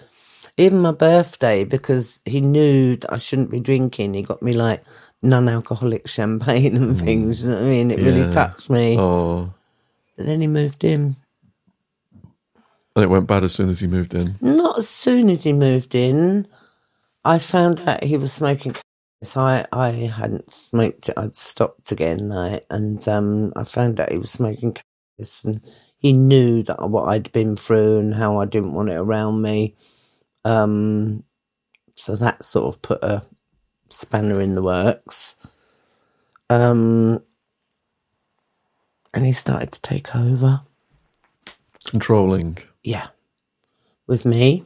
Even 0.56 0.80
my 0.80 0.90
birthday, 0.90 1.64
because 1.64 2.20
he 2.24 2.40
knew 2.40 2.96
that 2.96 3.12
I 3.12 3.18
shouldn't 3.18 3.50
be 3.50 3.60
drinking, 3.60 4.14
he 4.14 4.22
got 4.22 4.42
me 4.42 4.52
like 4.52 4.84
non-alcoholic 5.22 6.08
champagne 6.08 6.76
and 6.76 6.98
hmm. 6.98 7.04
things. 7.04 7.44
You 7.44 7.50
know 7.50 7.56
what 7.56 7.64
I 7.64 7.68
mean? 7.68 7.90
It 7.92 8.00
Yeah. 8.00 8.06
really 8.06 8.32
touched 8.32 8.68
me. 8.68 8.98
Oh. 8.98 9.54
But 10.16 10.26
then 10.26 10.40
he 10.40 10.48
moved 10.48 10.82
in. 10.82 11.16
And 12.96 13.04
it 13.04 13.08
went 13.08 13.28
bad 13.28 13.44
as 13.44 13.54
soon 13.54 13.70
as 13.70 13.78
he 13.78 13.86
moved 13.86 14.12
in. 14.12 14.34
Not 14.40 14.78
as 14.78 14.88
soon 14.88 15.30
as 15.30 15.44
he 15.44 15.52
moved 15.52 15.94
in, 15.94 16.48
I 17.24 17.38
found 17.38 17.80
out 17.86 18.02
he 18.02 18.16
was 18.16 18.32
smoking. 18.32 18.74
Cannabis. 19.22 19.36
I 19.36 19.66
I 19.72 19.90
hadn't 19.90 20.52
smoked 20.52 21.08
it. 21.08 21.14
I'd 21.16 21.36
stopped 21.36 21.92
again, 21.92 22.30
like, 22.30 22.66
and 22.70 23.06
um, 23.08 23.52
I 23.56 23.64
found 23.64 24.00
out 24.00 24.12
he 24.12 24.18
was 24.18 24.30
smoking 24.30 24.74
cannabis, 24.74 25.44
and 25.44 25.60
he 25.98 26.12
knew 26.12 26.62
that 26.64 26.88
what 26.88 27.08
I'd 27.08 27.30
been 27.32 27.56
through 27.56 27.98
and 27.98 28.14
how 28.14 28.40
I 28.40 28.46
didn't 28.46 28.74
want 28.74 28.90
it 28.90 28.96
around 28.96 29.42
me. 29.42 29.76
Um, 30.44 31.24
so 31.94 32.14
that 32.16 32.44
sort 32.44 32.74
of 32.74 32.82
put 32.82 33.02
a 33.04 33.22
spanner 33.90 34.40
in 34.40 34.54
the 34.54 34.62
works. 34.62 35.36
Um, 36.48 37.22
and 39.12 39.26
he 39.26 39.32
started 39.32 39.72
to 39.72 39.82
take 39.82 40.16
over. 40.16 40.62
Controlling. 41.84 42.58
Yeah. 42.82 43.08
With 44.06 44.24
me. 44.24 44.64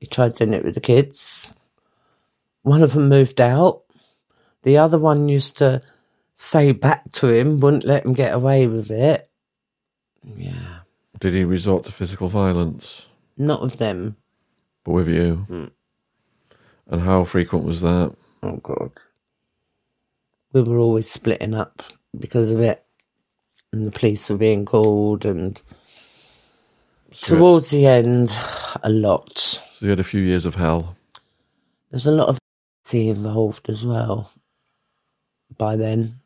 He 0.00 0.06
tried 0.06 0.34
doing 0.34 0.54
it 0.54 0.64
with 0.64 0.74
the 0.74 0.80
kids. 0.80 1.52
One 2.64 2.82
of 2.82 2.94
them 2.94 3.08
moved 3.08 3.40
out. 3.40 3.82
The 4.62 4.78
other 4.78 4.98
one 4.98 5.28
used 5.28 5.58
to 5.58 5.82
say 6.34 6.72
back 6.72 7.12
to 7.12 7.28
him, 7.28 7.60
wouldn't 7.60 7.84
let 7.84 8.04
him 8.04 8.14
get 8.14 8.34
away 8.34 8.66
with 8.66 8.90
it. 8.90 9.30
Yeah. 10.36 10.78
Did 11.20 11.34
he 11.34 11.44
resort 11.44 11.84
to 11.84 11.92
physical 11.92 12.28
violence? 12.28 13.06
Not 13.36 13.60
with 13.60 13.76
them. 13.76 14.16
But 14.82 14.92
with 14.92 15.08
you? 15.08 15.34
Hmm. 15.46 15.64
And 16.88 17.02
how 17.02 17.24
frequent 17.24 17.66
was 17.66 17.82
that? 17.82 18.14
Oh, 18.42 18.56
God. 18.56 18.92
We 20.54 20.62
were 20.62 20.78
always 20.78 21.10
splitting 21.10 21.54
up 21.54 21.82
because 22.18 22.50
of 22.50 22.60
it. 22.60 22.82
And 23.72 23.86
the 23.86 23.90
police 23.90 24.28
were 24.30 24.36
being 24.36 24.64
called, 24.64 25.26
and 25.26 25.60
So, 27.12 27.36
towards 27.36 27.68
the 27.70 27.86
end, 27.86 28.30
a 28.82 28.88
lot. 28.88 29.38
so 29.38 29.60
you 29.84 29.90
had 29.90 30.00
a 30.00 30.04
few 30.04 30.22
years 30.22 30.46
of 30.46 30.54
hell. 30.54 30.96
There's 31.90 32.06
a 32.06 32.10
lot 32.12 32.28
of 32.28 32.38
involved 32.92 33.68
as 33.70 33.84
well 33.84 34.30
by 35.56 35.76
then. 35.76 36.16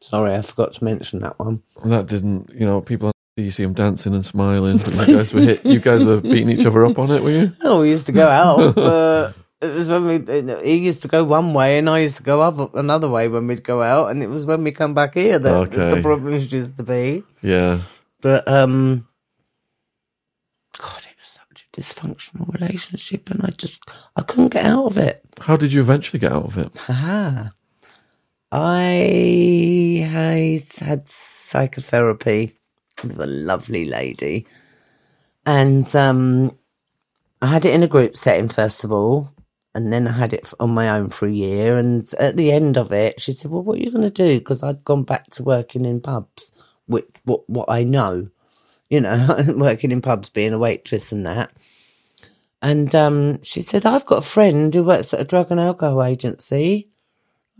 Sorry, 0.00 0.34
I 0.34 0.42
forgot 0.42 0.74
to 0.74 0.84
mention 0.84 1.20
that 1.20 1.38
one. 1.38 1.62
And 1.82 1.90
that 1.92 2.06
didn't, 2.06 2.50
you 2.52 2.66
know, 2.66 2.80
people 2.80 3.10
you 3.36 3.50
see 3.50 3.64
him 3.64 3.74
dancing 3.74 4.14
and 4.14 4.24
smiling, 4.24 4.78
but 4.78 4.94
you 4.94 5.16
guys 5.16 5.34
were 5.34 5.40
hit, 5.40 5.66
you 5.66 5.80
guys 5.80 6.04
were 6.04 6.20
beating 6.20 6.48
each 6.48 6.64
other 6.64 6.86
up 6.86 6.98
on 6.98 7.10
it, 7.10 7.22
were 7.22 7.30
you? 7.30 7.52
Oh, 7.62 7.80
we 7.82 7.90
used 7.90 8.06
to 8.06 8.12
go 8.12 8.26
out, 8.28 8.74
but 8.74 9.34
it 9.60 9.74
was 9.74 9.88
when 9.88 10.06
we. 10.06 10.64
He 10.64 10.76
used 10.76 11.02
to 11.02 11.08
go 11.08 11.22
one 11.24 11.52
way, 11.52 11.76
and 11.78 11.90
I 11.90 11.98
used 11.98 12.16
to 12.18 12.22
go 12.22 12.40
other, 12.40 12.68
another 12.74 13.08
way 13.08 13.28
when 13.28 13.46
we'd 13.46 13.62
go 13.64 13.82
out, 13.82 14.10
and 14.10 14.22
it 14.22 14.28
was 14.28 14.46
when 14.46 14.62
we 14.64 14.70
come 14.72 14.94
back 14.94 15.14
here 15.14 15.38
that 15.38 15.54
Okay. 15.54 15.90
the 15.96 16.00
problems 16.02 16.50
used 16.52 16.76
to 16.78 16.82
be. 16.82 17.24
Yeah. 17.42 17.80
But 18.22 18.46
um, 18.48 19.06
God, 20.78 20.98
it 21.00 21.16
was 21.18 21.28
such 21.28 21.62
a 21.62 21.64
dysfunctional 21.76 22.52
relationship, 22.58 23.30
and 23.30 23.42
I 23.44 23.50
just 23.50 23.82
I 24.16 24.22
couldn't 24.22 24.48
get 24.48 24.66
out 24.66 24.86
of 24.86 24.98
it. 24.98 25.22
How 25.40 25.56
did 25.56 25.72
you 25.72 25.80
eventually 25.80 26.18
get 26.18 26.32
out 26.32 26.44
of 26.46 26.58
it? 26.58 26.72
Aha. 26.88 27.52
I 28.52 30.08
I 30.08 30.60
had 30.84 31.08
psychotherapy 31.08 32.56
with 33.02 33.20
a 33.20 33.26
lovely 33.26 33.84
lady, 33.84 34.46
and 35.44 35.94
um, 35.94 36.56
I 37.42 37.48
had 37.48 37.64
it 37.64 37.74
in 37.74 37.82
a 37.82 37.88
group 37.88 38.16
setting 38.16 38.48
first 38.48 38.84
of 38.84 38.92
all, 38.92 39.30
and 39.74 39.92
then 39.92 40.08
I 40.08 40.12
had 40.12 40.32
it 40.32 40.50
on 40.58 40.70
my 40.70 40.88
own 40.88 41.10
for 41.10 41.26
a 41.26 41.32
year. 41.32 41.76
And 41.76 42.08
at 42.18 42.36
the 42.36 42.50
end 42.50 42.78
of 42.78 42.92
it, 42.92 43.20
she 43.20 43.32
said, 43.32 43.50
"Well, 43.50 43.62
what 43.62 43.78
are 43.78 43.82
you 43.82 43.90
going 43.90 44.04
to 44.04 44.10
do?" 44.10 44.38
Because 44.38 44.62
I'd 44.62 44.84
gone 44.84 45.02
back 45.02 45.28
to 45.32 45.42
working 45.42 45.84
in 45.84 46.00
pubs, 46.00 46.52
which 46.86 47.08
what 47.24 47.48
what 47.50 47.68
I 47.68 47.84
know, 47.84 48.28
you 48.88 49.00
know, 49.00 49.44
working 49.56 49.92
in 49.92 50.00
pubs, 50.00 50.30
being 50.30 50.54
a 50.54 50.58
waitress 50.58 51.12
and 51.12 51.26
that. 51.26 51.50
And 52.62 52.94
um, 52.94 53.42
she 53.42 53.60
said, 53.60 53.86
I've 53.86 54.06
got 54.06 54.18
a 54.18 54.22
friend 54.22 54.72
who 54.72 54.82
works 54.82 55.12
at 55.12 55.20
a 55.20 55.24
drug 55.24 55.50
and 55.50 55.60
alcohol 55.60 56.02
agency. 56.02 56.88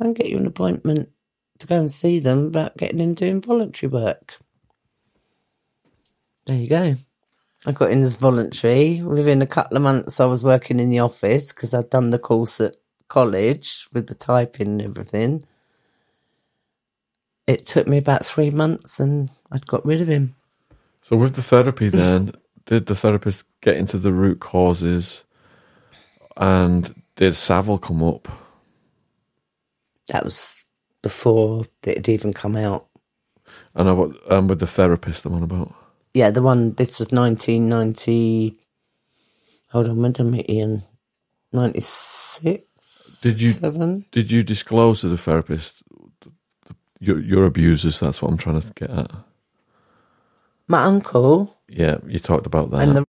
I 0.00 0.04
can 0.04 0.14
get 0.14 0.28
you 0.28 0.38
an 0.38 0.46
appointment 0.46 1.10
to 1.58 1.66
go 1.66 1.76
and 1.76 1.90
see 1.90 2.18
them 2.18 2.46
about 2.46 2.76
getting 2.76 3.00
in 3.00 3.14
doing 3.14 3.40
voluntary 3.40 3.90
work. 3.90 4.38
There 6.46 6.56
you 6.56 6.68
go. 6.68 6.96
I 7.66 7.72
got 7.72 7.90
in 7.90 8.02
as 8.02 8.16
voluntary. 8.16 9.02
Within 9.02 9.42
a 9.42 9.46
couple 9.46 9.76
of 9.76 9.82
months, 9.82 10.20
I 10.20 10.26
was 10.26 10.44
working 10.44 10.78
in 10.78 10.90
the 10.90 11.00
office 11.00 11.52
because 11.52 11.74
I'd 11.74 11.90
done 11.90 12.10
the 12.10 12.18
course 12.18 12.60
at 12.60 12.76
college 13.08 13.88
with 13.92 14.06
the 14.06 14.14
typing 14.14 14.68
and 14.68 14.82
everything. 14.82 15.42
It 17.46 17.66
took 17.66 17.86
me 17.86 17.98
about 17.98 18.24
three 18.24 18.50
months 18.50 19.00
and 19.00 19.30
I'd 19.50 19.66
got 19.66 19.84
rid 19.84 20.00
of 20.00 20.08
him. 20.08 20.36
So 21.02 21.16
with 21.16 21.34
the 21.34 21.42
therapy 21.42 21.88
then, 21.88 22.32
did 22.66 22.86
the 22.86 22.96
therapist 22.96 23.44
get 23.62 23.76
into 23.78 23.98
the 23.98 24.12
root 24.12 24.40
causes 24.40 25.24
and 26.36 26.94
did 27.16 27.34
Savile 27.36 27.78
come 27.78 28.02
up? 28.02 28.28
That 30.08 30.24
was 30.24 30.64
before 31.02 31.66
it 31.84 31.98
had 31.98 32.08
even 32.10 32.32
come 32.32 32.56
out. 32.56 32.86
And 33.74 33.88
I, 33.88 33.92
what- 33.92 34.32
um, 34.32 34.48
with 34.48 34.60
the 34.60 34.66
therapist 34.68 35.24
The 35.24 35.30
one 35.30 35.44
about. 35.44 35.74
Yeah, 36.14 36.30
the 36.30 36.42
one, 36.42 36.74
this 36.74 36.98
was 36.98 37.10
1990. 37.12 38.58
Hold 39.70 39.88
on, 39.88 40.02
when 40.02 40.12
did 40.12 40.26
I 40.26 40.30
meet 40.30 40.50
Ian? 40.50 40.84
96? 41.52 42.64
Did 43.22 43.40
you 43.42 43.58
7? 43.62 44.06
did 44.12 44.32
you 44.32 44.42
disclose 44.42 45.02
to 45.02 45.08
the 45.08 45.18
therapist 45.18 45.82
the, 46.20 46.32
the, 46.66 46.76
your 47.00 47.20
your 47.20 47.46
abusers? 47.46 48.00
That's 48.00 48.22
what 48.22 48.30
I'm 48.30 48.38
trying 48.38 48.60
to 48.60 48.72
get 48.74 48.90
at. 48.90 49.12
My 50.68 50.84
uncle 50.84 51.55
Yeah, 51.68 51.98
you 52.06 52.18
talked 52.18 52.46
about 52.46 52.70
that. 52.70 52.80
and 52.82 52.96
the. 52.96 53.04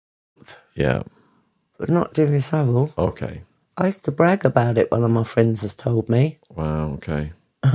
yeah. 0.75 1.03
But 1.77 1.89
not 1.89 2.13
doing 2.13 2.39
Savile. 2.39 2.91
Okay. 2.97 3.43
I 3.77 3.85
used 3.87 4.05
to 4.05 4.11
brag 4.11 4.45
about 4.45 4.77
it, 4.79 4.91
one 4.91 5.03
of 5.03 5.11
my 5.11 5.23
friends 5.23 5.61
has 5.61 5.75
told 5.75 6.09
me. 6.09 6.39
Wow. 6.49 6.93
Okay. 6.93 7.31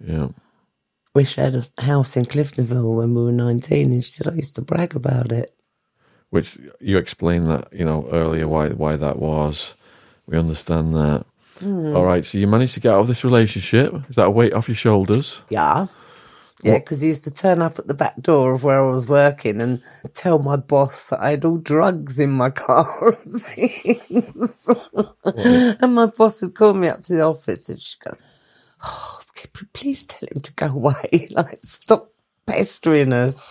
yeah. 0.00 0.28
Wish 1.14 1.38
I 1.38 1.42
had 1.42 1.56
a 1.56 1.82
house 1.82 2.16
in 2.16 2.24
Cliftonville 2.24 2.96
when 2.96 3.14
we 3.14 3.24
were 3.24 3.32
19, 3.32 3.92
and 3.92 4.04
she 4.04 4.12
said 4.12 4.28
I 4.28 4.36
used 4.36 4.54
to 4.56 4.62
brag 4.62 4.94
about 4.94 5.32
it. 5.32 5.54
Which 6.30 6.58
you 6.80 6.98
explained 6.98 7.46
that 7.46 7.72
you 7.72 7.84
know 7.84 8.08
earlier 8.10 8.48
why 8.48 8.70
why 8.70 8.96
that 8.96 9.18
was. 9.18 9.74
We 10.26 10.36
understand 10.36 10.94
that. 10.94 11.26
Hmm. 11.60 11.94
All 11.94 12.04
right. 12.04 12.24
So 12.24 12.38
you 12.38 12.48
managed 12.48 12.74
to 12.74 12.80
get 12.80 12.92
out 12.92 13.00
of 13.00 13.06
this 13.06 13.22
relationship. 13.22 13.94
Is 14.08 14.16
that 14.16 14.26
a 14.26 14.30
weight 14.30 14.52
off 14.52 14.68
your 14.68 14.74
shoulders? 14.74 15.42
Yeah. 15.50 15.86
Yeah, 16.62 16.78
because 16.78 17.00
he 17.00 17.08
used 17.08 17.24
to 17.24 17.34
turn 17.34 17.60
up 17.60 17.78
at 17.78 17.88
the 17.88 17.94
back 17.94 18.20
door 18.20 18.52
of 18.52 18.64
where 18.64 18.82
I 18.82 18.90
was 18.90 19.08
working 19.08 19.60
and 19.60 19.82
tell 20.14 20.38
my 20.38 20.56
boss 20.56 21.08
that 21.10 21.20
I 21.20 21.30
had 21.30 21.44
all 21.44 21.58
drugs 21.58 22.18
in 22.18 22.30
my 22.30 22.50
car 22.50 23.18
and 23.24 23.42
things. 23.42 24.70
and 25.82 25.94
my 25.94 26.06
boss 26.06 26.40
would 26.42 26.54
call 26.54 26.74
me 26.74 26.88
up 26.88 27.02
to 27.04 27.14
the 27.14 27.22
office 27.22 27.68
and 27.68 27.80
she'd 27.80 28.00
go, 28.00 28.16
Oh, 28.82 29.20
please 29.72 30.04
tell 30.04 30.28
him 30.34 30.40
to 30.40 30.52
go 30.54 30.66
away. 30.66 31.28
Like, 31.30 31.60
stop 31.60 32.12
pestering 32.46 33.12
us. 33.12 33.48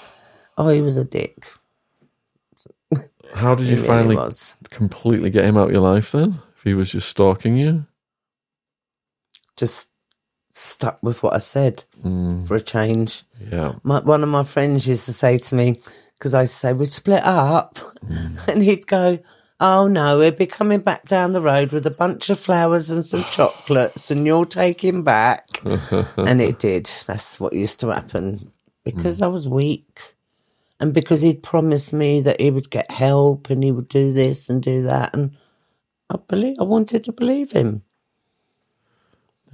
Oh, 0.58 0.70
he 0.70 0.82
was 0.82 0.98
a 0.98 1.06
dick. 1.06 1.48
How 3.34 3.56
did 3.56 3.68
you 3.68 3.76
really 3.78 3.88
finally 3.88 4.16
was. 4.16 4.56
completely 4.70 5.30
get 5.30 5.46
him 5.46 5.58
out 5.58 5.68
of 5.68 5.72
your 5.72 5.82
life 5.82 6.12
then? 6.12 6.40
If 6.56 6.64
he 6.64 6.74
was 6.76 6.92
just 6.92 7.10
stalking 7.10 7.58
you? 7.58 7.86
Just 9.58 9.90
stuck 10.54 11.02
with 11.04 11.22
what 11.24 11.34
I 11.34 11.40
said 11.40 11.84
Mm, 12.04 12.46
for 12.48 12.56
a 12.56 12.62
change. 12.62 13.24
yeah. 13.52 13.76
my, 13.84 14.00
one 14.02 14.24
of 14.24 14.30
my 14.30 14.44
friends 14.44 14.86
used 14.88 15.06
to 15.08 15.14
say 15.14 15.38
to 15.38 15.56
me, 15.56 15.80
because 16.18 16.34
I 16.34 16.46
say, 16.46 16.74
we 16.74 16.86
split 16.86 17.24
up. 17.24 17.78
And 18.48 18.62
he'd 18.62 18.86
go, 18.88 19.20
oh 19.60 19.88
no, 19.88 20.20
he'll 20.20 20.32
be 20.32 20.46
coming 20.46 20.82
back 20.82 21.08
down 21.08 21.32
the 21.32 21.42
road 21.42 21.72
with 21.72 21.88
a 21.88 21.92
bunch 21.92 22.30
of 22.30 22.40
flowers 22.40 22.90
and 22.92 23.06
some 23.06 23.24
chocolates 23.32 24.12
and 24.12 24.26
you'll 24.28 24.46
take 24.46 24.84
him 24.84 25.04
back. 25.04 25.48
and 26.18 26.40
it 26.42 26.60
did. 26.60 26.86
That's 27.08 27.40
what 27.40 27.54
used 27.54 27.80
to 27.80 27.88
happen 27.90 28.52
because 28.84 29.22
I 29.22 29.28
was 29.28 29.48
weak. 29.48 30.02
And 30.80 30.94
because 30.94 31.22
he'd 31.22 31.42
promised 31.44 31.94
me 31.94 32.20
that 32.22 32.42
he 32.42 32.52
would 32.52 32.70
get 32.70 32.92
help 32.92 33.50
and 33.50 33.64
he 33.64 33.72
would 33.72 33.88
do 33.88 34.12
this 34.12 34.50
and 34.50 34.62
do 34.62 34.84
that. 34.84 35.14
And 35.14 35.32
I 36.10 36.18
believe, 36.28 36.58
I 36.60 36.64
wanted 36.64 37.06
to 37.06 37.14
believe 37.14 37.52
him. 37.54 37.84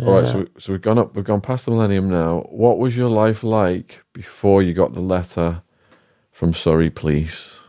All 0.05 0.13
right, 0.15 0.27
so, 0.27 0.39
we, 0.39 0.47
so 0.59 0.73
we've 0.73 0.81
gone 0.81 0.99
up, 0.99 1.15
we've 1.15 1.25
gone 1.25 1.41
past 1.41 1.65
the 1.65 1.71
millennium 1.71 2.09
now. 2.09 2.41
What 2.49 2.79
was 2.79 2.97
your 2.97 3.09
life 3.09 3.43
like 3.43 4.03
before 4.13 4.63
you 4.63 4.73
got 4.73 4.93
the 4.93 5.01
letter 5.01 5.63
from 6.31 6.53
Surrey 6.53 6.89
Police? 6.89 7.59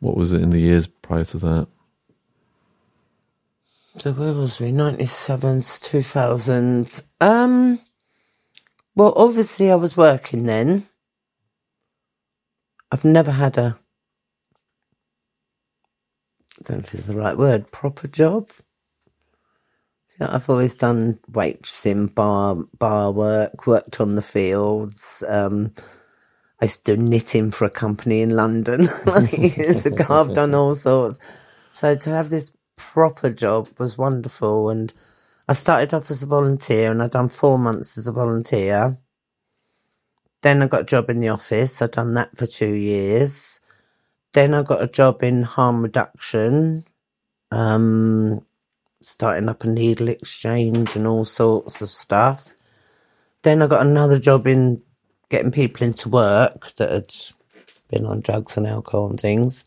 What 0.00 0.16
was 0.16 0.32
it 0.32 0.42
in 0.42 0.50
the 0.50 0.60
years 0.60 0.86
prior 0.88 1.24
to 1.26 1.38
that? 1.38 1.68
So 3.98 4.12
where 4.12 4.34
was 4.34 4.60
we? 4.60 4.72
Ninety 4.72 5.06
seven 5.06 5.62
to 5.62 5.80
two 5.82 6.02
thousand. 6.02 7.02
Um 7.20 7.80
well 8.96 9.14
obviously 9.16 9.70
I 9.70 9.76
was 9.76 9.96
working 9.96 10.46
then. 10.46 10.86
I've 12.92 13.04
never 13.04 13.32
had 13.32 13.58
a 13.58 13.78
I 16.60 16.62
don't 16.64 16.78
know 16.78 16.84
if 16.84 16.94
it's 16.94 17.06
the 17.06 17.16
right 17.16 17.38
word, 17.38 17.70
proper 17.72 18.08
job. 18.08 18.48
Yeah, 20.20 20.34
I've 20.34 20.50
always 20.50 20.76
done 20.76 21.18
waitressing, 21.32 22.14
bar 22.14 22.56
bar 22.78 23.12
work, 23.12 23.66
worked 23.66 24.00
on 24.00 24.14
the 24.16 24.22
fields. 24.22 25.24
Um, 25.28 25.72
I 26.60 26.66
used 26.66 26.86
to 26.86 26.96
do 26.96 27.02
knitting 27.02 27.50
for 27.50 27.66
a 27.66 27.70
company 27.70 28.22
in 28.22 28.30
London 28.30 28.88
years 29.32 29.86
ago. 29.86 30.06
I've 30.08 30.34
done 30.34 30.54
all 30.54 30.74
sorts. 30.74 31.20
So 31.70 31.94
to 31.94 32.10
have 32.10 32.30
this 32.30 32.50
proper 32.76 33.30
job 33.30 33.68
was 33.78 33.98
wonderful. 33.98 34.70
And 34.70 34.92
I 35.48 35.52
started 35.52 35.92
off 35.92 36.10
as 36.10 36.22
a 36.22 36.26
volunteer 36.26 36.90
and 36.90 37.02
I'd 37.02 37.10
done 37.10 37.28
four 37.28 37.58
months 37.58 37.98
as 37.98 38.06
a 38.06 38.12
volunteer. 38.12 38.96
Then 40.42 40.62
I 40.62 40.66
got 40.66 40.82
a 40.82 40.84
job 40.84 41.10
in 41.10 41.20
the 41.20 41.28
office. 41.28 41.82
I'd 41.82 41.90
done 41.90 42.14
that 42.14 42.36
for 42.36 42.46
two 42.46 42.74
years. 42.74 43.60
Then 44.32 44.54
I 44.54 44.62
got 44.62 44.82
a 44.82 44.88
job 44.88 45.22
in 45.22 45.42
harm 45.42 45.82
reduction, 45.82 46.84
um, 47.50 48.42
starting 49.02 49.48
up 49.48 49.64
a 49.64 49.68
needle 49.68 50.08
exchange 50.08 50.96
and 50.96 51.06
all 51.06 51.24
sorts 51.24 51.82
of 51.82 51.88
stuff. 51.88 52.54
Then 53.42 53.62
I 53.62 53.66
got 53.66 53.86
another 53.86 54.18
job 54.18 54.46
in 54.46 54.82
getting 55.28 55.50
people 55.50 55.86
into 55.86 56.08
work 56.08 56.72
that 56.74 56.90
had 56.90 57.14
been 57.88 58.06
on 58.06 58.20
drugs 58.20 58.56
and 58.56 58.66
alcohol 58.66 59.10
and 59.10 59.20
things. 59.20 59.64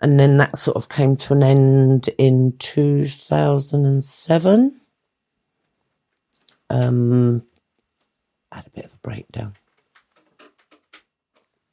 And 0.00 0.20
then 0.20 0.36
that 0.36 0.58
sort 0.58 0.76
of 0.76 0.88
came 0.88 1.16
to 1.16 1.32
an 1.32 1.42
end 1.42 2.10
in 2.18 2.54
2007. 2.58 4.80
Um, 6.70 7.42
I 8.52 8.56
had 8.56 8.66
a 8.66 8.70
bit 8.70 8.84
of 8.84 8.92
a 8.92 8.98
breakdown. 8.98 9.54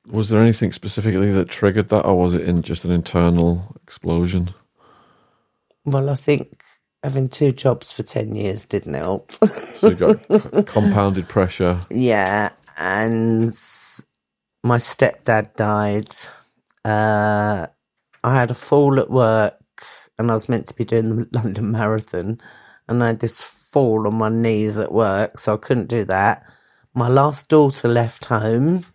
Was 0.08 0.30
there 0.30 0.42
anything 0.42 0.72
specifically 0.72 1.32
that 1.32 1.50
triggered 1.50 1.90
that, 1.90 2.06
or 2.06 2.18
was 2.18 2.34
it 2.34 2.42
in 2.42 2.62
just 2.62 2.86
an 2.86 2.92
internal 2.92 3.76
explosion? 3.84 4.54
Well, 5.86 6.10
I 6.10 6.16
think 6.16 6.64
having 7.04 7.28
two 7.30 7.52
jobs 7.52 7.92
for 7.92 8.04
10 8.04 8.36
years 8.36 8.66
didn't 8.66 8.94
help. 8.94 9.32
So 9.82 9.90
you 9.90 9.96
got 9.96 10.68
compounded 10.68 11.28
pressure. 11.28 11.80
yeah, 11.90 12.50
and 12.78 13.50
my 14.64 14.78
stepdad 14.78 15.56
died. 15.56 16.14
Uh, 16.86 17.66
I 18.24 18.36
had 18.36 18.52
a 18.52 18.54
fall 18.54 19.00
at 19.00 19.10
work, 19.10 19.56
and 20.20 20.30
I 20.30 20.36
was 20.36 20.48
meant 20.48 20.68
to 20.68 20.76
be 20.76 20.86
doing 20.86 21.10
the 21.16 21.28
London 21.34 21.72
Marathon, 21.72 22.40
and 22.88 23.04
I 23.04 23.08
had 23.08 23.22
this 23.22 23.42
fall 23.42 24.06
on 24.06 24.16
my 24.16 24.30
knees 24.30 24.78
at 24.78 24.92
work, 24.92 25.40
so 25.40 25.56
I 25.56 25.58
couldn't 25.58 25.88
do 25.90 26.06
that. 26.06 26.48
My 26.94 27.08
last 27.08 27.48
daughter 27.50 27.88
left 27.88 28.26
home. 28.26 28.86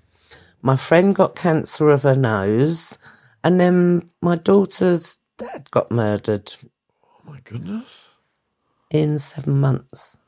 My 0.62 0.76
friend 0.76 1.16
got 1.16 1.34
cancer 1.34 1.90
of 1.90 2.04
her 2.04 2.14
nose, 2.14 2.96
and 3.42 3.58
then 3.58 4.10
my 4.22 4.36
daughter's 4.36 5.18
dad 5.36 5.68
got 5.72 5.90
murdered 5.90 6.54
my 7.26 7.40
goodness. 7.44 8.10
in 8.90 9.18
seven 9.18 9.60
months. 9.60 10.18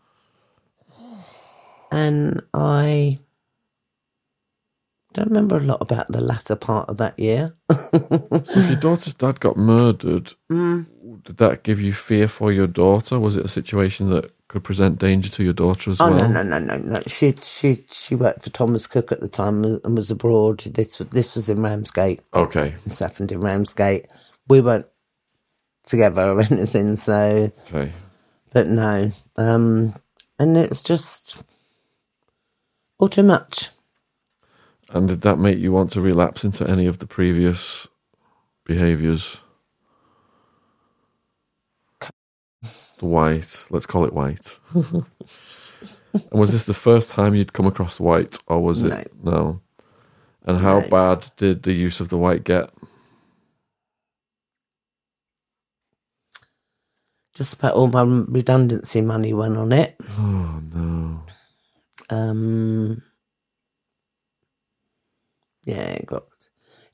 And 1.92 2.42
I 2.54 3.20
don't 5.14 5.28
remember 5.28 5.56
a 5.56 5.60
lot 5.64 5.82
about 5.82 6.08
the 6.08 6.22
latter 6.24 6.56
part 6.56 6.88
of 6.88 6.98
that 6.98 7.18
year. 7.18 7.56
So 8.44 8.60
if 8.60 8.68
your 8.68 8.76
daughter's 8.76 9.14
dad 9.14 9.40
got 9.40 9.56
murdered, 9.58 10.34
mm. 10.52 10.86
did 11.24 11.38
that 11.38 11.64
give 11.64 11.80
you 11.80 11.92
fear 11.94 12.28
for 12.28 12.52
your 12.52 12.68
daughter? 12.68 13.20
Was 13.20 13.36
it 13.36 13.46
a 13.46 13.50
situation 13.50 14.10
that 14.10 14.32
could 14.48 14.64
present 14.64 14.98
danger 14.98 15.30
to 15.30 15.44
your 15.44 15.54
daughter 15.54 15.90
as 15.90 16.02
Oh 16.02 16.10
well? 16.10 16.26
no 16.28 16.28
no 16.28 16.42
no 16.42 16.58
no 16.58 16.76
no! 16.78 17.00
She 17.06 17.34
she 17.42 17.86
she 17.90 18.14
worked 18.16 18.42
for 18.44 18.50
Thomas 18.50 18.86
Cook 18.86 19.12
at 19.12 19.20
the 19.20 19.28
time 19.28 19.64
and 19.64 19.96
was 19.96 20.10
abroad. 20.10 20.60
This 20.60 20.98
was 20.98 21.08
this 21.08 21.34
was 21.34 21.48
in 21.50 21.62
Ramsgate. 21.62 22.20
Okay, 22.34 22.76
This 22.84 23.00
happened 23.00 23.32
in 23.32 23.40
Ramsgate. 23.40 24.06
We 24.48 24.60
weren't 24.60 24.86
together 25.88 26.30
or 26.30 26.40
anything. 26.50 26.96
So, 26.96 27.52
okay. 27.68 27.92
but 28.52 28.68
no. 28.68 29.10
Um, 29.36 29.94
and 30.38 30.56
it 30.56 30.68
was 30.68 30.82
just 30.82 31.42
all 32.98 33.08
too 33.08 33.22
much. 33.24 33.70
And 34.92 35.08
did 35.08 35.20
that 35.22 35.38
make 35.38 35.58
you 35.58 35.72
want 35.72 35.92
to 35.92 36.00
relapse 36.00 36.44
into 36.44 36.68
any 36.68 36.86
of 36.86 36.98
the 36.98 37.06
previous 37.06 37.86
behaviours? 38.64 39.38
The 42.98 43.06
white, 43.06 43.64
let's 43.70 43.86
call 43.86 44.04
it 44.06 44.12
white. 44.12 44.58
and 44.74 45.04
was 46.32 46.52
this 46.52 46.64
the 46.64 46.74
first 46.74 47.10
time 47.10 47.34
you'd 47.34 47.52
come 47.52 47.66
across 47.66 48.00
white, 48.00 48.38
or 48.48 48.60
was 48.62 48.82
it 48.82 49.12
no? 49.22 49.60
And 50.44 50.58
how 50.58 50.80
No. 50.80 50.88
bad 50.88 51.30
did 51.36 51.62
the 51.62 51.74
use 51.74 52.00
of 52.00 52.08
the 52.08 52.18
white 52.18 52.42
get? 52.44 52.70
Just 57.38 57.54
about 57.54 57.74
all 57.74 57.86
my 57.86 58.02
redundancy 58.02 59.00
money 59.00 59.32
went 59.32 59.56
on 59.56 59.70
it. 59.70 59.94
Oh 60.18 60.60
no! 60.74 61.22
Um, 62.10 63.00
yeah, 65.64 65.82
it 65.82 66.06
got 66.06 66.24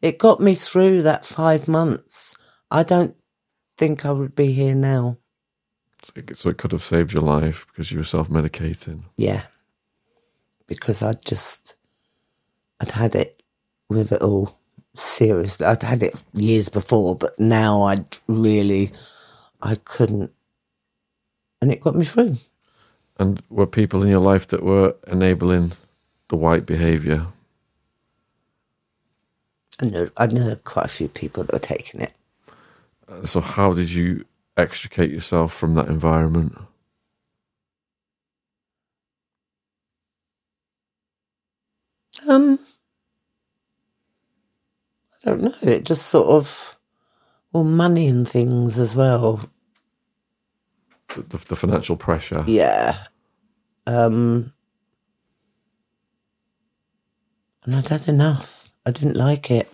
it 0.03 0.19
got 0.19 0.41
me 0.41 0.55
through 0.55 1.01
that 1.03 1.25
five 1.25 1.67
months. 1.67 2.37
I 2.71 2.83
don't 2.83 3.17
think 3.79 4.05
I 4.05 4.11
would 4.13 4.35
be 4.35 4.53
here 4.53 4.75
now. 4.75 5.17
So 6.03 6.13
it- 6.17 6.37
So 6.37 6.51
it 6.51 6.59
could 6.59 6.73
have 6.73 6.83
saved 6.83 7.15
your 7.15 7.23
life 7.23 7.67
because 7.69 7.91
you 7.91 7.97
were 7.99 8.05
self-medicating. 8.05 9.05
Yeah, 9.17 9.45
because 10.67 11.01
I'd 11.03 11.25
just, 11.25 11.75
I'd 12.81 12.91
had 12.91 13.15
it 13.15 13.43
with 13.89 14.13
it 14.13 14.21
all 14.21 14.59
seriously. 14.95 15.65
I'd 15.65 15.83
had 15.83 16.03
it 16.03 16.23
years 16.35 16.69
before, 16.69 17.15
but 17.17 17.39
now 17.41 17.85
I'd 17.85 18.19
really, 18.29 18.91
I 19.65 19.77
couldn't, 19.77 20.33
and 21.63 21.73
it 21.73 21.83
got 21.83 21.97
me 21.97 22.05
through. 22.07 22.39
And 23.19 23.43
were 23.51 23.67
people 23.67 24.03
in 24.03 24.09
your 24.11 24.21
life 24.21 24.49
that 24.49 24.63
were 24.65 24.97
enabling 25.09 25.73
the 26.29 26.37
white 26.37 26.67
behaviour? 26.67 27.29
I 29.81 29.87
know, 29.87 30.09
I 30.17 30.27
know 30.29 30.57
quite 30.65 30.87
a 30.87 30.89
few 30.89 31.09
people 31.09 31.45
that 31.45 31.53
were 31.53 31.59
taking 31.59 32.01
it. 32.03 32.13
So 33.25 33.41
how 33.41 33.73
did 33.75 33.91
you 33.93 34.27
extricate 34.57 35.11
yourself 35.11 35.55
from 35.55 35.75
that 35.75 35.89
environment? 35.89 36.57
Um, 42.29 42.59
I 45.25 45.31
don't 45.31 45.43
know. 45.43 45.55
It 45.63 45.85
just 45.85 46.09
sort 46.09 46.29
of, 46.29 46.77
well, 47.53 47.65
money 47.65 48.09
and 48.09 48.29
things 48.29 48.79
as 48.79 48.97
well. 48.97 49.49
The, 51.15 51.39
the 51.49 51.57
financial 51.57 51.97
pressure. 51.97 52.45
Yeah. 52.47 53.07
Um, 53.87 54.53
and 57.65 57.77
I'd 57.77 57.89
had 57.89 58.09
enough. 58.09 58.71
I 58.87 58.91
didn't 58.91 59.17
like 59.17 59.51
it. 59.51 59.73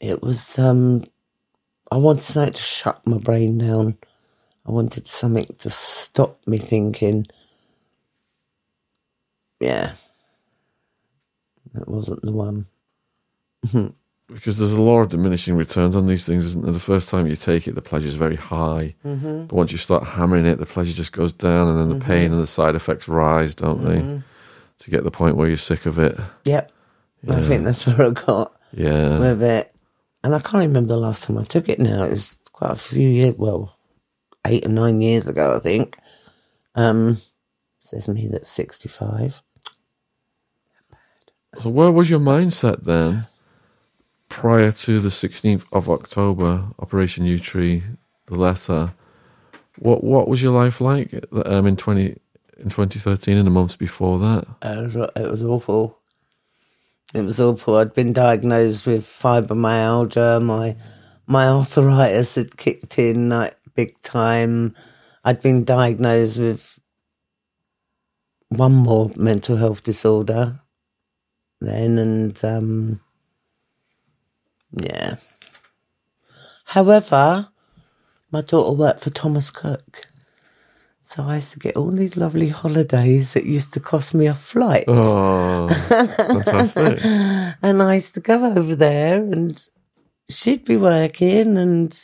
It 0.00 0.22
was, 0.22 0.58
um, 0.58 1.04
I 1.90 1.96
wanted 1.96 2.22
something 2.22 2.52
to 2.52 2.62
shut 2.62 3.06
my 3.06 3.18
brain 3.18 3.58
down. 3.58 3.98
I 4.66 4.72
wanted 4.72 5.06
something 5.06 5.46
to 5.58 5.70
stop 5.70 6.40
me 6.46 6.58
thinking. 6.58 7.26
Yeah. 9.60 9.94
That 11.74 11.88
wasn't 11.88 12.22
the 12.22 12.32
one. 12.32 12.66
Because 14.32 14.58
there's 14.58 14.72
a 14.72 14.80
lot 14.80 15.00
of 15.00 15.08
diminishing 15.08 15.56
returns 15.56 15.96
on 15.96 16.06
these 16.06 16.24
things, 16.24 16.44
isn't 16.46 16.64
there? 16.64 16.72
The 16.72 16.80
first 16.80 17.08
time 17.08 17.26
you 17.26 17.36
take 17.36 17.66
it, 17.66 17.74
the 17.74 17.82
pleasure 17.82 18.08
is 18.08 18.14
very 18.14 18.36
high. 18.36 18.94
Mm-hmm. 19.04 19.46
But 19.46 19.56
once 19.56 19.72
you 19.72 19.78
start 19.78 20.04
hammering 20.04 20.46
it, 20.46 20.58
the 20.58 20.66
pleasure 20.66 20.92
just 20.92 21.12
goes 21.12 21.32
down, 21.32 21.68
and 21.68 21.78
then 21.78 21.98
the 21.98 22.04
pain 22.04 22.32
and 22.32 22.40
the 22.40 22.46
side 22.46 22.74
effects 22.74 23.08
rise, 23.08 23.54
don't 23.54 23.84
they? 23.84 24.22
To 24.84 24.90
get 24.90 25.04
the 25.04 25.10
point 25.10 25.36
where 25.36 25.48
you're 25.48 25.56
sick 25.56 25.84
of 25.84 25.98
it. 25.98 26.18
Yep. 26.44 26.72
I 27.28 27.42
think 27.42 27.64
that's 27.64 27.86
where 27.86 28.02
I 28.02 28.10
got. 28.10 28.56
Yeah. 28.72 29.18
with 29.18 29.42
it. 29.42 29.74
And 30.22 30.34
I 30.34 30.38
can't 30.38 30.66
remember 30.66 30.92
the 30.92 30.98
last 30.98 31.24
time 31.24 31.38
I 31.38 31.44
took 31.44 31.68
it 31.68 31.78
now. 31.78 32.04
It 32.04 32.10
was 32.10 32.38
quite 32.52 32.72
a 32.72 32.76
few 32.76 33.08
years, 33.08 33.34
well, 33.36 33.76
eight 34.46 34.66
or 34.66 34.68
nine 34.68 35.00
years 35.00 35.28
ago, 35.28 35.56
I 35.56 35.60
think. 35.60 35.98
Um, 36.74 37.18
says 37.80 38.08
me 38.08 38.28
that's 38.28 38.48
65. 38.48 39.42
So 41.58 41.68
where 41.70 41.90
was 41.90 42.08
your 42.08 42.20
mindset 42.20 42.84
then, 42.84 43.26
prior 44.30 44.72
to 44.72 45.00
the 45.00 45.10
16th 45.10 45.66
of 45.72 45.90
October, 45.90 46.68
Operation 46.78 47.26
Yewtree, 47.26 47.82
the 48.26 48.36
letter? 48.36 48.94
What 49.78 50.02
what 50.02 50.28
was 50.28 50.42
your 50.42 50.52
life 50.52 50.80
like 50.80 51.14
um, 51.44 51.66
in 51.66 51.76
20 51.76 52.16
in 52.56 52.68
2013 52.68 53.36
and 53.36 53.46
the 53.46 53.50
months 53.50 53.76
before 53.76 54.18
that? 54.18 54.46
It 54.62 54.78
was, 54.78 54.96
it 54.96 55.30
was 55.30 55.42
awful. 55.42 55.98
It 57.12 57.22
was 57.22 57.40
awful. 57.40 57.76
I'd 57.76 57.92
been 57.92 58.12
diagnosed 58.12 58.86
with 58.86 59.04
fibromyalgia. 59.04 60.42
My, 60.42 60.76
my 61.26 61.48
arthritis 61.48 62.36
had 62.36 62.56
kicked 62.56 62.98
in 62.98 63.30
like 63.30 63.56
big 63.74 64.00
time. 64.02 64.76
I'd 65.24 65.42
been 65.42 65.64
diagnosed 65.64 66.38
with 66.38 66.78
one 68.48 68.72
more 68.72 69.10
mental 69.16 69.56
health 69.56 69.82
disorder 69.82 70.60
then, 71.60 71.98
and 71.98 72.44
um, 72.44 73.00
yeah. 74.72 75.16
However, 76.64 77.48
my 78.30 78.42
daughter 78.42 78.72
worked 78.72 79.00
for 79.00 79.10
Thomas 79.10 79.50
Cook. 79.50 80.06
So 81.02 81.24
I 81.24 81.36
used 81.36 81.52
to 81.54 81.58
get 81.58 81.76
all 81.76 81.90
these 81.90 82.16
lovely 82.16 82.48
holidays 82.48 83.32
that 83.32 83.44
used 83.44 83.74
to 83.74 83.80
cost 83.80 84.14
me 84.14 84.26
a 84.26 84.34
flight. 84.34 84.84
Oh, 84.86 85.66
fantastic! 85.88 87.00
And 87.04 87.82
I 87.82 87.94
used 87.94 88.14
to 88.14 88.20
go 88.20 88.44
over 88.44 88.76
there 88.76 89.16
and 89.16 89.60
she'd 90.28 90.64
be 90.64 90.76
working 90.76 91.58
and 91.58 92.00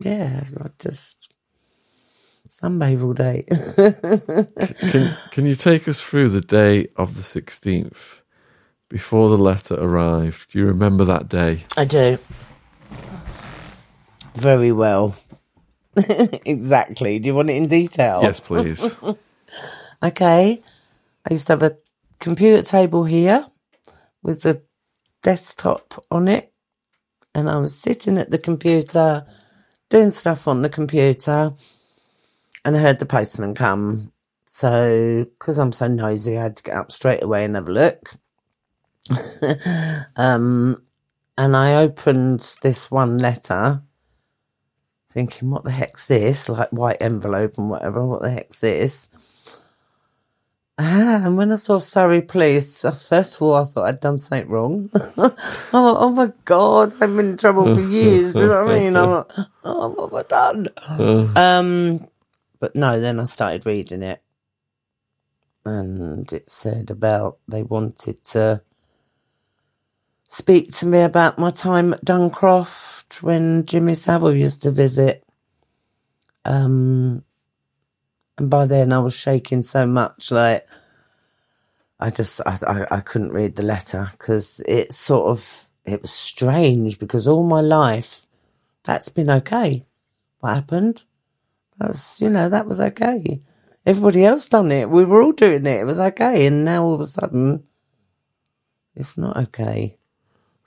yeah, 0.00 0.42
I 0.60 0.66
just 0.80 1.32
sunbathe 2.50 3.04
all 3.04 3.12
day. 3.12 3.44
Can 4.90 5.16
can 5.30 5.46
you 5.46 5.54
take 5.54 5.86
us 5.86 6.00
through 6.00 6.30
the 6.30 6.40
day 6.40 6.88
of 6.96 7.14
the 7.14 7.22
16th 7.22 7.96
before 8.88 9.28
the 9.30 9.38
letter 9.38 9.74
arrived? 9.74 10.52
Do 10.52 10.58
you 10.58 10.66
remember 10.66 11.04
that 11.04 11.28
day? 11.28 11.64
I 11.76 11.84
do. 11.84 12.18
Very 14.34 14.72
well. 14.72 15.16
exactly. 15.96 17.18
Do 17.18 17.28
you 17.28 17.34
want 17.34 17.50
it 17.50 17.56
in 17.56 17.66
detail? 17.66 18.20
Yes, 18.22 18.40
please. 18.40 18.96
Okay. 20.02 20.62
I 21.24 21.32
used 21.32 21.46
to 21.46 21.54
have 21.54 21.62
a 21.62 21.78
computer 22.20 22.62
table 22.62 23.04
here 23.04 23.46
with 24.22 24.44
a 24.44 24.60
desktop 25.22 26.04
on 26.10 26.28
it. 26.28 26.52
And 27.34 27.48
I 27.48 27.56
was 27.56 27.74
sitting 27.74 28.18
at 28.18 28.30
the 28.30 28.38
computer, 28.38 29.24
doing 29.88 30.10
stuff 30.10 30.46
on 30.46 30.60
the 30.60 30.68
computer. 30.68 31.54
And 32.66 32.76
I 32.76 32.80
heard 32.80 32.98
the 32.98 33.06
postman 33.06 33.54
come. 33.54 34.12
So, 34.46 35.24
because 35.24 35.58
I'm 35.58 35.72
so 35.72 35.88
nosy, 35.88 36.36
I 36.36 36.42
had 36.42 36.56
to 36.58 36.62
get 36.62 36.74
up 36.74 36.92
straight 36.92 37.22
away 37.22 37.44
and 37.44 37.54
have 37.56 37.68
a 37.68 37.72
look. 37.72 38.14
um, 40.16 40.82
and 41.36 41.56
I 41.56 41.74
opened 41.76 42.56
this 42.62 42.90
one 42.90 43.18
letter 43.18 43.82
thinking, 45.12 45.50
what 45.50 45.64
the 45.64 45.72
heck's 45.72 46.06
this? 46.06 46.48
Like 46.48 46.70
white 46.70 47.00
envelope 47.00 47.58
and 47.58 47.70
whatever, 47.70 48.04
what 48.04 48.22
the 48.22 48.30
heck's 48.30 48.60
this? 48.60 49.08
Ah, 50.76 51.22
and 51.24 51.36
when 51.36 51.52
I 51.52 51.54
saw 51.54 51.78
Surrey 51.78 52.20
Police, 52.20 52.84
uh, 52.84 52.90
first 52.90 53.36
of 53.36 53.42
all, 53.42 53.54
I 53.54 53.64
thought 53.64 53.86
I'd 53.86 54.00
done 54.00 54.18
something 54.18 54.48
wrong. 54.48 54.90
oh, 54.94 55.36
oh 55.72 56.10
my 56.10 56.32
God, 56.44 56.94
I've 56.94 57.14
been 57.16 57.30
in 57.30 57.36
trouble 57.36 57.68
for 57.72 57.80
years. 57.80 58.34
Do 58.36 58.40
you 58.42 58.48
know 58.48 58.64
what 58.64 58.74
I 58.74 58.80
mean? 58.80 58.96
I'm 58.96 59.10
like, 59.10 59.32
oh, 59.64 59.88
what 59.90 60.10
have 60.10 60.14
I 60.14 60.52
done? 60.52 60.68
Um, 61.36 62.08
but 62.58 62.74
no, 62.74 63.00
then 63.00 63.20
I 63.20 63.24
started 63.24 63.66
reading 63.66 64.02
it. 64.02 64.20
And 65.64 66.30
it 66.32 66.50
said 66.50 66.90
about 66.90 67.38
they 67.46 67.62
wanted 67.62 68.24
to 68.24 68.62
speak 70.34 70.72
to 70.72 70.84
me 70.84 71.00
about 71.00 71.38
my 71.38 71.48
time 71.48 71.94
at 71.94 72.04
Duncroft 72.04 73.22
when 73.22 73.64
Jimmy 73.66 73.94
Savile 73.94 74.34
used 74.34 74.64
to 74.64 74.72
visit. 74.72 75.22
Um, 76.44 77.22
and 78.36 78.50
by 78.50 78.66
then 78.66 78.92
I 78.92 78.98
was 78.98 79.14
shaking 79.14 79.62
so 79.62 79.86
much, 79.86 80.32
like 80.32 80.66
I 82.00 82.10
just 82.10 82.40
I 82.44 82.58
I, 82.66 82.96
I 82.96 83.00
couldn't 83.00 83.32
read 83.32 83.54
the 83.54 83.62
letter 83.62 84.10
because 84.10 84.60
it 84.66 84.92
sort 84.92 85.30
of 85.30 85.68
it 85.84 86.02
was 86.02 86.10
strange 86.10 86.98
because 86.98 87.28
all 87.28 87.44
my 87.44 87.60
life 87.60 88.26
that's 88.82 89.08
been 89.10 89.30
okay. 89.30 89.86
What 90.40 90.54
happened? 90.54 91.04
That's 91.78 92.20
you 92.20 92.28
know 92.28 92.48
that 92.48 92.66
was 92.66 92.80
okay. 92.80 93.40
Everybody 93.86 94.24
else 94.24 94.48
done 94.48 94.72
it. 94.72 94.90
We 94.90 95.04
were 95.04 95.22
all 95.22 95.32
doing 95.32 95.66
it. 95.66 95.80
It 95.80 95.86
was 95.86 96.00
okay, 96.00 96.46
and 96.46 96.64
now 96.64 96.82
all 96.82 96.94
of 96.94 97.00
a 97.00 97.06
sudden, 97.06 97.62
it's 98.96 99.16
not 99.16 99.36
okay. 99.36 99.96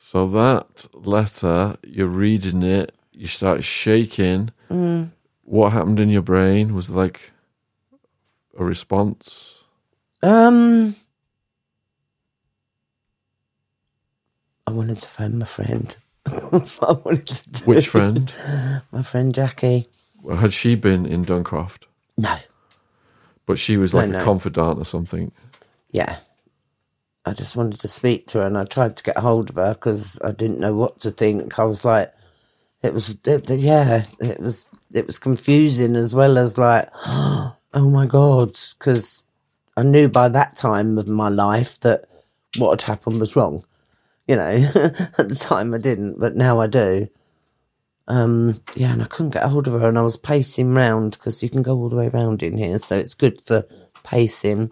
So 0.08 0.26
that 0.26 0.88
letter, 0.94 1.76
you're 1.86 2.08
reading 2.08 2.64
it, 2.64 2.96
you 3.12 3.28
start 3.28 3.66
shaking. 3.66 4.52
Mm. 4.72 5.12
What 5.44 5.74
happened 5.74 6.00
in 6.00 6.08
your 6.08 6.22
brain? 6.22 6.74
Was 6.74 6.90
like 6.90 7.34
a 8.58 8.64
response? 8.64 9.66
Um, 10.24 10.96
I 14.66 14.72
wanted 14.72 15.00
to 15.00 15.10
find 15.10 15.40
my 15.40 15.46
friend. 15.46 15.94
That's 16.54 16.80
what 16.80 16.90
I 16.90 16.94
wanted 16.94 17.28
to 17.28 17.50
do. 17.50 17.66
Which 17.66 17.90
friend? 17.90 18.34
My 18.94 19.02
friend 19.02 19.36
Jackie. 19.36 19.90
Had 20.40 20.54
she 20.54 20.76
been 20.76 21.06
in 21.06 21.26
Duncroft? 21.26 21.84
No. 22.18 22.38
But 23.46 23.60
she 23.60 23.76
was 23.76 23.94
like 23.94 24.08
No, 24.08 24.16
a 24.16 24.20
no. 24.20 24.24
confidant 24.24 24.80
or 24.80 24.86
something. 24.86 25.34
Yeah. 25.92 26.20
I 27.28 27.34
just 27.34 27.58
wanted 27.58 27.82
to 27.82 27.90
speak 27.90 28.28
to 28.28 28.40
her 28.40 28.48
and 28.48 28.58
I 28.58 28.64
tried 28.64 28.96
to 28.98 29.04
get 29.04 29.18
hold 29.18 29.50
of 29.50 29.58
her 29.58 29.74
because 29.74 30.18
I 30.24 30.32
didn't 30.32 30.60
know 30.62 30.74
what 30.74 31.02
to 31.02 31.12
think. 31.12 31.60
I 31.60 31.66
was 31.66 31.84
like, 31.84 32.14
it 32.82 32.94
was, 32.94 33.18
it, 33.26 33.50
yeah, 33.50 34.06
it 34.20 34.40
was, 34.40 34.72
it 34.94 35.06
was 35.06 35.20
confusing 35.20 35.98
as 35.98 36.14
well 36.14 36.38
as 36.38 36.58
like, 36.58 36.90
oh 37.06 37.56
my 37.74 38.06
God, 38.06 38.58
because 38.80 39.26
I 39.76 39.84
knew 39.84 40.08
by 40.08 40.30
that 40.30 40.56
time 40.56 40.98
of 40.98 41.08
my 41.08 41.28
life 41.28 41.80
that 41.82 42.06
what 42.58 42.80
had 42.82 42.88
happened 42.88 43.20
was 43.20 43.36
wrong. 43.36 43.66
You 44.26 44.38
know, 44.38 44.44
at 45.18 45.30
the 45.30 45.38
time 45.38 45.74
I 45.74 45.80
didn't, 45.80 46.20
but 46.20 46.36
now 46.36 46.62
I 46.62 46.68
do. 46.68 47.10
Um, 48.08 48.62
yeah, 48.76 48.94
and 48.94 49.02
I 49.02 49.06
couldn't 49.06 49.34
get 49.34 49.44
hold 49.44 49.68
of 49.68 49.74
her, 49.74 49.90
and 49.90 50.00
I 50.00 50.02
was 50.02 50.18
pacing 50.18 50.74
round 50.74 51.12
because 51.12 51.44
you 51.44 51.50
can 51.50 51.62
go 51.62 51.78
all 51.78 51.90
the 51.90 51.98
way 51.98 52.08
round 52.08 52.42
in 52.42 52.58
here, 52.58 52.78
so 52.78 52.98
it's 52.98 53.14
good 53.14 53.42
for 53.42 53.66
pacing. 54.04 54.72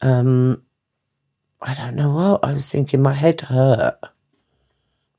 Um, 0.00 0.63
I 1.64 1.72
don't 1.74 1.96
know 1.96 2.10
what 2.12 2.44
I 2.44 2.52
was 2.52 2.70
thinking. 2.70 3.02
My 3.02 3.14
head 3.14 3.40
hurt. 3.40 3.98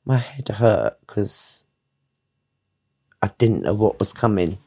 My 0.06 0.18
head 0.18 0.48
hurt 0.48 0.98
because 1.06 1.64
I 3.22 3.30
didn't 3.40 3.64
know 3.64 3.74
what 3.74 3.98
was 4.00 4.14
coming. 4.14 4.60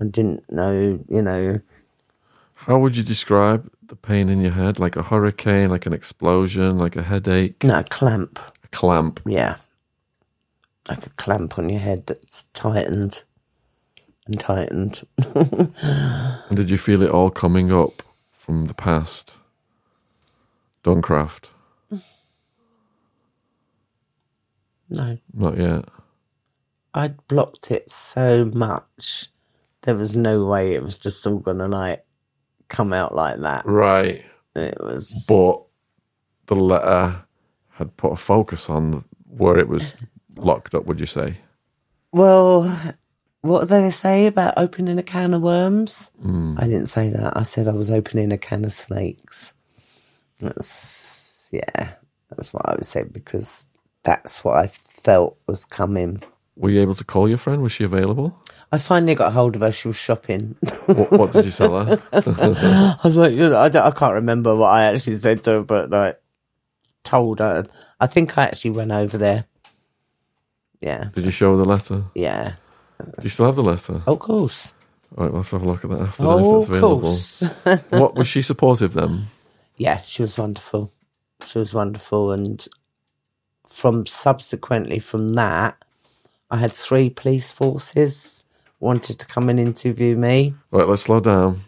I 0.00 0.04
didn't 0.04 0.50
know, 0.50 0.98
you 1.08 1.22
know. 1.22 1.60
How 2.54 2.78
would 2.78 2.96
you 2.96 3.02
describe 3.02 3.70
the 3.86 3.96
pain 3.96 4.30
in 4.30 4.40
your 4.40 4.52
head? 4.52 4.78
Like 4.78 4.96
a 4.96 5.02
hurricane, 5.02 5.68
like 5.68 5.84
an 5.84 5.92
explosion, 5.92 6.78
like 6.78 6.96
a 6.96 7.02
headache, 7.02 7.62
No, 7.62 7.80
a 7.80 7.84
clamp. 7.84 8.38
a 8.64 8.68
clamp? 8.68 9.20
Yeah. 9.26 9.56
Like 10.88 11.06
a 11.06 11.10
clamp 11.10 11.58
on 11.58 11.68
your 11.68 11.80
head 11.80 12.06
that's 12.06 12.44
tightened 12.54 13.22
and 14.26 14.40
tightened. 14.40 15.02
And 16.48 16.56
did 16.56 16.70
you 16.70 16.78
feel 16.78 17.02
it 17.02 17.10
all 17.10 17.30
coming 17.30 17.70
up 17.72 18.02
from 18.32 18.66
the 18.66 18.74
past? 18.74 19.36
Duncroft? 20.82 21.50
no. 24.90 25.18
Not 25.32 25.58
yet. 25.58 25.84
I'd 26.94 27.26
blocked 27.28 27.70
it 27.70 27.90
so 27.90 28.44
much. 28.44 29.28
There 29.82 29.96
was 29.96 30.14
no 30.14 30.44
way 30.44 30.74
it 30.74 30.82
was 30.82 30.96
just 30.96 31.26
all 31.26 31.38
gonna 31.38 31.68
like 31.68 32.04
come 32.68 32.92
out 32.92 33.14
like 33.14 33.40
that. 33.40 33.66
Right. 33.66 34.24
It 34.54 34.76
was 34.80 35.24
But 35.28 35.62
the 36.46 36.56
letter 36.56 37.24
had 37.70 37.96
put 37.96 38.12
a 38.12 38.16
focus 38.16 38.68
on 38.68 39.04
where 39.28 39.58
it 39.58 39.68
was 39.68 39.94
locked 40.36 40.74
up, 40.74 40.86
would 40.86 41.00
you 41.00 41.06
say? 41.06 41.38
well 42.14 42.64
what 43.40 43.62
do 43.62 43.66
they 43.66 43.90
say 43.90 44.26
about 44.26 44.54
opening 44.56 44.98
a 44.98 45.02
can 45.02 45.34
of 45.34 45.42
worms? 45.42 46.10
Hmm. 46.20 46.56
I 46.58 46.66
didn't 46.66 46.86
say 46.86 47.08
that. 47.10 47.36
I 47.36 47.42
said 47.42 47.66
I 47.66 47.72
was 47.72 47.90
opening 47.90 48.32
a 48.32 48.38
can 48.38 48.64
of 48.64 48.72
snakes. 48.72 49.52
That's 50.42 51.48
yeah, 51.52 51.92
that's 52.30 52.52
what 52.52 52.68
I 52.68 52.74
would 52.74 52.86
say 52.86 53.04
because 53.04 53.66
that's 54.02 54.42
what 54.44 54.56
I 54.56 54.66
felt 54.66 55.38
was 55.46 55.64
coming. 55.64 56.22
Were 56.56 56.68
you 56.70 56.82
able 56.82 56.94
to 56.96 57.04
call 57.04 57.28
your 57.28 57.38
friend? 57.38 57.62
Was 57.62 57.72
she 57.72 57.84
available? 57.84 58.38
I 58.70 58.78
finally 58.78 59.14
got 59.14 59.32
hold 59.32 59.56
of 59.56 59.62
her. 59.62 59.72
She 59.72 59.88
was 59.88 59.96
shopping. 59.96 60.56
what, 60.86 61.10
what 61.12 61.32
did 61.32 61.44
you 61.46 61.50
tell 61.50 61.84
her? 61.86 62.02
I 62.12 62.98
was 63.04 63.16
like, 63.16 63.32
you 63.32 63.48
know, 63.48 63.58
I, 63.58 63.68
don't- 63.70 63.86
I 63.86 63.90
can't 63.90 64.14
remember 64.14 64.54
what 64.54 64.68
I 64.68 64.84
actually 64.84 65.16
said 65.16 65.42
to 65.44 65.50
her, 65.50 65.62
but 65.62 65.88
like, 65.90 66.20
told 67.04 67.38
her. 67.38 67.64
I 68.00 68.06
think 68.06 68.36
I 68.36 68.44
actually 68.44 68.72
went 68.72 68.92
over 68.92 69.16
there. 69.16 69.46
Yeah, 70.80 71.10
Did 71.14 71.24
you 71.24 71.30
show 71.30 71.52
her 71.52 71.56
the 71.56 71.64
letter? 71.64 72.04
yeah. 72.14 72.54
Do 73.00 73.24
you 73.24 73.30
still 73.30 73.46
have 73.46 73.56
the 73.56 73.62
letter? 73.64 74.02
Of 74.06 74.18
course. 74.20 74.72
All 75.16 75.24
right, 75.24 75.34
let's 75.34 75.50
have 75.50 75.62
a 75.62 75.66
look 75.66 75.84
at 75.84 75.90
that 75.90 76.00
after 76.00 76.24
Oh, 76.24 76.56
if 76.58 76.62
it's 76.62 76.68
available. 76.68 77.00
course. 77.00 77.40
what 77.90 78.14
was 78.14 78.28
she 78.28 78.42
supportive 78.42 78.92
then? 78.92 79.24
Yeah, 79.76 80.00
she 80.02 80.22
was 80.22 80.38
wonderful. 80.38 80.92
She 81.44 81.58
was 81.58 81.74
wonderful, 81.74 82.32
and 82.32 82.66
from 83.66 84.06
subsequently 84.06 84.98
from 84.98 85.30
that, 85.30 85.76
I 86.50 86.58
had 86.58 86.72
three 86.72 87.10
police 87.10 87.52
forces 87.52 88.44
wanted 88.80 89.18
to 89.20 89.26
come 89.26 89.48
and 89.48 89.60
interview 89.60 90.16
me. 90.16 90.54
Right, 90.70 90.88
let's 90.88 91.02
slow 91.02 91.20
down. 91.20 91.62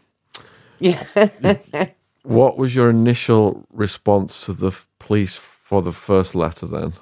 Yeah. 0.79 1.05
What 2.25 2.59
was 2.59 2.75
your 2.75 2.91
initial 2.91 3.67
response 3.73 4.47
to 4.47 4.53
the 4.55 4.73
police 4.99 5.37
for 5.37 5.83
the 5.83 5.93
first 5.93 6.35
letter 6.35 6.67
then? 6.67 6.95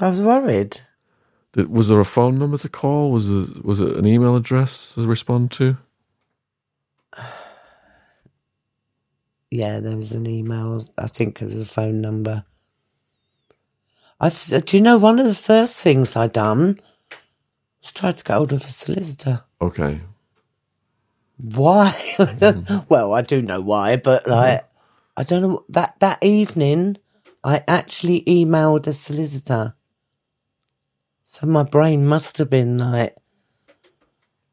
I 0.00 0.08
was 0.08 0.22
worried. 0.22 0.80
Was 1.56 1.88
there 1.88 2.00
a 2.00 2.04
phone 2.04 2.38
number 2.38 2.58
to 2.58 2.68
call? 2.68 3.10
Was 3.12 3.30
it, 3.30 3.64
was 3.64 3.80
it 3.80 3.96
an 3.96 4.06
email 4.06 4.36
address 4.36 4.94
to 4.94 5.06
respond 5.06 5.52
to? 5.52 5.78
Yeah, 9.56 9.80
there 9.80 9.96
was 9.96 10.12
an 10.12 10.26
email. 10.26 10.82
I 10.98 11.06
think 11.06 11.38
there's 11.38 11.58
a 11.58 11.64
phone 11.64 12.02
number. 12.02 12.44
I 14.20 14.26
uh, 14.26 14.60
do 14.60 14.76
you 14.76 14.82
know 14.82 14.98
one 14.98 15.18
of 15.18 15.26
the 15.26 15.34
first 15.34 15.82
things 15.82 16.14
I 16.14 16.26
done 16.26 16.78
was 17.80 17.92
try 17.92 18.12
to 18.12 18.22
get 18.22 18.36
hold 18.36 18.52
of 18.52 18.62
a 18.62 18.68
solicitor. 18.68 19.44
Okay. 19.62 20.02
Why? 21.38 21.94
well, 22.90 23.14
I 23.14 23.22
do 23.22 23.40
know 23.40 23.62
why, 23.62 23.96
but 23.96 24.24
mm-hmm. 24.24 24.32
like 24.32 24.68
I 25.16 25.22
don't 25.22 25.40
know 25.40 25.64
that 25.70 25.96
that 26.00 26.22
evening 26.22 26.98
I 27.42 27.64
actually 27.66 28.24
emailed 28.26 28.86
a 28.86 28.92
solicitor. 28.92 29.74
So 31.24 31.46
my 31.46 31.62
brain 31.62 32.06
must 32.06 32.36
have 32.36 32.50
been 32.50 32.76
like, 32.76 33.16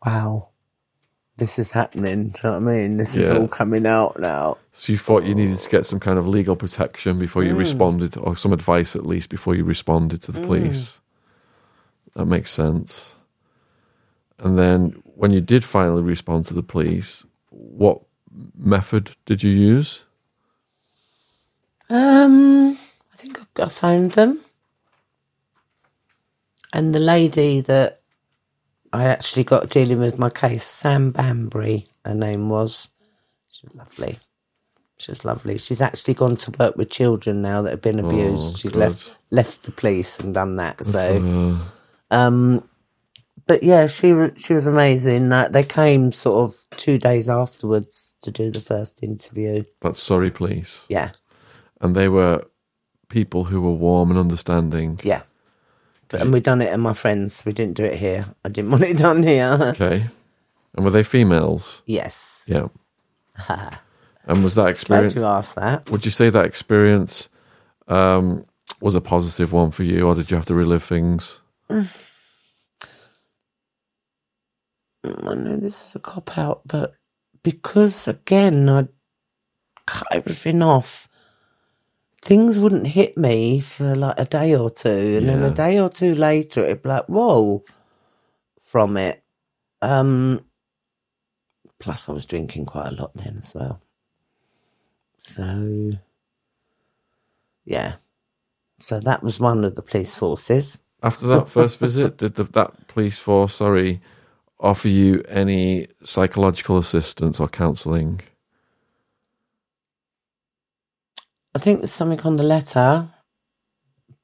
"Wow, 0.05 0.51
this 1.43 1.59
is 1.59 1.71
happening." 1.71 2.19
Do 2.29 2.39
you 2.43 2.43
know 2.51 2.59
what 2.59 2.71
I 2.71 2.75
mean? 2.75 2.97
This 2.97 3.15
is 3.15 3.29
Yeah. 3.29 3.37
all 3.37 3.47
coming 3.47 3.85
out 3.85 4.19
now. 4.19 4.57
So 4.71 4.91
you 4.93 4.97
thought 4.97 5.25
you 5.25 5.35
needed 5.35 5.59
to 5.59 5.69
get 5.69 5.85
some 5.85 5.99
kind 5.99 6.17
of 6.17 6.27
legal 6.27 6.55
protection 6.55 7.19
before 7.19 7.43
you 7.43 7.55
responded, 7.55 8.17
or 8.17 8.35
some 8.43 8.53
advice 8.53 8.95
at 8.95 9.05
least 9.05 9.29
before 9.29 9.55
you 9.55 9.63
responded 9.63 10.21
to 10.23 10.31
the 10.31 10.41
police. 10.41 10.99
That 12.15 12.25
makes 12.25 12.51
sense. 12.51 13.13
And 14.39 14.57
then 14.57 15.01
when 15.21 15.31
you 15.31 15.41
did 15.41 15.63
finally 15.63 16.01
respond 16.03 16.45
to 16.45 16.53
the 16.53 16.63
police, 16.63 17.23
what 17.49 18.01
method 18.57 19.05
did 19.25 19.43
you 19.43 19.51
use? 19.51 20.05
Um, 21.89 22.77
I 23.13 23.15
think 23.15 23.39
I- 23.39 23.63
I 23.63 23.69
found 23.69 24.13
them. 24.13 24.39
And 26.73 26.95
the 26.95 26.99
lady 26.99 27.61
that 27.61 28.02
I 28.93 29.05
actually 29.05 29.43
got 29.43 29.69
dealing 29.69 29.99
with 29.99 30.19
my 30.19 30.29
case, 30.29 30.63
Sam 30.63 31.11
Banbury, 31.11 31.87
her 32.05 32.13
name 32.13 32.47
was. 32.49 32.89
She 33.49 33.65
was 33.65 33.75
lovely. 33.75 34.19
She 34.97 35.11
was 35.11 35.25
lovely. 35.25 35.57
She's 35.57 35.81
actually 35.81 36.13
gone 36.13 36.37
to 36.37 36.51
work 36.59 36.75
with 36.77 36.91
children 36.91 37.41
now 37.41 37.63
that 37.63 37.71
have 37.71 37.81
been 37.81 37.99
abused. 37.99 38.59
She's 38.59 38.71
good. 38.71 38.79
left 38.79 39.15
left 39.31 39.63
the 39.63 39.71
police 39.71 40.19
and 40.19 40.33
done 40.33 40.57
that. 40.57 40.85
So, 40.85 41.57
um, 42.11 42.69
but 43.47 43.63
yeah, 43.63 43.87
she 43.87 44.13
she 44.37 44.53
was 44.53 44.67
amazing. 44.67 45.31
Uh, 45.31 45.49
they 45.49 45.63
came 45.63 46.11
sort 46.11 46.47
of 46.47 46.55
two 46.77 46.99
days 46.99 47.29
afterwards 47.29 48.15
to 48.21 48.31
do 48.31 48.51
the 48.51 48.61
first 48.61 49.03
interview. 49.03 49.63
That's 49.81 50.01
sorry, 50.01 50.29
police. 50.29 50.85
Yeah, 50.87 51.11
And 51.81 51.95
they 51.95 52.07
were 52.09 52.45
people 53.09 53.45
who 53.45 53.59
were 53.61 53.73
warm 53.73 54.11
and 54.11 54.19
understanding. 54.19 54.99
Yeah. 55.03 55.23
But, 56.13 56.21
and 56.21 56.31
we 56.31 56.41
done 56.41 56.61
it 56.61 56.71
in 56.71 56.79
my 56.79 56.93
friends. 56.93 57.43
We 57.43 57.53
didn't 57.53 57.73
do 57.73 57.83
it 57.83 57.97
here. 57.97 58.23
I 58.45 58.49
didn't 58.49 58.69
want 58.71 58.83
it 58.83 58.97
done 58.97 59.23
here. 59.23 59.57
Okay. 59.59 60.05
And 60.75 60.85
were 60.85 60.91
they 60.91 61.01
females? 61.01 61.81
yes. 61.87 62.45
Yeah. 62.45 62.67
and 64.27 64.43
was 64.43 64.53
that 64.53 64.67
experience? 64.67 65.15
Glad 65.15 65.21
you 65.21 65.27
asked 65.27 65.55
that. 65.55 65.89
Would 65.89 66.05
you 66.05 66.11
say 66.11 66.29
that 66.29 66.45
experience 66.45 67.29
um, 67.87 68.45
was 68.79 68.93
a 68.93 69.01
positive 69.01 69.53
one 69.53 69.71
for 69.71 69.83
you, 69.83 70.03
or 70.03 70.13
did 70.13 70.29
you 70.29 70.37
have 70.37 70.45
to 70.45 70.53
relive 70.53 70.83
things? 70.83 71.41
I 71.69 71.79
know 75.03 75.57
this 75.57 75.83
is 75.83 75.95
a 75.95 75.99
cop 75.99 76.37
out, 76.37 76.61
but 76.67 76.93
because 77.41 78.07
again 78.07 78.69
I 78.69 78.87
cut 79.87 80.07
everything 80.11 80.61
off, 80.61 81.09
things 82.23 82.57
wouldn't 82.57 82.87
hit 82.87 83.17
me 83.17 83.59
for 83.59 83.95
like 83.95 84.15
a 84.17 84.25
day 84.25 84.55
or 84.55 84.69
two, 84.69 85.17
and 85.17 85.27
then 85.29 85.43
a 85.43 85.51
day 85.51 85.79
or 85.79 85.89
two 85.89 86.15
later 86.15 86.63
it'd 86.63 86.83
be 86.83 86.89
like, 86.89 87.05
whoa, 87.07 87.63
from 88.61 88.97
it. 88.97 89.23
Um, 89.81 90.45
plus 91.79 92.07
I 92.07 92.13
was 92.13 92.25
drinking 92.25 92.65
quite 92.65 92.87
a 92.93 92.95
lot 92.95 93.13
then 93.15 93.39
as 93.41 93.53
well, 93.53 93.81
so 95.19 95.91
yeah. 97.65 97.95
So 98.79 98.99
that 98.99 99.23
was 99.23 99.39
one 99.39 99.63
of 99.63 99.75
the 99.75 99.81
police 99.81 100.15
forces. 100.15 100.77
After 101.01 101.27
that 101.27 101.49
first 101.49 101.79
visit, 101.79 102.17
did 102.17 102.35
the, 102.35 102.45
that 102.45 102.87
police 102.87 103.19
force, 103.19 103.55
sorry, 103.55 104.01
offer 104.59 104.87
you 104.87 105.23
any 105.27 105.87
psychological 106.03 106.77
assistance 106.77 107.39
or 107.39 107.49
counselling? 107.49 108.21
I 111.55 111.59
think 111.59 111.79
there's 111.79 111.91
something 111.91 112.21
on 112.21 112.35
the 112.35 112.43
letter, 112.43 113.09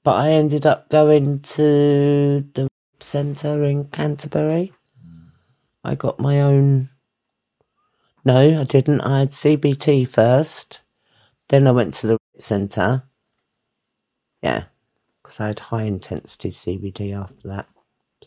but 0.03 0.15
I 0.15 0.31
ended 0.31 0.65
up 0.65 0.89
going 0.89 1.39
to 1.39 2.41
the 2.53 2.67
centre 2.99 3.63
in 3.63 3.85
Canterbury. 3.85 4.73
I 5.83 5.95
got 5.95 6.19
my 6.19 6.41
own. 6.41 6.89
No, 8.25 8.59
I 8.59 8.63
didn't. 8.63 9.01
I 9.01 9.19
had 9.19 9.29
CBT 9.29 10.07
first, 10.07 10.81
then 11.49 11.67
I 11.67 11.71
went 11.71 11.93
to 11.95 12.07
the 12.07 12.17
centre. 12.39 13.03
Yeah, 14.41 14.65
because 15.21 15.39
I 15.39 15.47
had 15.47 15.59
high 15.59 15.83
intensity 15.83 16.49
CBT 16.49 17.15
after 17.15 17.47
that. 17.47 17.67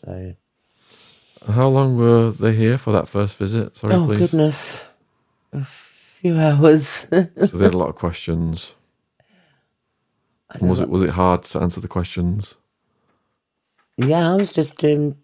So, 0.03 0.35
How 1.45 1.67
long 1.67 1.97
were 1.97 2.31
they 2.31 2.53
here 2.55 2.77
for 2.77 2.91
that 2.93 3.09
first 3.09 3.35
visit? 3.37 3.75
Sorry, 3.75 3.93
oh 3.93 4.05
please. 4.05 4.19
goodness, 4.19 4.81
a 5.51 5.63
few 5.65 6.39
hours. 6.39 7.07
So 7.11 7.57
they 7.57 7.65
had 7.65 7.73
a 7.73 7.77
lot 7.77 7.89
of 7.89 7.95
questions. 7.95 8.75
And 10.53 10.69
was 10.69 10.81
it 10.81 10.89
was 10.89 11.01
it 11.01 11.11
hard 11.11 11.43
to 11.45 11.59
answer 11.59 11.81
the 11.81 11.87
questions? 11.87 12.55
Yeah, 13.97 14.31
I 14.31 14.35
was 14.35 14.51
just 14.51 14.77
doing 14.77 15.17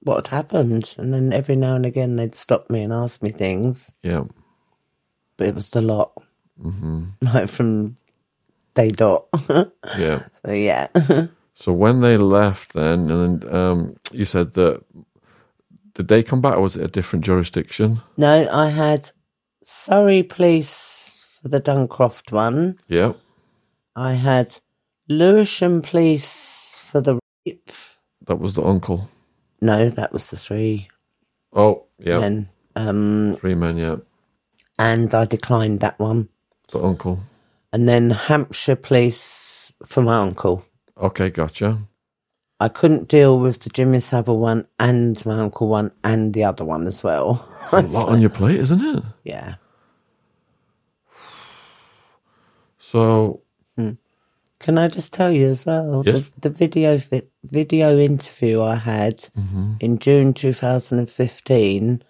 what 0.00 0.26
had 0.26 0.34
happened, 0.36 0.94
and 0.98 1.12
then 1.14 1.32
every 1.32 1.56
now 1.56 1.76
and 1.76 1.86
again 1.86 2.16
they'd 2.16 2.34
stop 2.34 2.68
me 2.70 2.82
and 2.82 2.92
ask 2.92 3.22
me 3.22 3.30
things, 3.30 3.92
Yeah. 4.02 4.24
but 5.36 5.46
it 5.46 5.54
was 5.54 5.70
the 5.70 5.80
lot, 5.80 6.12
mm-hmm. 6.60 7.04
like 7.22 7.48
from 7.48 7.96
day 8.74 8.88
dot. 8.90 9.26
Yeah. 9.98 10.24
so 10.44 10.50
yeah, 10.52 10.88
So 11.54 11.72
when 11.72 12.00
they 12.00 12.16
left, 12.16 12.72
then, 12.72 13.10
and 13.10 13.42
then 13.42 13.54
um, 13.54 13.96
you 14.10 14.24
said 14.24 14.54
that 14.54 14.82
did 15.94 16.08
they 16.08 16.22
come 16.24 16.40
back, 16.40 16.56
or 16.56 16.62
was 16.62 16.74
it 16.76 16.84
a 16.84 16.88
different 16.88 17.24
jurisdiction? 17.24 18.00
no, 18.16 18.48
I 18.50 18.70
had 18.70 19.10
Surrey 19.62 20.22
Police 20.24 21.38
for 21.40 21.48
the 21.48 21.60
Duncroft 21.60 22.32
one. 22.32 22.78
Yeah. 22.88 23.12
I 23.94 24.14
had 24.14 24.58
Lewisham 25.08 25.82
Police 25.82 26.78
for 26.82 27.00
the 27.00 27.18
rape. 27.46 27.70
That 28.26 28.36
was 28.36 28.54
the 28.54 28.62
uncle. 28.62 29.08
No, 29.60 29.88
that 29.88 30.12
was 30.12 30.28
the 30.28 30.36
three. 30.36 30.88
Oh, 31.52 31.84
yeah. 31.98 32.18
men. 32.20 32.48
Um, 32.74 33.36
Three 33.38 33.54
men, 33.54 33.76
yeah. 33.76 33.96
and 34.78 35.14
I 35.14 35.26
declined 35.26 35.80
that 35.80 35.98
one. 35.98 36.28
The 36.72 36.80
uncle. 36.82 37.20
And 37.72 37.86
then 37.86 38.10
Hampshire 38.10 38.76
Police 38.76 39.72
for 39.84 40.02
my 40.02 40.16
uncle. 40.16 40.64
Okay, 40.96 41.28
gotcha. 41.28 41.78
I 42.60 42.68
couldn't 42.68 43.08
deal 43.08 43.38
with 43.40 43.60
the 43.60 43.70
Jimmy 43.70 44.00
Savile 44.00 44.38
one 44.38 44.66
and 44.80 45.24
my 45.26 45.38
uncle 45.38 45.68
one 45.68 45.90
and 46.04 46.32
the 46.32 46.44
other 46.44 46.64
one 46.64 46.86
as 46.86 47.02
well. 47.02 47.46
It's 47.64 47.72
a 47.72 47.80
lot 47.98 48.08
on 48.08 48.20
your 48.22 48.30
plate, 48.30 48.60
isn't 48.60 48.80
it? 48.80 49.02
yeah. 49.24 49.56
So, 52.78 53.42
Can 54.62 54.78
I 54.78 54.86
just 54.86 55.12
tell 55.12 55.32
you 55.32 55.48
as 55.48 55.66
well? 55.66 56.04
Yes. 56.06 56.20
The, 56.20 56.48
the 56.48 56.50
video 56.50 56.96
vi- 56.96 57.26
video 57.42 57.98
interview 57.98 58.62
I 58.62 58.76
had 58.76 59.18
mm-hmm. 59.36 59.74
in 59.80 59.98
June 59.98 60.32
2015 60.32 62.02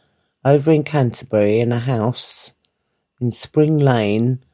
over 0.44 0.70
in 0.70 0.84
Canterbury 0.84 1.60
in 1.60 1.72
a 1.72 1.78
house 1.78 2.52
in 3.22 3.30
Spring 3.30 3.78
Lane 3.78 4.44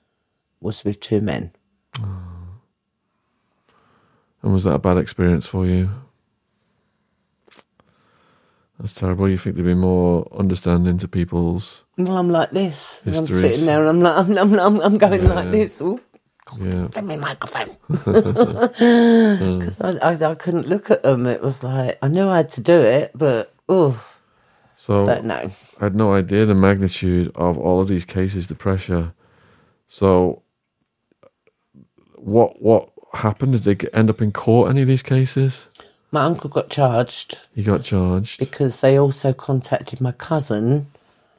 was 0.61 0.85
with 0.85 1.01
two 1.01 1.21
men. 1.21 1.51
and 1.99 2.53
was 4.43 4.63
that 4.63 4.75
a 4.75 4.79
bad 4.79 4.99
experience 4.99 5.49
for 5.49 5.67
you? 5.67 5.91
That's 8.79 8.95
terrible. 8.95 9.29
You 9.29 9.39
think 9.39 9.57
they'd 9.57 9.63
be 9.63 9.75
more 9.75 10.29
understanding 10.39 10.99
to 10.99 11.09
people's. 11.09 11.85
Well, 11.97 12.17
I'm 12.17 12.31
like 12.31 12.53
this. 12.53 13.03
I'm 13.05 13.27
sitting 13.27 13.67
there 13.67 13.85
and 13.85 13.89
I'm 13.89 14.01
like, 14.01 14.39
I'm, 14.39 14.55
I'm, 14.55 14.81
I'm, 14.81 14.99
going 14.99 15.25
like 15.25 15.51
this. 15.51 15.83
Ooh, 15.83 16.01
Yeah. 16.61 16.89
give 16.93 17.05
me 17.05 17.15
a 17.15 17.19
microphone. 17.19 17.77
Because 19.59 19.81
I, 19.81 19.91
I, 20.13 20.31
I 20.33 20.35
couldn't 20.35 20.69
look 20.69 20.91
at 20.91 21.03
them. 21.03 21.27
It 21.27 21.43
was 21.43 21.65
like, 21.65 21.99
I 22.03 22.09
knew 22.09 22.29
I 22.29 22.39
had 22.39 22.51
to 22.53 22.61
do 22.61 22.81
it, 22.81 23.13
but, 23.15 23.55
oh, 23.69 24.03
So, 24.77 25.07
but 25.07 25.25
no. 25.25 25.51
I 25.81 25.85
had 25.85 25.95
no 25.97 26.15
idea 26.15 26.47
the 26.47 26.55
magnitude 26.55 27.33
of 27.37 27.59
all 27.59 27.81
of 27.81 27.89
these 27.89 28.05
cases, 28.05 28.47
the 28.49 28.55
pressure. 28.55 29.13
So, 29.89 30.43
what 32.17 32.61
what 32.63 32.91
happened? 33.15 33.53
Did 33.53 33.65
they 33.65 33.75
get- 33.75 33.95
end 33.95 34.11
up 34.11 34.21
in 34.23 34.33
court? 34.33 34.71
Any 34.71 34.83
of 34.83 34.89
these 34.89 35.03
cases? 35.03 35.69
My 36.11 36.25
uncle 36.25 36.51
got 36.51 36.71
charged 36.71 37.39
He 37.55 37.63
got 37.63 37.85
charged. 37.85 38.39
because 38.41 38.81
they 38.81 38.99
also 38.99 39.33
contacted 39.33 40.01
my 40.01 40.13
cousin 40.13 40.87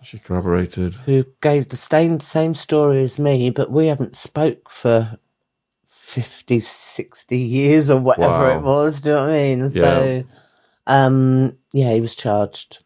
She 0.01 0.17
corroborated. 0.19 0.93
who 1.05 1.25
gave 1.41 1.67
the 1.67 1.75
same 1.75 2.19
same 2.19 2.53
story 2.53 3.01
as 3.03 3.19
me, 3.19 3.49
but 3.49 3.69
we 3.71 3.87
haven't 3.87 4.15
spoke 4.15 4.69
for 4.69 5.17
50, 5.87 6.59
60 6.59 7.37
years 7.37 7.89
or 7.89 7.99
whatever 7.99 8.31
Wow. 8.49 8.57
it 8.57 8.63
was. 8.63 9.01
Do 9.01 9.09
you 9.09 9.15
know 9.15 9.21
what 9.23 9.29
I 9.29 9.33
mean? 9.33 9.59
Yeah. 9.59 9.67
So, 9.69 10.23
um, 10.87 11.57
yeah, 11.73 11.91
he 11.93 12.01
was 12.01 12.15
charged, 12.15 12.83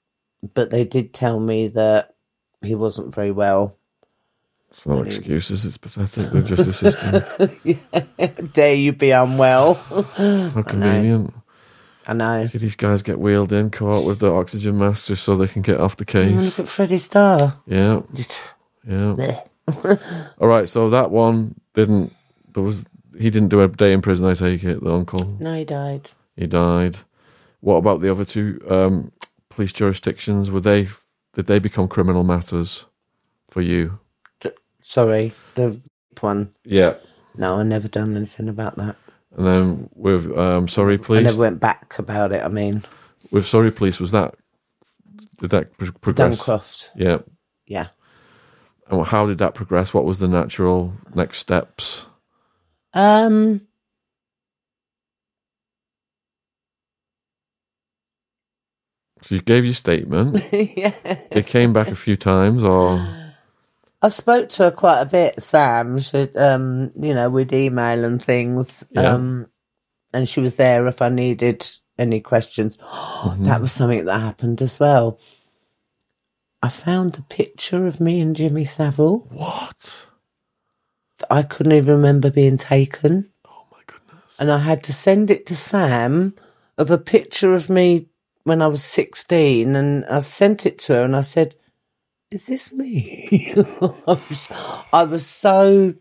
but 0.53 0.71
they 0.71 0.83
did 0.85 1.13
tell 1.13 1.39
me 1.39 1.67
that 1.69 2.15
he 2.61 2.75
wasn't 2.75 3.13
very 3.13 3.31
well. 3.31 3.77
It's 4.69 4.85
no 4.87 5.01
excuses. 5.03 5.65
It's 5.67 5.77
pathetic. 5.77 6.31
The 6.31 6.41
justice 6.41 6.77
system. 6.79 8.49
Dare 8.53 8.73
you 8.73 8.91
be 8.91 9.11
unwell? 9.11 9.75
How 9.75 10.63
convenient. 10.63 11.31
I 12.07 12.13
know. 12.13 12.45
See 12.45 12.57
these 12.57 12.75
guys 12.75 13.01
get 13.01 13.19
wheeled 13.19 13.53
in 13.53 13.69
caught 13.69 14.05
with 14.05 14.19
the 14.19 14.31
oxygen 14.31 14.77
mask 14.77 15.07
just 15.07 15.23
so 15.23 15.35
they 15.35 15.47
can 15.47 15.61
get 15.61 15.79
off 15.79 15.97
the 15.97 16.05
case. 16.05 16.57
Look 16.57 16.59
at 16.59 16.67
Freddie 16.67 16.97
Starr. 16.97 17.55
Yeah, 17.65 18.01
yeah. 18.87 19.41
All 20.39 20.47
right. 20.47 20.67
So 20.67 20.89
that 20.89 21.11
one 21.11 21.55
didn't. 21.73 22.13
There 22.53 22.63
was. 22.63 22.85
He 23.17 23.29
didn't 23.29 23.49
do 23.49 23.61
a 23.61 23.67
day 23.67 23.93
in 23.93 24.01
prison. 24.01 24.27
I 24.27 24.33
take 24.33 24.63
it. 24.63 24.83
The 24.83 24.91
uncle. 24.91 25.37
No, 25.39 25.55
he 25.55 25.63
died. 25.65 26.11
He 26.35 26.47
died. 26.47 26.97
What 27.61 27.75
about 27.75 28.01
the 28.01 28.11
other 28.11 28.25
two 28.25 28.59
um, 28.69 29.11
police 29.49 29.71
jurisdictions? 29.71 30.51
Were 30.51 30.59
they? 30.59 30.89
Did 31.33 31.45
they 31.45 31.59
become 31.59 31.87
criminal 31.87 32.23
matters 32.23 32.85
for 33.49 33.61
you? 33.61 33.99
Sorry, 34.81 35.33
the 35.55 35.79
one. 36.19 36.53
Yeah. 36.65 36.95
No, 37.35 37.55
I 37.55 37.63
never 37.63 37.87
done 37.87 38.15
anything 38.15 38.49
about 38.49 38.75
that. 38.77 38.97
And 39.35 39.47
then 39.47 39.89
with 39.95 40.35
um, 40.37 40.67
sorry, 40.67 40.97
Please. 40.97 41.19
I 41.19 41.23
never 41.23 41.39
went 41.39 41.59
back 41.59 41.97
about 41.97 42.31
it. 42.31 42.43
I 42.43 42.49
mean, 42.49 42.83
With 43.31 43.45
sorry, 43.45 43.71
Please, 43.71 43.99
Was 43.99 44.11
that? 44.11 44.35
Did 45.39 45.49
that 45.51 45.77
pro- 45.77 45.91
progress? 45.91 46.39
Duncroft. 46.39 46.89
Yeah. 46.95 47.19
Yeah. 47.65 47.87
And 48.89 49.05
how 49.07 49.25
did 49.25 49.39
that 49.39 49.55
progress? 49.55 49.93
What 49.93 50.05
was 50.05 50.19
the 50.19 50.27
natural 50.27 50.93
next 51.15 51.39
steps? 51.39 52.05
Um. 52.93 53.61
So 59.21 59.35
you 59.35 59.41
gave 59.41 59.63
your 59.65 59.73
statement. 59.73 60.43
yeah. 60.53 60.93
They 61.31 61.41
came 61.43 61.71
back 61.73 61.87
a 61.87 61.95
few 61.95 62.15
times, 62.17 62.63
or 62.63 62.97
I 64.03 64.09
spoke 64.09 64.49
to 64.49 64.63
her 64.63 64.71
quite 64.71 64.99
a 64.99 65.05
bit, 65.05 65.41
Sam. 65.41 65.97
She, 65.99 66.29
um, 66.35 66.91
you 66.99 67.13
know, 67.13 67.29
we'd 67.29 67.53
email 67.53 68.03
and 68.03 68.23
things. 68.23 68.83
Yeah. 68.91 69.13
Um, 69.13 69.47
and 70.11 70.27
she 70.27 70.41
was 70.41 70.57
there 70.57 70.85
if 70.87 71.01
I 71.01 71.07
needed 71.07 71.65
any 71.97 72.19
questions. 72.19 72.77
That 73.39 73.61
was 73.61 73.71
something 73.71 74.03
that 74.03 74.19
happened 74.19 74.61
as 74.61 74.77
well. 74.77 75.17
I 76.61 76.67
found 76.67 77.17
a 77.17 77.21
picture 77.21 77.87
of 77.87 78.01
me 78.01 78.19
and 78.19 78.35
Jimmy 78.35 78.65
Savile. 78.65 79.19
what? 79.29 80.07
I 81.31 81.43
couldn't 81.43 81.71
even 81.71 81.95
remember 81.95 82.29
being 82.29 82.57
taken. 82.57 83.29
Oh 83.47 83.65
my 83.71 83.79
goodness! 83.87 84.35
and 84.37 84.51
I 84.51 84.57
had 84.57 84.83
to 84.83 84.93
send 84.93 85.31
it 85.31 85.45
to 85.45 85.55
Sam 85.55 86.35
of 86.77 86.91
a 86.91 86.97
picture 86.97 87.55
of 87.55 87.69
me 87.69 88.07
when 88.43 88.61
I 88.61 88.67
was 88.67 88.83
16 88.83 89.73
and 89.73 90.05
I 90.05 90.19
sent 90.19 90.65
it 90.65 90.77
to 90.79 90.95
her 90.95 91.03
and 91.03 91.15
I 91.15 91.21
said, 91.21 91.55
is 92.33 92.47
this 92.47 92.71
me? 92.73 93.53
I, 94.07 94.17
was, 94.29 94.49
I 94.91 95.03
was 95.03 95.25
so, 95.25 95.93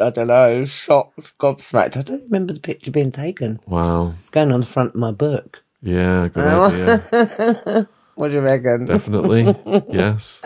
I 0.00 0.10
don't 0.10 0.26
know, 0.28 0.64
shocked, 0.64 1.38
gobsmacked. 1.38 1.96
I 1.96 2.00
don't 2.02 2.24
remember 2.24 2.52
the 2.52 2.60
picture 2.60 2.90
being 2.90 3.12
taken. 3.12 3.60
Wow. 3.66 4.14
It's 4.18 4.30
going 4.30 4.52
on 4.52 4.60
the 4.60 4.66
front 4.66 4.90
of 4.90 5.00
my 5.00 5.12
book. 5.12 5.62
Yeah, 5.82 6.28
good 6.28 6.44
Oh. 6.46 6.64
idea. 6.66 7.88
What 8.14 8.28
do 8.28 8.34
you 8.34 8.40
reckon? 8.42 8.84
Definitely. 8.84 9.56
Yes. 9.90 10.42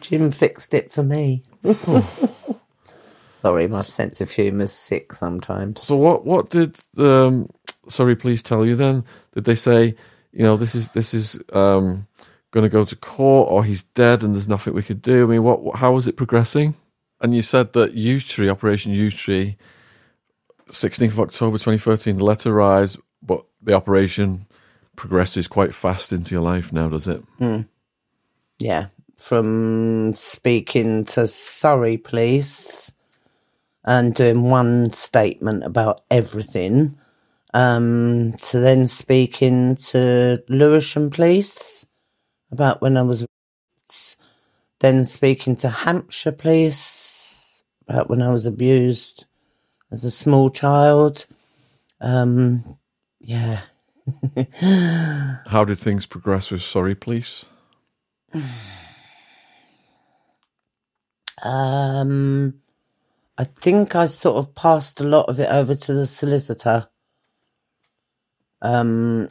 Jim 0.00 0.32
fixed 0.32 0.74
it 0.74 0.90
for 0.90 1.04
me. 1.04 1.44
Sorry, 3.30 3.68
my 3.68 3.82
sense 3.82 4.20
of 4.20 4.28
humour's 4.30 4.72
sick 4.72 5.12
sometimes. 5.12 5.82
So 5.82 5.96
what? 5.96 6.24
What 6.26 6.50
did 6.50 6.80
um, 6.98 7.48
Surrey 7.88 8.16
Police 8.16 8.42
tell 8.42 8.66
you 8.66 8.74
then? 8.74 9.04
Did 9.34 9.44
they 9.44 9.54
say, 9.54 9.94
you 10.32 10.42
know, 10.42 10.56
this 10.56 10.74
is 10.74 10.88
this 10.90 11.14
is 11.14 11.38
um, 11.52 12.08
going 12.56 12.64
to 12.64 12.70
go 12.70 12.86
to 12.86 12.96
court, 12.96 13.50
or 13.50 13.64
he's 13.64 13.84
dead, 13.84 14.22
and 14.22 14.34
there's 14.34 14.48
nothing 14.48 14.72
we 14.72 14.82
could 14.82 15.02
do? 15.02 15.24
I 15.24 15.26
mean, 15.26 15.42
what? 15.42 15.76
How 15.76 15.92
was 15.92 16.08
it 16.08 16.16
progressing? 16.16 16.74
And 17.20 17.34
you 17.34 17.42
said 17.42 17.74
that 17.74 17.94
Yewtree, 17.94 18.50
Operation 18.50 18.92
Yewtree, 18.94 19.56
16th 20.70 21.08
of 21.08 21.20
October 21.20 21.58
2013, 21.58 22.16
the 22.16 22.24
letter 22.24 22.52
rise, 22.54 22.96
but 23.22 23.44
the 23.62 23.74
operation 23.74 24.46
progresses 24.96 25.48
quite 25.48 25.74
fast 25.74 26.12
into 26.12 26.34
your 26.34 26.42
life 26.42 26.72
now, 26.72 26.88
does 26.88 27.06
it? 27.06 27.22
Yeah, 28.58 28.86
from 29.18 30.14
speaking 30.14 31.04
to 31.04 31.26
Surrey 31.26 31.98
Police 31.98 32.92
and 33.84 34.14
doing 34.14 34.44
one 34.44 34.92
statement 34.92 35.62
about 35.62 36.00
everything, 36.10 36.96
um, 37.52 38.32
to 38.40 38.58
then 38.58 38.86
speaking 38.86 39.76
to 39.76 40.42
Lewisham 40.48 41.10
Police 41.10 41.75
about 42.50 42.80
when 42.80 42.96
I 42.96 43.02
was, 43.02 43.26
then 44.80 45.04
speaking 45.04 45.56
to 45.56 45.68
Hampshire 45.68 46.32
Police 46.32 47.62
about 47.88 48.10
when 48.10 48.22
I 48.22 48.30
was 48.30 48.46
abused 48.46 49.26
as 49.90 50.04
a 50.04 50.10
small 50.10 50.50
child. 50.50 51.26
Um, 52.00 52.78
yeah, 53.20 53.62
How 55.46 55.64
did 55.64 55.78
things 55.78 56.06
progress 56.06 56.50
with 56.50 56.62
Surrey 56.62 56.94
Police? 56.94 57.44
Um, 61.42 62.62
I 63.36 63.44
think 63.44 63.94
I 63.94 64.06
sort 64.06 64.38
of 64.38 64.54
passed 64.54 65.02
a 65.02 65.04
lot 65.04 65.28
of 65.28 65.38
it 65.38 65.50
over 65.50 65.74
to 65.74 65.92
the 65.92 66.06
solicitor. 66.06 66.88
Um, 68.62 69.28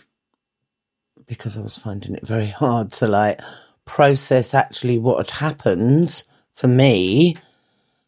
because 1.27 1.57
I 1.57 1.61
was 1.61 1.77
finding 1.77 2.15
it 2.15 2.26
very 2.26 2.47
hard 2.47 2.91
to 2.93 3.07
like 3.07 3.39
process 3.85 4.53
actually 4.53 4.97
what 4.97 5.18
had 5.18 5.39
happened 5.39 6.23
for 6.53 6.68
me 6.68 7.38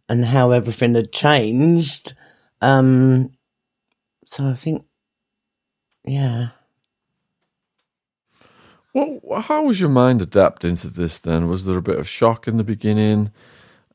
and 0.10 0.26
how 0.26 0.52
everything 0.52 0.96
had 0.96 1.12
changed. 1.12 2.14
Um, 2.62 3.32
so 4.26 4.48
I 4.48 4.54
think, 4.54 4.86
yeah. 6.06 6.50
Well, 8.94 9.42
how 9.42 9.64
was 9.64 9.80
your 9.80 9.90
mind 9.90 10.22
adapting 10.22 10.76
to 10.78 10.90
this 10.90 11.20
then? 11.20 11.48
Was 11.48 11.66
there 11.66 11.78
a 11.78 11.84
bit 11.84 12.00
of 12.00 12.08
shock 12.08 12.48
in 12.48 12.58
the 12.58 12.64
beginning? 12.64 13.32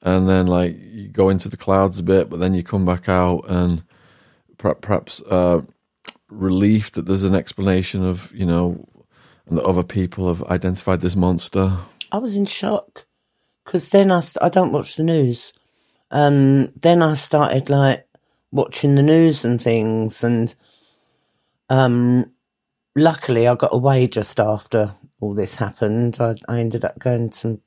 And 0.02 0.28
then, 0.28 0.46
like, 0.46 0.76
you 0.80 1.08
go 1.08 1.28
into 1.28 1.48
the 1.48 1.56
clouds 1.56 1.98
a 1.98 2.02
bit, 2.02 2.28
but 2.28 2.40
then 2.40 2.54
you 2.54 2.62
come 2.62 2.84
back 2.84 3.08
out 3.08 3.44
and 3.48 3.82
perhaps 4.58 5.20
uh, 5.22 5.62
relief 6.28 6.92
that 6.92 7.06
there's 7.06 7.24
an 7.24 7.34
explanation 7.34 8.04
of, 8.04 8.32
you 8.32 8.46
know, 8.46 8.86
and 9.46 9.58
that 9.58 9.64
other 9.64 9.82
people 9.82 10.28
have 10.28 10.42
identified 10.44 11.00
this 11.00 11.16
monster? 11.16 11.78
I 12.10 12.18
was 12.18 12.36
in 12.36 12.46
shock 12.46 13.06
because 13.64 13.88
then 13.90 14.10
I, 14.10 14.20
st- 14.20 14.42
I 14.42 14.48
don't 14.48 14.72
watch 14.72 14.96
the 14.96 15.02
news. 15.04 15.52
Um, 16.10 16.72
then 16.80 17.02
I 17.02 17.14
started 17.14 17.70
like 17.70 18.06
watching 18.50 18.94
the 18.94 19.02
news 19.02 19.44
and 19.44 19.60
things, 19.60 20.22
and 20.22 20.54
um, 21.70 22.30
luckily 22.94 23.48
I 23.48 23.54
got 23.54 23.72
away 23.72 24.06
just 24.06 24.38
after 24.38 24.94
all 25.20 25.34
this 25.34 25.56
happened. 25.56 26.18
I, 26.20 26.34
I 26.48 26.58
ended 26.60 26.84
up 26.84 26.98
going 26.98 27.30
to 27.30 27.60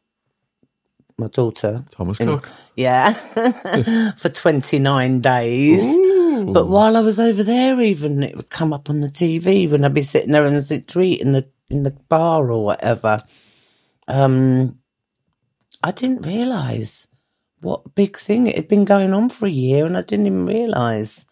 my 1.18 1.28
daughter, 1.28 1.86
Thomas 1.92 2.20
in- 2.20 2.28
Cook. 2.28 2.50
yeah, 2.76 3.14
for 4.18 4.30
29 4.30 5.22
days. 5.22 5.98
But 6.46 6.68
while 6.68 6.98
I 6.98 7.00
was 7.00 7.20
over 7.20 7.44
there, 7.44 7.80
even 7.82 8.22
it 8.22 8.36
would 8.36 8.50
come 8.50 8.74
up 8.74 8.90
on 8.90 9.00
the 9.00 9.08
TV 9.08 9.70
when 9.70 9.86
I'd 9.86 9.94
be 9.94 10.02
sitting 10.02 10.32
there 10.32 10.46
and 10.46 10.56
eat 10.72 11.22
in 11.22 11.32
the 11.32 11.48
in 11.70 11.84
the 11.84 11.92
bar 11.92 12.52
or 12.52 12.64
whatever. 12.64 13.24
Um, 14.08 14.80
I 15.84 15.92
didn't 15.92 16.26
realise 16.26 17.08
what 17.62 17.96
big 17.96 18.18
thing 18.18 18.48
it 18.48 18.56
had 18.56 18.68
been 18.68 18.86
going 18.86 19.14
on 19.14 19.30
for 19.30 19.46
a 19.46 19.52
year, 19.52 19.86
and 19.86 19.98
I 19.98 20.02
didn't 20.02 20.28
even 20.28 20.46
realise. 20.46 21.26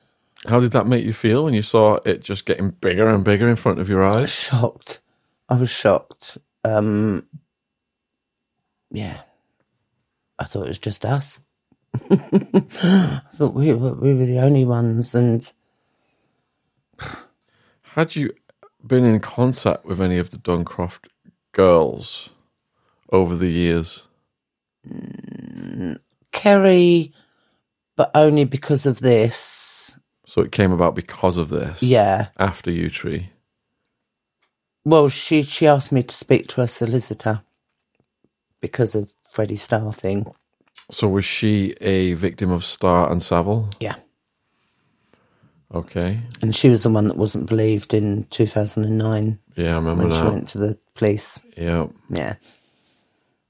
How 0.47 0.60
did 0.60 0.72
that 0.72 0.88
make 0.88 1.05
you 1.05 1.14
feel 1.14 1.45
when 1.45 1.53
you 1.53 1.61
saw 1.61 1.95
it 2.05 2.22
just 2.22 2.45
getting 2.45 2.72
bigger 2.72 3.07
and 3.07 3.23
bigger 3.23 3.49
in 3.49 3.55
front 3.55 3.80
of 3.80 3.89
your 3.89 4.03
eyes? 4.03 4.30
Shocked. 4.31 4.99
I 5.49 5.55
was 5.55 5.69
shocked. 5.69 6.38
Um, 6.64 7.27
yeah, 8.91 9.22
I 10.39 10.45
thought 10.45 10.65
it 10.65 10.69
was 10.69 10.80
just 10.80 11.05
us. 11.05 11.39
I 12.11 13.22
thought 13.35 13.53
we 13.53 13.73
were 13.73 13.93
we 13.93 14.14
were 14.14 14.26
the 14.26 14.39
only 14.39 14.65
ones, 14.65 15.15
and 15.15 15.51
Had 17.95 18.15
you 18.15 18.34
been 18.85 19.05
in 19.05 19.19
contact 19.19 19.85
with 19.85 20.01
any 20.01 20.18
of 20.18 20.31
the 20.31 20.38
Duncroft 20.38 21.07
girls 21.53 22.30
over 23.11 23.35
the 23.35 23.49
years? 23.49 24.07
Kerry, 26.31 27.14
but 27.95 28.11
only 28.15 28.45
because 28.45 28.85
of 28.85 28.99
this. 28.99 29.97
So 30.26 30.41
it 30.41 30.51
came 30.51 30.72
about 30.72 30.95
because 30.95 31.38
of 31.38 31.49
this. 31.49 31.81
Yeah. 31.84 32.27
After 32.38 32.72
Yewtree. 32.72 33.27
Well, 34.85 35.07
she 35.10 35.43
she 35.43 35.68
asked 35.68 35.91
me 35.91 36.03
to 36.03 36.15
speak 36.15 36.47
to 36.49 36.61
her 36.61 36.68
solicitor 36.68 37.41
because 38.60 38.95
of 38.95 39.14
Freddie 39.31 39.55
Starr 39.55 39.93
thing. 39.93 40.26
So 40.91 41.07
was 41.07 41.23
she 41.23 41.76
a 41.80 42.14
victim 42.15 42.51
of 42.51 42.65
Starr 42.65 43.11
and 43.11 43.23
Savile? 43.23 43.69
Yeah. 43.80 43.95
Okay. 45.73 46.19
And 46.41 46.55
she 46.55 46.69
was 46.69 46.83
the 46.83 46.89
one 46.89 47.07
that 47.07 47.17
wasn't 47.17 47.49
believed 47.49 47.93
in 47.93 48.23
2009 48.25 49.39
Yeah, 49.55 49.71
I 49.71 49.75
remember 49.75 50.03
when 50.03 50.11
she 50.11 50.23
went 50.23 50.47
to 50.49 50.57
the 50.59 50.77
police. 50.93 51.39
Yeah. 51.57 51.87
Yeah. 52.09 52.35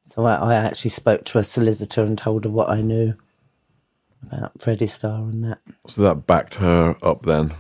So 0.06 0.26
I, 0.26 0.36
I 0.36 0.56
actually 0.56 0.92
spoke 0.92 1.26
to 1.26 1.40
a 1.40 1.44
solicitor 1.44 2.04
and 2.04 2.18
told 2.18 2.46
her 2.46 2.50
what 2.50 2.70
I 2.70 2.82
knew 2.82 3.16
about 4.22 4.62
Freddie 4.62 4.88
Starr 4.88 5.24
and 5.24 5.44
that. 5.44 5.60
So 5.88 6.02
that 6.04 6.26
backed 6.28 6.56
her 6.56 6.96
up 7.02 7.26
then. 7.26 7.54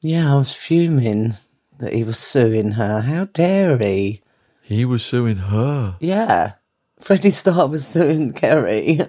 Yeah, 0.00 0.32
I 0.32 0.36
was 0.36 0.52
fuming 0.52 1.34
that 1.78 1.92
he 1.92 2.02
was 2.02 2.18
suing 2.18 2.72
her. 2.72 3.02
How 3.02 3.26
dare 3.26 3.78
he? 3.78 4.22
He 4.62 4.84
was 4.84 5.04
suing 5.04 5.36
her. 5.36 5.96
Yeah. 6.00 6.54
Freddie 6.98 7.30
Starr 7.30 7.68
was 7.68 7.86
suing 7.86 8.32
Kerry. 8.32 9.00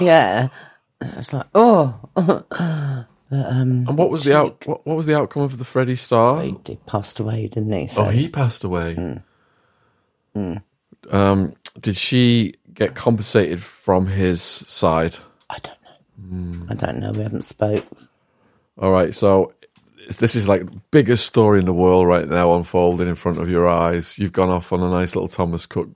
yeah. 0.00 0.48
It's 1.00 1.32
like, 1.32 1.46
oh. 1.54 1.98
but, 3.30 3.46
um, 3.46 3.84
And 3.88 3.98
what 3.98 4.10
was 4.10 4.24
the 4.24 4.36
out? 4.36 4.66
What, 4.66 4.86
what 4.86 4.96
was 4.96 5.06
the 5.06 5.16
outcome 5.16 5.42
of 5.42 5.58
the 5.58 5.64
Freddie 5.64 5.96
Starr? 5.96 6.42
he, 6.42 6.56
he 6.66 6.76
passed 6.86 7.20
away, 7.20 7.46
didn't 7.48 7.72
he? 7.72 7.86
So, 7.86 8.06
Oh, 8.06 8.08
he 8.10 8.28
passed 8.28 8.64
away. 8.64 8.94
Hmm. 10.34 10.56
Um, 11.10 11.54
did 11.80 11.96
she 11.96 12.54
get 12.74 12.94
compensated 12.94 13.62
from 13.62 14.06
his 14.06 14.40
side? 14.42 15.16
I 15.50 15.56
don't 15.58 15.78
know. 15.82 16.66
I 16.70 16.74
don't 16.74 16.98
know. 17.00 17.12
We 17.12 17.22
haven't 17.22 17.44
spoke. 17.44 17.84
All 18.78 18.90
right, 18.92 19.14
so 19.14 19.52
this 20.18 20.34
is 20.36 20.46
like 20.48 20.64
the 20.66 20.80
biggest 20.90 21.26
story 21.26 21.58
in 21.58 21.64
the 21.64 21.72
world 21.72 22.06
right 22.06 22.28
now 22.28 22.54
unfolding 22.54 23.08
in 23.08 23.14
front 23.14 23.38
of 23.38 23.48
your 23.50 23.68
eyes. 23.68 24.16
You've 24.18 24.32
gone 24.32 24.48
off 24.50 24.72
on 24.72 24.80
a 24.82 24.90
nice 24.90 25.14
little 25.16 25.28
Thomas 25.28 25.66
Cook 25.66 25.88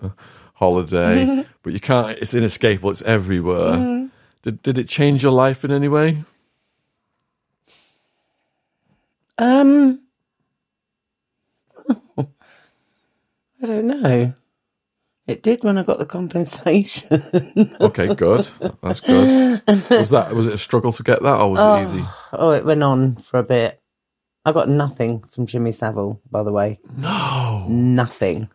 uh, 0.00 0.08
holiday, 0.54 1.46
but 1.62 1.72
you 1.72 1.80
can't. 1.80 2.18
It's 2.18 2.34
inescapable. 2.34 2.90
It's 2.90 3.02
everywhere. 3.02 4.08
Did 4.42 4.62
did 4.62 4.78
it 4.78 4.88
change 4.88 5.22
your 5.22 5.32
life 5.32 5.64
in 5.64 5.70
any 5.70 5.88
way? 5.88 6.24
Um, 9.38 10.00
I 12.18 13.66
don't 13.66 13.86
know. 13.86 14.32
It 15.26 15.42
did 15.42 15.64
when 15.64 15.78
I 15.78 15.82
got 15.82 15.98
the 15.98 16.04
compensation. 16.06 17.22
Okay, 17.80 18.14
good. 18.14 18.46
That's 18.82 19.00
good. 19.00 19.62
Was 19.90 20.10
that 20.10 20.32
was 20.34 20.46
it 20.46 20.52
a 20.54 20.58
struggle 20.58 20.92
to 20.92 21.02
get 21.02 21.22
that, 21.22 21.40
or 21.40 21.50
was 21.52 21.60
it 21.60 21.94
easy? 21.94 22.04
oh, 22.32 22.50
it 22.50 22.64
went 22.64 22.82
on 22.82 23.16
for 23.16 23.38
a 23.38 23.42
bit. 23.42 23.80
I 24.44 24.52
got 24.52 24.68
nothing 24.68 25.22
from 25.30 25.46
Jimmy 25.46 25.72
Savile, 25.72 26.20
by 26.30 26.42
the 26.42 26.52
way. 26.52 26.78
No. 26.96 27.66
Nothing. 27.68 28.50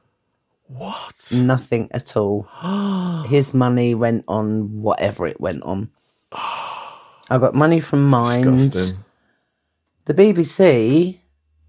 What? 0.68 1.16
Nothing 1.32 1.90
at 1.92 2.16
all. 2.16 2.44
His 3.28 3.54
money 3.56 3.96
went 3.96 4.26
on 4.28 4.82
whatever 4.84 5.26
it 5.26 5.42
went 5.42 5.64
on. 5.64 5.90
I 6.32 7.38
got 7.40 7.56
money 7.56 7.80
from 7.80 8.08
Mind. 8.08 8.76
The 10.10 10.16
BBC, 10.16 11.20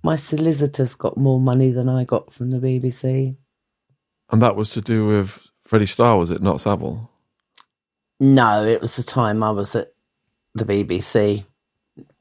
my 0.03 0.17
solicitors 0.17 0.95
got 0.95 1.19
more 1.19 1.39
money 1.39 1.73
than 1.73 1.91
I 1.91 2.05
got 2.05 2.33
from 2.33 2.49
the 2.49 2.57
BBC. 2.57 3.37
And 4.31 4.41
that 4.41 4.57
was 4.57 4.71
to 4.71 4.81
do 4.81 5.07
with 5.07 5.47
Freddie 5.63 5.85
Starr, 5.85 6.17
was 6.17 6.31
it? 6.31 6.41
Not 6.41 6.63
Savile. 6.63 7.11
No, 8.19 8.65
it 8.65 8.81
was 8.81 8.97
the 8.97 9.03
time 9.03 9.43
I 9.43 9.51
was 9.51 9.75
at 9.75 9.93
the 10.55 10.65
BBC 10.65 11.45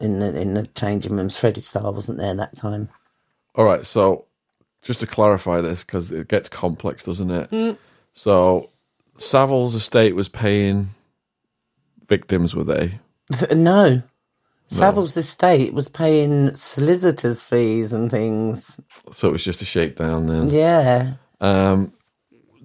in 0.01 0.19
the 0.19 0.37
in 0.37 0.55
the 0.55 0.67
changing 0.67 1.15
rooms. 1.15 1.37
Freddie 1.37 1.61
Starr 1.61 1.89
wasn't 1.93 2.17
there 2.17 2.35
that 2.35 2.57
time. 2.57 2.89
All 3.55 3.63
right, 3.63 3.85
so 3.85 4.25
just 4.81 4.99
to 4.99 5.07
clarify 5.07 5.61
this, 5.61 5.85
because 5.85 6.11
it 6.11 6.27
gets 6.27 6.49
complex, 6.49 7.05
doesn't 7.05 7.31
it? 7.31 7.49
Mm. 7.49 7.77
So 8.11 8.69
Savile's 9.15 9.73
estate 9.73 10.17
was 10.17 10.27
paying 10.27 10.89
victims, 12.09 12.57
were 12.57 12.65
they? 12.65 12.99
No. 13.55 14.03
Savile's 14.69 15.17
estate 15.17 15.73
was 15.73 15.89
paying 15.89 16.55
solicitors' 16.55 17.43
fees 17.43 17.93
and 17.93 18.11
things. 18.11 18.79
So 19.11 19.29
it 19.29 19.33
was 19.33 19.43
just 19.45 19.61
a 19.61 19.65
shakedown 19.65 20.27
then. 20.27 20.49
Yeah. 20.49 21.13
Um, 21.41 21.93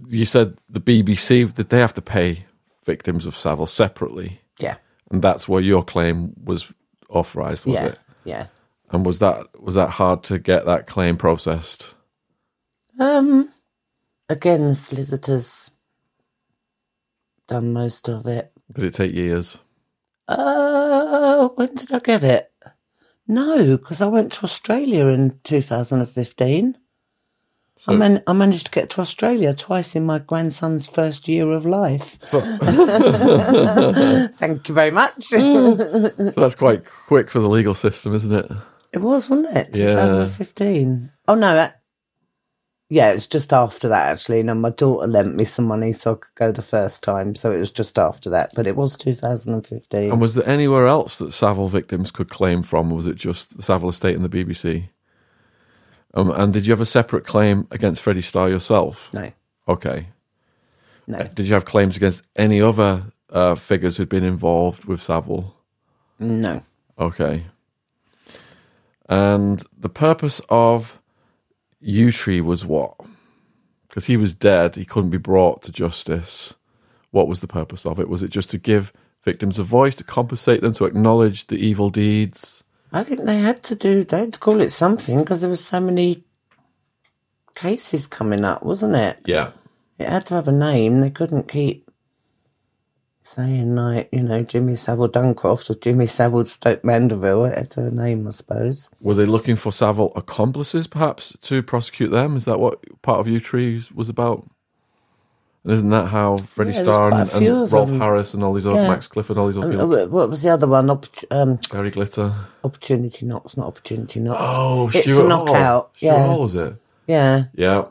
you 0.08 0.24
said 0.26 0.58
the 0.68 0.80
BBC 0.80 1.52
did 1.54 1.70
they 1.70 1.80
have 1.80 1.94
to 1.94 2.02
pay 2.02 2.46
victims 2.84 3.26
of 3.26 3.36
Savile 3.36 3.66
separately, 3.66 4.40
Yeah. 4.60 4.76
and 5.10 5.22
that's 5.22 5.48
where 5.48 5.62
your 5.62 5.82
claim 5.84 6.34
was 6.44 6.72
authorised, 7.10 7.66
was 7.66 7.74
yeah. 7.74 7.86
it? 7.86 7.98
Yeah. 8.24 8.46
And 8.90 9.06
was 9.06 9.20
that 9.20 9.60
was 9.60 9.74
that 9.74 9.90
hard 9.90 10.22
to 10.24 10.38
get 10.38 10.66
that 10.66 10.86
claim 10.86 11.16
processed? 11.16 11.94
Um 13.00 13.50
again 14.28 14.74
solicitors 14.74 15.70
done 17.48 17.72
most 17.72 18.08
of 18.08 18.26
it. 18.26 18.52
Did 18.72 18.84
it 18.84 18.94
take 18.94 19.12
years? 19.14 19.58
Uh 20.28 21.48
when 21.56 21.74
did 21.74 21.92
I 21.92 21.98
get 21.98 22.24
it? 22.24 22.50
No, 23.26 23.76
because 23.76 24.00
I 24.00 24.06
went 24.06 24.32
to 24.32 24.44
Australia 24.44 25.06
in 25.06 25.38
2015. 25.44 26.76
I, 26.76 26.78
So- 27.92 27.96
man- 27.96 28.22
I 28.26 28.32
managed 28.32 28.66
to 28.66 28.72
get 28.72 28.90
to 28.90 29.00
Australia 29.00 29.54
twice 29.54 29.94
in 29.96 30.04
my 30.06 30.18
grandson's 30.18 30.86
first 30.86 31.26
year 31.28 31.50
of 31.52 31.64
life. 31.66 32.18
So, 32.26 32.40
Thank 34.38 34.68
you 34.68 34.74
very 34.74 34.90
much. 34.90 35.22
so 35.24 35.74
that's 36.36 36.54
quite 36.54 36.84
quick 37.06 37.30
for 37.30 37.40
the 37.40 37.48
legal 37.48 37.74
system, 37.74 38.14
isn't 38.14 38.32
it? 38.34 38.50
it 38.92 38.98
was, 39.00 39.28
wasn't 39.28 39.56
it? 39.56 39.76
Yeah. 39.76 39.94
2015. 39.94 41.10
Oh, 41.28 41.34
no. 41.34 41.68
Yeah, 42.90 43.10
it 43.10 43.14
was 43.14 43.26
just 43.26 43.52
after 43.52 43.88
that, 43.88 44.12
actually. 44.12 44.42
No, 44.42 44.54
my 44.54 44.70
daughter 44.70 45.06
lent 45.06 45.34
me 45.34 45.44
some 45.44 45.64
money 45.64 45.92
so 45.92 46.12
I 46.12 46.14
could 46.16 46.34
go 46.36 46.52
the 46.52 46.62
first 46.62 47.02
time. 47.02 47.34
So 47.34 47.50
it 47.50 47.58
was 47.58 47.70
just 47.70 47.98
after 47.98 48.28
that. 48.30 48.50
But 48.54 48.66
it 48.66 48.76
was 48.76 48.96
2015. 48.96 50.12
And 50.12 50.20
was 50.20 50.34
there 50.34 50.46
anywhere 50.48 50.86
else 50.86 51.18
that 51.18 51.32
Savile 51.32 51.68
victims 51.68 52.10
could 52.10 52.28
claim 52.28 52.62
from, 52.62 52.90
was 52.90 53.06
it 53.06 53.16
just 53.16 53.56
the 53.56 53.62
Savile 53.62 53.88
estate 53.88 54.14
and 54.16 54.24
the 54.24 54.44
BBC? 54.44 54.88
Um, 56.12 56.30
and 56.30 56.52
did 56.52 56.66
you 56.66 56.72
have 56.72 56.80
a 56.82 56.86
separate 56.86 57.24
claim 57.26 57.66
against 57.70 58.02
Freddie 58.02 58.20
Starr 58.22 58.48
yourself? 58.50 59.10
No, 59.14 59.32
Okay. 59.66 60.08
no, 61.06 61.18
Uh, 61.18 61.24
Did 61.24 61.48
you 61.48 61.54
have 61.54 61.64
claims 61.64 61.96
against 61.96 62.22
any 62.36 62.60
other 62.60 63.06
uh, 63.30 63.54
figures 63.56 63.96
who'd 63.96 64.08
been 64.10 64.22
involved 64.24 64.84
with 64.84 65.02
Savile? 65.02 65.56
no. 66.20 66.62
Okay. 66.98 67.44
And 69.08 69.62
the 69.76 69.88
purpose 69.88 70.40
of 70.48 71.00
Yewtree 71.84 72.40
was 72.40 72.64
what? 72.64 72.94
Because 73.88 74.06
he 74.06 74.16
was 74.16 74.34
dead, 74.34 74.76
he 74.76 74.84
couldn't 74.84 75.10
be 75.10 75.18
brought 75.18 75.62
to 75.62 75.72
justice. 75.72 76.54
What 77.10 77.28
was 77.28 77.40
the 77.40 77.46
purpose 77.46 77.86
of 77.86 78.00
it? 78.00 78.08
Was 78.08 78.22
it 78.22 78.30
just 78.30 78.50
to 78.50 78.58
give 78.58 78.92
victims 79.22 79.58
a 79.58 79.62
voice, 79.62 79.94
to 79.96 80.04
compensate 80.04 80.62
them, 80.62 80.72
to 80.74 80.84
acknowledge 80.84 81.46
the 81.46 81.56
evil 81.56 81.90
deeds? 81.90 82.64
I 82.92 83.04
think 83.04 83.24
they 83.24 83.38
had 83.38 83.62
to 83.64 83.74
do. 83.74 84.04
They 84.04 84.20
had 84.20 84.32
to 84.34 84.38
call 84.38 84.60
it 84.60 84.70
something 84.70 85.18
because 85.18 85.40
there 85.40 85.50
was 85.50 85.64
so 85.64 85.80
many 85.80 86.24
cases 87.54 88.06
coming 88.06 88.44
up, 88.44 88.62
wasn't 88.62 88.96
it? 88.96 89.18
Yeah. 89.26 89.52
It 89.98 90.08
had 90.08 90.26
to 90.26 90.34
have 90.34 90.48
a 90.48 90.52
name. 90.52 91.00
They 91.00 91.10
couldn't 91.10 91.48
keep 91.48 91.83
saying 93.24 93.74
like 93.74 94.08
you 94.12 94.22
know 94.22 94.42
Jimmy 94.42 94.74
Savile 94.76 95.08
Duncroft 95.08 95.70
or 95.70 95.74
Jimmy 95.74 96.06
Savile 96.06 96.44
Stoke 96.44 96.84
Mandeville. 96.84 97.44
A 97.46 97.90
name, 97.90 98.28
I 98.28 98.30
suppose. 98.30 98.90
Were 99.00 99.14
they 99.14 99.26
looking 99.26 99.56
for 99.56 99.72
Savile 99.72 100.12
accomplices, 100.14 100.86
perhaps, 100.86 101.36
to 101.42 101.62
prosecute 101.62 102.10
them? 102.10 102.36
Is 102.36 102.44
that 102.44 102.60
what 102.60 102.80
part 103.02 103.20
of 103.20 103.26
Yewtree 103.26 103.90
was 103.92 104.08
about? 104.08 104.48
And 105.64 105.72
isn't 105.72 105.88
that 105.88 106.08
how 106.08 106.36
Freddie 106.36 106.72
Yeah, 106.72 106.82
Starr 106.82 107.12
and, 107.14 107.32
and 107.32 107.72
Rolf 107.72 107.88
them. 107.88 107.98
Harris 107.98 108.34
and 108.34 108.44
all 108.44 108.52
these 108.52 108.66
other 108.66 108.82
Yeah. 108.82 108.88
Max 108.88 109.06
Clifford, 109.06 109.38
all 109.38 109.46
these 109.46 109.56
other 109.56 109.70
And, 109.70 109.78
people, 109.78 109.94
uh, 109.94 110.06
what 110.08 110.28
was 110.28 110.42
the 110.42 110.50
other 110.50 110.66
one? 110.66 110.90
Um, 111.30 111.58
Gary 111.70 111.90
Glitter. 111.90 112.34
opportunity 112.62 113.24
knocks, 113.24 113.56
not 113.56 113.68
opportunity 113.68 114.20
knocks. 114.20 114.40
Oh, 114.44 114.88
it's 114.88 115.00
Stuart 115.00 115.24
a 115.24 115.28
knockout. 115.28 115.56
Hall. 115.56 115.90
Stuart 115.96 116.12
yeah, 116.12 116.26
Hall 116.26 116.42
was 116.42 116.54
it? 116.54 116.76
yeah, 117.06 117.44
Yeah, 117.54 117.84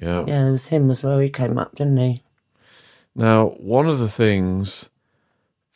yeah. 0.00 0.24
yeah. 0.26 0.48
It 0.48 0.50
was 0.50 0.66
him 0.66 0.90
as 0.90 1.04
well. 1.04 1.20
He 1.20 1.30
came 1.30 1.56
up, 1.56 1.76
didn't 1.76 1.98
he? 1.98 2.23
Now, 3.14 3.48
one 3.58 3.88
of 3.88 3.98
the 3.98 4.08
things 4.08 4.88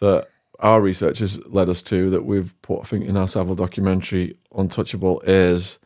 that 0.01 0.27
our 0.59 0.81
research 0.81 1.20
has 1.20 1.44
led 1.47 1.69
us 1.69 1.82
to 1.82 2.10
that 2.10 2.24
we've 2.24 2.60
put, 2.62 2.81
I 2.81 2.85
think, 2.85 3.05
in 3.05 3.16
our 3.16 3.28
Savile 3.28 3.55
documentary, 3.55 4.36
Untouchable, 4.55 5.20
is 5.24 5.78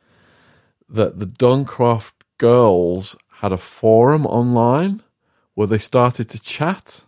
that 0.88 1.18
the 1.18 1.26
Duncroft 1.26 2.12
girls 2.38 3.16
had 3.30 3.52
a 3.52 3.58
forum 3.58 4.26
online 4.26 5.02
where 5.54 5.66
they 5.66 5.78
started 5.78 6.28
to 6.30 6.40
chat 6.40 7.02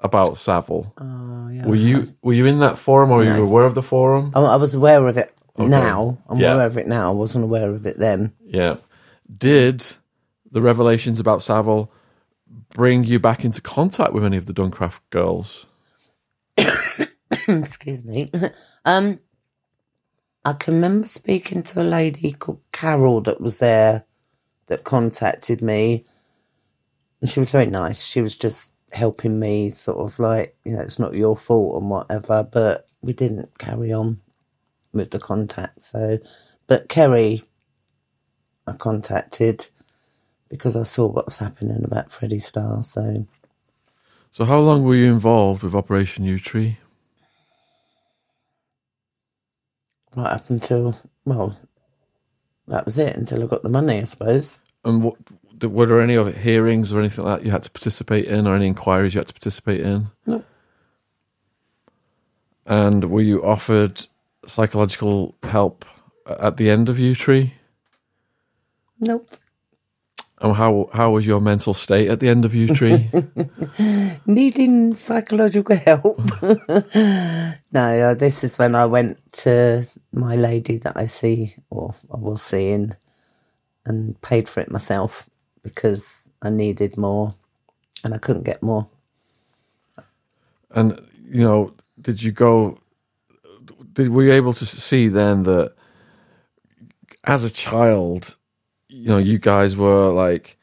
about 0.00 0.38
Savile. 0.38 0.92
Oh, 0.98 1.48
yeah. 1.48 1.66
Were 1.66 1.76
you 1.76 2.04
were 2.22 2.32
you 2.32 2.46
in 2.46 2.58
that 2.60 2.78
forum, 2.78 3.10
or 3.10 3.18
were 3.18 3.24
you 3.24 3.42
aware 3.42 3.64
of 3.64 3.74
the 3.74 3.82
forum? 3.82 4.32
I, 4.34 4.40
I 4.40 4.56
was 4.56 4.74
aware 4.74 5.06
of 5.06 5.16
it 5.16 5.32
now. 5.56 6.18
I'm 6.28 6.38
Yeah. 6.38 6.54
aware 6.54 6.66
of 6.66 6.76
it 6.76 6.88
now. 6.88 7.10
I 7.10 7.14
wasn't 7.14 7.44
aware 7.44 7.70
of 7.70 7.86
it 7.86 7.98
then. 7.98 8.32
Yeah. 8.44 8.76
Did 9.38 9.86
the 10.50 10.60
revelations 10.60 11.20
about 11.20 11.42
Savile 11.42 11.90
bring 12.70 13.04
you 13.04 13.18
back 13.18 13.44
into 13.44 13.60
contact 13.60 14.12
with 14.12 14.24
any 14.24 14.36
of 14.36 14.46
the 14.46 14.54
Duncroft 14.54 15.00
girls? 15.10 15.66
Excuse 17.48 18.04
me. 18.04 18.30
um, 18.84 19.20
I 20.44 20.52
can 20.54 20.74
remember 20.74 21.06
speaking 21.06 21.62
to 21.64 21.82
a 21.82 21.84
lady 21.84 22.32
called 22.32 22.60
Carol 22.72 23.20
that 23.22 23.40
was 23.40 23.58
there 23.58 24.04
that 24.66 24.84
contacted 24.84 25.62
me. 25.62 26.04
And 27.20 27.30
she 27.30 27.40
was 27.40 27.52
very 27.52 27.66
nice. 27.66 28.04
She 28.04 28.20
was 28.22 28.34
just 28.34 28.72
helping 28.92 29.38
me, 29.40 29.70
sort 29.70 29.98
of 29.98 30.18
like, 30.18 30.56
you 30.64 30.72
know, 30.72 30.82
it's 30.82 30.98
not 30.98 31.14
your 31.14 31.36
fault 31.36 31.80
and 31.80 31.90
whatever, 31.90 32.42
but 32.42 32.86
we 33.02 33.12
didn't 33.12 33.58
carry 33.58 33.92
on 33.92 34.20
with 34.92 35.10
the 35.10 35.18
contact. 35.18 35.82
So, 35.82 36.18
but 36.66 36.88
Kerry, 36.88 37.42
I 38.66 38.72
contacted 38.72 39.68
because 40.48 40.76
I 40.76 40.84
saw 40.84 41.06
what 41.06 41.26
was 41.26 41.38
happening 41.38 41.82
about 41.84 42.12
Freddie 42.12 42.38
Starr. 42.38 42.84
So, 42.84 43.26
So, 44.30 44.44
how 44.44 44.60
long 44.60 44.84
were 44.84 44.96
you 44.96 45.12
involved 45.12 45.62
with 45.62 45.74
Operation 45.74 46.24
Yewtree? 46.24 46.76
right 50.16 50.32
up 50.32 50.50
until, 50.50 50.98
well, 51.24 51.58
that 52.68 52.84
was 52.84 52.98
it 52.98 53.16
until 53.16 53.42
I 53.42 53.46
got 53.46 53.62
the 53.62 53.68
money, 53.68 53.98
I 53.98 54.04
suppose. 54.04 54.58
And 54.84 55.02
what, 55.02 55.16
were 55.62 55.86
there 55.86 56.00
any 56.00 56.16
other 56.16 56.32
hearings 56.32 56.92
or 56.92 57.00
anything 57.00 57.24
like 57.24 57.40
that 57.40 57.46
you 57.46 57.52
had 57.52 57.62
to 57.64 57.70
participate 57.70 58.26
in, 58.26 58.46
or 58.46 58.54
any 58.56 58.66
inquiries 58.66 59.14
you 59.14 59.20
had 59.20 59.28
to 59.28 59.34
participate 59.34 59.80
in? 59.80 60.08
No. 60.26 60.44
And 62.66 63.10
were 63.10 63.22
you 63.22 63.44
offered 63.44 64.06
psychological 64.46 65.36
help 65.42 65.84
at 66.26 66.56
the 66.56 66.70
end 66.70 66.88
of 66.88 66.96
Yewtree? 66.96 67.52
Nope. 69.00 69.30
And 70.44 70.54
how 70.54 70.90
how 70.92 71.12
was 71.12 71.24
your 71.26 71.40
mental 71.40 71.72
state 71.72 72.10
at 72.10 72.20
the 72.20 72.28
end 72.28 72.44
of 72.44 72.52
Yewtree? 72.52 73.08
Needing 74.26 74.94
psychological 74.94 75.74
help. 75.74 76.20
no, 76.42 77.54
uh, 77.72 78.12
this 78.12 78.44
is 78.44 78.58
when 78.58 78.74
I 78.74 78.84
went 78.84 79.16
to 79.44 79.88
my 80.12 80.36
lady 80.36 80.76
that 80.76 80.98
I 80.98 81.06
see, 81.06 81.54
or 81.70 81.94
I 82.12 82.18
was 82.18 82.42
seeing, 82.42 82.94
and 83.86 84.20
paid 84.20 84.46
for 84.46 84.60
it 84.60 84.70
myself 84.70 85.30
because 85.62 86.30
I 86.42 86.50
needed 86.50 86.98
more 86.98 87.34
and 88.04 88.12
I 88.12 88.18
couldn't 88.18 88.44
get 88.44 88.62
more. 88.62 88.86
And 90.72 91.00
you 91.26 91.42
know, 91.42 91.72
did 91.98 92.22
you 92.22 92.32
go? 92.32 92.78
Did 93.94 94.10
were 94.10 94.24
you 94.24 94.32
able 94.32 94.52
to 94.52 94.66
see 94.66 95.08
then 95.08 95.44
that 95.44 95.72
as 97.24 97.44
a 97.44 97.50
child, 97.50 98.36
you 98.94 99.08
know, 99.08 99.18
you 99.18 99.38
guys 99.38 99.76
were 99.76 100.10
like 100.10 100.56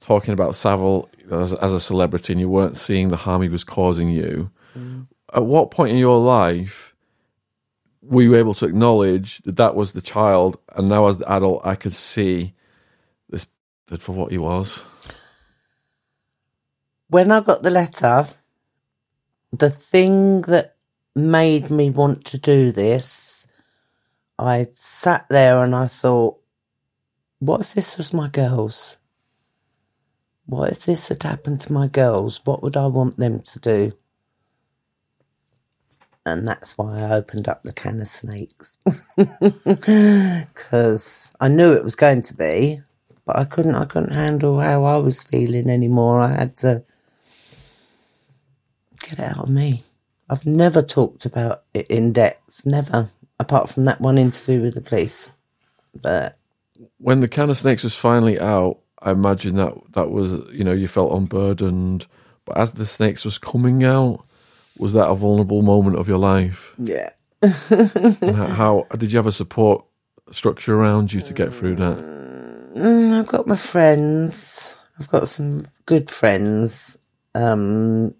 talking 0.00 0.34
about 0.34 0.56
Savile 0.56 1.08
as, 1.30 1.54
as 1.54 1.72
a 1.72 1.80
celebrity, 1.80 2.32
and 2.32 2.40
you 2.40 2.48
weren't 2.48 2.76
seeing 2.76 3.08
the 3.08 3.16
harm 3.16 3.42
he 3.42 3.48
was 3.48 3.64
causing 3.64 4.08
you. 4.08 4.50
Mm. 4.76 5.06
At 5.32 5.44
what 5.44 5.70
point 5.70 5.92
in 5.92 5.98
your 5.98 6.18
life 6.18 6.94
were 8.02 8.22
you 8.22 8.34
able 8.34 8.54
to 8.54 8.66
acknowledge 8.66 9.38
that 9.44 9.56
that 9.56 9.76
was 9.76 9.92
the 9.92 10.00
child, 10.00 10.58
and 10.74 10.88
now 10.88 11.06
as 11.06 11.18
the 11.18 11.30
adult, 11.30 11.64
I 11.64 11.76
could 11.76 11.94
see 11.94 12.54
this 13.28 13.46
that 13.86 14.02
for 14.02 14.12
what 14.12 14.32
he 14.32 14.38
was? 14.38 14.82
When 17.08 17.30
I 17.30 17.40
got 17.40 17.62
the 17.62 17.70
letter, 17.70 18.26
the 19.52 19.70
thing 19.70 20.42
that 20.42 20.74
made 21.14 21.70
me 21.70 21.90
want 21.90 22.24
to 22.26 22.38
do 22.38 22.72
this, 22.72 23.46
I 24.38 24.66
sat 24.72 25.26
there 25.30 25.62
and 25.62 25.74
I 25.74 25.86
thought, 25.86 26.40
what 27.38 27.60
if 27.60 27.74
this 27.74 27.98
was 27.98 28.12
my 28.12 28.28
girls? 28.28 28.96
What 30.46 30.70
if 30.70 30.84
this 30.84 31.08
had 31.08 31.22
happened 31.22 31.60
to 31.62 31.72
my 31.72 31.88
girls? 31.88 32.40
What 32.44 32.62
would 32.62 32.76
I 32.76 32.86
want 32.86 33.18
them 33.18 33.40
to 33.40 33.58
do? 33.58 33.92
And 36.24 36.46
that's 36.46 36.76
why 36.76 37.00
I 37.00 37.10
opened 37.12 37.48
up 37.48 37.62
the 37.62 37.72
can 37.72 38.00
of 38.00 38.08
snakes. 38.08 38.78
Because 40.56 41.32
I 41.40 41.48
knew 41.48 41.72
it 41.72 41.84
was 41.84 41.94
going 41.94 42.22
to 42.22 42.34
be, 42.34 42.80
but 43.24 43.36
I 43.36 43.44
couldn't 43.44 43.76
I 43.76 43.84
couldn't 43.84 44.14
handle 44.14 44.58
how 44.60 44.84
I 44.84 44.96
was 44.96 45.22
feeling 45.22 45.70
anymore. 45.70 46.20
I 46.20 46.36
had 46.36 46.56
to 46.58 46.82
get 49.02 49.18
it 49.18 49.20
out 49.20 49.44
of 49.44 49.48
me. 49.50 49.84
I've 50.28 50.44
never 50.46 50.82
talked 50.82 51.24
about 51.26 51.62
it 51.72 51.86
in 51.86 52.12
depth, 52.12 52.66
never, 52.66 53.10
apart 53.38 53.70
from 53.70 53.84
that 53.84 54.00
one 54.00 54.18
interview 54.18 54.62
with 54.62 54.74
the 54.74 54.80
police. 54.80 55.30
But 55.94 56.36
when 56.98 57.20
the 57.20 57.28
can 57.28 57.50
of 57.50 57.58
snakes 57.58 57.84
was 57.84 57.94
finally 57.94 58.38
out, 58.38 58.78
I 59.00 59.10
imagine 59.10 59.56
that 59.56 59.74
that 59.92 60.10
was 60.10 60.50
you 60.52 60.64
know 60.64 60.72
you 60.72 60.88
felt 60.88 61.12
unburdened. 61.12 62.06
But 62.44 62.58
as 62.58 62.72
the 62.72 62.86
snakes 62.86 63.24
was 63.24 63.38
coming 63.38 63.84
out, 63.84 64.24
was 64.78 64.92
that 64.92 65.08
a 65.08 65.14
vulnerable 65.14 65.62
moment 65.62 65.96
of 65.96 66.08
your 66.08 66.18
life? 66.18 66.74
yeah, 66.78 67.10
how, 67.42 68.86
did 68.96 69.12
you 69.12 69.16
have 69.16 69.26
a 69.26 69.32
support 69.32 69.84
structure 70.30 70.74
around 70.74 71.12
you 71.12 71.20
to 71.20 71.32
get 71.32 71.52
through 71.52 71.76
that? 71.76 71.98
Mm, 72.74 73.18
I've 73.18 73.26
got 73.26 73.46
my 73.46 73.56
friends. 73.56 74.76
I've 74.98 75.08
got 75.08 75.28
some 75.28 75.66
good 75.86 76.10
friends 76.10 76.98
um, 77.34 78.14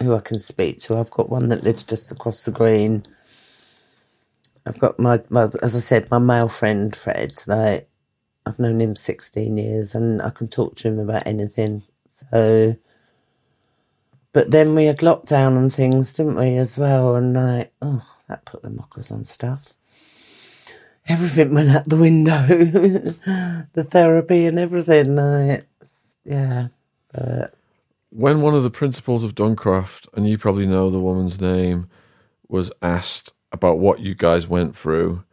who 0.00 0.14
I 0.14 0.20
can 0.20 0.40
speak 0.40 0.80
to. 0.82 0.98
I've 0.98 1.10
got 1.10 1.30
one 1.30 1.48
that 1.48 1.64
lives 1.64 1.82
just 1.82 2.12
across 2.12 2.44
the 2.44 2.50
green. 2.50 3.04
I've 4.66 4.78
got 4.78 4.98
my, 4.98 5.20
my 5.28 5.48
as 5.62 5.74
I 5.74 5.80
said, 5.80 6.10
my 6.10 6.18
male 6.18 6.48
friend 6.48 6.94
Fred. 6.94 7.34
Like 7.46 7.88
I've 8.46 8.58
known 8.58 8.80
him 8.80 8.96
sixteen 8.96 9.56
years, 9.56 9.94
and 9.94 10.22
I 10.22 10.30
can 10.30 10.48
talk 10.48 10.76
to 10.76 10.88
him 10.88 10.98
about 10.98 11.26
anything. 11.26 11.82
So, 12.10 12.76
but 14.32 14.50
then 14.50 14.74
we 14.74 14.86
had 14.86 14.98
lockdown 14.98 15.56
and 15.58 15.72
things, 15.72 16.12
didn't 16.14 16.36
we, 16.36 16.56
as 16.56 16.78
well? 16.78 17.16
And 17.16 17.34
like, 17.34 17.72
oh, 17.82 18.04
that 18.28 18.44
put 18.46 18.62
the 18.62 18.70
mockers 18.70 19.10
on 19.10 19.24
stuff 19.24 19.74
everything 21.08 21.54
went 21.54 21.70
out 21.70 21.88
the 21.88 21.96
window. 21.96 22.46
the 23.72 23.82
therapy 23.82 24.46
and 24.46 24.58
everything. 24.58 25.18
It's, 25.80 26.16
yeah. 26.24 26.68
But 27.12 27.54
When 28.10 28.40
one 28.42 28.54
of 28.54 28.62
the 28.62 28.70
principals 28.70 29.22
of 29.24 29.34
Duncroft, 29.34 30.08
and 30.14 30.28
you 30.28 30.38
probably 30.38 30.66
know 30.66 30.90
the 30.90 31.00
woman's 31.00 31.40
name, 31.40 31.88
was 32.48 32.72
asked 32.82 33.32
about 33.52 33.78
what 33.78 34.00
you 34.00 34.14
guys 34.14 34.48
went 34.48 34.76
through, 34.76 35.24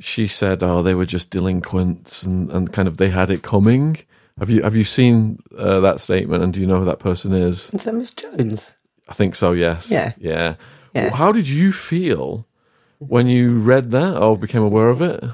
she 0.00 0.26
said, 0.26 0.62
"Oh, 0.62 0.82
they 0.82 0.94
were 0.94 1.06
just 1.06 1.30
delinquents, 1.30 2.22
and, 2.22 2.50
and 2.50 2.72
kind 2.72 2.88
of 2.88 2.96
they 2.96 3.08
had 3.08 3.30
it 3.30 3.42
coming." 3.42 3.98
Have 4.38 4.50
you 4.50 4.62
have 4.62 4.76
you 4.76 4.84
seen 4.84 5.40
uh, 5.56 5.80
that 5.80 6.00
statement, 6.00 6.42
and 6.42 6.52
do 6.52 6.60
you 6.60 6.66
know 6.66 6.78
who 6.78 6.84
that 6.84 7.00
person 7.00 7.32
is? 7.32 7.70
Is 7.70 7.84
that 7.84 7.94
Miss 7.94 8.12
Jones? 8.12 8.74
I 9.08 9.14
think 9.14 9.34
so. 9.34 9.52
Yes. 9.52 9.90
Yeah. 9.90 10.12
Yeah. 10.18 10.54
Yeah. 10.94 11.04
Well, 11.04 11.14
how 11.14 11.32
did 11.32 11.48
you 11.48 11.72
feel 11.72 12.46
when 12.98 13.26
you 13.26 13.58
read 13.58 13.90
that 13.92 14.16
or 14.16 14.36
became 14.36 14.62
aware 14.62 14.88
of 14.88 15.02
it? 15.02 15.24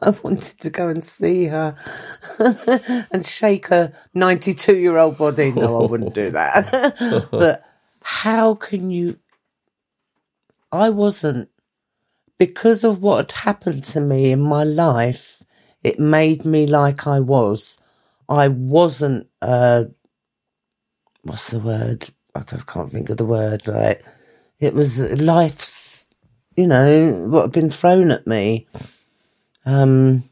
I 0.00 0.10
wanted 0.10 0.60
to 0.60 0.70
go 0.70 0.88
and 0.88 1.04
see 1.04 1.46
her 1.46 1.76
and 3.10 3.24
shake 3.24 3.68
her 3.68 3.92
92 4.14 4.76
year 4.76 4.96
old 4.96 5.18
body. 5.18 5.52
No, 5.52 5.82
I 5.82 5.86
wouldn't 5.86 6.14
do 6.14 6.30
that. 6.30 7.28
but 7.30 7.64
how 8.02 8.54
can 8.54 8.90
you? 8.90 9.18
I 10.70 10.90
wasn't, 10.90 11.48
because 12.38 12.84
of 12.84 13.02
what 13.02 13.18
had 13.18 13.32
happened 13.32 13.84
to 13.84 14.00
me 14.00 14.30
in 14.30 14.40
my 14.40 14.64
life, 14.64 15.42
it 15.82 15.98
made 15.98 16.44
me 16.44 16.66
like 16.66 17.06
I 17.06 17.20
was. 17.20 17.78
I 18.28 18.48
wasn't, 18.48 19.28
uh, 19.42 19.84
what's 21.22 21.50
the 21.50 21.60
word? 21.60 22.08
I 22.34 22.40
just 22.40 22.66
can't 22.66 22.90
think 22.90 23.10
of 23.10 23.16
the 23.16 23.24
word. 23.24 23.66
Like, 23.66 24.04
it 24.60 24.74
was 24.74 25.00
life's, 25.00 26.08
you 26.56 26.66
know, 26.66 27.12
what 27.28 27.42
had 27.42 27.52
been 27.52 27.70
thrown 27.70 28.10
at 28.10 28.26
me. 28.26 28.66
Um, 29.64 30.24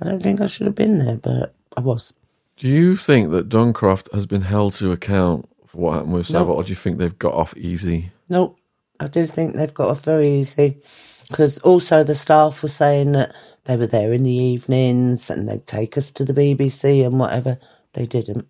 I 0.00 0.04
don't 0.04 0.22
think 0.22 0.40
I 0.40 0.46
should 0.46 0.66
have 0.66 0.74
been 0.74 0.98
there, 0.98 1.16
but 1.16 1.54
I 1.76 1.80
was. 1.80 2.14
Do 2.56 2.68
you 2.68 2.96
think 2.96 3.30
that 3.30 3.48
Duncroft 3.48 4.12
has 4.12 4.26
been 4.26 4.42
held 4.42 4.74
to 4.74 4.92
account 4.92 5.48
for 5.66 5.78
what 5.78 5.92
happened 5.94 6.14
with 6.14 6.30
No. 6.30 6.40
Savile, 6.40 6.54
or 6.54 6.62
do 6.64 6.70
you 6.70 6.76
think 6.76 6.98
they've 6.98 7.18
got 7.18 7.34
off 7.34 7.56
easy? 7.56 8.10
Nope, 8.28 8.58
I 9.00 9.06
do 9.08 9.26
think 9.26 9.56
they've 9.56 9.74
got 9.74 9.90
off 9.90 10.02
very 10.02 10.38
easy. 10.38 10.80
Because 11.28 11.58
also 11.58 12.04
the 12.04 12.14
staff 12.14 12.62
were 12.62 12.68
saying 12.68 13.12
that 13.12 13.34
they 13.64 13.76
were 13.76 13.86
there 13.88 14.12
in 14.12 14.22
the 14.24 14.32
evenings 14.32 15.30
and 15.30 15.48
they'd 15.48 15.66
take 15.66 15.98
us 15.98 16.10
to 16.12 16.24
the 16.24 16.34
BBC 16.34 17.04
and 17.04 17.18
whatever. 17.18 17.58
They 17.94 18.06
didn't. 18.06 18.46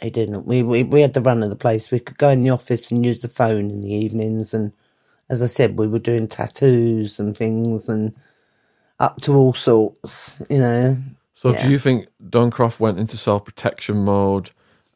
They 0.00 0.10
didn't. 0.10 0.46
We, 0.46 0.62
we 0.62 0.84
we 0.84 1.02
had 1.02 1.14
the 1.14 1.22
run 1.22 1.42
of 1.42 1.50
the 1.50 1.56
place. 1.56 1.90
We 1.90 2.00
could 2.00 2.18
go 2.18 2.30
in 2.30 2.42
the 2.42 2.50
office 2.50 2.90
and 2.90 3.04
use 3.04 3.22
the 3.22 3.28
phone 3.28 3.70
in 3.70 3.80
the 3.80 3.92
evenings. 3.92 4.54
And 4.54 4.72
as 5.30 5.42
I 5.42 5.46
said, 5.46 5.78
we 5.78 5.88
were 5.88 5.98
doing 6.00 6.28
tattoos 6.28 7.20
and 7.20 7.36
things 7.36 7.88
and 7.88 8.14
up 9.00 9.20
to 9.22 9.34
all 9.34 9.54
sorts, 9.54 10.42
you 10.50 10.58
know. 10.58 10.96
So 11.34 11.52
Yeah. 11.52 11.62
do 11.64 11.70
you 11.70 11.78
think 11.78 12.08
Duncroft 12.30 12.80
went 12.80 12.98
into 12.98 13.16
self 13.16 13.44
protection 13.44 14.04
mode 14.04 14.50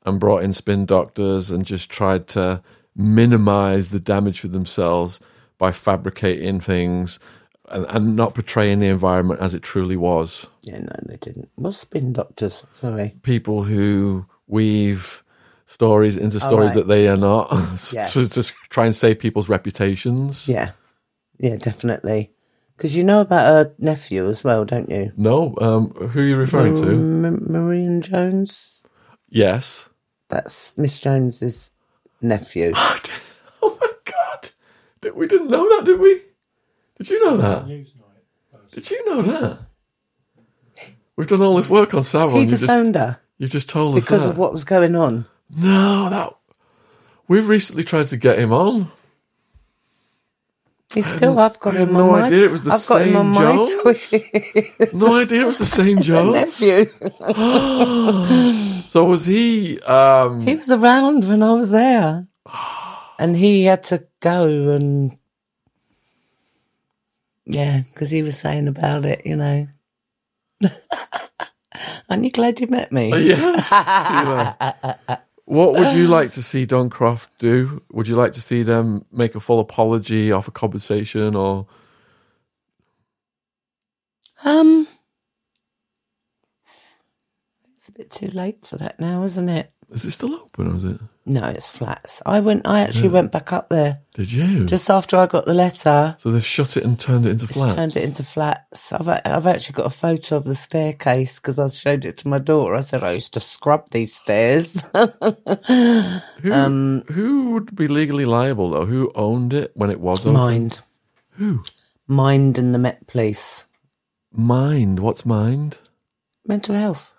and 0.05 0.21
brought 0.21 0.43
in 0.45 0.53
spin 0.53 0.87
doctors 0.87 1.51
and 1.51 1.65
just 1.67 1.91
tried 1.91 2.29
to 2.29 2.63
minimize 2.97 3.91
the 3.91 4.01
damage 4.01 4.41
for 4.41 4.49
themselves 4.49 5.21
by 5.59 5.73
fabricating 5.73 6.61
things 6.61 7.19
and, 7.71 7.85
and 7.89 8.17
not 8.17 8.35
portraying 8.35 8.81
the 8.81 8.87
environment 8.87 9.41
as 9.41 9.55
it 9.55 9.63
truly 9.63 9.97
was? 9.97 10.47
Yeah, 10.63 10.79
no, 10.79 10.93
they 11.09 11.17
didn't. 11.17 11.51
What's 11.57 11.79
spin 11.79 12.13
doctors? 12.13 12.65
Sorry. 12.73 13.15
People 13.23 13.65
who 13.65 14.27
weave 14.47 15.23
stories 15.67 16.17
into 16.17 16.41
stories 16.41 16.71
right. 16.71 16.77
that 16.77 16.89
they 16.89 17.09
are 17.09 17.17
not 17.17 17.51
Yeah. 17.93 18.07
to 18.09 18.27
just 18.29 18.55
try 18.71 18.87
and 18.87 18.97
save 18.97 19.19
people's 19.19 19.49
reputations. 19.51 20.49
Yeah, 20.49 20.71
yeah, 21.39 21.57
definitely. 21.57 22.33
Because 22.77 22.95
you 22.95 23.03
know 23.03 23.21
about 23.21 23.47
her 23.47 23.75
nephew 23.79 24.29
as 24.29 24.45
well, 24.45 24.65
don't 24.65 24.89
you? 24.89 25.13
No, 25.17 25.57
um, 25.61 25.91
who 25.91 26.21
are 26.21 26.25
you 26.25 26.37
referring 26.37 26.77
to? 26.77 26.83
M- 26.89 27.53
Marion 27.53 28.01
Jones. 28.03 28.83
Yes. 29.29 29.89
That's 30.29 30.79
Miss 30.79 31.01
Jones's 31.01 31.71
nephew. 32.23 32.73
Oh 33.61 33.77
my 33.81 33.89
god! 34.05 34.43
Did- 34.43 34.53
We 35.15 35.27
didn't 35.27 35.49
know 35.49 35.69
that, 35.77 35.85
did 35.85 36.01
we? 36.01 36.23
Did 36.99 37.11
you 37.11 37.25
know 37.25 37.37
that? 37.37 37.67
Did 38.73 38.91
you 38.91 39.07
know 39.07 39.23
that? 39.23 39.59
We've 41.17 41.27
done 41.27 41.43
all 41.43 41.57
this 41.57 41.69
work 41.69 41.95
on 41.95 42.05
Savile, 42.05 42.37
he 42.37 42.43
and 42.43 42.45
you 42.47 42.51
just 42.51 42.63
disowned 42.63 42.95
her 42.95 43.21
you 43.39 43.49
just 43.49 43.69
told 43.69 43.97
us 43.97 44.05
because 44.05 44.23
that. 44.23 44.31
of 44.31 44.39
what 44.39 44.53
was 44.53 44.65
going 44.65 44.95
on. 44.97 45.25
No, 45.57 46.11
that 46.11 46.35
we've 47.29 47.49
recently 47.49 47.85
tried 47.85 48.09
to 48.09 48.17
get 48.17 48.39
him 48.39 48.53
on. 48.53 48.91
He's 50.93 51.07
still. 51.07 51.39
I've 51.39 51.59
got 51.61 51.77
I 51.77 51.81
had 51.81 51.89
him 51.89 51.95
no 51.95 52.11
on 52.11 52.21
my. 52.21 52.27
idea 52.27 52.45
it 52.45 52.51
was 52.51 52.63
the 52.65 52.73
I've 52.73 52.87
got 52.87 53.03
him 53.03 53.17
on 53.17 53.35
same 53.35 53.45
my 53.45 53.55
Jones. 53.55 54.93
No 54.95 55.21
idea 55.21 55.43
it 55.43 55.47
was 55.47 55.59
the 55.59 55.67
same 55.67 56.01
Joe. 56.03 56.33
nephew. 56.33 56.87
So 58.89 59.05
was 59.05 59.27
he? 59.27 59.79
Um, 59.83 60.47
He 60.47 60.55
was 60.55 60.71
around 60.71 61.29
when 61.29 61.43
I 61.43 61.53
was 61.53 61.71
there, 61.71 62.27
and 63.19 63.37
he 63.37 63.65
had 63.65 63.85
to 63.85 64.07
go 64.21 64.71
and 64.71 65.19
yeah, 67.47 67.83
because 67.93 68.11
he 68.11 68.23
was 68.23 68.39
saying 68.39 68.69
about 68.69 69.05
it, 69.07 69.23
you 69.27 69.37
know. 69.37 69.69
Aren't 72.11 72.25
you 72.25 72.31
glad 72.33 72.61
you 72.61 72.69
met 72.69 72.93
me? 72.93 73.19
yes. 73.19 73.79
Sheila. 74.07 74.57
What 75.47 75.77
would 75.77 75.93
you 75.93 76.09
like 76.09 76.33
to 76.33 76.43
see 76.43 76.67
Duncroft 76.67 77.29
do? 77.39 77.83
Would 77.93 78.09
you 78.09 78.17
like 78.17 78.33
to 78.35 78.43
see 78.43 78.63
them 78.63 79.05
make 79.13 79.35
a 79.35 79.41
full 79.41 79.61
apology, 79.61 80.33
offer 80.33 80.51
compensation, 80.53 81.37
or 81.37 81.67
Um, 84.45 84.89
it's 87.75 87.89
a 87.89 87.93
bit 87.93 88.11
too 88.11 88.29
late 88.29 88.67
for 88.67 88.77
that 88.79 89.01
now, 89.01 89.25
isn't 89.25 89.49
it? 89.51 89.73
Is 89.91 90.05
it 90.05 90.13
still 90.13 90.35
open? 90.35 90.71
Or 90.71 90.75
is 90.77 90.85
it? 90.85 90.99
No, 91.27 91.45
it's 91.45 91.69
flats. 91.69 92.23
I 92.27 92.41
went. 92.41 92.67
I 92.67 92.81
actually 92.81 93.09
went 93.09 93.33
back 93.33 93.53
up 93.53 93.69
there 93.69 94.01
Did 94.15 94.33
you? 94.33 94.65
just 94.67 94.89
after 94.91 95.17
I 95.19 95.27
got 95.27 95.45
the 95.47 95.53
letter. 95.55 96.17
so 96.19 96.31
they've 96.31 96.45
shut 96.45 96.77
it 96.77 96.85
and 96.85 96.99
turned 96.99 97.27
it 97.27 97.31
into 97.33 97.45
It's 97.45 97.55
flats. 97.55 97.75
turned 97.75 97.97
it 97.97 98.05
into 98.05 98.23
flats. 98.23 98.93
I've 98.93 99.09
I've 99.09 99.47
actually 99.47 99.75
got 99.75 99.87
a 99.87 99.91
photo 99.91 100.37
of 100.37 100.45
the 100.45 100.55
staircase 100.55 101.39
because 101.39 101.59
I 101.59 101.67
showed 101.69 102.05
it 102.07 102.17
to 102.19 102.29
my 102.29 102.39
daughter. 102.39 102.75
I 102.75 102.81
said 102.81 103.05
I 103.05 103.13
used 103.13 103.35
to 103.35 103.41
scrub 103.41 103.91
these 103.91 104.15
stairs. 104.15 104.87
Who, 104.95 106.53
Um, 106.53 107.03
who 107.09 107.51
would 107.51 107.75
be 107.77 107.89
legally 107.89 108.25
liable 108.25 108.71
though? 108.71 108.87
Who 108.87 109.11
owned 109.15 109.53
it 109.53 109.73
when 109.75 109.91
it 109.91 110.01
was 110.01 110.21
open? 110.21 110.33
Mind, 110.35 110.81
Who? 111.33 111.63
Mind, 112.07 112.59
and 112.59 112.75
the 112.75 112.79
Met 112.79 113.07
Police. 113.07 113.67
Mind. 114.33 115.01
What's 115.01 115.27
Mind? 115.27 115.79
Mental 116.47 116.75
health. 116.75 117.13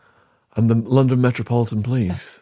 And 0.55 0.69
the 0.69 0.75
London 0.75 1.21
Metropolitan 1.21 1.83
Police. 1.83 2.41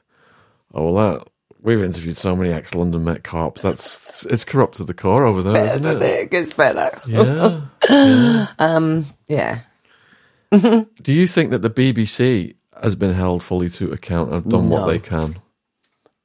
Oh 0.74 0.92
well, 0.92 1.18
that 1.18 1.28
we've 1.62 1.84
interviewed 1.84 2.18
so 2.18 2.36
many 2.36 2.52
ex-London 2.52 3.04
Met 3.04 3.24
cops. 3.24 3.62
That's 3.62 4.26
it's 4.26 4.44
corrupt 4.44 4.78
to 4.78 4.84
the 4.84 4.94
core 4.94 5.26
over 5.26 5.42
there, 5.42 5.66
isn't 5.76 5.86
it? 5.86 6.04
It 6.04 6.32
gets 6.32 6.54
better. 6.54 6.98
Yeah. 7.08 7.62
yeah. 7.90 8.48
Um, 8.60 9.06
yeah. 9.28 9.62
Do 10.52 10.88
you 11.14 11.28
think 11.28 11.52
that 11.52 11.62
the 11.62 11.70
BBC 11.70 12.56
has 12.82 12.96
been 12.96 13.14
held 13.14 13.44
fully 13.44 13.70
to 13.72 13.92
account 13.92 14.32
and 14.32 14.50
done 14.50 14.70
what 14.70 14.88
they 14.88 15.00
can? 15.00 15.40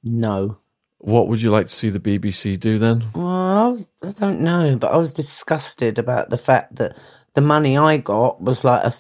No. 0.03 0.59
What 0.99 1.27
would 1.27 1.43
you 1.43 1.51
like 1.51 1.67
to 1.67 1.73
see 1.73 1.91
the 1.91 1.99
BBC 1.99 2.61
do 2.61 2.79
then? 2.79 3.05
Well, 3.13 3.27
I, 3.27 3.69
was, 3.69 3.89
I 4.05 4.13
don't 4.13 4.41
know, 4.41 4.77
but 4.77 4.93
I 4.93 4.97
was 4.97 5.13
disgusted 5.13 5.99
about 5.99 6.31
the 6.31 6.37
fact 6.37 6.77
that 6.77 6.97
the 7.35 7.41
money 7.41 7.77
I 7.77 7.97
got 7.97 8.41
was 8.41 8.63
like 8.63 8.85
a 8.85 8.95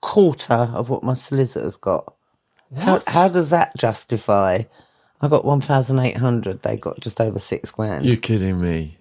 quarter 0.00 0.54
of 0.54 0.90
what 0.90 1.02
my 1.02 1.14
solicitors 1.14 1.76
got. 1.76 2.14
How, 2.76 3.02
how 3.06 3.28
does 3.28 3.50
that 3.50 3.76
justify? 3.76 4.62
I 5.20 5.28
got 5.28 5.44
one 5.44 5.60
thousand 5.60 5.98
eight 5.98 6.16
hundred. 6.16 6.62
They 6.62 6.76
got 6.76 7.00
just 7.00 7.20
over 7.20 7.38
six 7.38 7.70
grand. 7.70 8.06
You're 8.06 8.16
kidding 8.16 8.60
me. 8.60 8.96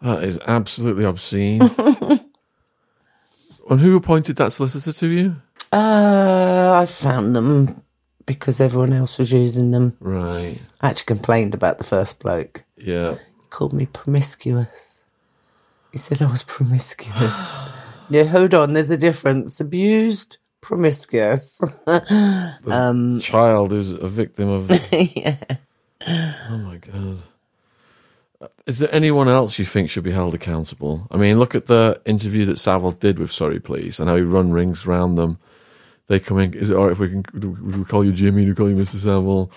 That 0.00 0.24
is 0.24 0.38
absolutely 0.46 1.04
obscene. 1.04 1.62
and 3.70 3.80
who 3.80 3.96
appointed 3.96 4.36
that 4.36 4.52
solicitor 4.52 4.92
to 4.92 5.08
you? 5.08 5.36
Uh, 5.72 6.78
I 6.80 6.86
found 6.86 7.34
them 7.34 7.82
because 8.26 8.60
everyone 8.60 8.92
else 8.92 9.18
was 9.18 9.32
using 9.32 9.70
them. 9.70 9.96
Right. 10.00 10.58
I 10.80 10.90
actually 10.90 11.06
complained 11.06 11.54
about 11.54 11.78
the 11.78 11.84
first 11.84 12.20
bloke. 12.20 12.64
Yeah. 12.76 13.14
He 13.14 13.48
called 13.50 13.72
me 13.72 13.86
promiscuous. 13.86 15.04
He 15.92 15.98
said 15.98 16.22
I 16.22 16.26
was 16.26 16.42
promiscuous. 16.42 17.56
yeah, 18.10 18.24
hold 18.24 18.54
on, 18.54 18.72
there's 18.72 18.90
a 18.90 18.96
difference. 18.96 19.60
Abused, 19.60 20.38
promiscuous. 20.64 21.60
um, 22.66 23.20
Child 23.20 23.70
who's 23.72 23.92
a 23.92 24.08
victim 24.08 24.48
of. 24.48 24.70
yeah. 24.92 25.36
Oh 26.06 26.58
my 26.58 26.78
god. 26.78 27.22
Is 28.66 28.78
there 28.78 28.94
anyone 28.94 29.28
else 29.28 29.58
you 29.58 29.64
think 29.66 29.90
should 29.90 30.04
be 30.04 30.10
held 30.10 30.34
accountable? 30.34 31.06
I 31.10 31.18
mean, 31.18 31.38
look 31.38 31.54
at 31.54 31.66
the 31.66 32.00
interview 32.06 32.44
that 32.46 32.58
Savile 32.58 32.92
did 32.92 33.18
with 33.18 33.30
Surrey 33.30 33.60
Police 33.60 33.98
and 34.00 34.08
how 34.08 34.16
he 34.16 34.22
run 34.22 34.52
rings 34.52 34.86
around 34.86 35.16
them. 35.16 35.38
They 36.08 36.20
come 36.20 36.38
in. 36.38 36.54
Is 36.54 36.70
it 36.70 36.76
all 36.76 36.84
right 36.84 36.92
if 36.92 36.98
we 36.98 37.08
can 37.10 37.24
do 37.38 37.50
we 37.50 37.84
call 37.84 38.04
you 38.04 38.12
Jimmy? 38.12 38.42
Do 38.44 38.50
we 38.50 38.54
call 38.54 38.70
you 38.70 38.76
Mr. 38.76 38.96
Savile? 38.96 39.50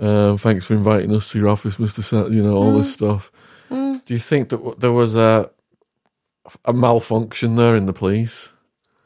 Um, 0.00 0.38
thanks 0.38 0.66
for 0.66 0.74
inviting 0.74 1.14
us 1.14 1.30
to 1.32 1.38
your 1.38 1.48
office, 1.48 1.78
Mr. 1.78 2.02
Savile. 2.02 2.32
You 2.34 2.42
know 2.42 2.56
all 2.56 2.76
this 2.78 2.92
stuff. 2.92 3.32
Do 4.06 4.14
you 4.14 4.18
think 4.20 4.50
that 4.50 4.58
w- 4.58 4.76
there 4.78 4.92
was 4.92 5.16
a 5.16 5.50
a 6.64 6.72
malfunction 6.72 7.56
there 7.56 7.76
in 7.76 7.86
the 7.86 7.92
police? 7.92 8.50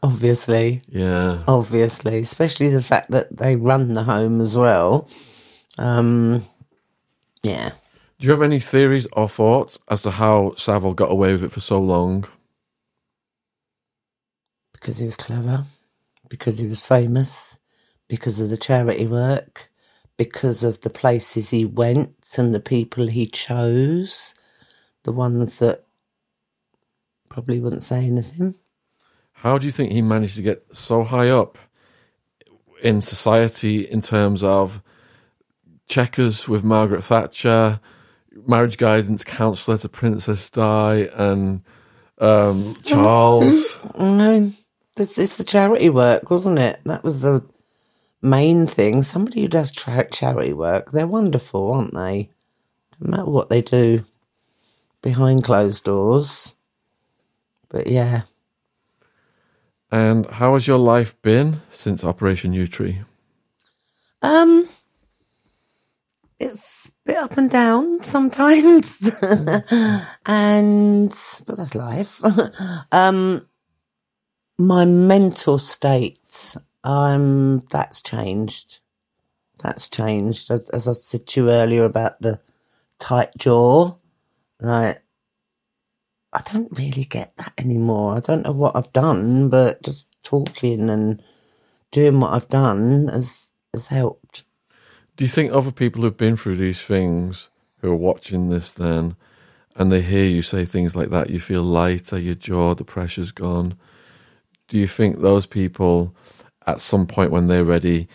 Obviously, 0.02 0.82
Yeah. 0.88 1.42
obviously, 1.48 2.18
especially 2.20 2.68
the 2.68 2.82
fact 2.82 3.10
that 3.10 3.36
they 3.36 3.56
run 3.56 3.92
the 3.94 4.04
home 4.04 4.40
as 4.40 4.54
well. 4.56 5.08
Um, 5.76 6.46
yeah. 7.42 7.72
Do 8.18 8.26
you 8.26 8.30
have 8.32 8.42
any 8.42 8.60
theories 8.60 9.06
or 9.12 9.28
thoughts 9.28 9.78
as 9.88 10.02
to 10.02 10.10
how 10.12 10.54
Savile 10.56 10.94
got 10.94 11.10
away 11.10 11.32
with 11.32 11.44
it 11.44 11.52
for 11.52 11.60
so 11.60 11.80
long? 11.80 12.24
Because 14.72 14.98
he 14.98 15.04
was 15.06 15.16
clever, 15.16 15.64
because 16.28 16.58
he 16.58 16.66
was 16.66 16.82
famous, 16.82 17.58
because 18.08 18.38
of 18.40 18.50
the 18.50 18.56
charity 18.56 19.06
work, 19.06 19.70
because 20.16 20.62
of 20.62 20.80
the 20.80 20.90
places 20.90 21.50
he 21.50 21.64
went 21.64 22.14
and 22.36 22.54
the 22.54 22.60
people 22.60 23.06
he 23.06 23.26
chose, 23.26 24.34
the 25.04 25.12
ones 25.12 25.58
that 25.58 25.84
probably 27.28 27.60
wouldn't 27.60 27.82
say 27.82 28.04
anything. 28.04 28.54
How 29.38 29.56
do 29.56 29.66
you 29.66 29.72
think 29.72 29.92
he 29.92 30.02
managed 30.02 30.34
to 30.36 30.42
get 30.42 30.64
so 30.72 31.04
high 31.04 31.28
up 31.30 31.58
in 32.82 33.00
society 33.00 33.82
in 33.82 34.02
terms 34.02 34.42
of 34.42 34.82
Chequers 35.88 36.48
with 36.48 36.64
Margaret 36.64 37.02
Thatcher, 37.02 37.78
marriage 38.46 38.78
guidance 38.78 39.22
counselor 39.22 39.78
to 39.78 39.88
Princess 39.88 40.50
Di, 40.50 41.08
and 41.14 41.62
um, 42.18 42.76
Charles? 42.82 43.78
No, 43.96 44.52
it's, 44.96 45.18
it's 45.18 45.36
the 45.36 45.44
charity 45.44 45.88
work, 45.88 46.30
wasn't 46.30 46.58
it? 46.58 46.80
That 46.84 47.04
was 47.04 47.20
the 47.20 47.44
main 48.20 48.66
thing. 48.66 49.04
Somebody 49.04 49.42
who 49.42 49.48
does 49.48 49.70
tra- 49.70 50.10
charity 50.10 50.52
work, 50.52 50.90
they're 50.90 51.06
wonderful, 51.06 51.72
aren't 51.72 51.94
they? 51.94 52.30
No 52.98 53.10
matter 53.10 53.30
what 53.30 53.50
they 53.50 53.62
do 53.62 54.04
behind 55.00 55.44
closed 55.44 55.84
doors. 55.84 56.56
But 57.68 57.86
yeah, 57.86 58.22
And 59.90 60.26
how 60.26 60.52
has 60.54 60.66
your 60.66 60.78
life 60.78 61.20
been 61.22 61.62
since 61.70 62.04
Operation 62.04 62.52
Yewtree? 62.52 63.04
um, 64.22 64.68
it's 66.38 66.88
a 66.88 66.92
bit 67.04 67.16
up 67.16 67.36
and 67.36 67.50
down 67.50 68.02
sometimes, 68.02 69.10
and 70.26 71.14
but 71.46 71.56
that's 71.56 71.74
life. 71.74 72.20
um, 72.92 73.46
my 74.58 74.84
mental 74.84 75.58
state, 75.58 76.56
um, 76.84 77.64
that's 77.70 78.00
changed. 78.02 78.80
That's 79.60 79.88
changed. 79.88 80.50
As, 80.50 80.86
I 80.86 80.92
said 80.92 81.26
to 81.28 81.40
you 81.44 81.50
earlier 81.50 81.84
about 81.84 82.20
the 82.20 82.40
tight 82.98 83.30
jaw, 83.38 83.94
like 84.60 85.02
I 86.38 86.52
don't 86.52 86.78
really 86.78 87.04
get 87.04 87.36
that 87.36 87.52
anymore. 87.58 88.16
I 88.16 88.20
don't 88.20 88.44
know 88.44 88.52
what 88.52 88.76
I've 88.76 88.92
done, 88.92 89.48
but 89.48 89.82
just 89.82 90.06
talking 90.22 90.88
and 90.88 91.20
doing 91.90 92.20
what 92.20 92.32
I've 92.32 92.48
done 92.48 93.08
has 93.08 93.50
has 93.72 93.88
helped. 93.88 94.44
Do 95.16 95.24
you 95.24 95.28
think 95.28 95.52
other 95.52 95.72
people 95.72 96.02
who've 96.02 96.16
been 96.16 96.36
through 96.36 96.56
these 96.56 96.80
things 96.80 97.50
who 97.80 97.90
are 97.90 97.96
watching 97.96 98.50
this 98.50 98.72
then 98.72 99.16
and 99.74 99.90
they 99.90 100.00
hear 100.00 100.24
you 100.26 100.42
say 100.42 100.64
things 100.64 100.94
like 100.94 101.10
that, 101.10 101.30
you 101.30 101.40
feel 101.40 101.62
lighter, 101.62 102.18
your 102.18 102.34
jaw, 102.34 102.74
the 102.74 102.84
pressure's 102.84 103.32
gone? 103.32 103.76
Do 104.68 104.78
you 104.78 104.86
think 104.86 105.18
those 105.18 105.46
people 105.46 106.14
at 106.68 106.80
some 106.80 107.08
point 107.08 107.32
when 107.32 107.48
they're 107.48 107.64
ready, 107.64 108.06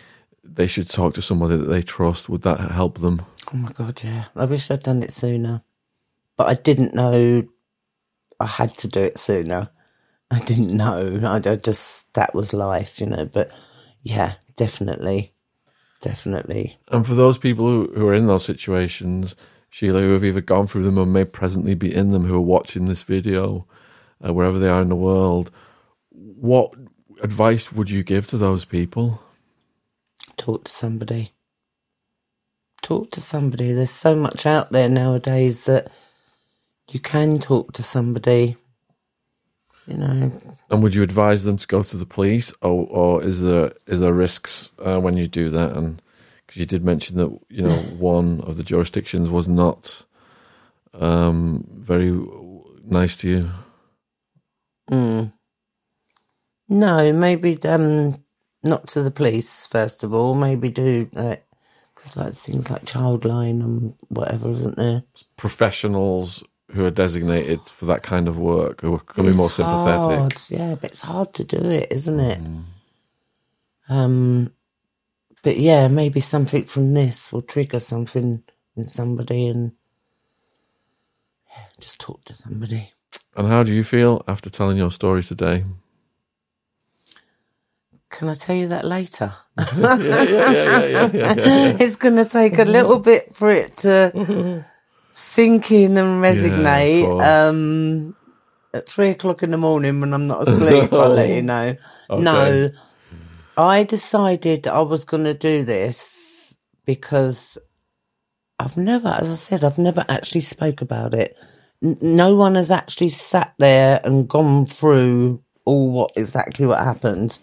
they 0.42 0.66
should 0.66 0.88
talk 0.88 1.12
to 1.14 1.22
somebody 1.22 1.58
that 1.58 1.66
they 1.66 1.82
trust? 1.82 2.30
Would 2.30 2.42
that 2.42 2.58
help 2.58 3.00
them? 3.00 3.20
Oh 3.52 3.58
my 3.58 3.70
god, 3.72 4.02
yeah. 4.02 4.26
I 4.34 4.46
wish 4.46 4.70
I'd 4.70 4.82
done 4.82 5.02
it 5.02 5.12
sooner. 5.12 5.62
But 6.36 6.48
I 6.48 6.54
didn't 6.54 6.94
know 6.94 7.46
I 8.40 8.46
had 8.46 8.76
to 8.78 8.88
do 8.88 9.00
it 9.00 9.18
sooner. 9.18 9.70
I 10.30 10.38
didn't 10.40 10.76
know. 10.76 11.20
I 11.24 11.36
I 11.36 11.56
just 11.56 12.12
that 12.14 12.34
was 12.34 12.52
life, 12.52 13.00
you 13.00 13.06
know. 13.06 13.26
But 13.26 13.50
yeah, 14.02 14.34
definitely. 14.56 15.32
Definitely. 16.00 16.76
And 16.88 17.06
for 17.06 17.14
those 17.14 17.38
people 17.38 17.66
who, 17.66 17.92
who 17.94 18.06
are 18.08 18.14
in 18.14 18.26
those 18.26 18.44
situations, 18.44 19.36
Sheila, 19.70 20.00
who 20.00 20.12
have 20.12 20.24
either 20.24 20.42
gone 20.42 20.66
through 20.66 20.84
them 20.84 20.98
or 20.98 21.06
may 21.06 21.24
presently 21.24 21.74
be 21.74 21.94
in 21.94 22.12
them, 22.12 22.26
who 22.26 22.36
are 22.36 22.40
watching 22.40 22.86
this 22.86 23.02
video, 23.02 23.66
uh, 24.26 24.34
wherever 24.34 24.58
they 24.58 24.68
are 24.68 24.82
in 24.82 24.90
the 24.90 24.96
world, 24.96 25.50
what 26.10 26.72
advice 27.22 27.72
would 27.72 27.90
you 27.90 28.02
give 28.02 28.26
to 28.28 28.38
those 28.38 28.64
people? 28.64 29.22
Talk 30.36 30.64
to 30.64 30.72
somebody. 30.72 31.32
Talk 32.82 33.10
to 33.12 33.20
somebody. 33.20 33.72
There's 33.72 33.90
so 33.90 34.14
much 34.14 34.46
out 34.46 34.70
there 34.70 34.88
nowadays 34.88 35.64
that 35.64 35.90
you 36.90 37.00
can 37.00 37.38
talk 37.38 37.72
to 37.74 37.82
somebody. 37.82 38.56
You 39.86 39.98
know, 39.98 40.40
And 40.70 40.82
would 40.82 40.94
you 40.94 41.02
advise 41.02 41.44
them 41.44 41.58
to 41.58 41.66
go 41.66 41.82
to 41.82 41.96
the 41.96 42.06
police, 42.06 42.54
or, 42.62 42.86
or 42.88 43.22
is 43.22 43.42
there 43.42 43.72
is 43.86 44.00
there 44.00 44.14
risks 44.14 44.72
uh, 44.78 44.98
when 44.98 45.18
you 45.18 45.28
do 45.28 45.50
that? 45.50 45.76
And 45.76 46.00
because 46.46 46.58
you 46.58 46.66
did 46.66 46.84
mention 46.84 47.18
that 47.18 47.38
you 47.50 47.62
know 47.62 47.76
one 47.98 48.40
of 48.42 48.56
the 48.56 48.62
jurisdictions 48.62 49.28
was 49.28 49.46
not 49.46 50.04
um, 50.94 51.66
very 51.70 52.12
nice 52.82 53.16
to 53.18 53.28
you. 53.28 53.50
Mm. 54.90 55.32
No, 56.68 57.12
maybe 57.12 57.62
um, 57.64 58.24
not 58.62 58.88
to 58.88 59.02
the 59.02 59.10
police 59.10 59.66
first 59.66 60.02
of 60.02 60.14
all. 60.14 60.34
Maybe 60.34 60.70
do 60.70 61.10
like 61.12 61.46
because 61.94 62.16
like 62.16 62.34
things 62.34 62.70
like 62.70 62.84
Childline 62.84 63.62
and 63.62 63.94
whatever, 64.08 64.50
isn't 64.50 64.76
there? 64.76 65.02
Professionals 65.36 66.42
who 66.74 66.84
are 66.84 66.90
designated 66.90 67.60
for 67.68 67.86
that 67.86 68.02
kind 68.02 68.28
of 68.28 68.38
work 68.38 68.80
who 68.82 68.98
can 68.98 69.24
be 69.26 69.32
more 69.32 69.50
sympathetic. 69.50 70.18
hard, 70.18 70.34
yeah, 70.50 70.74
but 70.74 70.90
it's 70.90 71.00
hard 71.00 71.32
to 71.34 71.44
do 71.44 71.58
it, 71.58 71.88
isn't 71.92 72.20
it? 72.20 72.40
Um, 73.88 74.52
but 75.42 75.58
yeah, 75.58 75.88
maybe 75.88 76.20
something 76.20 76.64
from 76.64 76.94
this 76.94 77.32
will 77.32 77.42
trigger 77.42 77.80
something 77.80 78.42
in 78.76 78.84
somebody, 78.84 79.46
and 79.46 79.72
yeah, 81.50 81.64
just 81.80 82.00
talk 82.00 82.24
to 82.24 82.34
somebody. 82.34 82.90
And 83.36 83.48
how 83.48 83.62
do 83.62 83.72
you 83.72 83.84
feel 83.84 84.24
after 84.26 84.50
telling 84.50 84.76
your 84.76 84.90
story 84.90 85.22
today? 85.22 85.64
Can 88.10 88.28
I 88.28 88.34
tell 88.34 88.56
you 88.56 88.68
that 88.68 88.84
later? 88.84 89.32
yeah, 89.76 89.96
yeah, 89.98 90.22
yeah, 90.22 90.22
yeah, 90.22 90.42
yeah, 90.42 90.86
yeah, 90.86 91.10
yeah, 91.12 91.34
yeah. 91.36 91.76
it's 91.80 91.96
going 91.96 92.16
to 92.16 92.24
take 92.24 92.58
a 92.58 92.64
little 92.64 92.98
bit 92.98 93.34
for 93.34 93.50
it 93.50 93.76
to 93.78 94.64
sink 95.14 95.70
in 95.70 95.96
and 95.96 96.20
resignate. 96.20 97.04
course. 97.06 97.24
um, 97.26 98.16
at 98.74 98.88
three 98.88 99.10
o'clock 99.10 99.44
in 99.44 99.52
the 99.52 99.56
morning 99.56 100.00
when 100.00 100.12
I'm 100.12 100.26
not 100.26 100.42
asleep, 100.42 100.92
I'll 100.92 101.10
let 101.10 101.28
you 101.28 101.42
know. 101.42 101.74
No, 102.10 102.70
I 103.56 103.84
decided 103.84 104.66
I 104.66 104.80
was 104.82 105.04
going 105.04 105.24
to 105.24 105.32
do 105.34 105.64
this 105.64 106.56
because 106.84 107.56
I've 108.58 108.76
never, 108.76 109.08
as 109.08 109.30
I 109.30 109.34
said, 109.34 109.64
I've 109.64 109.78
never 109.78 110.04
actually 110.08 110.42
spoke 110.42 110.82
about 110.82 111.14
it. 111.14 111.36
N- 111.82 111.98
no 112.02 112.34
one 112.34 112.56
has 112.56 112.70
actually 112.70 113.08
sat 113.08 113.54
there 113.58 114.00
and 114.04 114.28
gone 114.28 114.66
through 114.66 115.42
all 115.64 115.90
what 115.90 116.12
exactly 116.16 116.66
what 116.66 116.84
happened. 116.84 117.38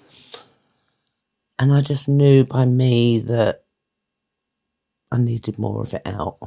And 1.58 1.74
I 1.74 1.82
just 1.82 2.08
knew 2.08 2.44
by 2.44 2.66
me 2.66 3.20
that 3.20 3.64
I 5.12 5.18
needed 5.18 5.58
more 5.58 5.82
of 5.82 5.94
it 5.94 6.06
out. 6.06 6.38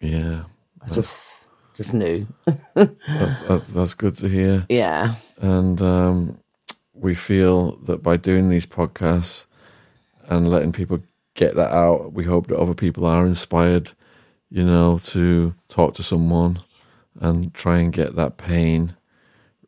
Yeah, 0.00 0.44
I 0.84 0.90
just 0.90 1.50
just 1.74 1.92
knew. 1.92 2.26
that's, 2.74 3.38
that's, 3.48 3.66
that's 3.68 3.94
good 3.94 4.16
to 4.16 4.28
hear. 4.28 4.64
yeah. 4.68 5.16
And 5.38 5.80
um, 5.82 6.38
we 6.94 7.14
feel 7.14 7.76
that 7.84 8.02
by 8.02 8.16
doing 8.16 8.48
these 8.48 8.66
podcasts 8.66 9.46
and 10.28 10.48
letting 10.48 10.72
people 10.72 11.00
get 11.34 11.56
that 11.56 11.72
out, 11.72 12.12
we 12.12 12.24
hope 12.24 12.46
that 12.46 12.58
other 12.58 12.74
people 12.74 13.06
are 13.06 13.26
inspired, 13.26 13.90
you 14.50 14.64
know, 14.64 14.98
to 14.98 15.54
talk 15.68 15.94
to 15.94 16.02
someone 16.02 16.60
and 17.20 17.52
try 17.54 17.78
and 17.78 17.92
get 17.92 18.14
that 18.16 18.36
pain 18.36 18.94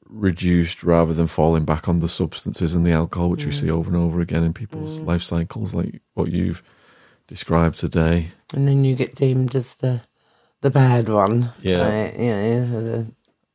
reduced 0.08 0.84
rather 0.84 1.12
than 1.12 1.26
falling 1.26 1.64
back 1.64 1.88
on 1.88 1.98
the 1.98 2.08
substances 2.08 2.74
and 2.74 2.86
the 2.86 2.92
alcohol, 2.92 3.28
which 3.28 3.44
we 3.44 3.52
see 3.52 3.70
over 3.70 3.90
and 3.90 4.00
over 4.00 4.20
again 4.20 4.44
in 4.44 4.52
people's 4.52 5.00
life 5.00 5.22
cycles, 5.22 5.74
like 5.74 6.00
what 6.14 6.30
you've 6.30 6.62
described 7.26 7.76
today. 7.76 8.28
And 8.54 8.68
then 8.68 8.84
you 8.84 8.94
get 8.94 9.16
deemed 9.16 9.56
as 9.56 9.74
the 9.76 10.02
the 10.60 10.70
bad 10.70 11.08
one. 11.08 11.52
Yeah. 11.62 12.12
You 12.18 12.30
know, 12.30 13.06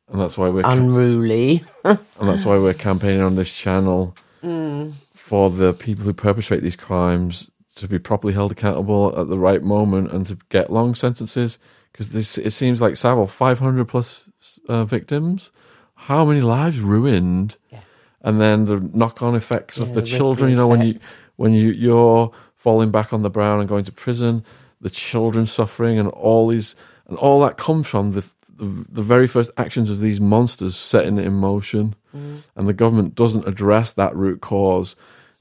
And 0.10 0.20
that's 0.22 0.38
why 0.38 0.50
we're 0.50 0.66
unruly. 0.66 1.64
and 1.84 2.00
that's 2.20 2.46
why 2.46 2.58
we're 2.58 2.74
campaigning 2.74 3.22
on 3.22 3.36
this 3.36 3.52
channel 3.52 4.16
Mm. 4.44 4.94
for 5.14 5.52
the 5.52 5.72
people 5.72 6.04
who 6.04 6.14
perpetrate 6.14 6.64
these 6.64 6.76
crimes 6.76 7.52
to 7.76 7.88
be 7.88 8.00
properly 8.00 8.34
held 8.34 8.52
accountable 8.52 9.14
at 9.16 9.28
the 9.30 9.38
right 9.38 9.62
moment 9.62 10.12
and 10.12 10.26
to 10.26 10.38
get 10.50 10.72
long 10.74 10.96
sentences. 10.96 11.60
Because 11.92 12.10
this, 12.10 12.40
it 12.40 12.50
seems 12.52 12.82
like 12.82 12.96
Savile, 12.98 13.28
five 13.28 13.60
hundred 13.60 13.88
plus 13.88 14.28
uh, 14.68 14.84
victims. 14.84 15.52
How 15.94 16.26
many 16.26 16.42
lives 16.42 16.80
ruined? 16.80 17.58
Yeah. 17.72 17.82
And 18.24 18.42
then 18.42 18.66
the 18.66 18.80
knock-on 18.80 19.36
effects 19.36 19.80
of 19.80 19.94
the 19.94 20.02
the 20.02 20.08
children. 20.08 20.50
You 20.50 20.58
know, 20.58 20.68
when 20.68 20.82
you 20.82 21.00
when 21.36 21.54
you 21.54 21.70
you're 21.70 22.32
falling 22.56 22.90
back 22.90 23.14
on 23.14 23.22
the 23.22 23.30
brown 23.30 23.60
and 23.60 23.70
going 23.70 23.86
to 23.86 23.92
prison, 23.92 24.44
the 24.80 24.90
children 24.90 25.46
suffering, 25.46 26.00
and 26.00 26.08
all 26.10 26.48
these 26.48 26.76
and 27.12 27.20
all 27.20 27.42
that 27.42 27.58
comes 27.58 27.88
from 27.88 28.14
the 28.14 28.26
the, 28.56 28.86
the 28.90 29.02
very 29.02 29.28
first 29.28 29.52
actions 29.58 29.90
of 29.90 30.00
these 30.00 30.22
monsters 30.22 30.78
setting 30.78 31.18
it 31.18 31.26
in 31.26 31.34
motion, 31.34 31.94
mm-hmm. 32.16 32.38
and 32.56 32.70
the 32.70 32.74
government 32.74 33.16
doesn't 33.16 33.48
address 33.48 33.94
that 33.94 34.16
root 34.16 34.40
cause. 34.40 34.96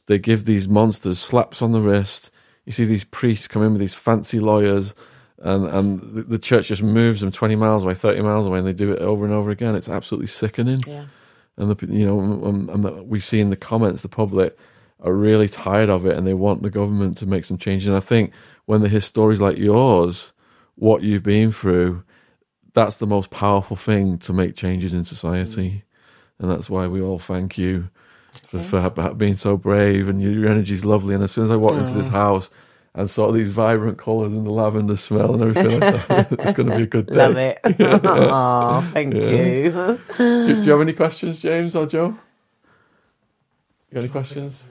They 0.06 0.18
give 0.18 0.46
these 0.46 0.68
monsters 0.68 1.20
slaps 1.20 1.62
on 1.62 1.72
the 1.72 1.80
wrist. 1.80 2.32
You 2.64 2.72
see 2.72 2.84
these 2.84 3.04
priests 3.04 3.46
come 3.46 3.62
in 3.62 3.72
with 3.72 3.80
these 3.80 3.94
fancy 3.94 4.40
lawyers, 4.40 4.96
and 5.38 5.66
and 5.66 6.00
the, 6.00 6.22
the 6.22 6.38
church 6.38 6.68
just 6.68 6.82
moves 6.82 7.20
them 7.20 7.30
twenty 7.30 7.54
miles 7.54 7.84
away, 7.84 7.94
thirty 7.94 8.20
miles 8.20 8.46
away, 8.46 8.58
and 8.58 8.66
they 8.66 8.72
do 8.72 8.90
it 8.90 8.98
over 8.98 9.24
and 9.24 9.32
over 9.32 9.50
again. 9.50 9.76
It's 9.76 9.88
absolutely 9.88 10.26
sickening. 10.26 10.82
Yeah. 10.86 11.04
and 11.56 11.70
the 11.70 11.86
you 11.86 12.04
know, 12.04 12.20
and, 12.20 12.68
and 12.68 12.84
the, 12.84 13.02
we 13.04 13.20
see 13.20 13.38
in 13.38 13.50
the 13.50 13.56
comments 13.56 14.02
the 14.02 14.08
public 14.08 14.58
are 15.02 15.14
really 15.14 15.48
tired 15.48 15.88
of 15.88 16.04
it 16.04 16.16
and 16.16 16.26
they 16.26 16.34
want 16.34 16.62
the 16.62 16.70
government 16.70 17.16
to 17.18 17.26
make 17.26 17.44
some 17.44 17.58
changes. 17.58 17.88
And 17.88 17.96
I 17.96 18.00
think 18.00 18.32
when 18.66 18.82
they 18.82 18.88
hear 18.88 19.00
stories 19.00 19.40
like 19.40 19.56
yours, 19.56 20.32
what 20.76 21.02
you've 21.02 21.22
been 21.22 21.52
through, 21.52 22.02
that's 22.72 22.96
the 22.96 23.06
most 23.06 23.30
powerful 23.30 23.76
thing 23.76 24.18
to 24.18 24.32
make 24.32 24.56
changes 24.56 24.94
in 24.94 25.04
society. 25.04 25.70
Mm. 25.70 25.82
And 26.40 26.50
that's 26.50 26.70
why 26.70 26.86
we 26.86 27.00
all 27.00 27.18
thank 27.18 27.58
you 27.58 27.90
for, 28.46 28.60
for 28.60 29.14
being 29.14 29.36
so 29.36 29.56
brave 29.56 30.08
and 30.08 30.22
your 30.22 30.50
energy 30.50 30.74
is 30.74 30.84
lovely. 30.84 31.14
And 31.14 31.22
as 31.22 31.32
soon 31.32 31.44
as 31.44 31.50
I 31.50 31.56
walked 31.56 31.78
into 31.78 31.92
this 31.92 32.08
house 32.08 32.48
and 32.94 33.08
saw 33.08 33.30
these 33.30 33.48
vibrant 33.48 33.98
colours 33.98 34.32
and 34.32 34.46
the 34.46 34.50
lavender 34.50 34.96
smell 34.96 35.34
and 35.34 35.42
everything, 35.42 35.80
like 35.80 36.06
that, 36.08 36.32
it's 36.40 36.52
going 36.52 36.70
to 36.70 36.76
be 36.76 36.84
a 36.84 36.86
good 36.86 37.06
day. 37.06 37.14
Love 37.14 37.36
it. 37.36 37.58
oh, 37.64 38.90
thank 38.92 39.14
you. 39.14 40.00
Do, 40.16 40.46
do 40.46 40.62
you 40.62 40.70
have 40.70 40.80
any 40.80 40.92
questions, 40.92 41.40
James 41.40 41.76
or 41.76 41.86
Joe? 41.86 42.18
You 43.90 43.94
got 43.94 44.00
any 44.00 44.08
questions? 44.08 44.66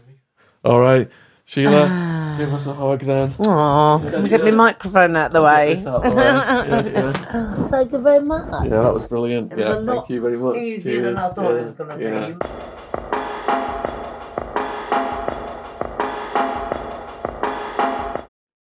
All 0.63 0.79
right. 0.79 1.09
Sheila, 1.49 1.87
ah. 1.89 2.35
give 2.37 2.53
us 2.53 2.67
a 2.67 2.75
hug 2.75 2.99
then. 2.99 3.33
Oh, 3.39 4.07
can 4.07 4.21
we 4.21 4.29
get 4.29 4.43
my 4.43 4.51
microphone 4.51 5.15
out 5.15 5.33
the 5.33 5.41
way? 5.41 5.71
It's 5.71 5.85
out 5.87 6.03
the 6.03 6.11
way. 6.11 6.23
Yeah, 6.23 6.83
yeah. 6.85 7.67
Thank 7.69 7.91
you 7.91 7.97
very 7.97 8.23
much. 8.23 8.65
Yeah, 8.65 8.83
that 8.83 8.93
was 8.93 9.07
brilliant. 9.07 9.51
It 9.53 9.57
was 9.57 9.65
yeah, 9.65 9.73
a 9.73 9.79
lot 9.79 9.95
thank 9.95 10.09
you 10.11 10.21
very 10.21 10.37
much. 10.37 10.57
Easier 10.57 11.01
than 11.01 11.17
I 11.17 11.21
Cheers. 11.21 11.35
thought 11.35 11.55
it 11.55 11.63
was 11.63 11.71
going 11.73 11.89
to 11.89 12.03
yeah. 12.03 12.27
be. 12.27 12.35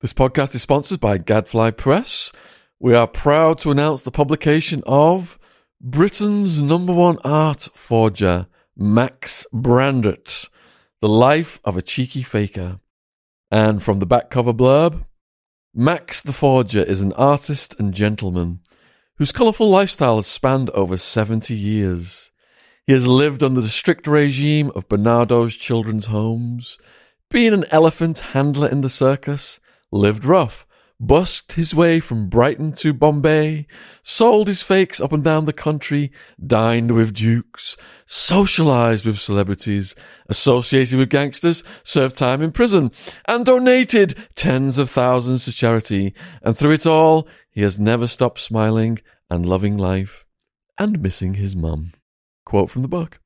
This 0.00 0.12
podcast 0.12 0.54
is 0.54 0.62
sponsored 0.62 1.00
by 1.00 1.18
Gadfly 1.18 1.72
Press. 1.72 2.30
We 2.78 2.94
are 2.94 3.08
proud 3.08 3.58
to 3.58 3.72
announce 3.72 4.02
the 4.02 4.12
publication 4.12 4.84
of 4.86 5.40
Britain's 5.80 6.62
number 6.62 6.92
one 6.92 7.18
art 7.24 7.68
forger, 7.74 8.46
Max 8.76 9.44
Brandrett, 9.52 10.48
The 11.02 11.09
Life 11.10 11.60
of 11.62 11.77
a 11.77 11.82
Cheeky 11.82 12.23
Faker. 12.23 12.81
And 13.51 13.82
from 13.82 13.98
the 13.98 14.06
back 14.06 14.31
cover 14.31 14.55
blurb, 14.55 15.05
Max 15.74 16.23
the 16.23 16.32
Forger 16.32 16.82
is 16.82 17.02
an 17.02 17.12
artist 17.12 17.78
and 17.78 17.93
gentleman 17.93 18.60
whose 19.18 19.31
colourful 19.31 19.68
lifestyle 19.68 20.16
has 20.16 20.27
spanned 20.27 20.70
over 20.70 20.97
70 20.97 21.55
years. 21.55 22.32
He 22.86 22.94
has 22.94 23.06
lived 23.06 23.43
under 23.43 23.60
the 23.60 23.68
strict 23.68 24.06
regime 24.06 24.73
of 24.74 24.89
Barnardo's 24.89 25.55
children's 25.55 26.06
homes, 26.06 26.78
been 27.31 27.52
an 27.52 27.66
elephant 27.70 28.20
handler 28.32 28.66
in 28.66 28.81
the 28.81 28.89
circus, 28.89 29.60
lived 29.93 30.24
rough, 30.24 30.66
busked 30.98 31.52
his 31.52 31.74
way 31.74 32.01
from 32.01 32.28
Brighton 32.28 32.73
to 32.73 32.93
Bombay, 32.93 33.66
sold 34.02 34.48
his 34.48 34.62
fakes 34.62 35.01
up 35.01 35.12
and 35.12 35.23
down 35.23 35.44
the 35.44 35.52
country, 35.52 36.10
dined 36.44 36.93
with 36.93 37.14
dukes, 37.14 37.77
socialized 38.06 39.06
with 39.06 39.18
celebrities, 39.18 39.94
associated 40.28 40.98
with 40.98 41.10
gangsters, 41.10 41.62
served 41.85 42.16
time 42.16 42.43
in 42.43 42.52
prison, 42.52 42.90
and 43.27 43.44
donated 43.44 44.16
tens 44.35 44.78
of 44.78 44.90
thousands 44.90 45.44
to 45.44 45.52
charity. 45.52 46.14
And 46.43 46.56
through 46.56 46.73
it 46.73 46.86
all, 46.86 47.28
he 47.51 47.62
has 47.62 47.78
never 47.78 48.06
stopped 48.06 48.40
smiling 48.40 49.01
and 49.28 49.44
loving 49.44 49.77
life 49.77 50.24
and 50.78 51.02
missing 51.02 51.35
his 51.35 51.55
mum. 51.55 51.93
Quote 52.44 52.70
from 52.70 52.82
the 52.82 52.89
book 52.89 53.20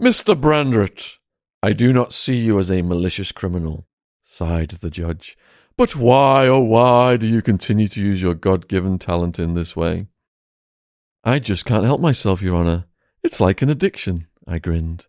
Mr. 0.00 0.38
Brandrett, 0.38 1.14
I 1.62 1.72
do 1.72 1.92
not 1.92 2.12
see 2.12 2.36
you 2.36 2.58
as 2.58 2.70
a 2.70 2.82
malicious 2.82 3.32
criminal, 3.32 3.88
sighed 4.22 4.70
the 4.70 4.90
judge. 4.90 5.36
But 5.78 5.94
why, 5.94 6.46
oh, 6.46 6.60
why 6.60 7.18
do 7.18 7.26
you 7.26 7.42
continue 7.42 7.86
to 7.88 8.00
use 8.00 8.22
your 8.22 8.34
God 8.34 8.66
given 8.66 8.98
talent 8.98 9.38
in 9.38 9.52
this 9.52 9.76
way? 9.76 10.06
I 11.22 11.38
just 11.38 11.66
can't 11.66 11.84
help 11.84 12.00
myself, 12.00 12.40
Your 12.40 12.56
Honour. 12.56 12.86
It's 13.22 13.40
like 13.40 13.60
an 13.60 13.68
addiction, 13.68 14.26
I 14.46 14.58
grinned. 14.58 15.06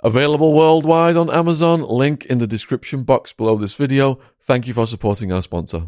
Available 0.00 0.54
worldwide 0.54 1.16
on 1.16 1.30
Amazon, 1.30 1.82
link 1.82 2.24
in 2.26 2.38
the 2.38 2.48
description 2.48 3.04
box 3.04 3.32
below 3.32 3.56
this 3.56 3.74
video. 3.74 4.18
Thank 4.40 4.66
you 4.66 4.74
for 4.74 4.88
supporting 4.88 5.30
our 5.32 5.42
sponsor. 5.42 5.86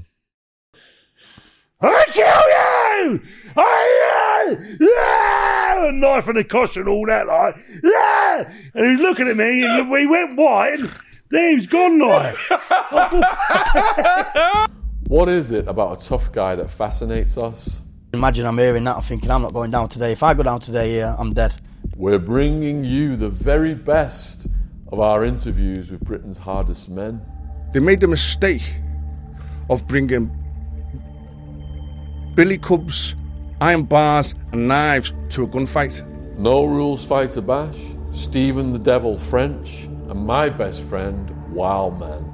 I 1.81 2.05
kill 2.13 3.15
you! 3.17 3.23
I 3.57 4.47
uh, 4.47 4.57
yeah! 4.81 5.89
A 5.89 5.93
knife 5.93 6.29
and 6.29 6.39
a 6.39 6.81
and 6.81 6.89
all 6.89 7.07
that, 7.07 7.27
like 7.27 7.57
yeah! 7.83 8.53
And 8.75 8.87
he's 8.87 9.01
looking 9.01 9.27
at 9.27 9.37
me, 9.37 9.65
and 9.65 9.91
we 9.91 10.07
went 10.07 10.37
white, 10.39 10.79
and 11.35 11.43
there 11.43 11.57
he 11.59 11.67
gone, 11.67 11.99
like. 11.99 12.37
What 15.09 15.29
is 15.29 15.51
it 15.51 15.69
about 15.69 16.03
a 16.03 16.07
tough 16.09 16.33
guy 16.33 16.55
that 16.55 16.71
fascinates 16.71 17.37
us? 17.37 17.79
Imagine 18.15 18.47
I'm 18.47 18.57
hearing 18.57 18.85
that, 18.85 18.97
I'm 18.97 19.03
thinking 19.03 19.31
I'm 19.31 19.43
not 19.43 19.53
going 19.53 19.71
down 19.71 19.91
today. 19.91 20.13
If 20.13 20.23
I 20.23 20.33
go 20.33 20.43
down 20.43 20.61
today, 20.61 20.97
yeah, 20.97 21.15
I'm 21.19 21.35
dead. 21.35 21.55
We're 21.95 22.19
bringing 22.19 22.85
you 22.85 23.15
the 23.15 23.29
very 23.29 23.75
best 23.75 24.47
of 24.91 25.01
our 25.01 25.25
interviews 25.25 25.91
with 25.91 26.01
Britain's 26.01 26.39
hardest 26.39 26.89
men. 26.89 27.21
They 27.75 27.81
made 27.81 28.01
the 28.01 28.09
mistake 28.09 28.63
of 29.69 29.87
bringing 29.87 30.31
billy 32.35 32.57
clubs, 32.57 33.15
iron 33.61 33.83
bars, 33.83 34.35
and 34.53 34.67
knives 34.67 35.13
to 35.31 35.45
a 35.45 35.47
gunfight. 35.47 36.03
No 36.39 36.65
Rules 36.65 37.05
Fighter 37.05 37.43
Bash, 37.43 37.79
Stephen 38.15 38.73
the 38.73 38.79
Devil 38.79 39.19
French, 39.19 39.87
and 40.09 40.27
my 40.27 40.49
best 40.49 40.83
friend, 40.83 41.31
Wild 41.53 41.99
Man. 41.99 42.33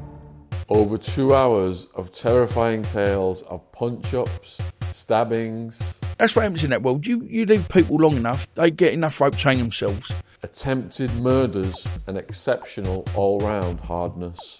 Over 0.68 0.98
two 0.98 1.34
hours 1.34 1.86
of 1.94 2.12
terrifying 2.12 2.82
tales 2.82 3.42
of 3.42 3.60
punch 3.72 4.14
ups, 4.14 4.60
stabbings, 4.92 5.98
That's 6.18 6.36
what 6.36 6.42
happens 6.42 6.62
in 6.64 6.70
that 6.70 6.82
world. 6.82 7.06
You 7.06 7.22
you 7.22 7.46
leave 7.46 7.68
people 7.68 7.96
long 7.96 8.16
enough, 8.16 8.46
they 8.54 8.70
get 8.70 8.92
enough 8.92 9.20
rope 9.20 9.36
train 9.36 9.58
themselves. 9.58 10.12
attempted 10.42 11.12
murders, 11.16 11.86
and 12.06 12.16
exceptional 12.16 13.04
all 13.14 13.38
round 13.40 13.80
hardness. 13.80 14.56